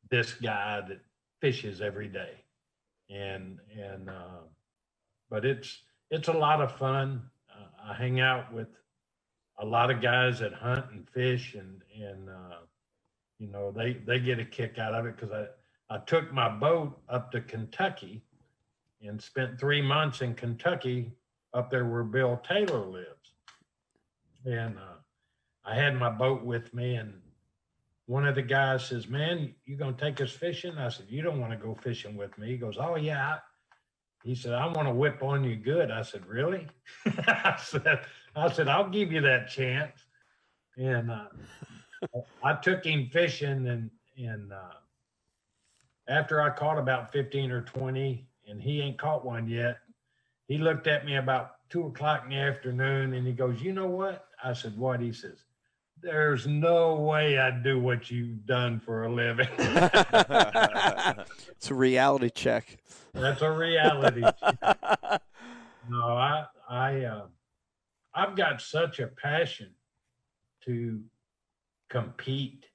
this 0.09 0.33
guy 0.33 0.81
that 0.87 0.99
fishes 1.39 1.81
every 1.81 2.07
day. 2.07 2.31
And 3.09 3.59
and 3.79 4.09
uh, 4.09 4.41
but 5.29 5.45
it's 5.45 5.83
it's 6.09 6.29
a 6.29 6.33
lot 6.33 6.61
of 6.61 6.77
fun. 6.77 7.21
Uh, 7.49 7.91
I 7.91 7.93
hang 7.93 8.19
out 8.19 8.51
with 8.51 8.69
a 9.59 9.65
lot 9.65 9.91
of 9.91 10.01
guys 10.01 10.39
that 10.39 10.53
hunt 10.53 10.85
and 10.91 11.07
fish 11.09 11.53
and 11.53 11.83
and 11.95 12.29
uh, 12.29 12.57
you 13.37 13.47
know 13.47 13.71
they 13.71 13.93
they 13.93 14.19
get 14.19 14.39
a 14.39 14.45
kick 14.45 14.79
out 14.79 14.95
of 14.95 15.05
it 15.05 15.15
because 15.15 15.31
I 15.31 15.45
I 15.89 15.99
took 15.99 16.33
my 16.33 16.49
boat 16.49 16.99
up 17.09 17.31
to 17.33 17.41
Kentucky 17.41 18.23
and 19.01 19.21
spent 19.21 19.59
three 19.59 19.81
months 19.81 20.21
in 20.21 20.35
Kentucky 20.35 21.11
up 21.53 21.69
there 21.71 21.85
where 21.85 22.03
Bill 22.03 22.41
Taylor 22.47 22.85
lives, 22.85 23.33
and 24.45 24.77
uh, 24.77 24.97
I 25.65 25.75
had 25.75 25.95
my 25.97 26.09
boat 26.09 26.43
with 26.43 26.73
me 26.73 26.95
and. 26.95 27.13
One 28.07 28.27
of 28.27 28.35
the 28.35 28.41
guys 28.41 28.85
says, 28.87 29.07
"Man, 29.07 29.55
you 29.65 29.77
gonna 29.77 29.93
take 29.97 30.21
us 30.21 30.31
fishing?" 30.31 30.77
I 30.77 30.89
said, 30.89 31.07
"You 31.09 31.21
don't 31.23 31.39
want 31.41 31.53
to 31.53 31.57
go 31.57 31.75
fishing 31.75 32.17
with 32.17 32.37
me." 32.37 32.47
He 32.49 32.57
goes, 32.57 32.77
"Oh 32.79 32.95
yeah, 32.97 33.37
he 34.23 34.35
said, 34.35 34.53
I 34.53 34.65
want 34.67 34.87
to 34.87 34.93
whip 34.93 35.23
on 35.23 35.43
you 35.43 35.55
good. 35.55 35.91
I 35.91 36.01
said, 36.01 36.25
Really? 36.25 36.67
I 37.05 37.57
said, 37.63 38.01
I 38.35 38.51
said, 38.51 38.67
I'll 38.67 38.89
give 38.89 39.11
you 39.11 39.21
that 39.21 39.49
chance. 39.49 39.99
And 40.77 41.11
uh, 41.11 41.27
I 42.43 42.55
took 42.55 42.85
him 42.85 43.09
fishing 43.11 43.67
and 43.67 43.89
and 44.17 44.53
uh, 44.53 44.86
after 46.07 46.41
I 46.41 46.49
caught 46.49 46.77
about 46.77 47.11
15 47.11 47.51
or 47.51 47.61
20 47.61 48.27
and 48.47 48.61
he 48.61 48.81
ain't 48.81 48.97
caught 48.97 49.25
one 49.25 49.47
yet, 49.47 49.79
he 50.47 50.57
looked 50.57 50.87
at 50.87 51.05
me 51.05 51.17
about 51.17 51.55
two 51.69 51.87
o'clock 51.87 52.23
in 52.23 52.29
the 52.29 52.37
afternoon 52.37 53.13
and 53.13 53.27
he 53.27 53.33
goes, 53.33 53.61
You 53.61 53.73
know 53.73 53.87
what? 53.87 54.27
I 54.43 54.53
said, 54.53 54.77
What? 54.77 55.01
He 55.01 55.11
says, 55.11 55.43
There's 56.01 56.47
no 56.47 56.95
way 56.95 57.37
I'd 57.37 57.63
do 57.63 57.79
what 57.79 58.09
you've 58.09 58.45
done 58.45 58.79
for 58.79 59.03
a 59.03 59.13
living. 59.13 59.49
it's 59.57 61.69
a 61.69 61.73
reality 61.73 62.29
check. 62.29 62.77
That's 63.13 63.41
a 63.41 63.51
reality. 63.51 64.21
check. 64.21 64.57
no, 65.89 66.03
I, 66.03 66.45
I, 66.69 67.03
uh, 67.03 67.25
I've 68.13 68.35
got 68.35 68.61
such 68.61 68.99
a 68.99 69.07
passion 69.07 69.71
to 70.65 71.01
compete 71.89 72.66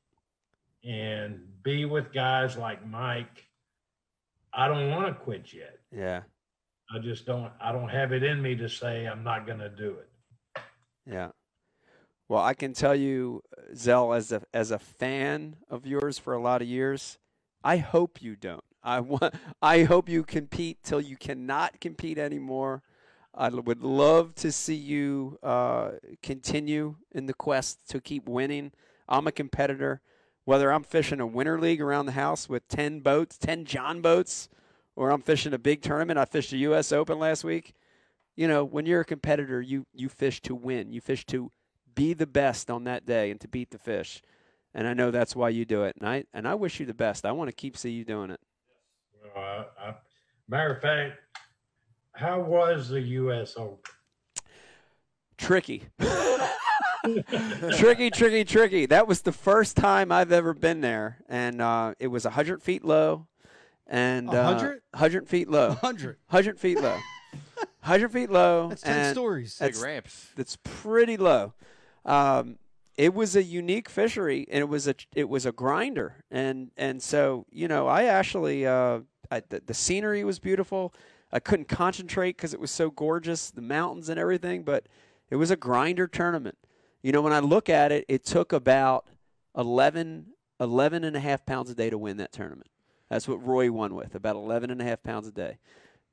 and 0.84 1.40
be 1.62 1.84
with 1.84 2.12
guys 2.12 2.56
like 2.56 2.86
Mike. 2.86 3.46
I 4.52 4.68
don't 4.68 4.90
want 4.90 5.06
to 5.06 5.14
quit 5.14 5.52
yet. 5.52 5.78
Yeah. 5.94 6.22
I 6.94 6.98
just 6.98 7.24
don't. 7.24 7.50
I 7.60 7.72
don't 7.72 7.88
have 7.88 8.12
it 8.12 8.22
in 8.22 8.42
me 8.42 8.54
to 8.56 8.68
say 8.68 9.06
I'm 9.06 9.24
not 9.24 9.46
going 9.46 9.60
to 9.60 9.70
do 9.70 9.96
it. 9.98 10.62
Yeah. 11.06 11.30
Well, 12.28 12.42
I 12.42 12.54
can 12.54 12.72
tell 12.72 12.94
you, 12.94 13.42
Zell, 13.74 14.12
as 14.12 14.32
a 14.32 14.42
as 14.52 14.70
a 14.70 14.78
fan 14.78 15.56
of 15.70 15.86
yours 15.86 16.18
for 16.18 16.34
a 16.34 16.40
lot 16.40 16.62
of 16.62 16.68
years, 16.68 17.18
I 17.64 17.78
hope 17.78 18.20
you 18.20 18.36
don't. 18.36 18.64
I 18.82 19.00
want. 19.00 19.34
I 19.62 19.84
hope 19.84 20.08
you 20.08 20.22
compete 20.22 20.82
till 20.82 21.00
you 21.00 21.16
cannot 21.16 21.80
compete 21.80 22.18
anymore. 22.18 22.82
I 23.34 23.48
would 23.48 23.82
love 23.82 24.34
to 24.36 24.52
see 24.52 24.74
you 24.74 25.38
uh, 25.42 25.92
continue 26.22 26.96
in 27.12 27.26
the 27.26 27.32
quest 27.34 27.88
to 27.88 28.00
keep 28.00 28.28
winning. 28.28 28.72
I'm 29.08 29.26
a 29.26 29.32
competitor. 29.32 30.02
Whether 30.44 30.72
I'm 30.72 30.82
fishing 30.82 31.20
a 31.20 31.26
winter 31.26 31.60
league 31.60 31.80
around 31.80 32.06
the 32.06 32.12
house 32.12 32.48
with 32.48 32.66
10 32.68 33.00
boats, 33.00 33.38
10 33.38 33.64
John 33.64 34.00
boats, 34.00 34.48
or 34.96 35.10
I'm 35.10 35.22
fishing 35.22 35.54
a 35.54 35.58
big 35.58 35.82
tournament. 35.82 36.18
I 36.18 36.24
fished 36.24 36.50
the 36.50 36.58
U.S. 36.58 36.92
Open 36.92 37.18
last 37.18 37.44
week. 37.44 37.74
You 38.34 38.48
know, 38.48 38.64
when 38.64 38.86
you're 38.86 39.02
a 39.02 39.04
competitor, 39.04 39.60
you, 39.60 39.86
you 39.94 40.08
fish 40.08 40.40
to 40.42 40.54
win. 40.54 40.92
You 40.92 41.00
fish 41.00 41.24
to 41.26 41.52
be 41.94 42.12
the 42.12 42.26
best 42.26 42.70
on 42.70 42.84
that 42.84 43.06
day 43.06 43.30
and 43.30 43.40
to 43.40 43.48
beat 43.48 43.70
the 43.70 43.78
fish. 43.78 44.22
And 44.74 44.88
I 44.88 44.94
know 44.94 45.10
that's 45.10 45.36
why 45.36 45.50
you 45.50 45.64
do 45.64 45.84
it. 45.84 45.96
And 46.00 46.08
I, 46.08 46.24
and 46.32 46.48
I 46.48 46.54
wish 46.54 46.80
you 46.80 46.86
the 46.86 46.94
best. 46.94 47.24
I 47.24 47.32
want 47.32 47.48
to 47.48 47.54
keep 47.54 47.76
see 47.76 47.90
you 47.90 48.04
doing 48.04 48.30
it. 48.30 48.40
Uh, 49.36 49.64
I, 49.78 49.94
matter 50.48 50.74
of 50.74 50.80
fact, 50.80 51.18
how 52.14 52.40
was 52.40 52.88
the 52.88 53.00
U.S. 53.00 53.54
Open? 53.56 53.78
Tricky. 55.36 55.84
tricky, 57.76 58.10
tricky, 58.10 58.44
tricky. 58.44 58.86
That 58.86 59.06
was 59.06 59.22
the 59.22 59.32
first 59.32 59.76
time 59.76 60.12
I've 60.12 60.32
ever 60.32 60.54
been 60.54 60.80
there, 60.80 61.18
and 61.28 61.60
uh, 61.60 61.94
it 61.98 62.08
was 62.08 62.24
hundred 62.24 62.62
feet 62.62 62.84
low, 62.84 63.26
and 63.86 64.28
uh, 64.28 64.44
100? 64.44 64.82
hundred 64.94 65.28
feet 65.28 65.48
low, 65.48 65.68
100. 65.68 66.16
hundred 66.28 66.60
feet 66.60 66.80
low, 66.80 66.98
hundred 67.80 68.12
feet 68.12 68.30
low. 68.30 68.68
That's 68.68 68.82
10 68.82 68.98
and 68.98 69.14
stories. 69.14 69.58
Big 69.58 69.76
ramps. 69.76 70.28
That's 70.36 70.56
pretty 70.62 71.16
low. 71.16 71.54
Um, 72.04 72.58
it 72.96 73.14
was 73.14 73.34
a 73.36 73.42
unique 73.42 73.88
fishery, 73.88 74.46
and 74.50 74.60
it 74.60 74.68
was 74.68 74.86
a 74.86 74.94
it 75.14 75.28
was 75.28 75.46
a 75.46 75.52
grinder, 75.52 76.24
and 76.30 76.70
and 76.76 77.02
so 77.02 77.46
you 77.50 77.68
know 77.68 77.88
I 77.88 78.04
actually 78.04 78.66
uh, 78.66 79.00
I, 79.30 79.42
the, 79.48 79.62
the 79.66 79.74
scenery 79.74 80.24
was 80.24 80.38
beautiful. 80.38 80.94
I 81.32 81.40
couldn't 81.40 81.68
concentrate 81.68 82.36
because 82.36 82.52
it 82.52 82.60
was 82.60 82.70
so 82.70 82.90
gorgeous, 82.90 83.50
the 83.50 83.62
mountains 83.62 84.10
and 84.10 84.20
everything, 84.20 84.62
but 84.64 84.86
it 85.30 85.36
was 85.36 85.50
a 85.50 85.56
grinder 85.56 86.06
tournament. 86.06 86.58
You 87.02 87.12
know, 87.12 87.20
when 87.22 87.32
I 87.32 87.40
look 87.40 87.68
at 87.68 87.92
it, 87.92 88.04
it 88.08 88.24
took 88.24 88.52
about 88.52 89.08
11, 89.56 90.26
11 90.60 91.04
and 91.04 91.16
a 91.16 91.20
half 91.20 91.44
pounds 91.44 91.70
a 91.70 91.74
day 91.74 91.90
to 91.90 91.98
win 91.98 92.16
that 92.18 92.32
tournament. 92.32 92.70
That's 93.08 93.28
what 93.28 93.44
Roy 93.46 93.70
won 93.70 93.94
with, 93.94 94.14
about 94.14 94.36
11 94.36 94.70
and 94.70 94.80
a 94.80 94.84
half 94.84 95.02
pounds 95.02 95.26
a 95.28 95.32
day. 95.32 95.58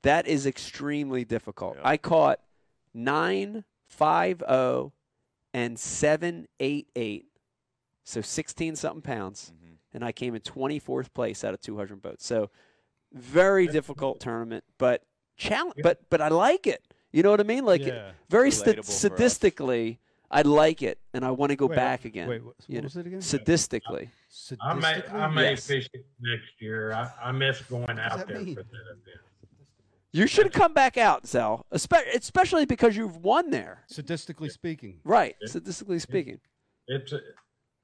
That 0.01 0.27
is 0.27 0.45
extremely 0.45 1.23
difficult. 1.25 1.75
Yeah. 1.77 1.87
I 1.87 1.97
caught 1.97 2.39
9, 2.93 3.63
5, 3.87 4.43
0, 4.47 4.93
and 5.53 5.79
7, 5.79 6.47
8, 6.59 6.87
8. 6.95 7.25
So 8.03 8.21
16 8.21 8.75
something 8.75 9.01
pounds. 9.01 9.51
Mhm. 9.55 9.75
And 9.93 10.03
I 10.03 10.11
came 10.11 10.35
in 10.35 10.41
24th 10.41 11.13
place 11.13 11.43
out 11.43 11.53
of 11.53 11.61
200 11.61 12.01
boats. 12.01 12.25
So 12.25 12.49
very 13.13 13.67
difficult 13.67 14.19
tournament, 14.19 14.63
but 14.77 15.03
challenge. 15.37 15.75
But 15.81 16.09
but 16.09 16.21
I 16.21 16.27
like 16.29 16.67
it. 16.67 16.83
You 17.11 17.23
know 17.23 17.31
what 17.31 17.39
I 17.39 17.43
mean? 17.43 17.65
Like 17.65 17.81
yeah. 17.85 18.11
very 18.29 18.49
Relatable 18.51 18.83
sta- 18.85 19.09
for 19.09 19.23
us. 19.23 19.37
sadistically, 19.39 19.97
I 20.31 20.43
like 20.43 20.81
it, 20.83 20.99
and 21.13 21.25
I 21.25 21.31
want 21.31 21.49
to 21.51 21.55
go 21.55 21.65
Wait, 21.67 21.75
back 21.75 22.05
again. 22.05 22.29
Wait, 22.29 22.43
what, 22.43 22.55
you 22.67 22.75
what 22.75 22.81
know, 22.83 22.85
was 22.85 22.97
it 22.97 23.07
again? 23.07 23.19
Sadistically, 23.19 24.09
I 24.61 24.73
may, 24.75 25.03
I 25.11 25.27
may 25.27 25.49
Yes. 25.51 25.65
fish 25.65 25.89
it 25.93 26.05
next 26.21 26.51
year. 26.59 26.93
I, 26.93 27.09
I 27.21 27.31
miss 27.31 27.61
going 27.63 27.87
does 27.87 27.99
out 27.99 28.27
there 28.27 28.39
mean? 28.39 28.55
for 28.55 28.61
that 28.61 28.85
event. 28.91 29.21
you 30.11 30.27
should 30.27 30.53
come 30.53 30.73
back 30.73 30.97
out, 30.97 31.25
Zell. 31.25 31.65
Especially 31.71 32.65
because 32.65 32.95
you've 32.95 33.17
won 33.17 33.49
there, 33.49 33.83
Statistically 33.87 34.49
speaking. 34.49 34.99
right? 35.03 35.35
Yeah. 35.41 35.47
Statistically 35.49 35.99
speaking. 35.99 36.39
It's, 36.87 37.11
a- 37.13 37.21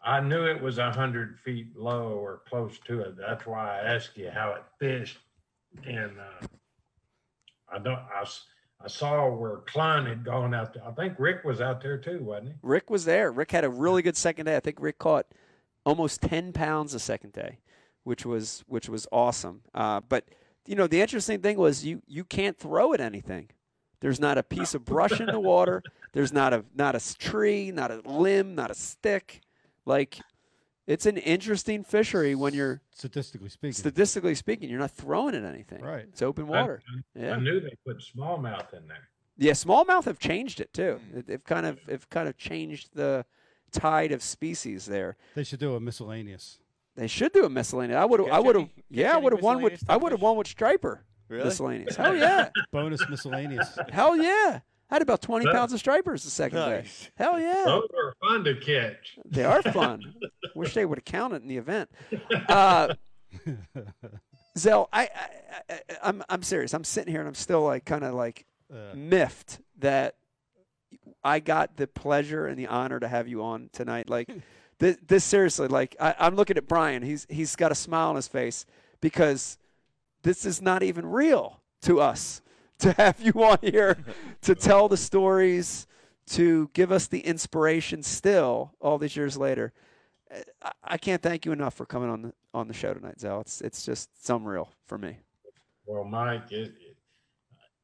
I 0.04 0.20
knew 0.20 0.46
it 0.46 0.62
was 0.62 0.78
a 0.78 0.92
hundred 0.92 1.40
feet 1.40 1.76
low 1.76 2.10
or 2.10 2.42
close 2.48 2.78
to 2.86 3.00
it. 3.02 3.18
That's 3.18 3.48
why 3.48 3.80
I 3.80 3.96
asked 3.96 4.16
you 4.18 4.30
how 4.30 4.52
it 4.52 4.64
fished. 4.80 5.18
And, 5.84 6.12
uh, 6.20 6.46
I 7.74 7.80
don't, 7.80 7.98
I, 8.16 8.22
s- 8.22 8.46
I 8.86 8.88
saw 8.88 9.28
where 9.30 9.58
Klein 9.66 10.06
had 10.06 10.24
gone 10.24 10.54
out 10.54 10.76
there. 10.76 10.84
I 10.88 10.92
think 10.92 11.16
Rick 11.18 11.44
was 11.44 11.60
out 11.60 11.82
there 11.82 11.98
too, 11.98 12.20
wasn't 12.22 12.50
he? 12.50 12.54
Rick 12.62 12.92
was 12.92 13.04
there. 13.06 13.32
Rick 13.32 13.52
had 13.52 13.64
a 13.64 13.70
really 13.70 14.04
good 14.04 14.16
second 14.16 14.46
day. 14.46 14.56
I 14.56 14.60
think 14.60 14.78
Rick 14.80 15.00
caught 15.00 15.26
almost 15.86 16.22
ten 16.22 16.54
pounds 16.54 16.92
the 16.92 17.00
second 17.00 17.34
day, 17.34 17.58
which 18.04 18.28
was 18.28 18.64
which 18.68 18.88
was 18.88 19.08
awesome. 19.12 19.62
Uh, 19.74 20.02
but 20.08 20.26
you 20.68 20.76
know, 20.76 20.86
the 20.86 21.02
interesting 21.02 21.42
thing 21.42 21.58
was 21.58 21.84
you 21.84 22.04
you 22.08 22.24
can't 22.24 22.60
throw 22.60 22.94
at 22.94 23.02
anything. 23.02 23.50
There's 24.02 24.20
not 24.20 24.38
a 24.38 24.44
piece 24.44 24.76
of 24.76 24.86
brush 24.86 25.20
in 25.20 25.26
the 25.28 25.40
water. 25.40 25.82
There's 26.14 26.32
not 26.32 26.54
a 26.54 26.64
not 26.76 26.96
a 26.96 27.18
tree, 27.18 27.72
not 27.72 27.90
a 27.90 28.02
limb, 28.06 28.54
not 28.54 28.70
a 28.70 28.76
stick. 28.76 29.42
Like 29.88 30.20
it's 30.88 31.06
an 31.06 31.18
interesting 31.18 31.84
fishery 31.84 32.36
when 32.36 32.54
you're 32.54 32.82
Statistically 32.94 33.50
speaking. 33.50 33.74
statistically 33.74 34.36
speaking, 34.36 34.70
you're 34.70 34.80
not 34.80 34.92
throwing 34.92 35.36
at 35.36 35.44
anything. 35.44 35.82
Right. 35.82 36.06
It's 36.08 36.22
open 36.22 36.48
water. 36.48 36.82
I, 37.16 37.20
Yeah. 37.20 37.36
knew 37.38 37.60
they 37.60 37.76
put 37.86 37.98
smallmouth 38.00 38.74
in 38.74 38.88
there. 38.88 39.10
Yeah, 39.38 39.52
smallmouth 39.54 40.06
have 40.06 40.20
changed 40.20 40.62
it 40.62 40.72
too. 40.74 41.00
Hmm. 41.10 41.16
They- 41.16 41.22
They've 41.22 41.44
kind 41.44 41.66
of 41.66 41.80
they've 41.86 42.10
kind 42.10 42.28
of 42.30 42.38
changed 42.38 42.90
the 42.94 43.26
tide 43.72 44.12
of 44.12 44.22
species 44.24 44.86
there. 44.86 45.18
They 45.36 45.44
should 45.44 45.60
do 45.60 45.76
a 45.76 45.80
miscellaneous. 45.80 46.60
They 46.96 47.08
should 47.08 47.34
do 47.34 47.44
a 47.44 47.50
miscellaneous. 47.50 47.98
I 47.98 48.06
would 48.06 48.22
have. 48.22 48.30
I 48.30 48.40
would 48.40 48.56
have. 48.56 48.70
Yeah, 48.90 49.14
I 49.16 49.18
would 49.18 49.34
have 49.34 49.42
won 49.42 49.62
with. 49.62 49.84
I 49.90 49.98
would 49.98 50.12
have 50.14 50.22
won 50.22 50.38
with 50.38 50.48
striper 50.48 51.04
Really? 51.28 51.44
miscellaneous. 51.46 51.96
Hell 51.98 52.16
yeah. 52.16 52.50
Bonus 52.72 53.02
miscellaneous. 53.10 53.78
Hell 53.92 54.16
yeah. 54.16 54.62
I 54.90 54.94
had 54.96 55.02
about 55.02 55.20
20 55.24 55.48
pounds 55.52 55.74
of 55.74 55.80
stripers 55.80 56.24
the 56.24 56.30
second 56.30 56.60
Nice. 56.60 57.06
day. 57.06 57.10
Hell 57.16 57.40
yeah. 57.40 57.64
Those 57.66 57.88
are 57.98 58.14
fun 58.22 58.44
to 58.44 58.56
catch. 58.56 59.18
They 59.26 59.44
are 59.44 59.64
fun. 59.64 60.14
Wish 60.56 60.74
they 60.74 60.86
would 60.86 60.98
have 60.98 61.06
counted 61.06 61.42
in 61.44 61.48
the 61.48 61.58
event. 61.58 61.90
Uh, 62.50 62.96
Zell, 64.58 64.88
I, 64.94 65.04
I, 65.04 65.30
I, 65.74 65.80
I'm, 66.04 66.24
I'm 66.30 66.44
serious. 66.44 66.74
I'm 66.74 66.84
sitting 66.84 67.12
here 67.12 67.20
and 67.20 67.28
I'm 67.28 67.36
still 67.36 67.62
like 67.62 67.86
kind 67.86 68.04
of 68.04 68.14
like 68.14 68.46
Uh, 68.74 68.96
miffed 68.96 69.60
that 69.80 70.16
I 71.24 71.40
got 71.40 71.76
the 71.78 71.88
pleasure 71.88 72.48
and 72.48 72.58
the 72.58 72.68
honor 72.68 73.00
to 73.00 73.08
have 73.08 73.28
you 73.28 73.44
on 73.44 73.70
tonight. 73.74 74.10
Like 74.10 74.30
this, 74.80 74.98
this 75.06 75.24
seriously, 75.24 75.68
like 75.68 75.96
I, 76.00 76.16
I'm 76.20 76.36
looking 76.36 76.58
at 76.58 76.68
Brian. 76.68 77.04
He's 77.04 77.28
he's 77.30 77.56
got 77.56 77.72
a 77.72 77.76
smile 77.76 78.10
on 78.10 78.16
his 78.16 78.28
face 78.28 78.66
because 79.02 79.58
this 80.24 80.46
is 80.46 80.62
not 80.62 80.82
even 80.84 81.06
real 81.06 81.62
to 81.84 82.00
us 82.00 82.42
to 82.80 82.94
have 82.94 83.20
you 83.22 83.34
on 83.44 83.58
here 83.62 83.98
to 84.42 84.56
tell 84.56 84.88
the 84.90 84.98
stories, 84.98 85.86
to 86.28 86.70
give 86.74 86.92
us 86.92 87.08
the 87.08 87.20
inspiration. 87.20 88.02
Still, 88.04 88.74
all 88.80 88.98
these 88.98 89.16
years 89.16 89.38
later, 89.38 89.74
I, 90.62 90.72
I 90.84 90.98
can't 90.98 91.22
thank 91.22 91.46
you 91.46 91.52
enough 91.52 91.74
for 91.74 91.86
coming 91.86 92.10
on 92.10 92.22
the 92.24 92.34
on 92.54 92.68
the 92.68 92.74
show 92.74 92.94
tonight, 92.94 93.20
Zell. 93.20 93.42
It's 93.42 93.62
it's 93.62 93.86
just 93.86 94.10
it's 94.20 94.30
unreal 94.30 94.72
for 94.88 94.98
me. 94.98 95.18
Well, 95.86 96.04
Mike, 96.04 96.52
it, 96.52 96.68
it- 96.80 96.98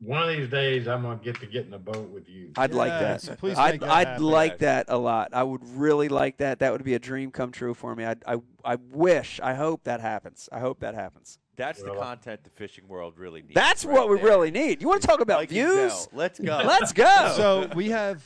one 0.03 0.23
of 0.27 0.35
these 0.35 0.49
days 0.49 0.88
I'm 0.88 1.03
gonna 1.03 1.19
get 1.23 1.39
to 1.41 1.45
get 1.45 1.65
in 1.65 1.69
the 1.69 1.77
boat 1.77 2.09
with 2.09 2.27
you. 2.27 2.51
I'd 2.57 2.73
like 2.73 2.89
Yes, 2.89 3.26
that. 3.27 3.38
please 3.38 3.55
I'd, 3.55 3.80
that 3.81 3.89
I'd 3.91 4.07
happen. 4.07 4.23
like 4.23 4.57
that 4.57 4.88
a 4.89 4.97
lot. 4.97 5.30
I 5.31 5.43
would 5.43 5.61
really 5.77 6.09
like 6.09 6.38
that. 6.38 6.57
That 6.57 6.72
would 6.72 6.84
be 6.84 6.95
a 6.95 6.99
dream 6.99 7.30
come 7.30 7.51
true 7.51 7.76
for 7.76 7.95
me. 7.95 8.03
I, 8.05 8.15
I, 8.26 8.38
I 8.65 8.77
wish, 8.89 9.39
I 9.43 9.53
hope 9.53 9.84
that 9.84 10.01
happens. 10.01 10.49
I 10.51 10.59
hope 10.59 10.80
that 10.80 10.95
happens. 10.95 11.38
That's 11.55 11.84
the 11.84 11.93
content 11.93 12.43
the 12.43 12.49
fishing 12.49 12.88
world 12.88 13.19
really 13.19 13.43
needs. 13.43 13.53
That's 13.53 13.85
right 13.85 13.93
what 13.93 14.09
we 14.09 14.15
there. 14.15 14.26
really 14.26 14.49
need. 14.49 14.81
You 14.81 14.88
want 14.88 15.01
to 15.03 15.07
talk 15.07 15.19
about 15.22 15.38
Mike 15.41 15.51
and 15.51 15.57
views? 15.69 16.07
Let's 16.11 16.39
go. 16.39 16.61
Let's 16.65 16.93
go. 16.93 17.34
so 17.38 17.69
we 17.76 17.89
have 17.89 18.23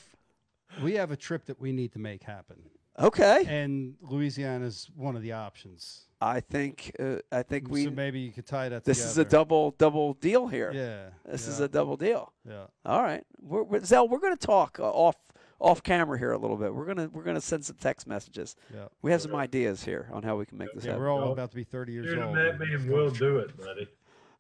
we 0.82 0.94
have 0.94 1.12
a 1.12 1.18
trip 1.18 1.44
that 1.48 1.60
we 1.60 1.74
need 1.74 1.92
to 1.92 2.00
make 2.00 2.24
happen, 2.24 2.56
okay. 3.00 3.46
and 3.48 3.96
Louisiana 4.02 4.66
is 4.66 4.90
one 4.96 5.16
of 5.16 5.22
the 5.22 5.34
options. 5.34 6.02
I 6.22 6.40
think, 6.40 6.92
uh, 7.00 7.18
I 7.32 7.44
think 7.44 7.70
we. 7.70 7.86
so 7.86 7.92
maybe 7.92 8.20
you 8.20 8.32
could 8.32 8.46
tie 8.46 8.70
that. 8.70 8.84
this 8.84 9.04
is 9.04 9.18
a 9.18 9.26
double, 9.26 9.72
double 9.78 10.14
deal 10.14 10.48
here. 10.48 10.72
Yeah. 10.74 11.32
This 11.32 11.46
yeah, 11.46 11.54
is 11.54 11.60
a 11.60 11.68
double 11.68 11.98
deal. 11.98 12.34
Yeah. 12.48 12.66
All 12.86 13.04
right, 13.04 13.24
we're, 13.42 13.64
we're, 13.64 13.84
Zell, 13.84 14.08
we're 14.08 14.20
going 14.20 14.36
to 14.36 14.48
talk 14.48 14.80
uh, 14.80 14.90
off 14.90 15.16
off 15.60 15.84
camera 15.84 16.18
here 16.18 16.32
a 16.32 16.38
little 16.38 16.58
bit. 16.58 16.74
We're 16.74 16.86
gonna 16.86 17.10
we're 17.14 17.24
gonna 17.24 17.42
send 17.42 17.66
some 17.66 17.78
text 17.80 18.08
messages. 18.08 18.56
Yeah. 18.74 18.86
We 19.02 19.12
have 19.12 19.22
some 19.22 19.36
ideas 19.36 19.84
here 19.84 20.10
on 20.12 20.24
how 20.24 20.36
we 20.36 20.46
can 20.46 20.58
make 20.58 20.74
this 20.74 20.84
Yeah, 20.84 20.92
happen. 20.92 21.04
we're 21.04 21.12
all 21.12 21.32
about 21.32 21.52
to 21.52 21.56
be 21.56 21.64
30 21.64 21.94
years 21.94 22.08
Shoot 22.08 22.20
old. 22.20 22.36
them 22.36 22.46
at 22.46 22.60
me 22.60 22.74
and 22.74 22.90
we'll 22.90 23.10
do 23.10 23.38
it, 23.38 23.56
buddy. 23.58 23.88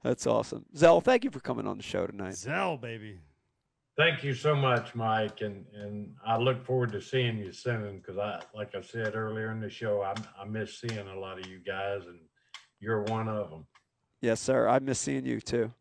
That's 0.04 0.28
awesome. 0.28 0.66
Zell, 0.76 1.02
thank 1.02 1.24
you 1.24 1.32
for 1.32 1.40
coming 1.40 1.66
on 1.66 1.78
the 1.78 1.84
show 1.84 2.06
tonight. 2.06 2.36
Zell, 2.36 2.78
baby. 2.78 3.20
Thank 3.98 4.24
you 4.26 4.34
so 4.34 4.54
much, 4.56 4.94
Mike, 4.94 5.40
and 5.42 5.66
and 5.74 6.14
I 6.26 6.38
look 6.38 6.66
forward 6.66 6.92
to 6.92 7.02
seeing 7.02 7.38
you 7.38 7.54
soon. 7.54 7.98
Because 7.98 8.18
I, 8.18 8.42
like 8.54 8.76
I 8.76 8.82
said 8.82 9.16
earlier 9.16 9.52
in 9.52 9.62
the 9.62 9.70
show, 9.70 10.02
I 10.02 10.14
I 10.40 10.46
miss 10.46 10.80
seeing 10.80 11.08
a 11.08 11.18
lot 11.18 11.40
of 11.40 11.48
you 11.48 11.60
guys, 11.66 12.02
and 12.06 12.20
you're 12.82 13.04
one 13.04 13.30
of 13.30 13.50
them. 13.50 13.66
Yes, 14.22 14.42
sir. 14.42 14.68
I 14.68 14.80
miss 14.80 15.00
seeing 15.00 15.26
you 15.26 15.40
too. 15.40 15.72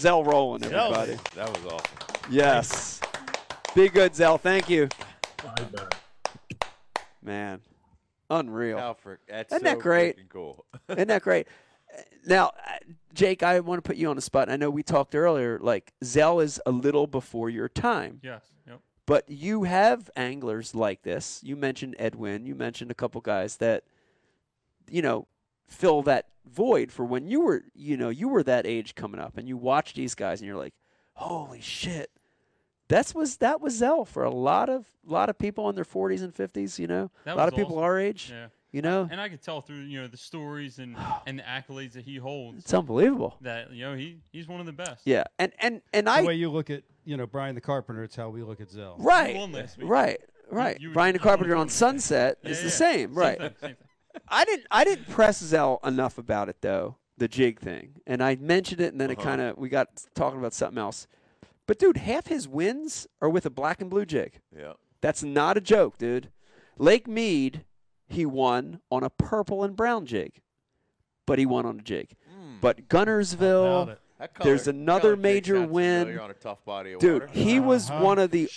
Zell 0.00 0.24
Rowland, 0.24 0.64
Zell. 0.64 0.94
everybody. 0.94 1.20
That 1.36 1.48
was 1.48 1.72
awesome. 1.72 2.22
Yes. 2.30 3.00
Be 3.74 3.88
good, 3.88 4.14
Zell. 4.16 4.36
Thank 4.38 4.68
you. 4.68 4.88
Bye 5.42 5.64
bye. 5.72 6.66
Man, 7.22 7.60
unreal. 8.28 8.78
Alfred, 8.78 9.18
that's 9.28 9.52
Isn't 9.52 9.64
that 9.64 9.76
so 9.76 9.80
great? 9.82 10.16
freaking 10.16 10.28
Cool. 10.28 10.64
Isn't 10.88 11.08
that 11.08 11.22
great? 11.22 11.46
Now, 12.26 12.52
Jake, 13.14 13.42
I 13.42 13.60
want 13.60 13.82
to 13.82 13.86
put 13.88 13.96
you 13.96 14.08
on 14.10 14.16
the 14.16 14.22
spot. 14.22 14.50
I 14.50 14.56
know 14.56 14.70
we 14.70 14.82
talked 14.82 15.14
earlier, 15.14 15.58
like, 15.60 15.92
Zell 16.04 16.40
is 16.40 16.60
a 16.66 16.70
little 16.70 17.06
before 17.06 17.48
your 17.50 17.68
time, 17.68 18.20
Yes. 18.22 18.42
Yep. 18.66 18.80
but 19.06 19.28
you 19.28 19.64
have 19.64 20.10
anglers 20.16 20.74
like 20.74 21.02
this. 21.02 21.40
You 21.42 21.56
mentioned 21.56 21.96
Edwin, 21.98 22.46
you 22.46 22.54
mentioned 22.54 22.90
a 22.90 22.94
couple 22.94 23.20
guys 23.20 23.56
that, 23.56 23.84
you 24.88 25.02
know, 25.02 25.26
fill 25.66 26.02
that 26.02 26.26
void 26.46 26.92
for 26.92 27.04
when 27.04 27.26
you 27.26 27.40
were, 27.40 27.62
you 27.74 27.96
know, 27.96 28.08
you 28.10 28.28
were 28.28 28.42
that 28.42 28.66
age 28.66 28.94
coming 28.94 29.20
up 29.20 29.36
and 29.38 29.48
you 29.48 29.56
watch 29.56 29.94
these 29.94 30.14
guys 30.14 30.40
and 30.40 30.46
you're 30.48 30.56
like, 30.58 30.74
holy 31.14 31.60
shit. 31.60 32.10
That's 32.88 33.14
was 33.14 33.36
that 33.36 33.60
was 33.60 33.74
Zell 33.76 34.04
for 34.04 34.24
a 34.24 34.30
lot 34.30 34.68
of 34.68 34.84
lot 35.06 35.28
of 35.30 35.38
people 35.38 35.68
in 35.68 35.76
their 35.76 35.84
40s 35.84 36.22
and 36.22 36.34
50s. 36.34 36.76
You 36.78 36.88
know, 36.88 37.10
That 37.24 37.34
a 37.34 37.38
lot 37.38 37.46
of 37.46 37.54
people 37.54 37.78
our 37.78 37.98
age. 38.00 38.30
Yeah. 38.32 38.48
You 38.72 38.82
know, 38.82 39.08
And 39.10 39.20
I 39.20 39.28
could 39.28 39.42
tell 39.42 39.60
through 39.60 39.80
you 39.80 40.00
know 40.00 40.06
the 40.06 40.16
stories 40.16 40.78
and 40.78 40.96
and 41.26 41.38
the 41.40 41.42
accolades 41.42 41.92
that 41.94 42.04
he 42.04 42.16
holds 42.16 42.58
it's 42.64 42.72
unbelievable. 42.74 43.36
that 43.40 43.72
you 43.72 43.84
know 43.84 43.94
he 43.96 44.20
he's 44.32 44.46
one 44.46 44.60
of 44.60 44.66
the 44.66 44.72
best. 44.72 45.02
Yeah, 45.06 45.24
and 45.38 45.52
and 45.58 45.82
and 45.92 46.06
The 46.06 46.10
I 46.12 46.22
way 46.22 46.34
you 46.36 46.50
look 46.50 46.70
at, 46.70 46.84
you 47.04 47.16
know, 47.16 47.26
Brian 47.26 47.54
the 47.56 47.60
Carpenter, 47.60 48.04
it's 48.04 48.14
how 48.16 48.28
we 48.28 48.42
look 48.42 48.60
at 48.60 48.70
Zell. 48.70 48.96
right, 49.00 49.34
won 49.36 49.50
last 49.52 49.76
week. 49.78 49.88
right, 49.88 50.20
right. 50.50 50.78
you 50.80 50.88
were- 50.88 50.94
Brian 50.94 51.12
the 51.14 51.18
Carpenter 51.18 51.56
on. 51.56 51.68
Sunset 51.68 52.38
Yeah, 52.44 52.50
is 52.50 52.58
yeah, 52.58 52.62
the 52.62 52.68
yeah. 52.68 52.74
same, 52.74 53.14
right? 53.14 53.38
Thing, 53.38 53.48
same 53.60 53.68
thing. 53.70 53.76
I 54.28 54.44
didn't 54.44 54.66
I 54.70 54.84
didn't 54.84 55.08
press 55.08 55.38
Zell 55.42 55.80
enough 55.84 56.16
about 56.18 56.48
it 56.48 56.56
though, 56.60 56.96
the 57.18 57.26
jig 57.28 57.58
thing. 57.60 57.94
And 58.06 58.22
I 58.22 58.36
mentioned 58.36 58.80
it 58.80 58.92
and 58.92 59.00
then 59.00 59.10
it 59.10 59.18
Uh-huh. 59.18 59.28
kind 59.30 59.40
of 59.40 59.58
we 59.58 59.68
got 59.68 59.88
talking 60.14 60.38
about 60.38 60.54
something 60.54 60.78
else. 60.78 61.06
But 61.66 61.78
dude, 61.78 61.96
half 61.96 62.26
his 62.28 62.46
wins 62.48 63.06
are 63.20 63.28
with 63.28 63.46
a 63.46 63.50
black 63.50 63.80
and 63.80 63.88
blue 63.90 64.04
jig. 64.06 64.40
Yeah. 64.56 64.72
That's 65.00 65.22
not 65.24 65.56
a 65.56 65.60
joke, 65.60 65.96
dude. 65.98 66.30
Lake 66.76 67.06
Mead, 67.06 67.64
he 68.10 68.26
won 68.26 68.80
on 68.90 69.02
a 69.02 69.10
purple 69.10 69.64
and 69.64 69.74
brown 69.76 70.06
jig. 70.06 70.40
But 71.26 71.38
he 71.38 71.46
won 71.46 71.64
on 71.66 71.78
a 71.80 71.82
jig. 71.82 72.16
Mm. 72.30 72.60
But 72.60 72.88
Guntersville, 72.88 73.82
About 73.84 73.88
it. 73.90 74.00
That 74.18 74.32
There's 74.42 74.68
another 74.68 75.16
major 75.16 75.62
win. 75.66 76.18
On 76.18 76.30
a 76.30 76.34
tough 76.34 76.62
body 76.66 76.92
of 76.92 77.00
dude, 77.00 77.22
water. 77.22 77.32
he 77.32 77.58
was 77.58 77.90
Uh-huh. 77.90 78.04
one 78.04 78.18
of 78.18 78.30
the 78.30 78.50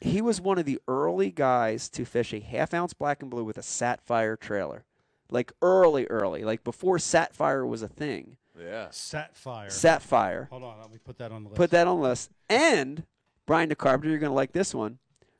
he 0.00 0.20
was 0.20 0.40
one 0.40 0.58
of 0.58 0.64
the 0.66 0.80
early 0.88 1.30
guys 1.30 1.88
to 1.90 2.04
fish 2.04 2.32
a 2.34 2.40
half 2.40 2.74
ounce 2.74 2.92
black 2.94 3.22
and 3.22 3.30
blue 3.30 3.44
with 3.44 3.56
a 3.56 3.62
Satfire 3.62 4.38
trailer. 4.38 4.84
Like 5.30 5.52
early, 5.62 6.06
early, 6.08 6.42
like 6.42 6.64
before 6.64 6.96
Satfire 6.98 7.66
was 7.66 7.80
a 7.82 7.88
thing. 7.88 8.36
yeah. 8.58 8.88
Satfire. 8.88 9.66
Satfire. 9.68 10.48
Hold 10.48 10.64
on, 10.64 10.80
let 10.80 10.90
me 10.90 10.98
put 10.98 11.18
that 11.18 11.30
on 11.30 11.44
the 11.44 11.50
list. 11.50 11.56
Put 11.56 11.70
that 11.70 11.86
on 11.86 11.98
the 12.00 12.08
list. 12.08 12.30
And 12.50 13.04
Brian 13.46 13.70
DeCarpenter, 13.70 14.04
you're 14.06 14.18
going 14.18 14.30
to 14.30 14.34
like 14.34 14.52
this 14.52 14.74
one. 14.74 14.98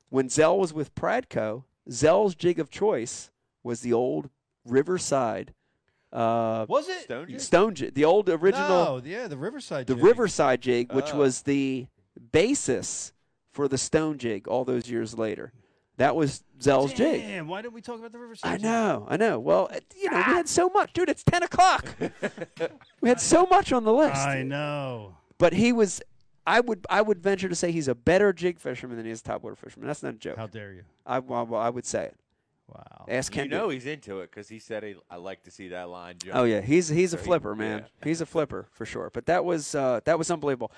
When 0.08 0.28
Zell 0.28 0.56
was 0.58 0.72
with 0.72 0.94
PRADCO, 0.94 1.64
Zell's 1.90 2.34
jig 2.36 2.58
of 2.60 2.70
choice 2.70 3.30
was 3.64 3.80
the 3.80 3.92
old 3.92 4.30
Riverside 4.64 5.52
uh, 6.12 6.64
Was 6.68 6.88
it? 6.88 7.02
Stone 7.02 7.26
jig? 7.28 7.40
stone 7.40 7.74
jig, 7.74 7.94
the 7.94 8.04
old 8.04 8.28
original, 8.28 8.68
No, 8.68 9.02
yeah, 9.04 9.26
the 9.26 9.36
Riverside. 9.36 9.88
the 9.88 9.96
jig. 9.96 10.04
Riverside 10.04 10.60
jig, 10.60 10.92
which 10.92 11.12
Oh. 11.12 11.16
was 11.18 11.42
the 11.42 11.88
basis 12.30 13.12
for 13.50 13.66
the 13.66 13.78
stone 13.78 14.18
jig 14.18 14.46
all 14.46 14.64
those 14.64 14.88
years 14.88 15.18
later. 15.18 15.52
That 15.96 16.16
was 16.16 16.42
Zell's 16.60 16.92
jig. 16.92 17.20
Damn, 17.22 17.46
why 17.48 17.62
didn't 17.62 17.74
we 17.74 17.80
talk 17.80 17.98
about 18.00 18.10
the 18.12 18.18
Riverside? 18.18 18.50
I 18.50 18.54
jig? 18.56 18.62
know, 18.64 19.06
I 19.08 19.16
know. 19.16 19.38
Well, 19.38 19.70
you 19.96 20.10
know, 20.10 20.16
we 20.16 20.22
had 20.22 20.48
so 20.48 20.68
much, 20.68 20.92
dude. 20.92 21.08
It's 21.08 21.22
ten 21.22 21.42
o'clock. 21.44 21.94
we 23.00 23.08
had 23.08 23.20
so 23.20 23.46
much 23.46 23.72
on 23.72 23.84
the 23.84 23.92
list. 23.92 24.16
I 24.26 24.42
know. 24.42 25.16
But 25.38 25.52
he 25.52 25.72
was. 25.72 26.00
I 26.46 26.60
would 26.60 26.84
I 26.90 27.00
would 27.00 27.20
venture 27.22 27.48
to 27.48 27.54
say 27.54 27.70
he's 27.72 27.88
a 27.88 27.94
better 27.94 28.32
jig 28.32 28.58
fisherman 28.58 28.96
than 28.96 29.06
he 29.06 29.12
is 29.12 29.20
a 29.20 29.24
topwater 29.24 29.56
fisherman. 29.56 29.86
That's 29.86 30.02
not 30.02 30.14
a 30.14 30.18
joke. 30.18 30.36
How 30.36 30.46
dare 30.48 30.72
you? 30.72 30.82
I, 31.06 31.20
well, 31.20 31.54
I 31.54 31.70
would 31.70 31.86
say 31.86 32.04
it. 32.06 32.16
Wow. 32.68 33.04
Ask 33.08 33.34
You 33.36 33.42
him. 33.42 33.50
know 33.50 33.68
he's 33.68 33.84
into 33.86 34.20
it 34.20 34.30
because 34.30 34.48
he 34.48 34.58
said 34.58 34.82
he, 34.82 34.94
I 35.10 35.16
like 35.16 35.42
to 35.44 35.50
see 35.50 35.68
that 35.68 35.88
line 35.90 36.16
jump. 36.18 36.36
oh 36.36 36.44
yeah, 36.44 36.60
he's 36.62 36.88
he's 36.88 37.12
a 37.12 37.16
So 37.18 37.22
he- 37.22 37.26
flipper, 37.26 37.54
man. 37.54 37.78
yeah. 37.80 37.84
He's 38.08 38.20
a 38.20 38.26
flipper 38.26 38.66
for 38.72 38.86
sure. 38.86 39.10
But 39.12 39.26
that 39.26 39.44
was 39.44 39.74
uh, 39.74 40.00
that 40.04 40.18
was 40.18 40.30
unbelievable, 40.30 40.72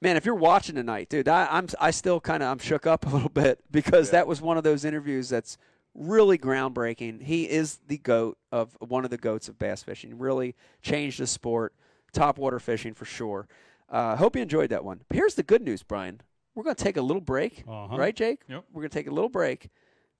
man. 0.00 0.16
If 0.16 0.24
you're 0.24 0.34
watching 0.36 0.76
tonight, 0.76 1.08
dude, 1.08 1.28
I, 1.28 1.46
I'm 1.50 1.66
I 1.80 1.90
still 1.90 2.20
kind 2.20 2.42
of 2.42 2.48
I'm 2.50 2.58
shook 2.58 2.86
up 2.86 3.06
a 3.06 3.08
little 3.14 3.28
bit 3.28 3.60
because 3.70 4.08
Yeah. 4.08 4.12
that 4.20 4.26
was 4.28 4.40
one 4.40 4.56
of 4.56 4.62
those 4.64 4.84
interviews 4.84 5.28
that's 5.28 5.58
really 5.94 6.38
groundbreaking. 6.38 7.22
He 7.22 7.48
is 7.50 7.78
the 7.88 7.98
goat 7.98 8.38
of 8.52 8.76
one 8.80 9.04
of 9.04 9.10
the 9.10 9.16
goats 9.18 9.48
of 9.48 9.58
bass 9.58 9.82
fishing. 9.82 10.18
Really 10.18 10.54
changed 10.82 11.18
the 11.18 11.26
sport, 11.26 11.72
Top 12.12 12.38
water 12.38 12.60
fishing 12.60 12.94
for 12.94 13.04
sure. 13.04 13.48
Uh, 13.88 14.14
hope 14.16 14.36
you 14.36 14.42
enjoyed 14.42 14.70
that 14.70 14.84
one. 14.84 15.00
But 15.08 15.16
here's 15.16 15.34
the 15.34 15.42
good 15.42 15.62
news, 15.62 15.82
Brian. 15.82 16.20
We're 16.54 16.64
going 16.64 16.76
to 16.76 16.82
take 16.84 16.96
a 16.96 17.02
little 17.02 17.20
break, 17.20 17.62
Uh-huh. 17.68 17.96
right, 17.96 18.14
Jake? 18.16 18.40
Yep. 18.48 18.64
We're 18.72 18.82
going 18.82 18.90
to 18.90 18.94
take 18.98 19.06
a 19.06 19.10
little 19.12 19.28
break. 19.28 19.68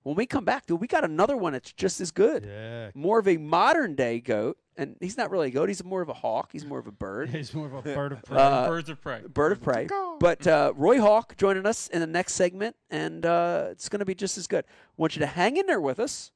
When 0.07 0.15
we 0.15 0.25
come 0.25 0.45
back, 0.45 0.67
dude, 0.67 0.81
we 0.81 0.87
got 0.87 1.03
another 1.03 1.37
one 1.37 1.53
that's 1.53 1.73
just 1.73 2.01
as 2.01 2.13
good. 2.13 2.45
Yeah. 2.47 2.91
More 2.95 3.19
of 3.19 3.27
a 3.27 3.39
modern 3.39 3.97
day 3.97 4.21
goat, 4.21 4.57
and 4.77 4.95
he's 5.01 5.17
not 5.17 5.33
really 5.33 5.49
a 5.49 5.51
goat. 5.51 5.69
He's 5.69 5.83
more 5.83 6.01
of 6.01 6.09
a 6.09 6.13
hawk. 6.13 6.51
He's 6.53 6.65
more 6.65 6.79
of 6.79 6.87
a 6.87 6.93
bird, 6.93 7.29
He's 7.33 7.53
more 7.53 7.67
of 7.67 7.75
a 7.75 7.83
bird 7.83 8.13
of 8.13 8.23
prey. 8.25 8.37
Uh, 8.39 8.69
Birds 8.69 8.89
of 8.89 9.01
prey. 9.01 9.23
bird 9.23 9.51
of 9.51 9.61
prey. 9.61 9.89
But 10.21 10.47
uh, 10.47 10.73
Roy 10.77 11.01
Hawk 11.01 11.37
joining 11.37 11.67
us 11.67 11.89
in 11.89 11.99
the 11.99 12.07
next 12.07 12.35
segment, 12.35 12.77
and 12.89 13.27
uh, 13.27 13.67
it's 13.73 13.89
going 13.89 13.99
to 13.99 14.05
be 14.05 14.15
just 14.15 14.39
as 14.39 14.47
good. 14.47 14.65
want 14.97 15.17
you 15.17 15.21
to 15.21 15.27
hang 15.27 15.57
in 15.57 15.67
there 15.67 15.81
with 15.81 15.99
us. 15.99 16.31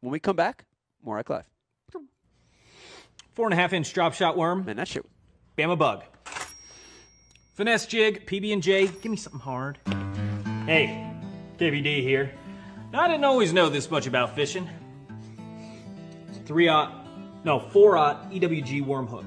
When 0.00 0.12
we 0.12 0.18
come 0.18 0.36
back, 0.36 0.64
more 1.04 1.18
Ike 1.18 1.28
Live. 1.28 1.44
Four 3.34 3.48
and 3.48 3.52
a 3.52 3.56
half 3.56 3.74
inch 3.74 3.92
drop 3.92 4.14
shot 4.14 4.34
worm, 4.38 4.64
Man, 4.64 4.76
that 4.76 4.88
shit. 4.88 5.04
Bama 5.58 5.76
bug. 5.78 6.04
Finesse 7.52 7.84
jig, 7.84 8.26
PB 8.26 8.50
and 8.54 8.62
J. 8.62 8.86
Give 8.86 9.10
me 9.10 9.18
something 9.18 9.42
hard. 9.42 9.76
Hey, 10.64 11.06
KVD 11.58 12.00
here. 12.00 12.32
Now, 12.92 13.02
I 13.02 13.08
didn't 13.08 13.24
always 13.24 13.52
know 13.52 13.68
this 13.68 13.88
much 13.88 14.08
about 14.08 14.34
fishing. 14.34 14.68
Three 16.44 16.66
aught, 16.66 16.92
no, 17.44 17.60
four 17.60 17.96
aught 17.96 18.28
EWG 18.32 18.84
worm 18.84 19.06
hook. 19.06 19.26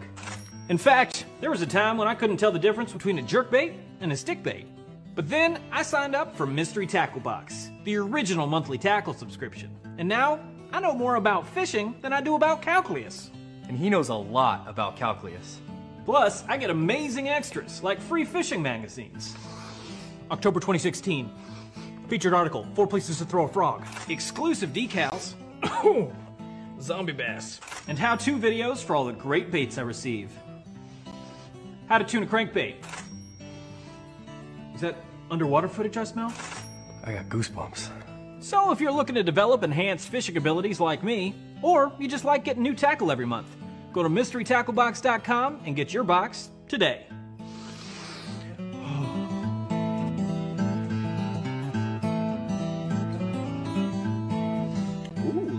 In 0.68 0.78
fact, 0.78 1.26
there 1.40 1.50
was 1.50 1.62
a 1.62 1.66
time 1.66 1.98
when 1.98 2.10
I 2.10 2.14
couldn't 2.14 2.36
tell 2.36 2.52
the 2.52 2.60
difference 2.60 2.92
between 2.92 3.20
a 3.20 3.22
jerk 3.22 3.50
bait 3.50 3.76
and 4.02 4.12
a 4.12 4.18
stick 4.18 4.44
bait. 4.44 4.68
But 5.16 5.30
then 5.30 5.62
I 5.72 5.82
signed 5.82 6.14
up 6.14 6.36
for 6.36 6.46
Mystery 6.46 6.86
Tackle 6.86 7.22
Box, 7.22 7.70
the 7.86 7.96
original 7.96 8.48
monthly 8.48 8.78
tackle 8.78 9.14
subscription. 9.14 9.70
And 9.98 10.10
now 10.10 10.42
I 10.74 10.82
know 10.82 10.94
more 10.94 11.16
about 11.16 11.48
fishing 11.48 11.96
than 12.02 12.12
I 12.12 12.20
do 12.20 12.36
about 12.36 12.62
calculus. 12.62 13.32
And 13.70 13.78
he 13.78 13.90
knows 13.90 14.10
a 14.10 14.16
lot 14.16 14.66
about 14.68 14.98
calculus. 14.98 15.62
Plus, 16.04 16.44
I 16.50 16.58
get 16.58 16.70
amazing 16.70 17.30
extras 17.30 17.82
like 17.82 18.02
free 18.02 18.26
fishing 18.26 18.62
magazines. 18.62 19.38
October 20.32 20.60
2016. 20.60 21.32
Featured 22.08 22.34
article 22.34 22.68
Four 22.74 22.88
Places 22.88 23.18
to 23.20 23.26
Throw 23.26 23.46
a 23.46 23.48
Frog. 23.48 23.86
Exclusive 24.10 24.72
decals. 24.72 25.34
Zombie 26.82 27.14
bass. 27.14 27.60
And 27.88 27.98
how 27.98 28.16
to 28.18 28.38
videos 28.38 28.84
for 28.84 28.96
all 28.96 29.06
the 29.06 29.14
great 29.14 29.52
baits 29.52 29.78
I 29.78 29.82
receive. 29.82 30.32
How 31.88 31.98
to 31.98 32.04
tune 32.04 32.24
a 32.24 32.26
crankbait. 32.26 32.76
Is 34.76 34.82
that 34.82 34.96
underwater 35.32 35.68
footage 35.68 35.98
I 35.98 36.04
smell? 36.04 36.34
I 37.04 37.14
got 37.14 37.30
goosebumps. 37.30 37.90
So, 38.40 38.72
if 38.72 38.82
you're 38.82 38.92
looking 38.92 39.16
to 39.16 39.24
develop 39.24 39.64
enhanced 39.64 40.10
fishing 40.10 40.36
abilities 40.36 40.80
like 40.80 41.04
me, 41.04 41.34
or 41.62 41.94
you 41.98 42.10
just 42.10 42.26
like 42.26 42.44
getting 42.44 42.64
new 42.64 42.74
tackle 42.74 43.12
every 43.12 43.26
month, 43.26 43.48
go 43.94 44.04
to 44.04 44.10
mysterytacklebox.com 44.10 45.62
and 45.66 45.76
get 45.76 45.94
your 45.94 46.04
box 46.04 46.50
today. 46.68 47.08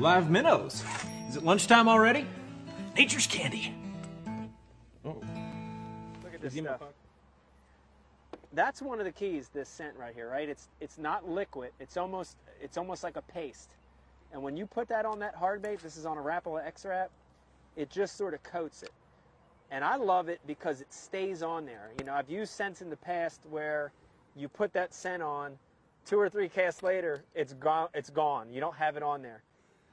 Live 0.04 0.28
minnows. 0.28 0.84
Is 1.30 1.36
it 1.36 1.44
lunchtime 1.44 1.88
already? 1.88 2.26
Nature's 2.94 3.26
candy. 3.26 3.74
Oh. 5.02 5.22
Look 6.22 6.34
at 6.34 6.42
this 6.42 6.52
stuff. 6.52 6.82
That's 8.52 8.82
one 8.82 8.98
of 8.98 9.06
the 9.06 9.12
keys. 9.12 9.48
This 9.54 9.66
scent 9.66 9.94
right 9.98 10.14
here, 10.14 10.28
right? 10.28 10.46
It's 10.46 10.68
it's 10.78 10.98
not 10.98 11.26
liquid. 11.26 11.70
It's 11.80 11.96
almost 11.96 12.36
it's 12.60 12.76
almost 12.76 13.02
like 13.02 13.16
a 13.16 13.22
paste. 13.22 13.76
And 14.34 14.42
when 14.42 14.58
you 14.58 14.66
put 14.66 14.88
that 14.88 15.06
on 15.06 15.18
that 15.20 15.34
hard 15.36 15.62
bait, 15.62 15.78
this 15.78 15.96
is 15.96 16.04
on 16.04 16.18
a 16.18 16.20
Rapala 16.20 16.66
X-Rap, 16.66 17.10
it 17.74 17.88
just 17.88 18.18
sort 18.18 18.34
of 18.34 18.42
coats 18.42 18.82
it. 18.82 18.92
And 19.70 19.82
I 19.82 19.96
love 19.96 20.28
it 20.28 20.38
because 20.46 20.82
it 20.82 20.92
stays 20.92 21.42
on 21.42 21.64
there. 21.64 21.92
You 21.98 22.04
know, 22.04 22.12
I've 22.12 22.28
used 22.28 22.52
scents 22.52 22.82
in 22.82 22.90
the 22.90 22.96
past 22.96 23.40
where 23.48 23.90
you 24.36 24.50
put 24.50 24.74
that 24.74 24.92
scent 24.92 25.22
on, 25.22 25.52
two 26.04 26.20
or 26.20 26.28
three 26.28 26.50
casts 26.50 26.82
later, 26.82 27.24
it's 27.34 27.54
gone. 27.54 27.88
It's 27.94 28.10
gone. 28.10 28.52
You 28.52 28.60
don't 28.60 28.76
have 28.76 28.98
it 28.98 29.02
on 29.02 29.22
there. 29.22 29.40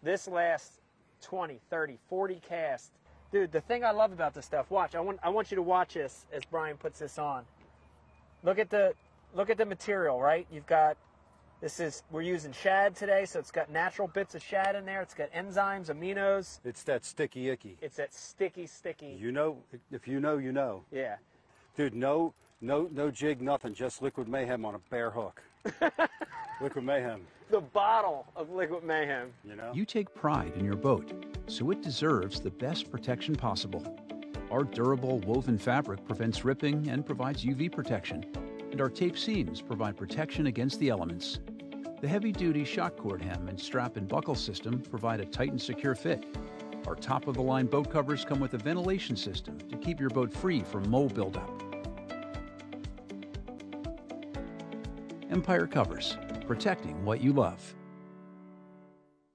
This 0.04 0.28
lasts 0.28 0.80
20, 1.22 1.60
30, 1.70 1.98
40 2.10 2.42
casts. 2.48 2.92
Dude, 3.32 3.52
the 3.52 3.62
thing 3.62 3.84
I 3.86 3.92
love 3.92 4.12
about 4.12 4.34
this 4.34 4.46
stuff, 4.46 4.70
watch. 4.70 4.96
I 4.96 5.00
want 5.00 5.20
I 5.24 5.30
want 5.30 5.52
you 5.52 5.56
to 5.56 5.62
watch 5.62 5.94
this 5.94 6.26
as 6.34 6.44
Brian 6.44 6.78
puts 6.78 7.00
this 7.00 7.18
on. 7.18 7.46
Look 8.44 8.60
at 8.60 8.70
the 8.70 8.94
look 9.34 9.50
at 9.50 9.58
the 9.58 9.66
material, 9.66 10.20
right? 10.20 10.46
You've 10.52 10.66
got 10.66 10.98
this 11.62 11.80
is 11.80 12.04
we're 12.12 12.24
using 12.24 12.52
shad 12.52 12.96
today, 12.96 13.24
so 13.26 13.40
it's 13.40 13.52
got 13.52 13.70
natural 13.70 14.08
bits 14.08 14.36
of 14.36 14.44
shad 14.44 14.76
in 14.76 14.84
there. 14.84 15.02
It's 15.02 15.14
got 15.14 15.32
enzymes, 15.32 15.90
aminos. 15.90 16.60
It's 16.66 16.84
that 16.84 17.06
sticky 17.06 17.50
icky. 17.50 17.78
It's 17.82 17.98
that 17.98 18.14
sticky, 18.14 18.66
sticky. 18.66 19.18
You 19.20 19.32
know, 19.32 19.58
if 19.92 20.08
you 20.08 20.20
know, 20.20 20.38
you 20.38 20.52
know. 20.52 20.84
Yeah. 20.92 21.18
Dude, 21.78 21.94
no, 21.94 22.34
no, 22.62 22.90
no 22.94 23.12
jig, 23.12 23.42
nothing. 23.42 23.74
Just 23.74 24.02
liquid 24.02 24.28
mayhem 24.28 24.66
on 24.66 24.76
a 24.76 24.80
bare 24.90 25.10
hook. 25.12 25.42
liquid 26.62 26.84
mayhem. 26.84 27.22
The 27.50 27.62
bottle 27.62 28.28
of 28.36 28.50
liquid 28.52 28.84
mayhem. 28.84 29.32
You 29.44 29.56
know. 29.56 29.72
You 29.74 29.86
take 29.86 30.14
pride 30.14 30.54
in 30.56 30.64
your 30.64 30.76
boat, 30.76 31.12
so 31.48 31.72
it 31.72 31.82
deserves 31.82 32.40
the 32.40 32.52
best 32.52 32.92
protection 32.92 33.36
possible. 33.36 33.98
Our 34.52 34.64
durable 34.64 35.20
woven 35.20 35.58
fabric 35.58 36.06
prevents 36.06 36.46
ripping 36.46 36.90
and 36.90 37.06
provides 37.06 37.46
UV 37.46 37.72
protection, 37.72 38.26
and 38.72 38.82
our 38.82 38.90
tape 38.90 39.18
seams 39.18 39.62
provide 39.62 39.98
protection 39.98 40.48
against 40.48 40.80
the 40.80 40.90
elements. 40.90 41.40
The 42.02 42.08
heavy 42.08 42.32
duty 42.32 42.66
shock 42.66 42.98
cord 42.98 43.22
hem 43.22 43.48
and 43.48 43.60
strap 43.60 43.96
and 43.96 44.08
buckle 44.08 44.36
system 44.36 44.82
provide 44.82 45.20
a 45.20 45.26
tight 45.26 45.52
and 45.52 45.62
secure 45.62 45.96
fit. 45.96 46.26
Our 46.88 46.96
top 46.96 47.28
of 47.28 47.36
the 47.36 47.42
line 47.42 47.68
boat 47.68 47.92
covers 47.92 48.26
come 48.26 48.40
with 48.40 48.54
a 48.56 48.58
ventilation 48.58 49.16
system 49.16 49.58
to 49.70 49.78
keep 49.78 50.00
your 50.00 50.10
boat 50.10 50.34
free 50.34 50.62
from 50.62 50.90
mold 50.90 51.14
buildup. 51.14 51.71
Empire 55.42 55.66
Covers, 55.66 56.20
protecting 56.46 57.04
what 57.04 57.20
you 57.20 57.34
love. 57.34 57.74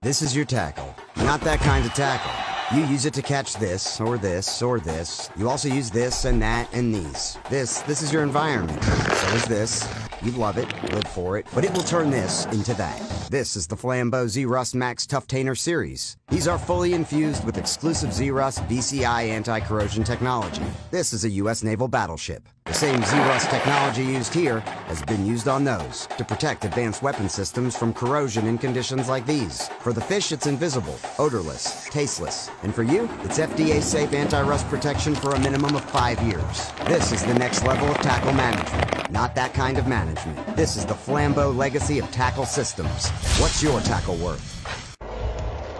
This 0.03 0.23
is 0.23 0.37
your 0.37 0.45
tackle. 0.45 0.95
Not 1.17 1.41
that 1.41 1.59
kind 1.59 1.85
of 1.85 1.93
tackle. 1.95 2.31
You 2.79 2.87
use 2.87 3.07
it 3.07 3.15
to 3.15 3.23
catch 3.23 3.55
this, 3.55 4.01
or 4.01 4.17
this, 4.17 4.63
or 4.63 4.79
this. 4.79 5.29
You 5.37 5.51
also 5.51 5.67
use 5.67 5.91
this 5.91 6.25
and 6.25 6.41
that 6.41 6.73
and 6.73 6.95
these. 6.95 7.37
This, 7.51 7.81
this 7.83 8.03
is 8.03 8.13
your 8.13 8.23
environment. 8.23 8.81
So 8.85 9.35
is 9.35 9.45
this. 9.47 10.06
You 10.27 10.33
love 10.33 10.59
it, 10.59 10.67
live 10.93 11.07
for 11.07 11.39
it, 11.39 11.47
but 11.55 11.65
it 11.65 11.73
will 11.73 11.85
turn 11.85 12.11
this 12.11 12.47
into 12.47 12.75
that. 12.75 13.01
This 13.31 13.55
is 13.55 13.69
the 13.69 13.77
Flambeau 13.77 14.25
Zerust 14.27 14.75
Max 14.75 15.07
Tuff 15.07 15.29
Tainer 15.29 15.57
series. 15.57 16.17
These 16.31 16.49
are 16.49 16.59
fully 16.59 16.95
infused 16.95 17.45
with 17.45 17.57
exclusive 17.57 18.11
Zerust 18.11 18.67
VCI 18.67 19.29
anti-corrosion 19.29 20.03
technology. 20.03 20.65
This 20.91 21.13
is 21.13 21.25
a 21.25 21.31
U.S. 21.31 21.63
naval 21.63 21.87
battleship. 21.87 22.49
The 22.65 22.75
same 22.75 23.01
Zerust 23.03 23.49
technology 23.49 24.03
used 24.03 24.35
here 24.35 24.59
has 24.89 25.01
been 25.03 25.25
used 25.25 25.47
on 25.47 25.63
those 25.63 26.09
to 26.19 26.25
protect 26.25 26.65
advanced 26.65 27.01
weapon 27.01 27.29
systems 27.29 27.77
from 27.77 27.95
corrosion 27.95 28.49
in 28.49 28.59
conditions 28.59 29.09
like 29.09 29.25
these. 29.25 29.69
For 29.79 29.93
the 29.93 30.01
fish, 30.01 30.33
it's 30.33 30.49
invisible, 30.49 30.99
odorless, 31.21 31.89
tasteless. 31.91 32.51
And 32.65 32.75
for 32.75 32.83
you, 32.83 33.09
it's 33.23 33.39
FDA-safe 33.39 34.13
anti-rust 34.13 34.67
protection 34.67 35.15
for 35.15 35.35
a 35.35 35.39
minimum 35.39 35.77
of 35.77 35.85
five 35.85 36.21
years. 36.23 36.73
This 36.87 37.13
is 37.13 37.25
the 37.25 37.35
next 37.35 37.63
level 37.63 37.89
of 37.89 37.99
tackle 37.99 38.33
management. 38.33 39.13
Not 39.13 39.37
that 39.37 39.55
kind 39.55 39.79
of 39.79 39.87
management. 40.17 40.57
This 40.57 40.77
is 40.77 40.87
the 40.87 40.95
Flambeau 40.95 41.55
legacy 41.57 41.99
of 41.99 42.11
tackle 42.11 42.47
systems. 42.47 43.11
What's 43.41 43.63
your 43.63 43.81
tackle 43.81 44.17
worth? 44.17 44.53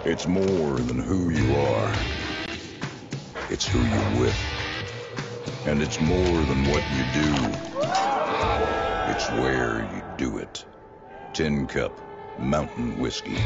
It's 0.05 0.27
more 0.27 0.79
than 0.79 0.99
who 0.99 1.29
you 1.29 1.55
are. 1.55 1.95
It's 3.49 3.67
who 3.67 3.79
you're 3.79 4.21
with. 4.21 4.37
And 5.65 5.81
it's 5.81 5.99
more 5.99 6.41
than 6.45 6.63
what 6.69 6.83
you 6.95 7.03
do. 7.13 7.33
It's 9.11 9.29
where 9.31 9.89
you 9.93 10.03
do 10.17 10.37
it. 10.37 10.65
Tin 11.33 11.67
Cup 11.67 11.99
Mountain 12.39 12.99
Whiskey. 12.99 13.37